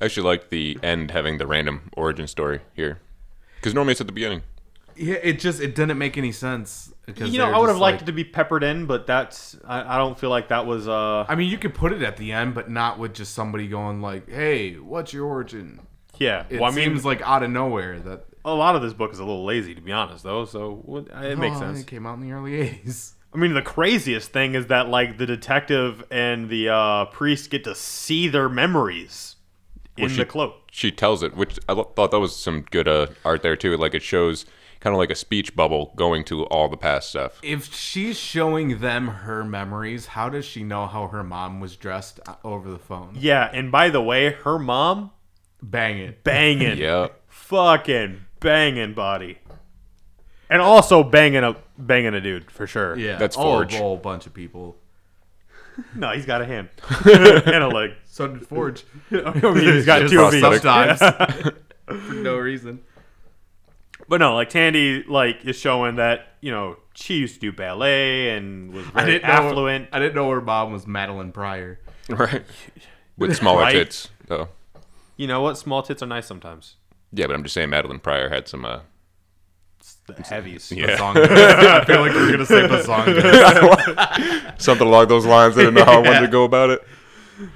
I 0.00 0.04
actually 0.04 0.24
like 0.24 0.50
the 0.50 0.78
end 0.82 1.10
having 1.10 1.38
the 1.38 1.46
random 1.46 1.90
origin 1.96 2.26
story 2.26 2.60
here. 2.74 3.00
Because 3.56 3.74
normally 3.74 3.92
it's 3.92 4.00
at 4.00 4.06
the 4.06 4.12
beginning. 4.12 4.42
Yeah, 4.96 5.16
it 5.22 5.38
just 5.38 5.60
it 5.60 5.74
didn't 5.74 5.98
make 5.98 6.18
any 6.18 6.32
sense. 6.32 6.91
Because 7.06 7.30
You 7.32 7.38
know, 7.38 7.46
I 7.46 7.58
would 7.58 7.66
just 7.66 7.74
have 7.74 7.78
liked 7.80 7.94
like- 7.96 8.02
it 8.02 8.06
to 8.06 8.12
be 8.12 8.24
peppered 8.24 8.62
in, 8.62 8.86
but 8.86 9.06
that's 9.06 9.56
I, 9.64 9.96
I 9.96 9.98
don't 9.98 10.18
feel 10.18 10.30
like 10.30 10.48
that 10.48 10.66
was 10.66 10.86
uh 10.88 11.24
I 11.28 11.34
mean, 11.34 11.50
you 11.50 11.58
could 11.58 11.74
put 11.74 11.92
it 11.92 12.02
at 12.02 12.16
the 12.16 12.32
end, 12.32 12.54
but 12.54 12.70
not 12.70 12.98
with 12.98 13.14
just 13.14 13.34
somebody 13.34 13.68
going 13.68 14.00
like, 14.00 14.28
"Hey, 14.30 14.74
what's 14.74 15.12
your 15.12 15.26
origin?" 15.26 15.80
yeah. 16.18 16.44
It 16.50 16.60
well, 16.60 16.70
I 16.70 16.74
mean, 16.74 16.84
seems 16.90 17.04
like 17.04 17.20
out 17.22 17.42
of 17.42 17.50
nowhere 17.50 17.98
that 18.00 18.26
a 18.44 18.54
lot 18.54 18.74
of 18.76 18.82
this 18.82 18.92
book 18.92 19.12
is 19.12 19.18
a 19.18 19.24
little 19.24 19.44
lazy, 19.44 19.74
to 19.74 19.80
be 19.80 19.92
honest, 19.92 20.24
though. 20.24 20.44
So 20.44 20.82
what- 20.84 21.06
it 21.08 21.38
makes 21.38 21.56
Oh, 21.56 21.60
sense. 21.60 21.80
It 21.80 21.86
came 21.86 22.06
out 22.06 22.14
in 22.14 22.20
the 22.20 22.32
early 22.32 22.52
'80s. 22.84 23.12
I 23.34 23.38
mean, 23.38 23.54
the 23.54 23.62
craziest 23.62 24.30
thing 24.30 24.54
is 24.54 24.66
that 24.66 24.88
like 24.88 25.16
the 25.16 25.24
detective 25.26 26.04
and 26.10 26.50
the 26.50 26.68
uh, 26.68 27.04
priest 27.06 27.48
get 27.50 27.64
to 27.64 27.74
see 27.74 28.28
their 28.28 28.48
memories 28.48 29.36
in 29.96 30.02
Well, 30.02 30.10
she- 30.10 30.16
the 30.18 30.26
cloak. 30.26 30.54
She 30.70 30.90
tells 30.90 31.22
it, 31.22 31.36
which 31.36 31.58
I 31.68 31.74
thought 31.74 32.10
that 32.12 32.18
was 32.20 32.34
some 32.34 32.62
good 32.70 32.88
uh, 32.88 33.08
art 33.26 33.42
there 33.42 33.56
too. 33.56 33.76
Like 33.76 33.94
it 33.94 34.02
shows 34.02 34.46
kind 34.82 34.94
of 34.94 34.98
like 34.98 35.10
a 35.10 35.14
speech 35.14 35.54
bubble 35.54 35.92
going 35.94 36.24
to 36.24 36.44
all 36.46 36.68
the 36.68 36.76
past 36.76 37.10
stuff. 37.10 37.38
If 37.42 37.72
she's 37.72 38.18
showing 38.18 38.80
them 38.80 39.06
her 39.06 39.44
memories, 39.44 40.06
how 40.06 40.28
does 40.28 40.44
she 40.44 40.64
know 40.64 40.86
how 40.86 41.06
her 41.06 41.22
mom 41.22 41.60
was 41.60 41.76
dressed 41.76 42.18
uh, 42.26 42.34
over 42.42 42.68
the 42.70 42.80
phone? 42.80 43.16
Yeah, 43.18 43.48
and 43.52 43.70
by 43.70 43.90
the 43.90 44.02
way, 44.02 44.32
her 44.32 44.58
mom 44.58 45.12
banging, 45.62 46.16
banging, 46.24 46.78
Yeah. 46.78 47.08
fucking 47.28 48.24
banging 48.40 48.94
body, 48.94 49.38
and 50.50 50.60
also 50.60 51.04
banging 51.04 51.44
a 51.44 51.56
banging 51.78 52.14
a 52.14 52.20
dude 52.20 52.50
for 52.50 52.66
sure. 52.66 52.98
Yeah, 52.98 53.16
That's 53.16 53.36
oh, 53.36 53.42
Forge. 53.42 53.74
A 53.74 53.78
whole 53.78 53.96
bunch 53.96 54.26
of 54.26 54.34
people. 54.34 54.76
no, 55.94 56.10
he's 56.10 56.26
got 56.26 56.42
a 56.42 56.44
hand 56.44 56.68
and 57.06 57.62
a 57.62 57.68
leg. 57.68 57.92
So 58.04 58.26
did 58.26 58.46
Forge. 58.48 58.84
I 59.12 59.32
mean, 59.40 59.60
he's 59.60 59.86
got 59.86 60.10
two 60.10 60.20
of 60.22 60.34
each. 60.34 60.42
sometimes 60.42 60.98
for 61.86 62.14
no 62.14 62.36
reason. 62.36 62.80
But 64.12 64.18
no, 64.20 64.34
like 64.34 64.50
Tandy, 64.50 65.04
like 65.08 65.42
is 65.46 65.56
showing 65.56 65.96
that 65.96 66.34
you 66.42 66.50
know 66.50 66.76
she 66.92 67.14
used 67.14 67.36
to 67.36 67.40
do 67.40 67.50
ballet 67.50 68.36
and 68.36 68.70
was 68.70 68.84
I 68.88 68.90
very 69.06 69.12
didn't 69.12 69.26
know. 69.28 69.32
affluent. 69.48 69.88
I 69.90 69.98
didn't 70.00 70.14
know 70.14 70.28
her 70.30 70.42
mom 70.42 70.70
was 70.70 70.84
Madelyne 70.84 71.32
Pryor. 71.32 71.80
Right. 72.10 72.42
With 73.16 73.34
smaller 73.34 73.62
Right. 73.62 73.72
tits, 73.72 74.10
though. 74.26 74.48
You 75.16 75.26
know 75.28 75.40
what? 75.40 75.56
Small 75.56 75.82
tits 75.82 76.02
are 76.02 76.06
nice 76.06 76.26
sometimes. 76.26 76.76
Yeah, 77.10 77.26
but 77.26 77.32
I'm 77.36 77.42
just 77.42 77.54
saying 77.54 77.70
Madelyne 77.70 78.02
Pryor 78.02 78.28
had 78.28 78.48
some. 78.48 78.66
Uh, 78.66 78.80
It's 79.80 79.94
the 80.06 80.12
heavies. 80.22 80.70
Yeah. 80.70 80.98
Bazongas. 80.98 81.28
I 81.30 81.84
feel 81.86 82.00
like 82.02 82.12
we're 82.12 82.32
gonna 82.32 82.44
say 82.44 82.68
bazongas. 82.68 84.60
something 84.60 84.86
along 84.86 85.08
those 85.08 85.24
lines. 85.24 85.56
I 85.56 85.60
didn't 85.60 85.72
know 85.76 85.86
how 85.86 86.02
I 86.02 86.06
wanted 86.06 86.20
to 86.20 86.28
go 86.28 86.44
about 86.44 86.68
it. 86.68 86.82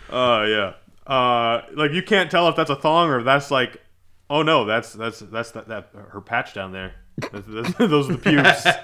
Oh 0.08 0.42
yeah. 0.44 0.72
Uh, 1.06 1.66
like 1.74 1.92
you 1.92 2.02
can't 2.02 2.30
tell 2.30 2.48
if 2.48 2.56
that's 2.56 2.70
a 2.70 2.76
thong 2.76 3.10
or 3.10 3.18
if 3.18 3.26
that's 3.26 3.50
like, 3.50 3.82
oh 4.30 4.42
no, 4.42 4.64
that's 4.64 4.92
that's 4.92 5.20
that's 5.20 5.50
that, 5.52 5.68
that 5.68 5.90
her 6.10 6.20
patch 6.20 6.54
down 6.54 6.72
there. 6.72 6.94
That's- 7.18 7.44
that's- 7.48 7.74
those 7.78 8.08
are 8.10 8.14
the 8.16 8.18
pubes. 8.18 8.66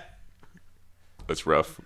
That's 1.28 1.47
rough. 1.47 1.81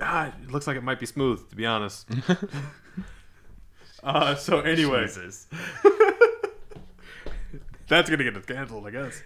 ah, 0.00 0.28
it 0.28 0.50
looks 0.52 0.68
like 0.68 0.76
it 0.76 0.84
might 0.84 1.00
be 1.00 1.04
smooth, 1.06 1.50
to 1.50 1.56
be 1.56 1.66
honest. 1.66 2.08
uh, 4.04 4.36
so 4.36 4.60
anyway, 4.60 5.02
Jesus. 5.02 5.48
that's 7.88 8.08
gonna 8.08 8.22
get 8.22 8.36
us 8.36 8.44
canceled, 8.46 8.86
I 8.86 8.90
guess. 8.92 9.22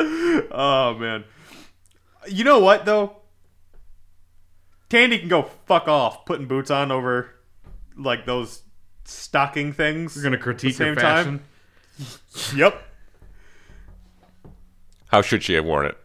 Oh 0.00 0.96
man. 0.98 1.24
You 2.28 2.42
know 2.44 2.58
what 2.58 2.84
though? 2.84 3.16
Tandy 4.90 5.18
can 5.20 5.28
go 5.28 5.42
fuck 5.66 5.86
off 5.86 6.24
putting 6.26 6.46
boots 6.48 6.70
on 6.72 6.90
over 6.90 7.34
like 7.96 8.26
those 8.26 8.62
stocking 9.08 9.72
things. 9.72 10.16
We're 10.16 10.22
gonna 10.22 10.38
critique 10.38 10.72
the 10.76 10.84
Same 10.84 10.94
her 10.94 11.00
fashion. 11.00 11.38
time? 11.98 12.06
Yep. 12.56 12.82
How 15.06 15.22
should 15.22 15.42
she 15.42 15.54
have 15.54 15.64
worn 15.64 15.86
it? 15.86 15.96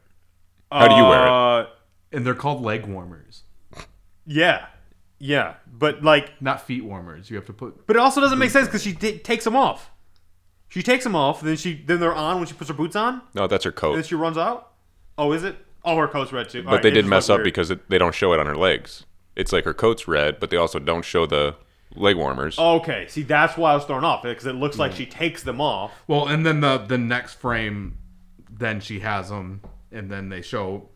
How 0.72 0.88
do 0.88 0.96
you 0.96 1.04
wear 1.04 1.26
it? 1.26 1.30
Uh, 1.30 1.66
And 2.12 2.26
they're 2.26 2.34
called 2.36 2.62
leg 2.64 2.86
warmers, 2.86 3.44
Yeah, 4.26 4.68
yeah, 5.20 5.56
but 5.72 6.04
like, 6.04 6.42
not 6.42 6.62
feet 6.66 6.84
warmers. 6.84 7.30
You 7.30 7.36
have 7.36 7.46
to 7.48 7.54
put. 7.54 7.86
but 7.86 7.96
it 7.96 8.00
also 8.00 8.22
doesn't 8.22 8.40
make 8.40 8.50
sense 8.52 8.68
because 8.68 8.82
she 8.84 8.94
t- 8.94 9.20
takes 9.20 9.44
them 9.44 9.56
off. 9.56 9.92
She 10.70 10.82
takes 10.82 11.04
them 11.04 11.16
off, 11.16 11.42
then 11.42 11.56
she 11.58 11.76
then 11.86 12.00
they're 12.00 12.14
on 12.16 12.38
when 12.38 12.48
she 12.48 12.54
puts 12.56 12.70
her 12.70 12.74
boots 12.74 12.96
on, 12.96 13.22
No, 13.36 13.46
that's 13.48 13.64
her 13.66 13.72
coat. 13.72 13.90
and 13.90 13.98
then 13.98 14.04
coat. 14.04 14.08
she 14.10 14.16
runs 14.16 14.38
out. 14.38 14.72
Oh, 15.18 15.32
is 15.34 15.44
it? 15.44 15.58
Oh, 15.86 15.98
her 15.98 16.08
coat's 16.08 16.32
red 16.34 16.50
too. 16.50 16.64
But 16.64 16.82
they 16.82 16.90
did 16.92 17.06
mess 17.06 17.30
up 17.30 17.44
because 17.44 17.70
it, 17.70 17.88
they 17.90 17.98
don't 18.00 18.16
show 18.16 18.34
it 18.34 18.40
on 18.40 18.48
her 18.48 18.56
legs. 18.56 19.06
It's 19.36 19.52
like 19.52 19.66
her 19.66 19.74
coat's 19.74 20.08
red, 20.08 20.40
but 20.40 20.50
they 20.50 20.58
also 20.58 20.80
don't 20.80 21.04
show 21.06 21.26
the 21.28 21.56
leg 21.96 22.16
warmers. 22.18 22.58
Okay, 22.58 23.06
see, 23.08 23.24
that's 23.24 23.58
why 23.58 23.72
I 23.72 23.76
was 23.76 23.86
thrown 23.86 24.04
off 24.04 24.24
because 24.24 24.46
it 24.46 24.54
looks 24.56 24.76
Mm. 24.76 24.80
like 24.80 24.92
she 24.94 25.06
takes 25.06 25.44
them 25.44 25.60
off. 25.62 25.92
Well, 26.08 26.28
and 26.28 26.46
then 26.46 26.62
the 26.62 26.78
the 26.78 26.98
next 26.98 27.36
frame, 27.36 27.98
then 28.50 28.80
she 28.80 29.00
has 29.00 29.30
them, 29.30 29.62
and 29.92 30.10
then 30.10 30.30
they 30.30 30.42
show 30.42 30.90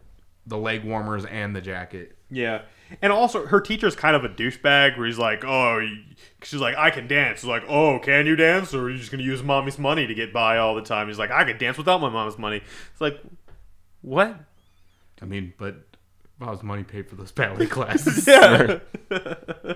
the 0.45 0.57
leg 0.57 0.83
warmers 0.83 1.25
and 1.25 1.55
the 1.55 1.61
jacket. 1.61 2.17
Yeah, 2.29 2.61
and 3.01 3.11
also 3.13 3.45
her 3.47 3.61
teacher's 3.61 3.95
kind 3.95 4.15
of 4.15 4.23
a 4.25 4.29
douchebag 4.29 4.97
where 4.97 5.05
he's 5.07 5.17
like, 5.17 5.43
oh, 5.45 5.85
she's 6.43 6.59
like, 6.59 6.75
I 6.77 6.89
can 6.89 7.07
dance. 7.07 7.39
She's 7.39 7.47
like, 7.49 7.63
oh, 7.69 7.99
can 7.99 8.25
you 8.25 8.35
dance, 8.35 8.73
or 8.73 8.83
are 8.83 8.89
you 8.89 8.97
just 8.97 9.11
gonna 9.11 9.23
use 9.23 9.41
mommy's 9.43 9.77
money 9.79 10.07
to 10.07 10.13
get 10.13 10.33
by 10.33 10.57
all 10.57 10.75
the 10.75 10.81
time? 10.81 11.07
He's 11.07 11.19
like, 11.19 11.31
I 11.31 11.43
could 11.45 11.57
dance 11.57 11.77
without 11.77 12.01
my 12.01 12.09
mom's 12.09 12.37
money. 12.37 12.61
It's 12.91 13.01
like, 13.01 13.21
what? 14.01 14.37
I 15.21 15.25
mean, 15.25 15.53
but 15.57 15.75
Bob's 16.37 16.63
money 16.63 16.83
paid 16.83 17.09
for 17.09 17.15
those 17.15 17.31
ballet 17.31 17.65
classes. 17.67 18.27
Yeah. 18.27 18.79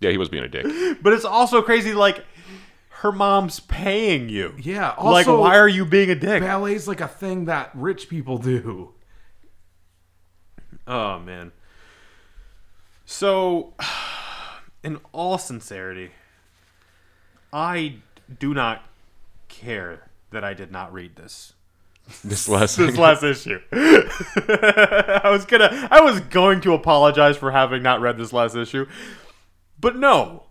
Yeah, 0.00 0.10
he 0.10 0.18
was 0.18 0.28
being 0.28 0.44
a 0.44 0.48
dick. 0.48 0.66
But 1.02 1.12
it's 1.12 1.24
also 1.24 1.62
crazy, 1.62 1.92
like 1.94 2.24
her 2.88 3.12
mom's 3.12 3.60
paying 3.60 4.28
you. 4.28 4.54
Yeah, 4.58 4.88
like 4.90 5.26
also- 5.26 5.40
why 5.40 5.56
are 5.58 5.68
you 5.68 5.84
being 5.84 6.10
a 6.10 6.14
dick? 6.14 6.42
Ballet's 6.42 6.86
like 6.88 7.00
a 7.00 7.08
thing 7.08 7.46
that 7.46 7.70
rich 7.74 8.08
people 8.08 8.38
do. 8.38 8.92
Oh 10.86 11.18
man. 11.18 11.52
So, 13.04 13.74
in 14.84 15.00
all 15.12 15.38
sincerity, 15.38 16.10
I 17.52 17.96
do 18.38 18.54
not 18.54 18.82
care 19.48 20.08
that 20.30 20.44
I 20.44 20.54
did 20.54 20.70
not 20.70 20.92
read 20.92 21.16
this 21.16 21.54
This 22.24 22.48
last 22.48 22.76
this 22.76 22.96
last 22.96 23.22
issue. 23.22 23.60
I 23.72 25.22
was 25.30 25.44
gonna, 25.44 25.88
I 25.90 26.00
was 26.00 26.20
going 26.20 26.60
to 26.62 26.72
apologize 26.74 27.36
for 27.36 27.50
having 27.50 27.82
not 27.82 28.00
read 28.00 28.16
this 28.18 28.32
last 28.32 28.54
issue, 28.54 28.86
but 29.80 29.96
no. 29.96 30.44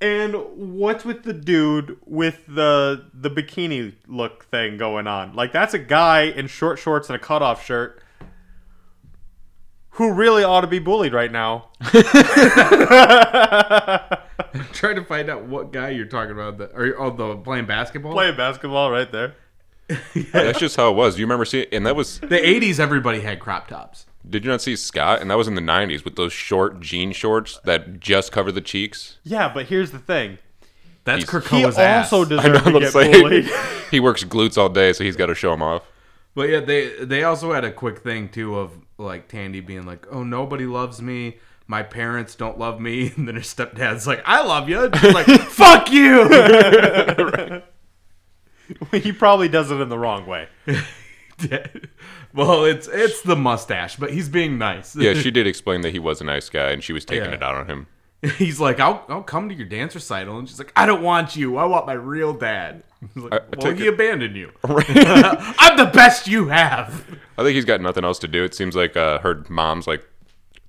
And 0.00 0.34
what's 0.54 1.04
with 1.04 1.24
the 1.24 1.34
dude 1.34 1.98
with 2.06 2.40
the 2.46 3.10
the 3.12 3.30
bikini 3.30 3.94
look 4.08 4.46
thing 4.46 4.78
going 4.78 5.06
on? 5.06 5.34
Like 5.34 5.52
that's 5.52 5.74
a 5.74 5.78
guy 5.78 6.22
in 6.22 6.46
short 6.46 6.78
shorts 6.78 7.10
and 7.10 7.16
a 7.16 7.18
cutoff 7.18 7.64
shirt 7.64 8.02
who 9.90 10.12
really 10.12 10.42
ought 10.42 10.62
to 10.62 10.66
be 10.66 10.78
bullied 10.78 11.12
right 11.12 11.30
now. 11.30 11.68
I'm 14.54 14.64
Trying 14.72 14.96
to 14.96 15.04
find 15.04 15.28
out 15.28 15.44
what 15.44 15.72
guy 15.72 15.90
you're 15.90 16.06
talking 16.06 16.32
about. 16.32 16.58
The, 16.58 16.66
or 16.74 16.98
oh, 16.98 17.10
the 17.10 17.36
playing 17.36 17.66
basketball. 17.66 18.12
Playing 18.12 18.36
basketball 18.36 18.90
right 18.90 19.10
there. 19.12 19.34
That's 20.32 20.58
just 20.58 20.76
how 20.76 20.90
it 20.90 20.94
was. 20.94 21.18
You 21.18 21.26
remember 21.26 21.44
seeing? 21.44 21.66
And 21.72 21.84
that 21.86 21.96
was. 21.96 22.20
The 22.20 22.38
'80s, 22.38 22.78
everybody 22.78 23.20
had 23.20 23.40
crop 23.40 23.68
tops. 23.68 24.06
Did 24.28 24.44
you 24.44 24.50
not 24.50 24.60
see 24.62 24.76
Scott? 24.76 25.20
And 25.20 25.30
that 25.30 25.38
was 25.38 25.48
in 25.48 25.54
the 25.54 25.60
'90s 25.62 26.04
with 26.04 26.16
those 26.16 26.32
short 26.32 26.80
jean 26.80 27.12
shorts 27.12 27.58
that 27.64 28.00
just 28.00 28.32
cover 28.32 28.52
the 28.52 28.60
cheeks. 28.60 29.18
Yeah, 29.24 29.50
but 29.52 29.66
here's 29.66 29.90
the 29.92 29.98
thing. 29.98 30.38
That's 31.04 31.28
He's- 31.30 31.48
He 31.48 31.64
ass. 31.64 32.12
also 32.12 32.38
I 32.38 32.46
know. 32.48 32.52
deserves 32.52 32.62
to 32.62 32.68
I'm 32.74 32.78
get 32.80 32.92
saying 32.92 33.12
bullied. 33.22 33.50
he 33.90 34.00
works 34.00 34.22
glutes 34.24 34.58
all 34.58 34.68
day, 34.68 34.92
so 34.92 35.02
he's 35.04 35.16
got 35.16 35.26
to 35.26 35.34
show 35.34 35.50
them 35.50 35.62
off. 35.62 35.82
But 36.34 36.48
yeah, 36.50 36.60
they 36.60 36.90
they 37.04 37.24
also 37.24 37.52
had 37.52 37.64
a 37.64 37.72
quick 37.72 38.00
thing 38.00 38.28
too 38.28 38.56
of 38.56 38.72
like 38.98 39.26
Tandy 39.28 39.60
being 39.60 39.86
like, 39.86 40.06
"Oh, 40.10 40.22
nobody 40.22 40.66
loves 40.66 41.00
me. 41.00 41.38
My 41.66 41.82
parents 41.82 42.34
don't 42.34 42.58
love 42.58 42.80
me." 42.80 43.12
And 43.16 43.26
then 43.26 43.34
her 43.36 43.40
stepdad's 43.40 44.06
like, 44.06 44.22
"I 44.26 44.42
love 44.42 44.68
you." 44.68 44.84
And 44.84 44.96
she's 44.96 45.14
like, 45.14 45.26
"Fuck 45.48 45.90
you." 45.90 46.28
he 48.92 49.12
probably 49.12 49.48
does 49.48 49.70
it 49.70 49.80
in 49.80 49.88
the 49.88 49.98
wrong 49.98 50.26
way. 50.26 50.46
well, 52.34 52.64
it's 52.64 52.88
it's 52.88 53.22
the 53.22 53.36
mustache, 53.36 53.96
but 53.96 54.12
he's 54.12 54.28
being 54.28 54.58
nice. 54.58 54.94
Yeah, 54.96 55.14
she 55.22 55.30
did 55.30 55.46
explain 55.46 55.80
that 55.82 55.90
he 55.92 55.98
was 55.98 56.20
a 56.20 56.24
nice 56.24 56.48
guy, 56.48 56.70
and 56.70 56.82
she 56.82 56.92
was 56.92 57.04
taking 57.04 57.30
Yeah. 57.30 57.36
it 57.36 57.42
out 57.42 57.54
on 57.54 57.66
him. 57.66 57.86
he's 58.36 58.60
like, 58.60 58.80
"I'll 58.80 59.04
I'll 59.08 59.22
come 59.22 59.48
to 59.48 59.54
your 59.54 59.66
dance 59.66 59.94
recital," 59.94 60.38
and 60.38 60.48
she's 60.48 60.58
like, 60.58 60.72
"I 60.76 60.84
don't 60.86 61.02
want 61.02 61.36
you. 61.36 61.56
I 61.56 61.64
want 61.64 61.86
my 61.86 61.94
real 61.94 62.32
dad." 62.34 62.82
He's 63.14 63.22
like, 63.24 63.32
I- 63.32 63.36
I 63.36 63.40
well, 63.56 63.74
he 63.74 63.86
it- 63.86 63.94
abandoned 63.94 64.36
you. 64.36 64.52
I'm 64.64 65.76
the 65.78 65.90
best 65.92 66.26
you 66.28 66.48
have. 66.48 67.06
I 67.38 67.42
think 67.42 67.54
he's 67.54 67.64
got 67.64 67.80
nothing 67.80 68.04
else 68.04 68.18
to 68.18 68.28
do. 68.28 68.44
It 68.44 68.54
seems 68.54 68.76
like 68.76 68.94
uh, 68.96 69.20
her 69.20 69.42
mom's 69.48 69.86
like 69.86 70.06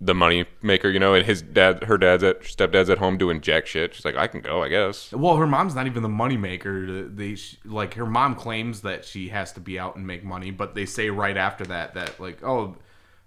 the 0.03 0.15
money 0.15 0.45
maker, 0.63 0.89
you 0.89 0.99
know, 0.99 1.13
and 1.13 1.23
his 1.25 1.43
dad, 1.43 1.83
her 1.83 1.95
dad's 1.97 2.23
at 2.23 2.41
stepdad's 2.41 2.89
at 2.89 2.97
home 2.97 3.17
doing 3.19 3.39
jack 3.39 3.67
shit. 3.67 3.93
She's 3.93 4.03
like, 4.03 4.15
I 4.15 4.25
can 4.25 4.41
go, 4.41 4.63
I 4.63 4.67
guess. 4.67 5.11
Well, 5.11 5.35
her 5.37 5.45
mom's 5.45 5.75
not 5.75 5.85
even 5.85 6.01
the 6.01 6.09
moneymaker. 6.09 7.15
They 7.15 7.35
sh- 7.35 7.57
like 7.63 7.93
her 7.93 8.07
mom 8.07 8.33
claims 8.33 8.81
that 8.81 9.05
she 9.05 9.29
has 9.29 9.51
to 9.53 9.59
be 9.59 9.77
out 9.77 9.95
and 9.95 10.07
make 10.07 10.23
money, 10.23 10.49
but 10.49 10.73
they 10.73 10.87
say 10.87 11.09
right 11.11 11.37
after 11.37 11.63
that 11.67 11.93
that 11.93 12.19
like, 12.19 12.43
oh, 12.43 12.75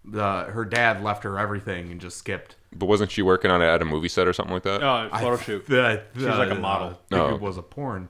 the 0.05 0.42
her 0.51 0.64
dad 0.64 1.02
left 1.02 1.22
her 1.22 1.38
everything 1.38 1.90
and 1.92 2.01
just 2.01 2.16
skipped. 2.18 2.56
But 2.74 2.86
wasn't 2.86 3.12
she 3.12 3.22
working 3.22 3.52
on 3.52 3.62
it 3.62 3.66
at 3.66 3.80
a 3.80 3.84
movie 3.84 4.09
set 4.09 4.26
or 4.26 4.32
something 4.32 4.52
like 4.52 4.64
that? 4.64 4.82
Oh, 4.82 5.09
photo 5.16 5.36
shoot. 5.36 5.66
The, 5.66 6.02
She's 6.14 6.24
like 6.24 6.51
a 6.51 6.56
model. 6.56 6.88
Uh, 6.88 6.90
I 6.90 7.18
think 7.18 7.30
Oh. 7.30 7.34
it 7.36 7.40
was 7.40 7.56
a 7.56 7.62
porn. 7.62 8.09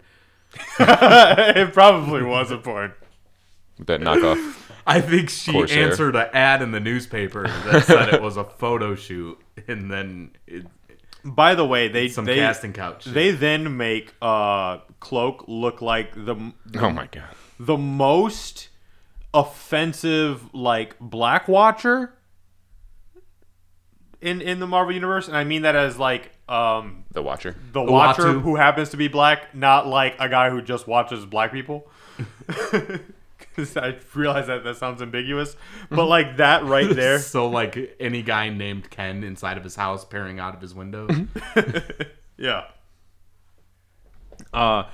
it 0.81 1.73
probably 1.75 2.23
was 2.23 2.51
a 2.51 2.57
porn. 2.59 2.95
With 3.79 3.89
that 3.89 4.01
knockoff. 4.01 4.64
I 4.87 5.01
think 5.01 5.31
she 5.31 5.53
Corsair. 5.53 5.89
answered 5.91 6.17
an 6.17 6.29
ad 6.33 6.61
in 6.63 6.71
the 6.71 6.81
newspaper 6.81 7.49
that 7.49 7.85
said 7.85 8.13
it 8.13 8.21
was 8.23 8.37
a 8.37 8.45
photo 8.45 8.95
shoot, 8.95 9.39
and 9.69 9.91
then 9.91 10.31
it, 10.47 10.67
By 11.25 11.55
the 11.55 11.65
way, 11.65 11.89
they 11.89 12.09
some 12.09 12.25
they 12.27 12.37
casting 12.37 12.73
couch. 12.73 13.05
shit. 13.05 13.15
they 13.15 13.31
then 13.31 13.77
make 13.77 14.15
uh 14.21 14.79
cloak 15.01 15.45
look 15.49 15.81
like 15.83 16.15
the 16.15 16.35
oh 16.79 16.91
my 16.91 17.07
god. 17.07 17.25
the 17.59 17.77
most 17.79 18.69
offensive 19.33 20.53
like 20.55 20.99
Black 21.01 21.49
Watcher 21.49 22.15
in 24.21 24.41
in 24.41 24.61
the 24.61 24.67
Marvel 24.67 24.93
universe, 24.95 25.29
and 25.29 25.37
I 25.37 25.45
mean 25.45 25.63
that 25.63 25.77
as 25.77 25.99
like 25.99 26.31
um 26.49 27.05
The 27.13 27.23
Watcher. 27.23 27.57
the 27.73 27.83
Watcher 27.83 28.23
Uatu. 28.35 28.43
who 28.43 28.57
happens 28.57 28.91
to 28.91 28.97
be 28.99 29.09
black, 29.09 29.55
not 29.55 29.87
like 29.87 30.15
a 30.21 30.29
guy 30.29 30.51
who 30.51 30.61
just 30.63 30.87
watches 30.87 31.25
black 31.25 31.53
people. 31.53 31.89
Because 33.55 33.77
I 33.77 33.97
realize 34.15 34.47
that 34.49 34.65
that 34.65 34.77
sounds 34.77 35.01
ambiguous, 35.03 35.57
but 35.91 36.07
like 36.07 36.39
that 36.39 36.65
right 36.65 36.89
there, 36.95 37.19
so 37.19 37.49
like 37.49 37.97
any 38.01 38.23
guy 38.23 38.49
named 38.49 38.91
Ken 38.91 39.23
inside 39.23 39.57
of 39.57 39.65
his 39.65 39.77
house 39.77 40.05
peering 40.05 40.41
out 40.41 40.55
of 40.55 40.61
his 40.61 40.75
window. 40.75 41.07
yeah. 42.37 42.65
Uh, 44.53 44.85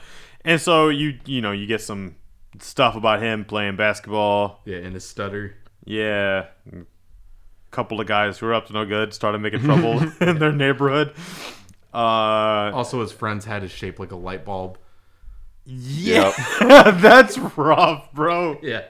and 0.45 0.61
so 0.61 0.89
you 0.89 1.19
you 1.27 1.41
know 1.41 1.53
you 1.53 1.67
get 1.67 1.81
some 1.81 2.17
stuff 2.59 2.97
about 2.97 3.23
him 3.23 3.45
playing 3.45 3.77
basketball. 3.77 4.61
yeah, 4.65 4.79
and 4.79 4.95
his 4.95 5.07
stutter. 5.07 5.55
Yeah, 5.85 6.47
a 6.73 6.85
couple 7.71 8.01
of 8.01 8.07
guys 8.07 8.39
who 8.39 8.47
were 8.47 8.55
up 8.55 8.67
to 8.67 8.73
no 8.73 8.85
good 8.85 9.15
started 9.15 9.39
making 9.41 9.61
trouble 9.61 10.01
in 10.21 10.39
their 10.39 10.53
neighborhood. 10.53 11.15
Uh, 11.93 12.71
Also, 12.75 13.01
his 13.01 13.13
friend's 13.13 13.45
head 13.47 13.65
is 13.65 13.71
shaped 13.71 13.99
like 13.99 14.13
a 14.13 14.17
light 14.17 14.45
bulb. 14.45 14.79
Yeah, 15.71 16.33
that's 17.01 17.39
rough, 17.39 18.13
bro. 18.13 18.59
Yeah. 18.63 18.85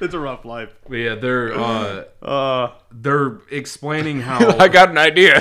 It's 0.00 0.12
a 0.12 0.18
rough 0.18 0.44
life. 0.44 0.74
But 0.88 0.96
yeah, 0.96 1.14
they're 1.14 1.54
uh, 1.54 2.04
Uh, 2.20 2.72
they're 2.90 3.38
explaining 3.50 4.20
how, 4.20 4.56
I 4.58 4.68
got 4.68 4.90
an 4.90 4.98
idea. 4.98 5.40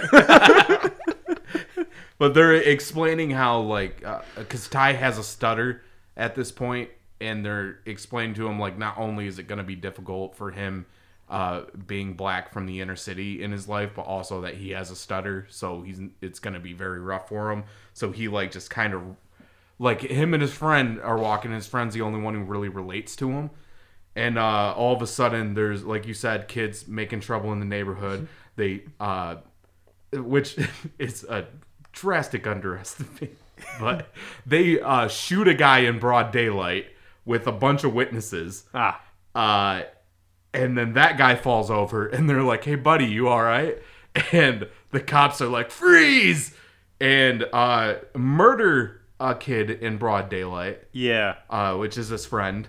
but 2.19 2.33
they're 2.33 2.53
explaining 2.53 3.31
how 3.31 3.59
like 3.61 4.03
because 4.37 4.67
Ty 4.69 4.93
has 4.93 5.17
a 5.17 5.23
stutter 5.23 5.81
at 6.15 6.35
this 6.35 6.51
point, 6.51 6.89
and 7.19 7.43
they're 7.43 7.79
explaining 7.85 8.35
to 8.35 8.47
him 8.47 8.59
like 8.59 8.77
not 8.77 8.97
only 8.97 9.25
is 9.27 9.39
it 9.39 9.47
going 9.47 9.57
to 9.57 9.63
be 9.63 9.75
difficult 9.75 10.35
for 10.35 10.51
him 10.51 10.85
uh, 11.29 11.63
being 11.87 12.13
black 12.13 12.53
from 12.53 12.67
the 12.67 12.79
inner 12.79 12.95
city 12.95 13.41
in 13.41 13.51
his 13.51 13.67
life, 13.67 13.91
but 13.95 14.03
also 14.03 14.41
that 14.41 14.53
he 14.53 14.69
has 14.69 14.91
a 14.91 14.95
stutter, 14.95 15.47
so 15.49 15.81
he's 15.81 15.99
it's 16.21 16.39
going 16.39 16.53
to 16.53 16.59
be 16.59 16.73
very 16.73 16.99
rough 16.99 17.27
for 17.27 17.51
him. 17.51 17.63
So 17.93 18.11
he 18.11 18.27
like 18.27 18.51
just 18.51 18.69
kind 18.69 18.93
of 18.93 19.01
like 19.79 20.01
him 20.01 20.33
and 20.33 20.41
his 20.41 20.53
friend 20.53 20.99
are 21.01 21.17
walking. 21.17 21.51
His 21.51 21.67
friend's 21.67 21.93
the 21.95 22.01
only 22.01 22.19
one 22.21 22.33
who 22.35 22.43
really 22.43 22.69
relates 22.69 23.15
to 23.17 23.29
him. 23.31 23.49
And 24.15 24.37
uh, 24.37 24.73
all 24.75 24.95
of 24.95 25.01
a 25.01 25.07
sudden, 25.07 25.53
there's 25.55 25.83
like 25.83 26.05
you 26.05 26.13
said, 26.13 26.47
kids 26.47 26.87
making 26.87 27.21
trouble 27.21 27.51
in 27.51 27.59
the 27.59 27.65
neighborhood. 27.65 28.27
They, 28.55 28.83
uh, 28.99 29.37
which 30.13 30.55
is 30.99 31.23
a 31.23 31.47
drastic 31.91 32.45
underestimate, 32.45 33.35
but 33.79 34.09
they 34.45 34.79
uh, 34.79 35.07
shoot 35.07 35.47
a 35.47 35.55
guy 35.55 35.79
in 35.79 35.97
broad 35.97 36.31
daylight 36.31 36.85
with 37.25 37.47
a 37.47 37.51
bunch 37.51 37.83
of 37.83 37.95
witnesses. 37.95 38.65
ah, 38.75 39.01
Uh, 39.33 39.81
and 40.53 40.77
then 40.77 40.93
that 40.93 41.17
guy 41.17 41.33
falls 41.33 41.71
over, 41.71 42.05
and 42.05 42.29
they're 42.29 42.43
like, 42.43 42.63
"Hey, 42.63 42.75
buddy, 42.75 43.05
you 43.07 43.27
all 43.27 43.41
right?" 43.41 43.81
And 44.31 44.67
the 44.91 44.99
cops 44.99 45.41
are 45.41 45.47
like, 45.47 45.71
"Freeze!" 45.71 46.53
and 47.01 47.45
uh, 47.51 47.95
murder 48.15 49.01
a 49.23 49.33
kid 49.35 49.69
in 49.69 49.97
broad 49.97 50.29
daylight, 50.29 50.81
yeah. 50.91 51.35
uh, 51.49 51.75
which 51.77 51.97
is 51.97 52.09
his 52.09 52.25
friend. 52.25 52.67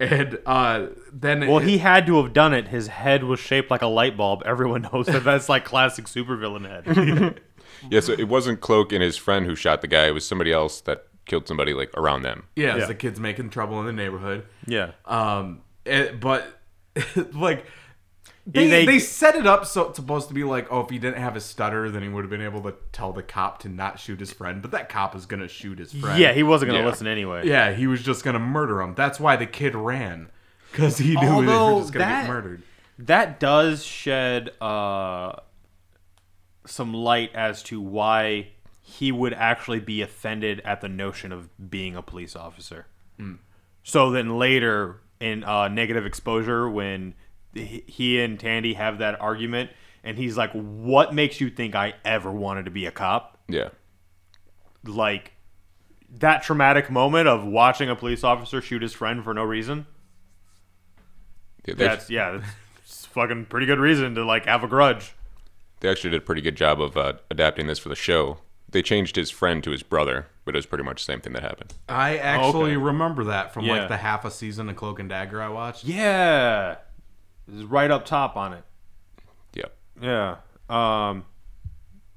And 0.00 0.38
uh, 0.44 0.88
then 1.12 1.46
Well, 1.48 1.58
he 1.60 1.78
had 1.78 2.06
to 2.06 2.22
have 2.22 2.32
done 2.32 2.52
it. 2.52 2.68
His 2.68 2.88
head 2.88 3.24
was 3.24 3.40
shaped 3.40 3.70
like 3.70 3.82
a 3.82 3.86
light 3.86 4.16
bulb. 4.16 4.42
Everyone 4.44 4.82
knows 4.92 5.06
that 5.06 5.24
that's 5.24 5.48
like 5.48 5.64
classic 5.64 6.06
supervillain 6.06 6.66
head. 6.68 7.40
yeah, 7.90 8.00
so 8.00 8.12
it 8.12 8.28
wasn't 8.28 8.60
Cloak 8.60 8.92
and 8.92 9.02
his 9.02 9.16
friend 9.16 9.46
who 9.46 9.54
shot 9.54 9.80
the 9.80 9.88
guy. 9.88 10.06
It 10.08 10.12
was 10.14 10.26
somebody 10.26 10.52
else 10.52 10.80
that 10.82 11.06
killed 11.26 11.46
somebody 11.46 11.74
like 11.74 11.90
around 11.96 12.22
them. 12.22 12.44
yeah, 12.56 12.76
Yeah. 12.76 12.86
the 12.86 12.94
kids 12.94 13.20
making 13.20 13.50
trouble 13.50 13.78
in 13.80 13.86
the 13.86 13.92
neighborhood. 13.92 14.46
yeah. 14.66 14.92
Um, 15.04 15.62
it, 15.84 16.20
but 16.20 16.60
like 17.32 17.66
they, 18.50 18.66
They- 18.68 18.86
they 18.86 18.98
set 18.98 19.34
it 19.36 19.46
up 19.46 19.66
so 19.66 19.88
it's 19.88 19.96
supposed 19.96 20.28
to 20.28 20.34
be 20.34 20.42
like, 20.42 20.66
oh, 20.72 20.80
if 20.80 20.88
he 20.90 20.98
didn't 20.98 21.20
have 21.20 21.34
his 21.34 21.44
stutter, 21.44 21.90
then 21.90 22.02
he 22.02 22.08
would 22.08 22.22
have 22.24 22.30
been 22.30 22.40
able 22.40 22.62
to 22.62 22.74
tell 22.92 23.12
the 23.12 23.22
cop 23.22 23.58
to 23.60 23.68
not 23.68 24.00
shoot 24.00 24.18
his 24.20 24.32
friend. 24.32 24.62
But 24.62 24.70
that 24.70 24.88
cop 24.88 25.14
is 25.14 25.26
gonna 25.26 25.48
shoot 25.48 25.78
his 25.78 25.92
friend. 25.92 26.18
Yeah, 26.18 26.32
he 26.32 26.42
wasn't 26.42 26.70
gonna 26.70 26.82
Yeah. 26.82 26.88
listen 26.90 27.06
anyway. 27.06 27.46
yeah, 27.46 27.72
he 27.72 27.86
was 27.86 28.02
just 28.02 28.24
gonna 28.24 28.38
murder 28.38 28.80
him. 28.80 28.94
That's 28.94 29.20
why 29.20 29.36
the 29.36 29.46
kid 29.46 29.74
ran 29.74 30.30
because 30.72 30.96
he 30.98 31.14
knew 31.14 31.20
they 31.20 31.26
Although 31.28 31.74
were 31.76 31.80
just 31.82 31.92
gonna 31.92 32.04
that- 32.06 32.22
get 32.22 32.28
murdered. 32.30 32.62
That 33.00 33.38
does 33.38 33.84
shed 33.84 34.50
uh, 34.60 35.32
some 36.66 36.92
light 36.92 37.30
as 37.34 37.62
to 37.64 37.80
why 37.80 38.48
he 38.82 39.12
would 39.12 39.34
actually 39.34 39.80
be 39.80 40.02
offended 40.02 40.60
at 40.64 40.80
the 40.80 40.88
notion 40.88 41.30
of 41.32 41.48
being 41.70 41.94
a 41.94 42.02
police 42.02 42.34
officer. 42.34 42.86
So 43.82 44.10
then 44.10 44.38
later 44.38 45.00
in 45.20 45.44
uh, 45.44 45.68
negative 45.68 46.04
exposure, 46.06 46.68
when 46.68 47.14
he 47.58 47.84
he 47.86 48.20
and 48.22 48.38
Tandy 48.40 48.74
have 48.74 48.98
that 48.98 49.20
argument, 49.20 49.70
and 50.04 50.16
he's 50.16 50.36
like, 50.36 50.52
"What 50.52 51.14
makes 51.14 51.40
you 51.40 51.50
think 51.50 51.74
I 51.74 51.94
ever 52.04 52.30
wanted 52.32 52.64
to 52.64 52.70
be 52.70 52.86
a 52.86 52.90
cop?" 52.90 53.38
Yeah. 53.48 53.68
Like 54.84 55.32
that 56.10 56.42
traumatic 56.42 56.90
moment 56.90 57.28
of 57.28 57.44
watching 57.44 57.90
a 57.90 57.96
police 57.96 58.24
officer 58.24 58.60
shoot 58.62 58.80
his 58.82 58.92
friend 58.94 59.22
for 59.22 59.34
no 59.34 59.42
reason. 59.44 59.86
Yeah, 61.66 61.74
they, 61.74 61.84
That's 61.84 62.08
yeah, 62.10 62.40
that's 62.76 63.04
fucking 63.06 63.46
pretty 63.46 63.66
good 63.66 63.78
reason 63.78 64.14
to 64.14 64.24
like 64.24 64.46
have 64.46 64.64
a 64.64 64.68
grudge. 64.68 65.14
they 65.80 65.88
actually 65.90 66.10
did 66.10 66.22
a 66.22 66.24
pretty 66.24 66.40
good 66.40 66.56
job 66.56 66.80
of 66.80 66.96
uh, 66.96 67.14
adapting 67.30 67.66
this 67.66 67.78
for 67.78 67.88
the 67.90 67.94
show. 67.96 68.38
They 68.70 68.82
changed 68.82 69.16
his 69.16 69.30
friend 69.30 69.62
to 69.64 69.70
his 69.70 69.82
brother, 69.82 70.26
but 70.44 70.54
it 70.54 70.58
was 70.58 70.66
pretty 70.66 70.84
much 70.84 71.04
the 71.06 71.12
same 71.12 71.20
thing 71.20 71.32
that 71.34 71.42
happened. 71.42 71.72
I 71.88 72.18
actually 72.18 72.72
okay. 72.72 72.76
remember 72.76 73.24
that 73.24 73.52
from 73.54 73.64
Yeah. 73.64 73.78
like 73.80 73.88
the 73.88 73.96
half 73.96 74.24
a 74.26 74.30
season 74.30 74.68
of 74.68 74.76
Cloak 74.76 74.98
and 75.00 75.08
Dagger 75.08 75.42
I 75.42 75.48
watched. 75.48 75.84
Yeah, 75.84 76.76
it's 77.52 77.62
right 77.64 77.90
up 77.90 78.04
top 78.04 78.36
on 78.36 78.52
it. 78.54 78.64
Yep. 79.54 79.74
Yeah. 80.02 80.36
Um. 80.68 81.24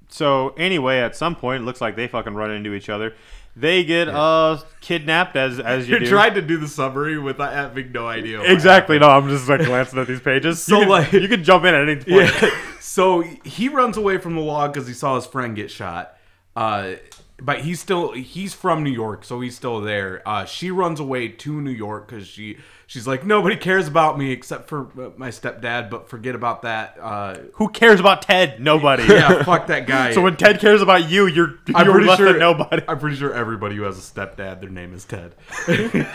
So 0.09 0.49
anyway, 0.57 0.99
at 0.99 1.15
some 1.15 1.35
point, 1.35 1.63
it 1.63 1.65
looks 1.65 1.79
like 1.81 1.95
they 1.95 2.07
fucking 2.07 2.33
run 2.33 2.51
into 2.51 2.73
each 2.73 2.89
other. 2.89 3.13
They 3.55 3.83
get 3.83 4.07
uh 4.07 4.59
kidnapped 4.79 5.35
as 5.35 5.59
as 5.59 5.87
you 5.87 5.95
You 5.95 5.99
do. 6.01 6.09
tried 6.09 6.35
to 6.35 6.41
do 6.41 6.57
the 6.57 6.67
summary 6.69 7.17
without 7.17 7.51
having 7.53 7.91
no 7.91 8.07
idea. 8.07 8.39
what 8.39 8.49
exactly. 8.51 8.97
No, 8.99 9.09
I'm 9.09 9.27
just 9.27 9.47
like 9.49 9.61
glancing 9.65 9.99
at 9.99 10.07
these 10.07 10.21
pages. 10.21 10.61
So, 10.65 10.75
you 10.75 10.81
can, 10.81 10.89
like- 10.89 11.11
you 11.13 11.27
can 11.27 11.43
jump 11.43 11.65
in 11.65 11.73
at 11.73 11.81
any 11.89 11.95
point. 11.97 12.31
Yeah. 12.41 12.49
so 12.79 13.21
he 13.43 13.67
runs 13.69 13.97
away 13.97 14.17
from 14.19 14.35
the 14.35 14.41
log 14.41 14.73
because 14.73 14.87
he 14.87 14.93
saw 14.93 15.15
his 15.15 15.25
friend 15.25 15.53
get 15.55 15.69
shot. 15.69 16.15
Uh, 16.55 16.93
but 17.41 17.61
he's 17.61 17.79
still 17.79 18.11
he's 18.13 18.53
from 18.53 18.83
New 18.83 18.91
York, 18.91 19.25
so 19.25 19.41
he's 19.41 19.55
still 19.55 19.81
there. 19.81 20.21
Uh, 20.25 20.45
she 20.45 20.71
runs 20.71 20.99
away 20.99 21.27
to 21.27 21.59
New 21.61 21.71
York 21.71 22.07
because 22.07 22.27
she 22.27 22.57
she's 22.87 23.07
like 23.07 23.25
nobody 23.25 23.55
cares 23.55 23.87
about 23.87 24.17
me 24.17 24.31
except 24.31 24.67
for 24.69 24.87
uh, 25.01 25.09
my 25.17 25.29
stepdad, 25.29 25.89
but 25.89 26.07
forget 26.09 26.35
about 26.35 26.61
that. 26.61 26.97
Uh, 27.01 27.37
Who 27.55 27.69
cares 27.69 27.99
about 27.99 28.21
Ted? 28.21 28.61
Nobody. 28.61 29.03
yeah, 29.03 29.43
fuck 29.43 29.67
that 29.67 29.87
guy. 29.87 30.13
So 30.13 30.21
when 30.21 30.37
Ted 30.37 30.59
cares 30.59 30.81
about 30.81 31.09
you, 31.09 31.25
you're 31.27 31.55
I'm 31.73 31.85
you're 31.85 31.93
pretty 31.95 32.07
less 32.09 32.17
sure 32.17 32.27
than 32.31 32.39
nobody. 32.39 32.83
I'm 32.87 32.99
pretty 32.99 33.15
sure 33.17 33.33
everybody 33.33 33.75
who 33.75 33.83
has 33.83 33.97
a 33.97 34.01
stepdad, 34.01 34.61
their 34.61 34.69
name 34.69 34.93
is 34.93 35.05
Ted. 35.05 35.35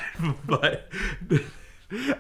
but 0.46 0.88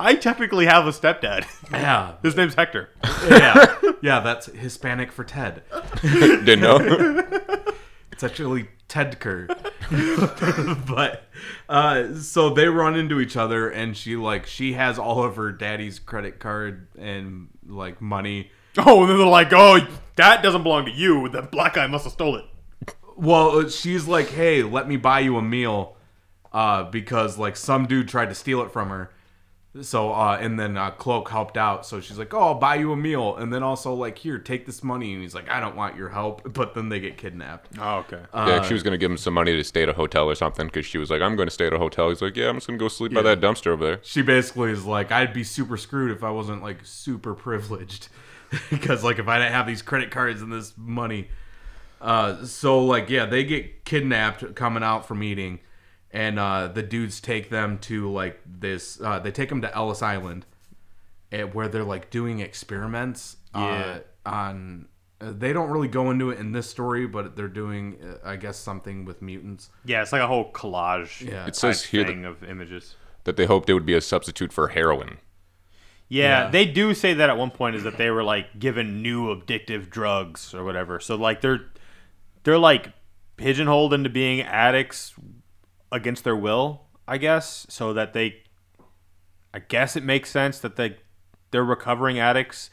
I 0.00 0.14
technically 0.14 0.66
have 0.66 0.86
a 0.86 0.90
stepdad. 0.90 1.44
yeah, 1.70 2.14
His 2.22 2.36
name's 2.36 2.54
Hector. 2.54 2.88
yeah, 3.28 3.76
yeah. 4.00 4.20
That's 4.20 4.46
Hispanic 4.46 5.10
for 5.12 5.24
Ted. 5.24 5.62
Didn't 6.02 6.60
know. 6.60 6.78
It's 8.16 8.24
actually 8.24 8.68
Ted 8.88 9.20
Kerr. 9.20 9.46
but 10.88 11.24
uh, 11.68 12.14
so 12.14 12.48
they 12.48 12.66
run 12.66 12.96
into 12.96 13.20
each 13.20 13.36
other, 13.36 13.68
and 13.68 13.94
she 13.94 14.16
like 14.16 14.46
she 14.46 14.72
has 14.72 14.98
all 14.98 15.22
of 15.22 15.36
her 15.36 15.52
daddy's 15.52 15.98
credit 15.98 16.38
card 16.38 16.88
and 16.98 17.48
like 17.68 18.00
money. 18.00 18.50
Oh, 18.78 19.02
and 19.02 19.10
then 19.10 19.18
they're 19.18 19.26
like, 19.26 19.52
"Oh, 19.52 19.86
that 20.16 20.42
doesn't 20.42 20.62
belong 20.62 20.86
to 20.86 20.90
you. 20.90 21.28
The 21.28 21.42
black 21.42 21.74
guy 21.74 21.86
must 21.86 22.04
have 22.04 22.14
stole 22.14 22.36
it." 22.36 22.46
Well, 23.18 23.68
she's 23.68 24.08
like, 24.08 24.30
"Hey, 24.30 24.62
let 24.62 24.88
me 24.88 24.96
buy 24.96 25.20
you 25.20 25.36
a 25.36 25.42
meal," 25.42 25.98
uh, 26.54 26.84
because 26.84 27.36
like 27.36 27.54
some 27.54 27.84
dude 27.84 28.08
tried 28.08 28.30
to 28.30 28.34
steal 28.34 28.62
it 28.62 28.72
from 28.72 28.88
her. 28.88 29.10
So 29.82 30.12
uh, 30.12 30.38
and 30.40 30.58
then 30.58 30.76
uh, 30.76 30.90
Cloak 30.92 31.30
helped 31.30 31.56
out, 31.56 31.84
so 31.84 32.00
she's 32.00 32.18
like, 32.18 32.32
"Oh, 32.32 32.40
I'll 32.40 32.54
buy 32.54 32.76
you 32.76 32.92
a 32.92 32.96
meal," 32.96 33.36
and 33.36 33.52
then 33.52 33.62
also 33.62 33.92
like, 33.94 34.18
"Here, 34.18 34.38
take 34.38 34.66
this 34.66 34.82
money," 34.82 35.12
and 35.12 35.22
he's 35.22 35.34
like, 35.34 35.48
"I 35.50 35.60
don't 35.60 35.76
want 35.76 35.96
your 35.96 36.08
help," 36.08 36.42
but 36.52 36.74
then 36.74 36.88
they 36.88 37.00
get 37.00 37.16
kidnapped. 37.16 37.70
Oh, 37.78 37.98
okay. 37.98 38.22
yeah, 38.34 38.62
she 38.62 38.74
was 38.74 38.82
gonna 38.82 38.98
give 38.98 39.10
him 39.10 39.16
some 39.16 39.34
money 39.34 39.56
to 39.56 39.64
stay 39.64 39.82
at 39.82 39.88
a 39.88 39.92
hotel 39.92 40.28
or 40.30 40.34
something 40.34 40.66
because 40.66 40.86
she 40.86 40.98
was 40.98 41.10
like, 41.10 41.20
"I'm 41.20 41.36
going 41.36 41.48
to 41.48 41.54
stay 41.54 41.66
at 41.66 41.72
a 41.72 41.78
hotel." 41.78 42.08
He's 42.08 42.22
like, 42.22 42.36
"Yeah, 42.36 42.48
I'm 42.48 42.56
just 42.56 42.66
gonna 42.66 42.78
go 42.78 42.88
sleep 42.88 43.12
by 43.12 43.22
that 43.22 43.40
dumpster 43.40 43.68
over 43.68 43.84
there." 43.84 44.00
she 44.02 44.22
basically 44.22 44.70
is 44.70 44.84
like, 44.84 45.12
I'd 45.12 45.32
be 45.32 45.44
super 45.44 45.76
screwed 45.76 46.10
if 46.10 46.22
I 46.24 46.30
wasn't 46.30 46.62
like 46.62 46.78
super 46.84 47.34
privileged, 47.34 48.08
because 48.70 49.02
like 49.04 49.18
if 49.18 49.28
I 49.28 49.38
didn't 49.38 49.52
have 49.52 49.66
these 49.66 49.82
credit 49.82 50.10
cards 50.10 50.42
and 50.42 50.52
this 50.52 50.72
money, 50.76 51.28
uh, 52.00 52.44
so 52.44 52.84
like 52.84 53.10
yeah, 53.10 53.26
they 53.26 53.44
get 53.44 53.84
kidnapped 53.84 54.54
coming 54.54 54.82
out 54.82 55.06
from 55.06 55.22
eating, 55.22 55.60
and 56.10 56.38
uh, 56.38 56.68
the 56.68 56.82
dudes 56.82 57.20
take 57.20 57.50
them 57.50 57.78
to 57.80 58.10
like 58.10 58.40
this, 58.46 59.00
uh, 59.00 59.18
they 59.18 59.30
take 59.30 59.48
them 59.48 59.60
to 59.62 59.74
Ellis 59.74 60.02
Island, 60.02 60.46
eh, 61.32 61.42
where 61.42 61.68
they're 61.68 61.84
like 61.84 62.10
doing 62.10 62.40
experiments, 62.40 63.36
Yeah. 63.54 63.98
uh, 64.26 64.28
on. 64.28 64.88
Uh, 65.18 65.32
they 65.34 65.50
don't 65.54 65.70
really 65.70 65.88
go 65.88 66.10
into 66.10 66.28
it 66.28 66.38
in 66.38 66.52
this 66.52 66.68
story, 66.68 67.06
but 67.06 67.36
they're 67.36 67.48
doing, 67.48 67.96
uh, 68.02 68.18
I 68.28 68.36
guess, 68.36 68.58
something 68.58 69.06
with 69.06 69.22
mutants. 69.22 69.70
yeah, 69.86 70.02
it's 70.02 70.12
like 70.12 70.20
a 70.20 70.26
whole 70.26 70.52
collage. 70.52 71.26
Yeah. 71.26 71.46
It 71.46 71.56
says 71.56 71.80
type 71.80 71.90
here 71.90 72.04
thing 72.04 72.20
that, 72.22 72.28
of 72.28 72.44
images. 72.44 72.96
that 73.24 73.36
they 73.38 73.46
hoped 73.46 73.70
it 73.70 73.74
would 73.74 73.86
be 73.86 73.94
a 73.94 74.02
substitute 74.02 74.52
for 74.52 74.68
heroin. 74.68 75.16
Yeah, 76.08 76.44
Yeah. 76.44 76.50
they 76.50 76.66
do 76.66 76.92
say 76.92 77.14
that 77.14 77.30
at 77.30 77.38
one 77.38 77.50
point 77.50 77.76
is 77.76 77.82
that 77.84 77.96
they 77.96 78.10
were 78.10 78.22
like 78.22 78.58
given 78.58 79.00
new 79.02 79.34
addictive 79.34 79.88
drugs 79.88 80.52
or 80.54 80.64
whatever. 80.64 81.00
So 81.00 81.16
like 81.16 81.40
they're 81.40 81.62
they're 82.44 82.58
like 82.58 82.92
pigeonholed 83.38 83.94
into 83.94 84.10
being 84.10 84.42
addicts 84.42 85.14
against 85.92 86.24
their 86.24 86.36
will, 86.36 86.82
I 87.06 87.18
guess, 87.18 87.66
so 87.68 87.92
that 87.92 88.12
they 88.12 88.42
I 89.54 89.60
guess 89.60 89.96
it 89.96 90.02
makes 90.04 90.30
sense 90.30 90.58
that 90.58 90.76
they 90.76 90.96
they're 91.50 91.64
recovering 91.64 92.18
addicts. 92.18 92.70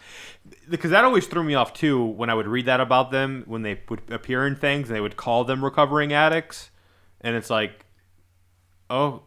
Because 0.69 0.91
that 0.91 1.05
always 1.05 1.27
threw 1.27 1.43
me 1.43 1.53
off 1.55 1.73
too 1.73 2.03
when 2.03 2.29
I 2.29 2.33
would 2.33 2.47
read 2.47 2.65
that 2.65 2.81
about 2.81 3.11
them 3.11 3.43
when 3.45 3.61
they 3.61 3.79
would 3.87 4.01
appear 4.11 4.45
in 4.45 4.55
things 4.55 4.89
and 4.89 4.95
they 4.95 5.01
would 5.01 5.15
call 5.15 5.43
them 5.45 5.63
recovering 5.63 6.11
addicts. 6.11 6.71
And 7.21 7.35
it's 7.35 7.49
like 7.49 7.85
oh 8.89 9.23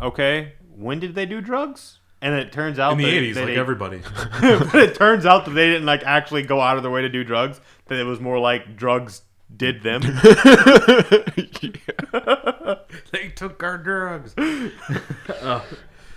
okay 0.00 0.52
when 0.76 1.00
did 1.00 1.14
they 1.14 1.24
do 1.26 1.40
drugs? 1.40 2.00
And 2.20 2.34
it 2.34 2.50
turns 2.50 2.78
out 2.78 2.92
In 2.92 2.98
the 2.98 3.04
that 3.04 3.10
'80s, 3.22 3.34
they- 3.34 3.44
like 3.46 3.56
everybody. 3.56 4.00
but 4.40 4.74
it 4.74 4.94
turns 4.94 5.24
out 5.24 5.44
that 5.44 5.52
they 5.52 5.66
didn't 5.68 5.86
like 5.86 6.02
actually 6.04 6.42
go 6.42 6.60
out 6.60 6.76
of 6.76 6.82
their 6.82 6.90
way 6.92 7.02
to 7.02 7.08
do 7.08 7.24
drugs 7.24 7.60
that 7.86 7.98
it 7.98 8.04
was 8.04 8.20
more 8.20 8.38
like 8.38 8.76
drugs 8.76 9.22
did 9.54 9.82
them 9.82 10.02
they 13.12 13.28
took 13.34 13.62
our 13.62 13.78
drugs. 13.78 14.34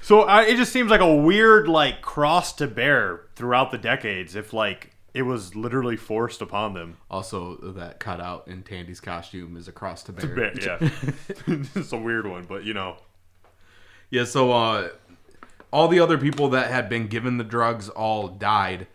so 0.02 0.22
I, 0.22 0.44
it 0.44 0.58
just 0.58 0.72
seems 0.74 0.90
like 0.90 1.02
a 1.02 1.16
weird 1.16 1.68
like 1.68 2.02
cross 2.02 2.54
to 2.54 2.68
bear 2.68 3.22
throughout 3.36 3.72
the 3.72 3.78
decades 3.78 4.36
if 4.36 4.54
like 4.54 4.92
it 5.14 5.24
was 5.24 5.56
literally 5.56 5.98
forced 5.98 6.42
upon 6.42 6.74
them 6.74 6.98
Also, 7.10 7.56
that 7.74 8.00
cutout 8.00 8.48
in 8.48 8.64
Tandy's 8.64 9.00
costume 9.00 9.58
is 9.58 9.68
a 9.68 9.72
cross 9.72 10.04
to 10.04 10.14
bear. 10.14 10.28
Bit, 10.28 10.64
yeah 10.64 10.78
it's 11.76 11.92
a 11.92 11.98
weird 11.98 12.28
one 12.28 12.46
but 12.48 12.64
you 12.64 12.74
know 12.74 12.98
Yeah, 14.10 14.24
so 14.26 14.52
uh, 14.52 14.90
all 15.72 15.88
the 15.88 16.00
other 16.00 16.18
people 16.18 16.50
that 16.50 16.72
had 16.72 16.90
been 16.90 17.08
given 17.08 17.38
the 17.38 17.44
drugs 17.44 17.90
all 17.90 18.28
died, 18.28 18.88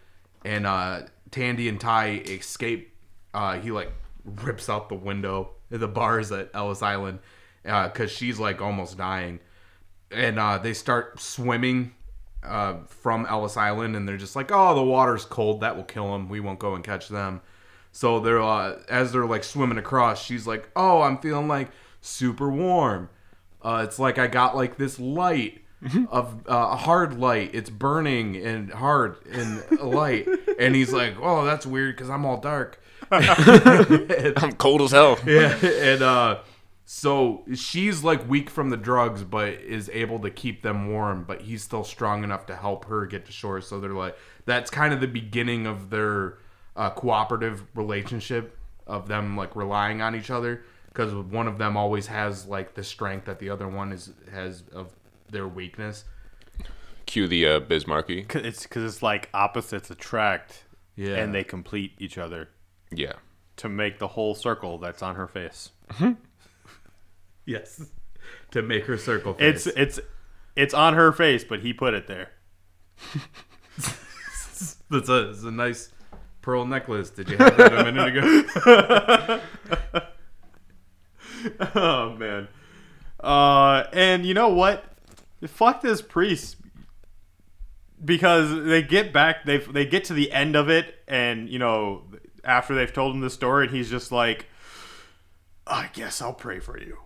and 0.44 0.66
uh, 0.66 1.02
Tandy 1.30 1.68
and 1.68 1.80
Ty 1.80 2.22
escape. 2.26 2.92
Uh, 3.32 3.58
he 3.58 3.70
like 3.70 3.92
rips 4.24 4.68
out 4.68 4.88
the 4.88 4.94
window 4.94 5.50
the 5.78 5.88
bars 5.88 6.32
at 6.32 6.50
Ellis 6.54 6.82
Island 6.82 7.18
because 7.62 8.10
she's 8.10 8.38
like 8.38 8.60
almost 8.60 8.96
dying, 8.98 9.40
and 10.10 10.38
uh, 10.38 10.58
they 10.58 10.74
start 10.74 11.20
swimming 11.20 11.94
uh, 12.42 12.76
from 12.86 13.26
Ellis 13.26 13.56
Island, 13.56 13.96
and 13.96 14.08
they're 14.08 14.16
just 14.16 14.36
like, 14.36 14.50
"Oh, 14.52 14.74
the 14.74 14.82
water's 14.82 15.24
cold. 15.24 15.60
That 15.60 15.76
will 15.76 15.84
kill 15.84 16.12
them. 16.12 16.28
We 16.28 16.40
won't 16.40 16.58
go 16.58 16.74
and 16.74 16.84
catch 16.84 17.08
them." 17.08 17.40
So 17.92 18.20
they're 18.20 18.42
uh, 18.42 18.80
as 18.88 19.12
they're 19.12 19.26
like 19.26 19.44
swimming 19.44 19.78
across, 19.78 20.22
she's 20.22 20.46
like, 20.46 20.68
"Oh, 20.76 21.02
I'm 21.02 21.18
feeling 21.18 21.48
like 21.48 21.70
super 22.00 22.50
warm. 22.50 23.08
Uh, 23.62 23.82
it's 23.86 23.98
like 23.98 24.18
I 24.18 24.26
got 24.26 24.54
like 24.54 24.76
this 24.76 25.00
light 25.00 25.62
of 26.10 26.46
uh, 26.48 26.68
a 26.72 26.76
hard 26.76 27.18
light. 27.18 27.50
It's 27.54 27.70
burning 27.70 28.36
and 28.36 28.70
hard 28.70 29.16
and 29.30 29.80
light." 29.80 30.28
And 30.58 30.74
he's 30.74 30.92
like, 30.92 31.14
"Oh, 31.20 31.44
that's 31.44 31.66
weird 31.66 31.96
because 31.96 32.10
I'm 32.10 32.26
all 32.26 32.38
dark." 32.40 32.80
I'm 34.36 34.52
cold 34.52 34.82
as 34.82 34.90
hell. 34.92 35.18
Yeah, 35.26 35.54
and 35.64 36.02
uh, 36.02 36.38
so 36.84 37.44
she's 37.54 38.04
like 38.04 38.28
weak 38.28 38.50
from 38.50 38.70
the 38.70 38.76
drugs, 38.76 39.24
but 39.24 39.48
is 39.54 39.90
able 39.92 40.18
to 40.20 40.30
keep 40.30 40.62
them 40.62 40.90
warm. 40.92 41.24
But 41.24 41.42
he's 41.42 41.62
still 41.62 41.84
strong 41.84 42.24
enough 42.24 42.46
to 42.46 42.56
help 42.56 42.86
her 42.86 43.06
get 43.06 43.26
to 43.26 43.32
shore. 43.32 43.60
So 43.60 43.80
they're 43.80 43.90
like, 43.90 44.16
that's 44.46 44.70
kind 44.70 44.92
of 44.92 45.00
the 45.00 45.06
beginning 45.08 45.66
of 45.66 45.90
their 45.90 46.38
uh, 46.76 46.90
cooperative 46.90 47.64
relationship 47.74 48.58
of 48.86 49.08
them 49.08 49.36
like 49.36 49.56
relying 49.56 50.02
on 50.02 50.14
each 50.14 50.30
other 50.30 50.62
because 50.88 51.14
one 51.14 51.48
of 51.48 51.56
them 51.58 51.76
always 51.76 52.06
has 52.08 52.46
like 52.46 52.74
the 52.74 52.84
strength 52.84 53.24
that 53.26 53.38
the 53.38 53.48
other 53.50 53.66
one 53.66 53.92
is 53.92 54.12
has 54.30 54.62
of 54.72 54.90
their 55.30 55.48
weakness. 55.48 56.04
Cue 57.06 57.26
the 57.28 57.46
uh, 57.46 57.60
Bismarcky. 57.60 58.26
'Cause 58.28 58.42
it's 58.44 58.62
because 58.64 58.84
it's 58.84 59.02
like 59.02 59.28
opposites 59.34 59.90
attract 59.90 60.64
Yeah, 60.96 61.16
and 61.16 61.34
they 61.34 61.44
complete 61.44 61.92
each 61.98 62.18
other 62.18 62.48
Yeah. 62.94 63.14
to 63.56 63.68
make 63.68 63.98
the 63.98 64.08
whole 64.08 64.34
circle 64.34 64.78
that's 64.78 65.02
on 65.02 65.14
her 65.16 65.26
face 65.26 65.70
yes 67.46 67.90
to 68.50 68.62
make 68.62 68.86
her 68.86 68.96
circle. 68.98 69.36
it's 69.38 69.64
face. 69.64 69.74
it's 69.76 70.00
it's 70.56 70.74
on 70.74 70.94
her 70.94 71.12
face 71.12 71.44
but 71.44 71.60
he 71.60 71.72
put 71.72 71.94
it 71.94 72.06
there 72.06 72.30
That's 74.90 75.08
a, 75.08 75.30
it's 75.30 75.42
a 75.42 75.50
nice 75.50 75.90
pearl 76.42 76.64
necklace. 76.66 77.10
Did 77.10 77.28
you 77.30 77.36
have 77.38 77.56
that 77.56 77.72
a 77.74 77.84
minute 77.90 78.16
ago? 78.16 79.40
oh 81.74 82.10
man. 82.16 82.48
Uh, 83.18 83.84
and 83.92 84.24
you 84.24 84.34
know 84.34 84.50
what? 84.50 84.84
Fuck 85.46 85.80
this 85.82 86.00
priest. 86.02 86.56
because 88.04 88.64
they 88.66 88.82
get 88.82 89.12
back 89.12 89.44
they 89.44 89.58
they 89.58 89.84
get 89.86 90.04
to 90.04 90.12
the 90.14 90.30
end 90.32 90.54
of 90.54 90.68
it 90.68 90.94
and 91.08 91.48
you 91.48 91.58
know 91.58 92.02
after 92.44 92.74
they've 92.74 92.92
told 92.92 93.14
him 93.14 93.20
the 93.20 93.30
story 93.30 93.66
and 93.66 93.76
he's 93.76 93.90
just 93.90 94.12
like 94.12 94.46
I 95.66 95.88
guess 95.92 96.20
I'll 96.20 96.34
pray 96.34 96.60
for 96.60 96.78
you. 96.78 96.98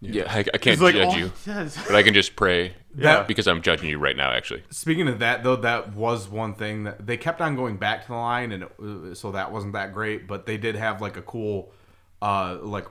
Yeah, 0.00 0.32
I, 0.32 0.38
I 0.38 0.42
can't 0.44 0.64
He's 0.66 0.80
like, 0.80 0.94
judge 0.94 1.14
"Oh, 1.14 1.18
you, 1.18 1.32
yes." 1.44 1.76
but 1.86 1.96
I 1.96 2.02
can 2.02 2.14
just 2.14 2.36
pray. 2.36 2.74
Yeah. 2.96 3.22
because 3.22 3.46
I'm 3.46 3.62
judging 3.62 3.88
you 3.90 3.98
right 3.98 4.16
now. 4.16 4.32
Actually, 4.32 4.64
Speaking 4.70 5.06
of 5.06 5.20
that, 5.20 5.44
though, 5.44 5.54
that 5.56 5.94
was 5.94 6.28
one 6.28 6.54
thing 6.54 6.82
that 6.84 7.06
they 7.06 7.16
kept 7.16 7.40
on 7.40 7.54
going 7.54 7.76
back 7.76 8.02
to 8.02 8.08
the 8.08 8.14
line, 8.14 8.50
and 8.50 8.64
it, 8.64 8.72
uh, 8.82 9.14
so 9.14 9.30
that 9.32 9.52
wasn't 9.52 9.74
that 9.74 9.92
great. 9.92 10.26
But 10.26 10.46
they 10.46 10.56
did 10.56 10.74
have 10.74 11.00
like 11.00 11.16
a 11.16 11.22
cool, 11.22 11.70
uh, 12.22 12.58
like 12.60 12.86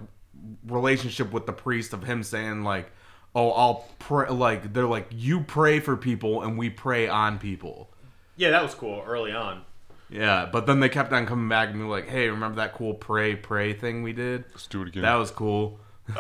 relationship 0.66 1.34
with 1.34 1.46
the 1.46 1.52
priest 1.52 1.92
of 1.92 2.04
him 2.04 2.24
saying 2.24 2.64
like, 2.64 2.90
"Oh, 3.36 3.52
I'll 3.52 3.86
pray." 4.00 4.30
Like 4.30 4.72
they're 4.72 4.86
like, 4.88 5.08
"You 5.12 5.42
pray 5.42 5.82
for 5.82 5.98
people, 5.98 6.42
and 6.42 6.58
we 6.58 6.70
pray 6.70 7.10
on 7.10 7.38
people." 7.38 7.94
Yeah, 8.38 8.52
that 8.52 8.64
was 8.64 8.76
cool 8.76 9.04
early 9.06 9.34
on. 9.34 9.64
Yeah, 10.10 10.48
but 10.52 10.66
then 10.66 10.80
they 10.80 10.90
kept 10.90 11.12
on 11.12 11.26
coming 11.26 11.50
back 11.50 11.70
and 11.70 11.80
be 11.80 11.86
like, 11.86 12.08
"Hey, 12.08 12.30
remember 12.30 12.58
that 12.58 12.74
cool 12.74 12.94
pray 12.94 13.36
pray 13.36 13.74
thing 13.74 14.04
we 14.04 14.14
did? 14.14 14.46
let's 14.52 14.68
do 14.68 14.82
it 14.82 14.90
again. 14.90 15.04
That 15.04 15.16
was 15.16 15.32
cool." 15.32 15.80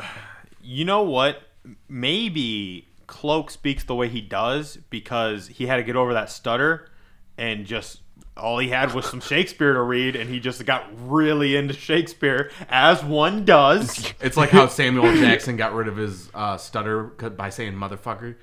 You 0.70 0.84
know 0.84 1.04
what? 1.04 1.44
Maybe 1.88 2.90
Cloak 3.08 3.50
speaks 3.52 3.86
the 3.86 3.96
way 3.96 4.10
he 4.10 4.20
does 4.20 4.78
because 4.90 5.48
he 5.48 5.66
had 5.66 5.78
to 5.78 5.84
get 5.84 5.96
over 5.96 6.14
that 6.14 6.30
stutter 6.30 6.90
and 7.38 7.66
just 7.66 8.02
all 8.36 8.58
he 8.60 8.68
had 8.68 8.94
was 8.94 9.06
some 9.06 9.22
Shakespeare 9.22 9.72
to 9.74 9.82
read 9.82 10.18
and 10.18 10.30
he 10.30 10.42
just 10.42 10.66
got 10.66 10.90
really 11.10 11.56
into 11.56 11.74
Shakespeare 11.74 12.52
as 12.68 13.02
one 13.02 13.46
does. 13.46 14.14
It's 14.20 14.36
like 14.36 14.50
how 14.50 14.68
Samuel 14.68 15.16
Jackson 15.16 15.56
got 15.56 15.74
rid 15.74 15.88
of 15.88 15.96
his 15.96 16.30
uh, 16.34 16.58
stutter 16.58 17.04
by 17.04 17.50
saying 17.50 17.74
"motherfucker." 17.74 18.36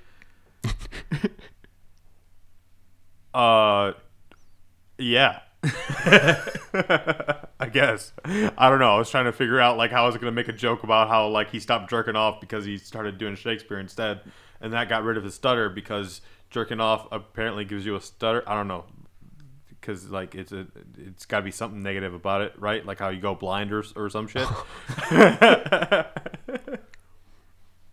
Uh 3.34 3.92
yeah. 4.98 5.40
I 7.60 7.68
guess. 7.72 8.12
I 8.24 8.68
don't 8.68 8.78
know. 8.78 8.94
I 8.94 8.98
was 8.98 9.08
trying 9.10 9.24
to 9.24 9.32
figure 9.32 9.60
out 9.60 9.78
like 9.78 9.90
how 9.90 10.04
I 10.04 10.06
was 10.06 10.16
to 10.16 10.30
make 10.30 10.48
a 10.48 10.52
joke 10.52 10.82
about 10.82 11.08
how 11.08 11.28
like 11.28 11.50
he 11.50 11.60
stopped 11.60 11.88
jerking 11.88 12.16
off 12.16 12.40
because 12.40 12.64
he 12.64 12.76
started 12.76 13.16
doing 13.18 13.34
Shakespeare 13.36 13.78
instead 13.78 14.20
and 14.64 14.72
that 14.72 14.88
got 14.88 15.04
rid 15.04 15.16
of 15.18 15.24
his 15.24 15.34
stutter 15.34 15.68
because 15.68 16.22
jerking 16.48 16.80
off 16.80 17.06
apparently 17.12 17.64
gives 17.66 17.84
you 17.84 17.96
a 17.96 18.00
stutter. 18.00 18.42
I 18.46 18.54
don't 18.54 18.66
know. 18.66 18.86
Cuz 19.82 20.10
like 20.10 20.34
it's 20.34 20.52
a 20.52 20.66
it's 20.96 21.26
got 21.26 21.40
to 21.40 21.44
be 21.44 21.50
something 21.50 21.82
negative 21.82 22.14
about 22.14 22.40
it, 22.40 22.54
right? 22.58 22.84
Like 22.84 22.98
how 22.98 23.10
you 23.10 23.20
go 23.20 23.34
blind 23.34 23.72
or, 23.72 23.84
or 23.94 24.08
some 24.08 24.26
shit. 24.26 24.48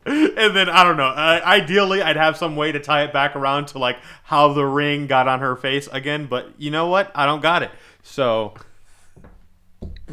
and 0.06 0.56
then 0.56 0.68
I 0.70 0.84
don't 0.84 0.98
know. 0.98 1.06
Uh, 1.08 1.42
ideally, 1.44 2.02
I'd 2.02 2.16
have 2.18 2.36
some 2.38 2.56
way 2.56 2.72
to 2.72 2.80
tie 2.80 3.04
it 3.04 3.14
back 3.14 3.36
around 3.36 3.68
to 3.68 3.78
like 3.80 3.98
how 4.24 4.52
the 4.54 4.66
ring 4.66 5.08
got 5.08 5.28
on 5.28 5.40
her 5.42 5.56
face 5.56 5.88
again. 5.92 6.26
But 6.26 6.50
you 6.58 6.72
know 6.72 6.88
what? 6.88 7.12
I 7.14 7.26
don't 7.26 7.42
got 7.42 7.62
it. 7.64 7.72
So 8.04 8.56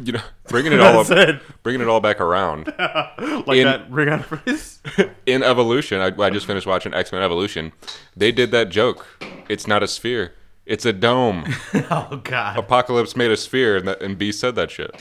you 0.01 0.13
know, 0.13 0.21
bringing 0.47 0.73
it 0.73 0.79
all 0.79 0.99
up, 0.99 1.09
it. 1.11 1.41
bringing 1.63 1.81
it 1.81 1.87
all 1.87 1.99
back 1.99 2.21
around. 2.21 2.67
like 2.77 3.57
In- 3.57 3.65
that 3.65 3.89
ring 3.89 4.09
on 4.09 4.19
her 4.19 4.37
face. 4.37 4.79
In 5.25 5.43
Evolution, 5.43 5.99
I, 5.99 6.07
I 6.23 6.29
just 6.29 6.45
finished 6.45 6.67
watching 6.67 6.93
X 6.93 7.11
Men 7.11 7.21
Evolution. 7.21 7.71
They 8.15 8.31
did 8.31 8.51
that 8.51 8.69
joke. 8.69 9.07
It's 9.49 9.67
not 9.67 9.83
a 9.83 9.87
sphere. 9.87 10.33
It's 10.65 10.85
a 10.85 10.93
dome. 10.93 11.45
Oh 11.89 12.21
God! 12.23 12.57
Apocalypse 12.57 13.15
made 13.15 13.31
a 13.31 13.37
sphere, 13.37 13.77
and, 13.77 13.87
that, 13.87 14.01
and 14.03 14.17
B 14.19 14.31
said 14.31 14.53
that 14.55 14.69
shit. 14.69 14.91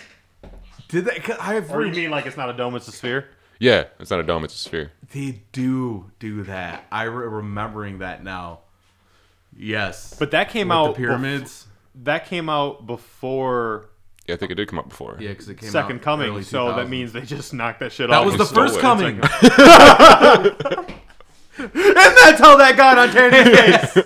Did 0.89 1.05
they? 1.05 1.19
'cause 1.19 1.36
I 1.39 1.55
have 1.55 1.70
or 1.70 1.85
you 1.85 1.93
mean 1.93 2.10
like 2.10 2.24
it's 2.24 2.39
not 2.39 2.48
a 2.48 2.55
dome? 2.55 2.74
It's 2.74 2.89
a 2.89 2.93
sphere. 2.93 3.28
Yeah, 3.59 3.85
it's 3.98 4.10
not 4.10 4.20
a 4.20 4.22
dome. 4.22 4.44
It's 4.44 4.55
a 4.55 4.59
sphere. 4.59 4.93
They 5.12 5.43
do 5.52 6.10
do 6.18 6.43
that. 6.44 6.85
I 6.93 7.05
re- 7.05 7.26
remembering 7.26 7.98
that 7.98 8.22
now. 8.22 8.60
Yes, 9.56 10.14
But 10.18 10.30
that 10.32 10.51
came 10.51 10.68
With 10.68 10.76
out 10.76 10.86
the 10.89 10.93
pyramids. 11.01 11.66
bef- 11.97 12.05
that 12.05 12.26
came 12.26 12.48
out 12.48 12.86
before 12.86 13.89
Yeah, 14.26 14.35
I 14.36 14.39
think 14.39 14.52
it 14.52 14.55
did 14.55 14.68
come 14.68 14.78
out 14.78 14.89
before. 14.89 15.16
yeah, 15.18 15.30
because 15.30 15.48
it 15.48 15.56
came 15.59 15.70
Second 15.70 15.97
out 15.97 16.02
Coming. 16.02 16.28
early 16.30 16.43
So 16.44 16.76
that 16.76 16.89
means 16.89 17.12
they 17.12 17.22
just 17.22 17.52
knocked 17.52 17.80
that 17.80 17.90
shit 17.90 18.09
that 18.10 18.14
off. 18.16 18.26
That 18.30 18.39
was 18.39 18.48
the 18.48 18.55
first 18.55 18.76
it. 18.76 18.80
coming. 18.80 19.16
and 21.59 21.72
that's 21.85 22.40
how 22.40 22.56
that 22.59 22.74
got 22.76 22.98
on 22.98 23.09
Tanner's 23.10 23.94
face. 23.94 24.05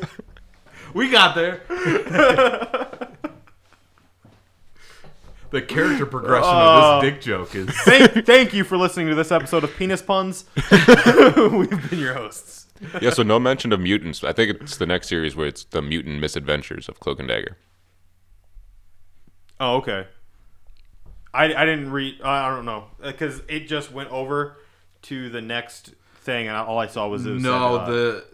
we 0.94 1.10
got 1.10 1.34
there. 1.34 1.60
the 5.52 5.62
character 5.62 6.04
progression 6.06 6.50
Oh. 6.52 6.96
of 6.98 7.02
this 7.02 7.12
dick 7.12 7.20
joke 7.22 7.54
is. 7.54 7.68
thank, 7.84 8.26
thank 8.26 8.52
you 8.52 8.64
for 8.64 8.76
listening 8.76 9.08
to 9.08 9.14
this 9.14 9.30
episode 9.30 9.62
of 9.64 9.74
Penis 9.76 10.02
Puns. 10.02 10.44
We've 11.36 11.90
been 11.90 11.98
your 11.98 12.14
hosts. 12.14 12.66
Yeah, 13.00 13.10
so 13.10 13.22
no 13.22 13.38
mention 13.38 13.72
of 13.72 13.78
mutants. 13.78 14.24
I 14.24 14.32
think 14.32 14.60
it's 14.60 14.76
the 14.76 14.86
next 14.86 15.08
series 15.08 15.36
where 15.36 15.46
it's 15.46 15.62
the 15.64 15.80
mutant 15.80 16.18
misadventures 16.20 16.88
of 16.88 16.98
Cloak 16.98 17.20
and 17.20 17.28
Dagger. 17.28 17.56
Oh, 19.60 19.76
okay. 19.76 20.06
I, 21.32 21.44
I 21.54 21.64
didn't 21.64 21.92
read. 21.92 22.20
I 22.22 22.50
don't 22.54 22.64
know 22.64 22.86
because 23.00 23.40
it 23.48 23.68
just 23.68 23.92
went 23.92 24.10
over 24.10 24.56
to 25.02 25.28
the 25.30 25.40
next 25.40 25.94
thing, 26.16 26.48
and 26.48 26.56
all 26.56 26.78
I 26.78 26.88
saw 26.88 27.06
was 27.08 27.24
it 27.24 27.30
was 27.30 27.42
No, 27.42 27.50
said, 27.78 27.82
uh, 27.82 27.86
the 27.90 28.24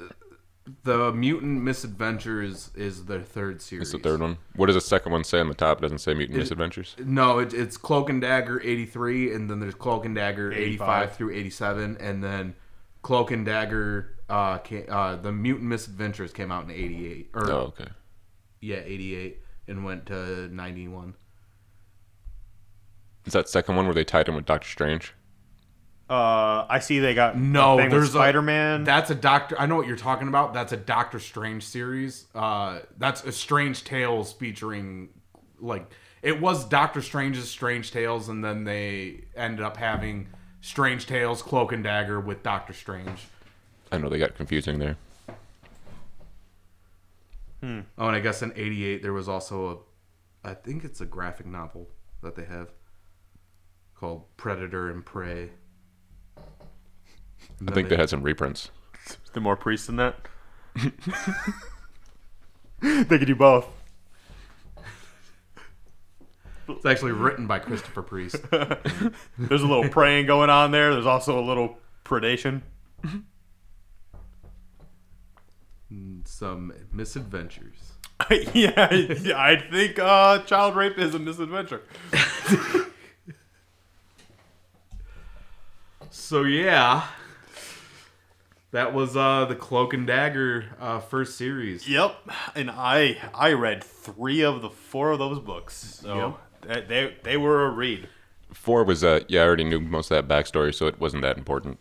the 0.84 1.12
mutant 1.12 1.62
misadventures 1.62 2.70
is 2.74 3.04
the 3.06 3.20
third 3.20 3.60
series. 3.62 3.82
It's 3.82 3.92
the 3.92 3.98
third 4.08 4.20
one. 4.20 4.38
What 4.56 4.66
does 4.66 4.74
the 4.74 4.80
second 4.80 5.12
one 5.12 5.24
say 5.24 5.40
on 5.40 5.48
the 5.48 5.54
top? 5.54 5.78
It 5.78 5.82
doesn't 5.82 5.98
say 5.98 6.14
mutant 6.14 6.38
misadventures. 6.38 6.96
No, 6.98 7.38
it, 7.38 7.54
it's 7.54 7.76
Cloak 7.76 8.10
and 8.10 8.20
Dagger 8.20 8.60
83, 8.62 9.34
and 9.34 9.50
then 9.50 9.60
there's 9.60 9.74
Cloak 9.74 10.04
and 10.04 10.14
Dagger 10.14 10.52
85, 10.52 11.02
85 11.02 11.16
through 11.16 11.34
87, 11.34 11.96
and 12.00 12.22
then 12.22 12.54
Cloak 13.02 13.30
and 13.30 13.44
Dagger, 13.46 14.16
uh, 14.28 14.58
ca 14.58 14.86
uh, 14.88 15.16
the 15.16 15.32
Mutant 15.32 15.68
Misadventures 15.68 16.32
came 16.32 16.50
out 16.52 16.64
in 16.64 16.70
88. 16.70 17.30
Or, 17.34 17.50
Oh, 17.50 17.56
okay. 17.78 17.88
yeah, 18.60 18.80
88, 18.84 19.40
and 19.68 19.84
went 19.84 20.06
to 20.06 20.48
91. 20.48 21.14
Is 23.26 23.32
that 23.34 23.48
second 23.48 23.76
one 23.76 23.84
where 23.86 23.94
they 23.94 24.04
tied 24.04 24.28
him 24.28 24.34
with 24.36 24.46
Doctor 24.46 24.68
Strange? 24.68 25.14
Uh, 26.10 26.66
I 26.68 26.78
see 26.80 26.98
they 27.00 27.14
got 27.14 27.36
No, 27.36 27.78
a 27.78 27.82
thing 27.82 27.90
there's 27.90 28.10
Spider 28.12 28.40
Man. 28.42 28.84
that's 28.84 29.10
a 29.10 29.14
Doctor. 29.14 29.60
I 29.60 29.66
know 29.66 29.76
what 29.76 29.86
you're 29.86 29.96
talking 29.96 30.28
about. 30.28 30.54
That's 30.54 30.72
a 30.72 30.76
Doctor 30.76 31.18
Strange 31.20 31.64
series. 31.64 32.26
Uh, 32.34 32.80
that's 32.96 33.24
a 33.24 33.32
Strange 33.32 33.84
Tales 33.84 34.32
featuring, 34.32 35.10
like, 35.60 35.90
it 36.22 36.40
was 36.40 36.64
Doctor 36.64 37.00
Strange's 37.02 37.48
Strange 37.50 37.90
Tales, 37.90 38.28
and 38.28 38.44
then 38.44 38.64
they 38.64 39.24
ended 39.36 39.64
up 39.64 39.76
having 39.76 40.28
Strange 40.60 41.06
Tales, 41.06 41.42
Cloak 41.42 41.72
and 41.72 41.84
Dagger 41.84 42.18
with 42.20 42.42
Doctor 42.42 42.72
Strange. 42.72 43.26
I 43.92 43.98
know 43.98 44.08
they 44.08 44.18
got 44.18 44.34
confusing 44.34 44.78
there. 44.78 44.96
Oh, 47.62 47.66
and 47.98 48.16
I 48.16 48.20
guess 48.20 48.42
in 48.42 48.52
'88 48.54 49.02
there 49.02 49.12
was 49.12 49.28
also 49.28 49.86
a, 50.44 50.48
I 50.50 50.54
think 50.54 50.84
it's 50.84 51.00
a 51.00 51.06
graphic 51.06 51.46
novel 51.46 51.88
that 52.22 52.36
they 52.36 52.44
have 52.44 52.68
called 53.96 54.24
Predator 54.36 54.90
and 54.90 55.04
Prey. 55.04 55.50
I 57.66 57.72
think 57.72 57.88
they 57.88 57.96
had 57.96 58.08
some 58.08 58.22
reprints. 58.22 58.70
the 59.32 59.40
more 59.40 59.56
priests 59.56 59.86
than 59.86 59.96
that. 59.96 60.16
they 62.80 63.18
could 63.18 63.26
do 63.26 63.34
both. 63.34 63.66
It's 66.68 66.84
actually 66.84 67.12
written 67.12 67.46
by 67.46 67.58
Christopher 67.60 68.02
Priest. 68.02 68.36
There's 68.50 69.62
a 69.62 69.66
little 69.66 69.88
praying 69.88 70.26
going 70.26 70.50
on 70.50 70.70
there. 70.70 70.92
There's 70.92 71.06
also 71.06 71.38
a 71.38 71.44
little 71.44 71.78
predation. 72.04 72.60
Some 76.24 76.74
misadventures. 76.92 77.92
yeah, 78.52 78.92
yeah, 78.92 79.40
I 79.40 79.56
think 79.70 79.98
uh, 79.98 80.40
child 80.40 80.76
rape 80.76 80.98
is 80.98 81.14
a 81.14 81.18
misadventure. 81.18 81.82
So 86.28 86.42
yeah, 86.42 87.06
that 88.78 88.94
was 88.94 89.16
uh, 89.16 89.44
the 89.44 89.56
Cloak 89.56 89.92
and 89.92 90.06
Dagger 90.06 90.66
uh, 90.78 91.00
first 91.00 91.36
series. 91.36 91.88
Yep, 91.88 92.14
and 92.54 92.70
I 92.70 93.18
I 93.34 93.52
read 93.54 93.82
three 93.82 94.42
of 94.42 94.62
the 94.62 94.70
four 94.70 95.10
of 95.10 95.18
those 95.18 95.40
books, 95.40 95.74
so 96.00 96.38
they, 96.62 96.82
they 96.82 97.16
they 97.24 97.36
were 97.36 97.66
a 97.66 97.70
read. 97.70 98.08
Four 98.52 98.84
was 98.84 99.02
uh 99.02 99.20
yeah, 99.26 99.40
I 99.40 99.46
already 99.46 99.64
knew 99.64 99.80
most 99.80 100.12
of 100.12 100.24
that 100.24 100.32
backstory, 100.32 100.72
so 100.72 100.86
it 100.86 101.00
wasn't 101.00 101.22
that 101.22 101.36
important. 101.36 101.80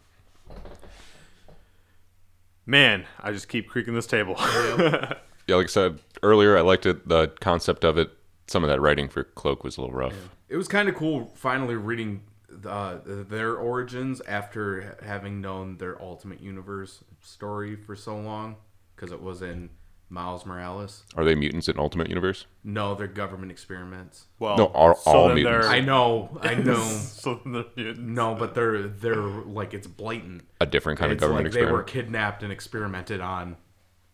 Man, 2.65 3.05
I 3.21 3.31
just 3.31 3.47
keep 3.47 3.69
creaking 3.69 3.93
this 3.93 4.07
table. 4.07 4.35
Yeah, 5.49 5.55
like 5.55 5.67
I 5.67 5.69
said 5.69 5.99
earlier, 6.23 6.57
I 6.57 6.61
liked 6.61 6.85
it. 6.85 7.07
The 7.07 7.27
concept 7.39 7.85
of 7.85 7.97
it. 7.97 8.11
Some 8.47 8.65
of 8.65 8.69
that 8.69 8.81
writing 8.81 9.07
for 9.07 9.23
Cloak 9.23 9.63
was 9.63 9.77
a 9.77 9.81
little 9.81 9.95
rough. 9.95 10.13
It 10.49 10.57
was 10.57 10.67
kind 10.67 10.89
of 10.89 10.95
cool 10.95 11.31
finally 11.35 11.75
reading 11.75 12.23
uh, 12.65 12.97
their 13.05 13.55
origins 13.55 14.21
after 14.27 14.97
having 15.03 15.41
known 15.41 15.77
their 15.77 16.01
Ultimate 16.01 16.39
Universe 16.41 17.03
story 17.21 17.75
for 17.75 17.95
so 17.95 18.15
long, 18.17 18.55
because 18.95 19.11
it 19.11 19.21
was 19.21 19.41
in 19.41 19.69
Miles 20.09 20.45
Morales. 20.45 21.03
Are 21.17 21.25
they 21.25 21.35
mutants 21.35 21.67
in 21.67 21.77
Ultimate 21.77 22.07
Universe? 22.07 22.45
No, 22.63 22.95
they're 22.95 23.07
government 23.07 23.51
experiments. 23.51 24.27
well, 24.39 24.55
No, 24.57 24.65
all- 24.67 24.97
all 25.05 25.27
then 25.27 25.35
mutants. 25.35 25.67
I 25.67 25.81
know, 25.81 26.37
I 26.41 26.55
know. 26.69 26.75
so 26.83 27.41
they're 27.45 27.65
mutants. 27.75 27.99
No, 27.99 28.33
but 28.33 28.55
they're 28.55 28.83
they're 28.87 29.15
like 29.17 29.73
it's 29.73 29.87
blatant. 29.87 30.43
A 30.61 30.65
different 30.65 30.97
kind 30.99 31.11
of 31.11 31.17
government 31.19 31.45
like 31.47 31.53
they 31.53 31.69
were 31.69 31.83
kidnapped 31.83 32.41
and 32.43 32.51
experimented 32.53 33.19
on. 33.19 33.57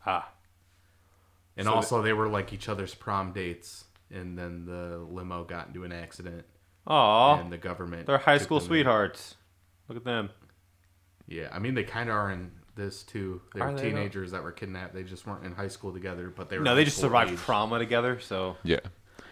Ah, 0.05 0.27
And 1.55 1.65
So 1.67 1.73
also, 1.73 2.01
they 2.01 2.13
were 2.13 2.27
like 2.27 2.51
each 2.51 2.67
other's 2.67 2.95
prom 2.95 3.31
dates, 3.31 3.85
and 4.09 4.35
then 4.37 4.65
the 4.65 4.97
limo 4.97 5.43
got 5.43 5.67
into 5.67 5.83
an 5.83 5.91
accident, 5.91 6.45
Aw, 6.87 7.39
and 7.39 7.51
the 7.51 7.57
government. 7.57 8.07
they're 8.07 8.17
high 8.17 8.37
school 8.37 8.59
them 8.59 8.65
in. 8.65 8.69
sweethearts. 8.69 9.35
Look 9.87 9.97
at 9.97 10.03
them. 10.03 10.29
Yeah, 11.27 11.49
I 11.51 11.59
mean 11.59 11.73
they 11.75 11.83
kind 11.83 12.09
of 12.09 12.15
are 12.15 12.31
in 12.31 12.51
this 12.75 13.03
too. 13.03 13.41
They 13.53 13.61
Are 13.61 13.71
were 13.71 13.77
they, 13.77 13.83
though? 13.83 13.95
teenagers 13.95 14.31
that 14.31 14.43
were 14.43 14.51
kidnapped. 14.51 14.93
They 14.93 15.03
just 15.03 15.25
weren't 15.25 15.45
in 15.45 15.53
high 15.53 15.67
school 15.69 15.93
together, 15.93 16.29
but 16.35 16.49
they 16.49 16.57
were. 16.57 16.63
No, 16.63 16.75
they 16.75 16.83
just 16.85 16.97
survived 16.97 17.31
age. 17.31 17.39
trauma 17.39 17.79
together. 17.79 18.19
So 18.19 18.57
Yeah. 18.63 18.79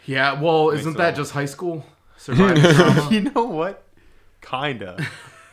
Yeah, 0.06 0.40
well, 0.42 0.70
isn't 0.72 0.94
it 0.96 0.98
that 0.98 1.14
all- 1.14 1.18
just 1.18 1.32
high 1.34 1.46
school? 1.46 1.86
Surviving 2.18 2.64
trauma. 2.74 3.08
you 3.12 3.22
know 3.22 3.44
what? 3.44 3.84
Kinda. 4.42 5.06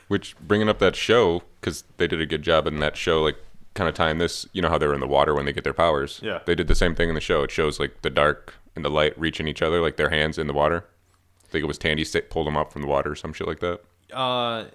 Which 0.08 0.36
bringing 0.38 0.68
up 0.68 0.78
that 0.78 0.96
show 0.96 1.42
because 1.60 1.84
they 1.98 2.06
did 2.06 2.20
a 2.20 2.26
good 2.26 2.42
job 2.42 2.66
in 2.66 2.78
that 2.80 2.96
show, 2.96 3.22
like 3.22 3.36
kind 3.74 3.88
of 3.88 3.94
tying 3.94 4.18
this. 4.18 4.46
You 4.52 4.62
know 4.62 4.68
how 4.68 4.78
they're 4.78 4.94
in 4.94 5.00
the 5.00 5.06
water 5.06 5.34
when 5.34 5.44
they 5.44 5.52
get 5.52 5.64
their 5.64 5.74
powers. 5.74 6.20
Yeah. 6.22 6.40
They 6.46 6.54
did 6.54 6.68
the 6.68 6.74
same 6.74 6.94
thing 6.94 7.08
in 7.08 7.14
the 7.14 7.20
show. 7.20 7.42
It 7.42 7.50
shows 7.50 7.78
like 7.80 8.00
the 8.02 8.10
dark 8.10 8.54
and 8.76 8.84
the 8.84 8.90
light 8.90 9.18
reaching 9.18 9.46
each 9.48 9.60
other, 9.62 9.80
like 9.80 9.96
their 9.96 10.10
hands 10.10 10.38
in 10.38 10.46
the 10.46 10.52
water. 10.54 10.84
I 11.48 11.52
think 11.52 11.62
it 11.62 11.66
was 11.66 11.78
Tandy 11.78 12.04
sta- 12.04 12.22
pulled 12.28 12.46
him 12.46 12.56
up 12.56 12.72
from 12.72 12.82
the 12.82 12.88
water 12.88 13.12
or 13.12 13.14
some 13.16 13.32
shit 13.32 13.46
like 13.46 13.60
that. 13.60 13.80
Uh, 14.12 14.66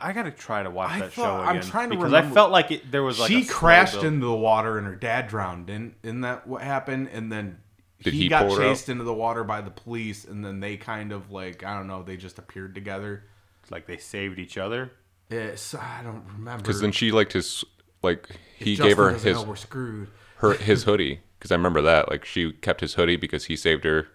I 0.00 0.12
gotta 0.12 0.30
try 0.30 0.62
to 0.62 0.70
watch 0.70 0.90
I 0.90 0.98
that 1.00 1.12
thought- 1.12 1.44
show 1.46 1.50
I'm 1.50 1.60
trying 1.62 1.90
to 1.90 1.96
because 1.96 2.12
I 2.12 2.18
remember- 2.18 2.34
felt 2.34 2.50
like 2.50 2.70
it, 2.70 2.90
there 2.90 3.02
was 3.02 3.18
like 3.18 3.28
she 3.30 3.40
a 3.40 3.44
slow 3.44 3.54
crashed 3.54 3.92
build. 3.94 4.04
into 4.06 4.26
the 4.26 4.34
water 4.34 4.76
and 4.78 4.86
her 4.86 4.94
dad 4.96 5.28
drowned. 5.28 5.66
Didn't 5.66 5.94
isn't 6.02 6.20
that 6.22 6.46
what 6.46 6.62
happened? 6.62 7.08
And 7.12 7.30
then 7.32 7.58
Did 8.02 8.12
he, 8.14 8.20
he 8.24 8.28
got 8.28 8.46
pull 8.46 8.56
her 8.56 8.62
out? 8.62 8.68
chased 8.68 8.88
into 8.90 9.04
the 9.04 9.14
water 9.14 9.42
by 9.44 9.60
the 9.62 9.70
police, 9.70 10.24
and 10.26 10.44
then 10.44 10.60
they 10.60 10.76
kind 10.76 11.12
of 11.12 11.30
like 11.30 11.64
I 11.64 11.76
don't 11.76 11.86
know. 11.86 12.02
They 12.02 12.16
just 12.18 12.38
appeared 12.38 12.74
together. 12.74 13.24
like 13.70 13.86
they 13.86 13.96
saved 13.96 14.38
each 14.38 14.58
other. 14.58 14.90
It's, 15.30 15.74
I 15.74 16.00
don't 16.02 16.24
remember. 16.36 16.62
Because 16.62 16.80
then 16.80 16.92
she 16.92 17.10
liked 17.12 17.32
his 17.32 17.64
like 18.02 18.28
he 18.58 18.74
Justin 18.76 18.88
gave 18.88 18.96
her 18.98 19.12
doesn't 19.12 19.28
his 19.28 19.36
know 19.42 19.48
we're 19.48 19.56
screwed. 19.56 20.08
her 20.38 20.54
his 20.54 20.82
hoodie 20.84 21.20
because 21.38 21.52
I 21.52 21.54
remember 21.54 21.80
that 21.82 22.10
like 22.10 22.24
she 22.24 22.52
kept 22.52 22.80
his 22.80 22.94
hoodie 22.94 23.16
because 23.16 23.44
he 23.46 23.56
saved 23.56 23.84
her 23.84 24.08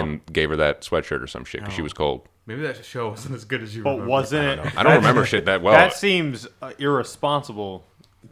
and 0.00 0.26
gave 0.32 0.50
her 0.50 0.56
that 0.56 0.82
sweatshirt 0.82 1.22
or 1.22 1.26
some 1.26 1.44
shit 1.44 1.60
because 1.60 1.74
she 1.74 1.80
Oh. 1.82 1.84
was 1.84 1.92
cold. 1.92 2.28
Maybe 2.46 2.62
that 2.62 2.84
show 2.84 3.08
wasn't 3.10 3.34
as 3.34 3.44
good 3.44 3.62
as 3.62 3.74
you. 3.74 3.82
But 3.82 3.90
remember. 3.92 4.10
wasn't 4.10 4.46
I 4.48 4.52
it? 4.52 4.56
don't. 4.56 4.78
I 4.78 4.82
don't 4.82 4.96
remember 4.96 5.24
shit 5.26 5.44
that 5.46 5.62
well. 5.62 5.74
that 5.74 5.92
seems 5.94 6.46
uh, 6.62 6.72
irresponsible 6.78 7.84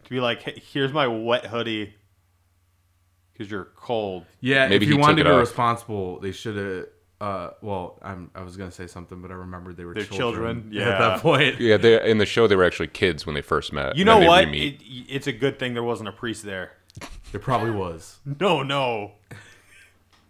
to 0.03 0.09
be 0.09 0.19
like, 0.19 0.41
hey, 0.43 0.61
here's 0.71 0.93
my 0.93 1.07
wet 1.07 1.45
hoodie 1.47 1.93
because 3.33 3.49
you're 3.51 3.65
cold. 3.75 4.25
Yeah, 4.39 4.67
Maybe 4.67 4.85
if 4.85 4.89
you 4.89 4.95
he 4.95 5.01
wanted 5.01 5.15
took 5.17 5.25
to 5.25 5.29
it 5.29 5.33
be 5.33 5.35
off. 5.35 5.47
responsible, 5.47 6.19
they 6.19 6.31
should 6.31 6.55
have. 6.55 6.85
Uh, 7.21 7.49
well, 7.61 7.97
I'm, 8.01 8.29
I 8.35 8.41
was 8.43 8.57
gonna 8.57 8.71
say 8.71 8.87
something, 8.87 9.21
but 9.21 9.31
I 9.31 9.35
remembered 9.35 9.77
they 9.77 9.85
were 9.85 9.93
They're 9.93 10.03
children, 10.03 10.69
children, 10.71 10.77
at 10.87 10.99
that 10.99 11.21
point. 11.21 11.59
yeah, 11.61 11.77
they, 11.77 12.09
in 12.09 12.17
the 12.17 12.25
show 12.25 12.45
they 12.45 12.57
were 12.57 12.65
actually 12.65 12.87
kids 12.89 13.25
when 13.25 13.35
they 13.35 13.41
first 13.41 13.71
met. 13.71 13.95
You 13.95 14.01
and 14.01 14.05
know 14.07 14.13
then 14.15 14.21
they 14.21 14.27
what? 14.27 14.45
re-meet. 14.45 14.81
It, 14.81 15.05
it's 15.09 15.27
a 15.27 15.31
good 15.31 15.57
thing 15.57 15.73
there 15.73 15.81
wasn't 15.83 16.09
a 16.09 16.11
priest 16.11 16.43
there. 16.43 16.73
There 17.31 17.39
probably 17.39 17.71
was. 17.71 18.19
No, 18.39 18.63
no. 18.63 19.13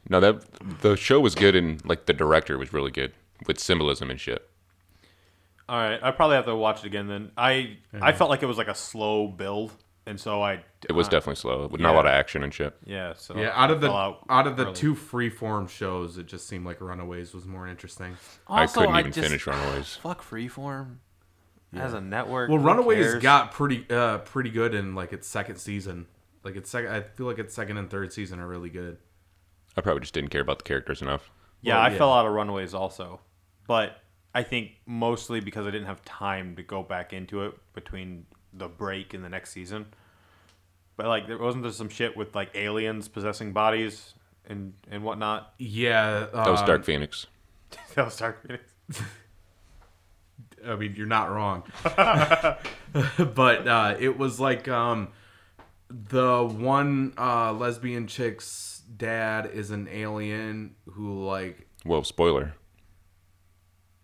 No, 0.09 0.19
that 0.19 0.81
the 0.81 0.95
show 0.95 1.19
was 1.19 1.33
good 1.35 1.55
and 1.55 1.83
like 1.85 2.05
the 2.05 2.13
director 2.13 2.57
was 2.57 2.71
really 2.73 2.91
good 2.91 3.13
with 3.47 3.59
symbolism 3.59 4.09
and 4.11 4.19
shit. 4.19 4.47
All 5.67 5.77
right, 5.79 5.99
I 6.03 6.11
probably 6.11 6.35
have 6.35 6.45
to 6.45 6.55
watch 6.55 6.81
it 6.83 6.85
again. 6.87 7.07
Then 7.07 7.31
I 7.37 7.77
I 7.99 8.11
felt 8.11 8.29
like 8.29 8.43
it 8.43 8.45
was 8.45 8.57
like 8.57 8.67
a 8.67 8.75
slow 8.75 9.27
build, 9.27 9.71
and 10.05 10.19
so 10.19 10.43
I 10.43 10.63
It 10.87 10.91
was 10.91 11.07
uh, 11.07 11.11
definitely 11.11 11.37
slow 11.37 11.65
with 11.67 11.81
not 11.81 11.93
a 11.93 11.97
lot 11.97 12.05
of 12.05 12.11
action 12.11 12.43
and 12.43 12.53
shit. 12.53 12.75
yeah. 12.85 13.13
So 13.17 13.35
Yeah, 13.35 13.51
out 13.55 13.71
of 13.71 13.81
the 13.81 13.87
fell 13.87 13.95
out 13.97 14.25
out 14.29 14.45
of 14.47 14.57
the 14.57 14.65
early. 14.65 14.75
two 14.75 14.93
freeform 14.93 15.67
shows, 15.67 16.19
it 16.19 16.27
just 16.27 16.47
seemed 16.47 16.67
like 16.67 16.81
Runaways 16.81 17.33
was 17.33 17.47
more 17.47 17.67
interesting. 17.67 18.15
I 18.47 18.67
couldn't 18.67 18.95
even 18.95 19.11
just- 19.11 19.27
finish 19.27 19.47
Runaways. 19.47 19.95
Fuck 19.95 20.21
Freeform 20.23 20.97
as 21.73 21.93
a 21.95 21.99
network. 21.99 22.49
Well, 22.51 22.59
who 22.59 22.65
Runaways 22.67 23.03
cares? 23.13 23.23
got 23.23 23.51
pretty 23.51 23.87
uh 23.89 24.19
pretty 24.19 24.51
good 24.51 24.75
in 24.75 24.93
like 24.93 25.13
its 25.13 25.27
second 25.27 25.55
season. 25.55 26.05
Like 26.43 26.55
its 26.57 26.69
second, 26.69 26.91
I 26.91 27.01
feel 27.01 27.25
like 27.25 27.39
its 27.39 27.55
second 27.55 27.77
and 27.77 27.89
third 27.89 28.13
season 28.13 28.39
are 28.39 28.47
really 28.47 28.69
good. 28.69 28.97
I 29.77 29.81
probably 29.81 30.01
just 30.01 30.13
didn't 30.13 30.29
care 30.29 30.41
about 30.41 30.59
the 30.59 30.63
characters 30.63 31.01
enough. 31.01 31.29
Yeah, 31.61 31.75
Well, 31.75 31.83
I 31.85 31.89
yeah. 31.91 31.97
fell 31.97 32.13
out 32.13 32.25
of 32.25 32.33
Runaways 32.33 32.73
also, 32.73 33.19
but 33.67 34.01
I 34.33 34.43
think 34.43 34.71
mostly 34.85 35.39
because 35.39 35.65
I 35.67 35.71
didn't 35.71 35.87
have 35.87 36.03
time 36.05 36.55
to 36.55 36.63
go 36.63 36.83
back 36.83 37.13
into 37.13 37.43
it 37.45 37.53
between 37.73 38.25
the 38.53 38.67
break 38.67 39.13
and 39.13 39.23
the 39.23 39.29
next 39.29 39.51
season. 39.51 39.87
But 40.97 41.07
like, 41.07 41.27
there 41.27 41.37
wasn't 41.37 41.63
there 41.63 41.71
some 41.73 41.89
shit 41.89 42.15
with 42.15 42.35
like 42.35 42.51
aliens 42.55 43.07
possessing 43.07 43.51
bodies 43.51 44.13
and 44.47 44.73
and 44.89 45.03
whatnot. 45.03 45.53
Yeah, 45.57 46.27
That 46.33 46.49
was 46.49 46.61
um, 46.61 46.67
Dark 46.67 46.85
Phoenix. 46.85 47.27
that 47.95 48.05
was 48.05 48.15
Dark 48.17 48.41
Phoenix. 48.45 48.71
I 50.65 50.75
mean, 50.75 50.95
you're 50.95 51.05
not 51.05 51.31
wrong. 51.31 51.63
but 51.83 53.67
uh, 53.67 53.95
it 53.99 54.17
was 54.17 54.39
like 54.39 54.67
um, 54.67 55.09
the 55.89 56.43
one 56.43 57.13
uh, 57.17 57.53
lesbian 57.53 58.07
chick's 58.07 58.74
dad 58.95 59.49
is 59.53 59.71
an 59.71 59.87
alien 59.91 60.75
who 60.93 61.25
like 61.25 61.67
Well, 61.85 62.03
spoiler. 62.03 62.53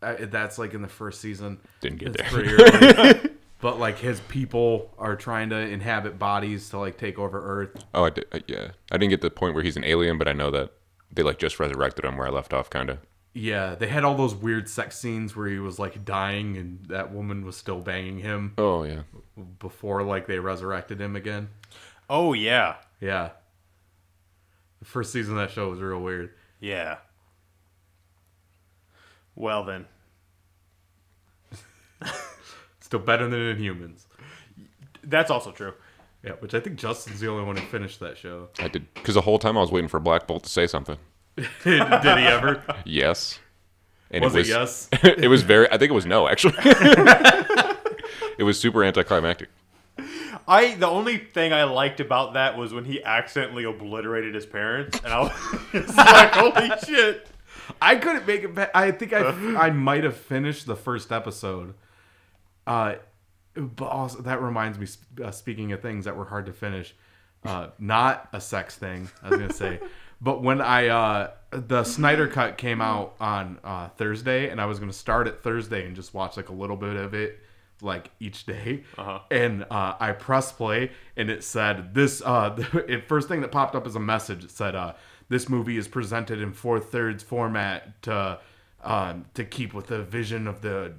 uh, 0.02 0.16
that's 0.22 0.58
like 0.58 0.74
in 0.74 0.82
the 0.82 0.88
first 0.88 1.22
season. 1.22 1.60
Didn't 1.80 2.00
get 2.00 2.16
It's 2.20 2.32
there. 2.32 2.44
early. 2.44 3.30
but 3.62 3.80
like 3.80 3.98
his 4.00 4.20
people 4.22 4.94
are 4.98 5.16
trying 5.16 5.50
to 5.52 5.58
inhabit 5.58 6.18
bodies 6.18 6.70
to 6.70 6.80
like 6.80 6.98
take 6.98 7.20
over 7.20 7.62
Earth. 7.62 7.84
Oh, 7.94 8.06
I 8.06 8.10
did, 8.10 8.26
uh, 8.32 8.40
yeah. 8.48 8.72
I 8.92 8.98
didn't 8.98 9.12
get 9.12 9.22
the 9.22 9.30
point 9.30 9.54
where 9.54 9.64
he's 9.64 9.78
an 9.78 9.84
alien, 9.84 10.18
but 10.18 10.28
I 10.28 10.34
know 10.34 10.50
that 10.52 10.72
they 11.12 11.24
like 11.24 11.38
just 11.40 11.60
resurrected 11.60 12.06
him 12.06 12.18
where 12.18 12.28
I 12.28 12.32
left 12.32 12.54
off, 12.54 12.70
kind 12.70 12.90
of. 12.90 12.98
Yeah, 13.34 13.76
they 13.76 13.88
had 13.88 14.04
all 14.04 14.16
those 14.16 14.36
weird 14.36 14.68
sex 14.68 14.98
scenes 15.00 15.36
where 15.38 15.48
he 15.48 15.58
was 15.60 15.80
like 15.80 16.04
dying 16.04 16.58
and 16.58 16.86
that 16.88 17.14
woman 17.14 17.46
was 17.46 17.56
still 17.56 17.80
banging 17.80 18.20
him 18.20 18.54
Oh 18.58 18.84
yeah. 18.84 19.04
before 19.60 20.04
like 20.04 20.28
they 20.28 20.40
resurrected 20.40 21.00
him 21.00 21.16
again. 21.16 21.48
Oh 22.10 22.34
yeah, 22.34 22.76
Yeah. 23.00 23.30
The 24.82 24.86
first 24.86 25.14
season 25.14 25.38
of 25.38 25.40
that 25.48 25.54
show 25.54 25.70
was 25.70 25.80
real 25.80 26.02
weird. 26.02 26.32
yeah. 26.60 26.98
Well 29.36 29.64
then, 29.64 29.86
Still 32.82 33.00
better 33.00 33.28
than 33.30 33.40
Inhumans. 33.40 34.04
that's 35.04 35.32
also 35.32 35.52
true. 35.52 35.74
Yeah, 36.24 36.34
which 36.40 36.54
I 36.54 36.60
think 36.60 36.78
Justin's 36.78 37.22
the 37.22 37.30
only 37.30 37.46
one 37.46 37.56
who 37.56 37.66
finished 37.68 38.00
that 38.02 38.18
show. 38.18 38.50
I 38.60 38.68
did 38.68 38.94
because 38.94 39.16
the 39.16 39.22
whole 39.22 39.40
time 39.40 39.58
I 39.58 39.62
was 39.62 39.72
waiting 39.72 39.88
for 39.88 40.00
Black 40.02 40.28
Bolt 40.28 40.44
to 40.44 40.50
say 40.50 40.68
something. 40.68 40.98
Did 41.38 41.48
he 41.64 41.80
ever? 41.80 42.62
Yes. 42.86 43.40
And 44.12 44.24
Was 44.24 44.36
it 44.36 44.42
it 44.42 44.48
yes? 44.50 44.90
it 45.04 45.30
was 45.30 45.42
very. 45.44 45.68
I 45.72 45.78
think 45.78 45.90
it 45.92 45.96
was 45.96 46.06
no 46.06 46.28
actually. 46.28 46.54
it 48.38 48.44
was 48.44 48.60
super 48.60 48.84
anticlimactic. 48.84 49.48
I 50.48 50.76
the 50.76 50.88
only 50.88 51.18
thing 51.18 51.54
I 51.54 51.64
liked 51.64 52.00
about 52.00 52.34
that 52.34 52.58
was 52.58 52.74
when 52.74 52.86
he 52.86 53.04
accidentally 53.04 53.64
obliterated 53.64 54.36
his 54.36 54.46
parents, 54.46 55.00
and 55.04 55.14
I 55.14 55.22
was 55.74 55.96
like, 55.98 56.32
"Holy 56.34 56.72
shit!" 56.86 57.28
I 57.82 57.96
couldn't 57.96 58.28
make 58.28 58.44
it. 58.44 58.56
Back. 58.56 58.72
I 58.74 58.92
think 58.92 59.14
I 59.14 59.28
I 59.56 59.70
might 59.72 60.04
have 60.04 60.18
finished 60.18 60.66
the 60.66 60.76
first 60.76 61.12
episode. 61.12 61.74
Uh, 62.66 62.96
but 63.56 63.86
also 63.86 64.22
that 64.22 64.42
reminds 64.42 64.78
me. 64.78 64.88
Uh, 65.24 65.32
speaking 65.32 65.72
of 65.72 65.82
things 65.82 66.06
that 66.06 66.16
were 66.16 66.26
hard 66.26 66.46
to 66.48 66.54
finish, 66.54 66.94
uh, 67.46 67.68
not 67.80 68.30
a 68.34 68.42
sex 68.42 68.76
thing. 68.76 69.10
I 69.24 69.30
was 69.30 69.40
gonna 69.40 69.54
say, 69.54 69.80
but 70.22 70.42
when 70.42 70.62
I 70.62 70.88
uh 70.88 71.32
the 71.52 71.84
Snyder 71.84 72.28
cut 72.28 72.58
came 72.58 72.82
out 72.82 73.16
on 73.20 73.60
uh, 73.64 73.90
Thursday, 73.90 74.50
and 74.50 74.62
I 74.62 74.66
was 74.66 74.80
gonna 74.80 74.94
start 74.94 75.28
it 75.28 75.44
Thursday 75.44 75.86
and 75.86 75.96
just 75.96 76.14
watch 76.14 76.38
like 76.38 76.50
a 76.50 76.54
little 76.54 76.78
bit 76.78 76.96
of 76.96 77.14
it. 77.14 77.40
Like 77.82 78.12
each 78.20 78.46
day, 78.46 78.84
Uh-huh. 78.98 79.20
and 79.32 79.64
uh, 79.72 79.96
I 80.00 80.12
press 80.12 80.52
play, 80.52 80.92
and 81.18 81.30
it 81.32 81.44
said 81.44 81.94
this. 81.96 82.22
Uh, 82.24 82.50
the 82.58 83.04
first 83.08 83.28
thing 83.28 83.42
that 83.42 83.52
popped 83.52 83.76
up 83.76 83.88
as 83.88 83.96
a 83.96 84.00
message. 84.00 84.44
It 84.44 84.52
said, 84.52 84.76
uh, 84.76 84.94
"This 85.30 85.50
movie 85.50 85.78
is 85.78 85.88
presented 85.88 86.40
in 86.42 86.54
four 86.54 86.80
thirds 86.80 87.24
format 87.24 88.00
to 88.04 88.40
um, 88.84 89.26
to 89.34 89.44
keep 89.44 89.74
with 89.74 89.88
the 89.88 90.04
vision 90.04 90.48
of 90.48 90.62
the 90.62 90.94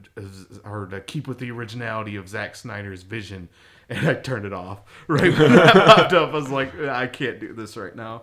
or 0.65 0.87
to 0.87 1.01
keep 1.01 1.29
with 1.29 1.39
the 1.39 1.51
originality 1.53 2.17
of 2.17 2.29
Zack 2.29 2.57
Snyder's 2.57 3.03
vision." 3.05 3.49
And 3.89 4.09
I 4.09 4.15
turned 4.15 4.47
it 4.47 4.53
off 4.53 4.81
right 5.09 5.37
when 5.39 5.53
that 5.53 5.75
popped 5.97 6.13
up. 6.15 6.31
I 6.31 6.35
was 6.35 6.51
like, 6.51 6.75
"I 6.81 7.07
can't 7.07 7.39
do 7.39 7.53
this 7.53 7.77
right 7.77 7.95
now." 7.95 8.23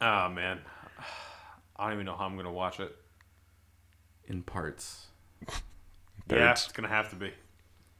Oh 0.00 0.28
man, 0.30 0.58
I 1.76 1.84
don't 1.84 1.92
even 1.94 2.06
know 2.06 2.16
how 2.16 2.24
I'm 2.26 2.36
gonna 2.36 2.50
watch 2.52 2.80
it. 2.80 2.96
In 4.26 4.42
parts 4.42 5.06
Yeah, 6.30 6.52
it's 6.52 6.72
gonna 6.72 6.88
have 6.88 7.10
to 7.10 7.16
be. 7.16 7.32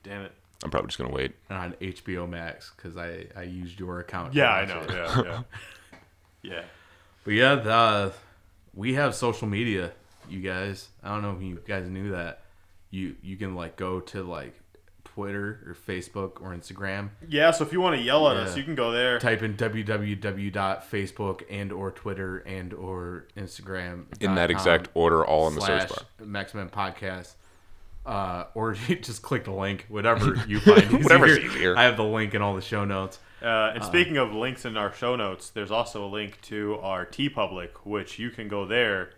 Damn 0.02 0.22
it. 0.22 0.32
I'm 0.64 0.70
probably 0.70 0.88
just 0.88 0.98
gonna 0.98 1.12
wait. 1.12 1.32
and 1.48 1.58
on 1.58 1.72
HBO 1.74 2.28
Max 2.28 2.72
because 2.76 2.96
I 2.96 3.26
I 3.36 3.42
used 3.42 3.78
your 3.80 4.00
account. 4.00 4.34
Yeah, 4.34 4.52
I 4.52 4.64
know. 4.64 4.80
it. 4.80 4.90
Yeah, 4.90 5.22
yeah, 5.24 5.42
yeah. 6.42 6.62
But 7.24 7.34
yeah, 7.34 7.54
the, 7.56 8.12
we 8.74 8.94
have 8.94 9.14
social 9.14 9.46
media, 9.48 9.92
you 10.28 10.40
guys. 10.40 10.88
I 11.02 11.08
don't 11.08 11.22
know 11.22 11.32
if 11.36 11.42
you 11.42 11.60
guys 11.66 11.88
knew 11.88 12.10
that. 12.12 12.42
You 12.90 13.16
you 13.22 13.36
can 13.36 13.54
like 13.54 13.76
go 13.76 14.00
to 14.00 14.22
like 14.22 14.54
Twitter 15.14 15.60
or 15.66 15.74
Facebook 15.74 16.40
or 16.40 16.54
Instagram. 16.54 17.10
Yeah. 17.28 17.50
So 17.50 17.64
if 17.64 17.72
you 17.72 17.80
want 17.80 17.96
to 17.96 18.02
yell 18.02 18.28
at 18.28 18.36
us, 18.36 18.56
you 18.56 18.62
can 18.62 18.74
go 18.74 18.92
there. 18.92 19.18
Type 19.18 19.42
in 19.42 19.54
www.facebook 19.56 21.42
and 21.50 21.72
or 21.72 21.90
Twitter 21.90 22.38
and 22.38 22.72
or 22.72 23.26
Instagram. 23.36 24.04
In 24.20 24.34
that 24.36 24.50
exact 24.50 24.88
order, 24.94 25.24
all 25.24 25.48
in 25.48 25.54
the 25.54 25.60
search 25.60 25.88
slash 25.88 26.02
bar. 26.18 26.26
Maximum 26.26 26.68
Podcast. 26.70 27.34
Uh, 28.04 28.46
or 28.54 28.72
just 29.00 29.22
click 29.22 29.44
the 29.44 29.52
link, 29.52 29.86
whatever 29.88 30.34
you 30.48 30.60
find 30.60 30.84
easier. 30.84 30.98
Whatever's 30.98 31.38
easier. 31.38 31.76
I 31.76 31.84
have 31.84 31.96
the 31.96 32.04
link 32.04 32.34
in 32.34 32.42
all 32.42 32.54
the 32.54 32.62
show 32.62 32.84
notes. 32.84 33.18
Uh, 33.40 33.72
and 33.74 33.84
speaking 33.84 34.16
of 34.18 34.32
links 34.32 34.64
in 34.64 34.76
our 34.76 34.92
show 34.92 35.16
notes, 35.16 35.50
there's 35.50 35.70
also 35.70 36.06
a 36.06 36.10
link 36.10 36.40
to 36.42 36.78
our 36.80 37.04
TeePublic, 37.04 37.70
which 37.84 38.18
you 38.18 38.30
can 38.30 38.48
go 38.48 38.66
there 38.66 39.10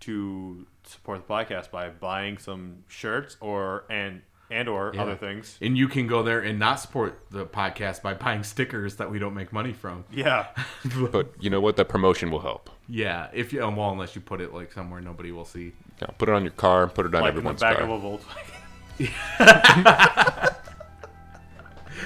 to 0.00 0.66
support 0.84 1.26
the 1.26 1.32
podcast 1.32 1.70
by 1.70 1.88
buying 1.88 2.38
some 2.38 2.84
shirts 2.88 3.36
or 3.40 3.84
and 3.90 4.22
and 4.50 4.68
or 4.68 4.92
Yeah. 4.94 5.02
other 5.02 5.14
things. 5.16 5.56
And 5.60 5.76
you 5.78 5.86
can 5.88 6.06
go 6.06 6.22
there 6.22 6.40
and 6.40 6.58
not 6.58 6.80
support 6.80 7.20
the 7.30 7.46
podcast 7.46 8.02
by 8.02 8.14
buying 8.14 8.42
stickers 8.42 8.96
that 8.96 9.10
we 9.10 9.18
don't 9.18 9.34
make 9.34 9.52
money 9.52 9.72
from. 9.72 10.04
Yeah, 10.12 10.46
But 11.12 11.32
you 11.40 11.50
know 11.50 11.60
what? 11.60 11.76
The 11.76 11.84
promotion 11.84 12.30
will 12.30 12.40
help. 12.40 12.68
Yeah, 12.88 13.28
if 13.32 13.52
you 13.52 13.64
um, 13.64 13.76
well, 13.76 13.90
unless 13.90 14.14
you 14.16 14.20
put 14.20 14.40
it 14.40 14.52
like 14.52 14.72
somewhere 14.72 15.00
nobody 15.00 15.30
will 15.32 15.44
see. 15.44 15.72
Yeah, 16.02 16.08
put 16.18 16.28
it 16.28 16.34
on 16.34 16.42
your 16.42 16.52
car. 16.52 16.82
And 16.84 16.92
put 16.94 17.06
it 17.06 17.14
on 17.14 17.20
like 17.22 17.30
in 17.30 17.34
the 17.36 17.38
everyone's 17.40 17.60
back 17.60 17.76
car. 17.78 17.88
of 17.88 18.04
a 18.04 18.18
Volkswagen. 18.18 18.56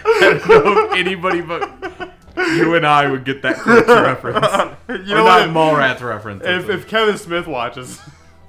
Anybody 0.97 1.41
but 1.41 1.71
you 2.37 2.75
and 2.75 2.87
I 2.87 3.09
would 3.11 3.25
get 3.25 3.43
that 3.43 3.57
Clerks 3.57 3.89
reference. 3.89 4.47
You 4.89 5.15
or 5.15 5.19
know 5.19 5.25
not 5.25 5.49
what? 5.49 5.57
Mallrats 5.75 6.01
reference. 6.03 6.43
If, 6.45 6.69
if 6.69 6.89
Kevin 6.89 7.17
Smith 7.17 7.47
watches 7.47 8.01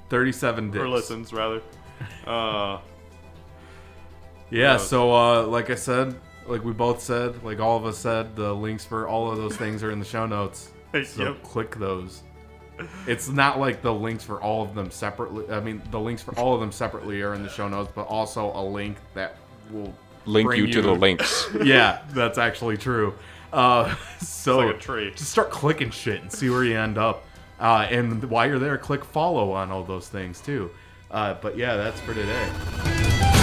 thirty-seven 0.10 0.72
dicks. 0.72 0.82
or 0.82 0.90
listens, 0.90 1.32
rather, 1.34 1.62
uh, 2.26 2.80
Yeah, 4.50 4.78
so 4.78 5.14
uh, 5.14 5.44
like 5.44 5.70
I 5.70 5.76
said, 5.76 6.16
like 6.46 6.64
we 6.64 6.72
both 6.74 7.02
said, 7.02 7.44
like 7.44 7.60
all 7.60 7.78
of 7.78 7.86
us 7.86 7.98
said, 7.98 8.36
the 8.36 8.54
links 8.54 8.86
for 8.86 9.08
all 9.08 9.32
of 9.32 9.38
those 9.38 9.58
things 9.58 9.84
are 9.84 9.92
in 9.92 10.00
the 10.00 10.06
show 10.06 10.26
notes. 10.26 10.72
So 11.04 11.24
Yep. 11.24 11.44
click 11.44 11.76
those. 11.76 12.24
It's 13.06 13.28
not 13.28 13.60
like 13.60 13.82
the 13.82 13.94
links 13.94 14.24
for 14.24 14.42
all 14.42 14.64
of 14.64 14.76
them 14.76 14.90
separately. 14.92 15.50
I 15.50 15.60
mean, 15.60 15.82
the 15.92 16.00
links 16.00 16.22
for 16.22 16.34
all 16.40 16.54
of 16.54 16.62
them 16.62 16.72
separately 16.72 17.22
are 17.22 17.34
in 17.34 17.44
the 17.44 17.50
show 17.50 17.68
notes, 17.68 17.92
but 17.94 18.04
also 18.08 18.54
a 18.56 18.64
link 18.64 18.96
that 19.14 19.36
will 19.72 19.94
Link 20.26 20.48
bring 20.48 20.62
you 20.66 20.72
to 20.72 20.82
the 20.82 20.94
links. 20.94 21.50
yeah, 21.66 22.00
that's 22.14 22.38
actually 22.38 22.78
true. 22.78 23.14
Uh, 23.52 23.94
so 24.22 24.60
like 24.60 24.76
a 24.76 24.80
tree. 24.80 25.12
just 25.18 25.32
start 25.32 25.52
clicking 25.52 25.90
shit 25.90 26.22
and 26.22 26.32
see 26.32 26.50
where 26.50 26.64
you 26.64 26.78
end 26.78 26.98
up. 26.98 27.26
Uh, 27.60 27.88
and 27.90 28.24
while 28.30 28.48
you're 28.48 28.60
there, 28.60 28.78
click 28.78 29.04
follow 29.04 29.52
on 29.52 29.72
all 29.72 29.84
those 29.84 30.08
things 30.08 30.40
too. 30.40 30.72
Uh, 31.12 31.34
but 31.42 31.58
yeah, 31.58 31.76
that's 31.76 32.00
for 32.00 32.14
today. 32.14 33.35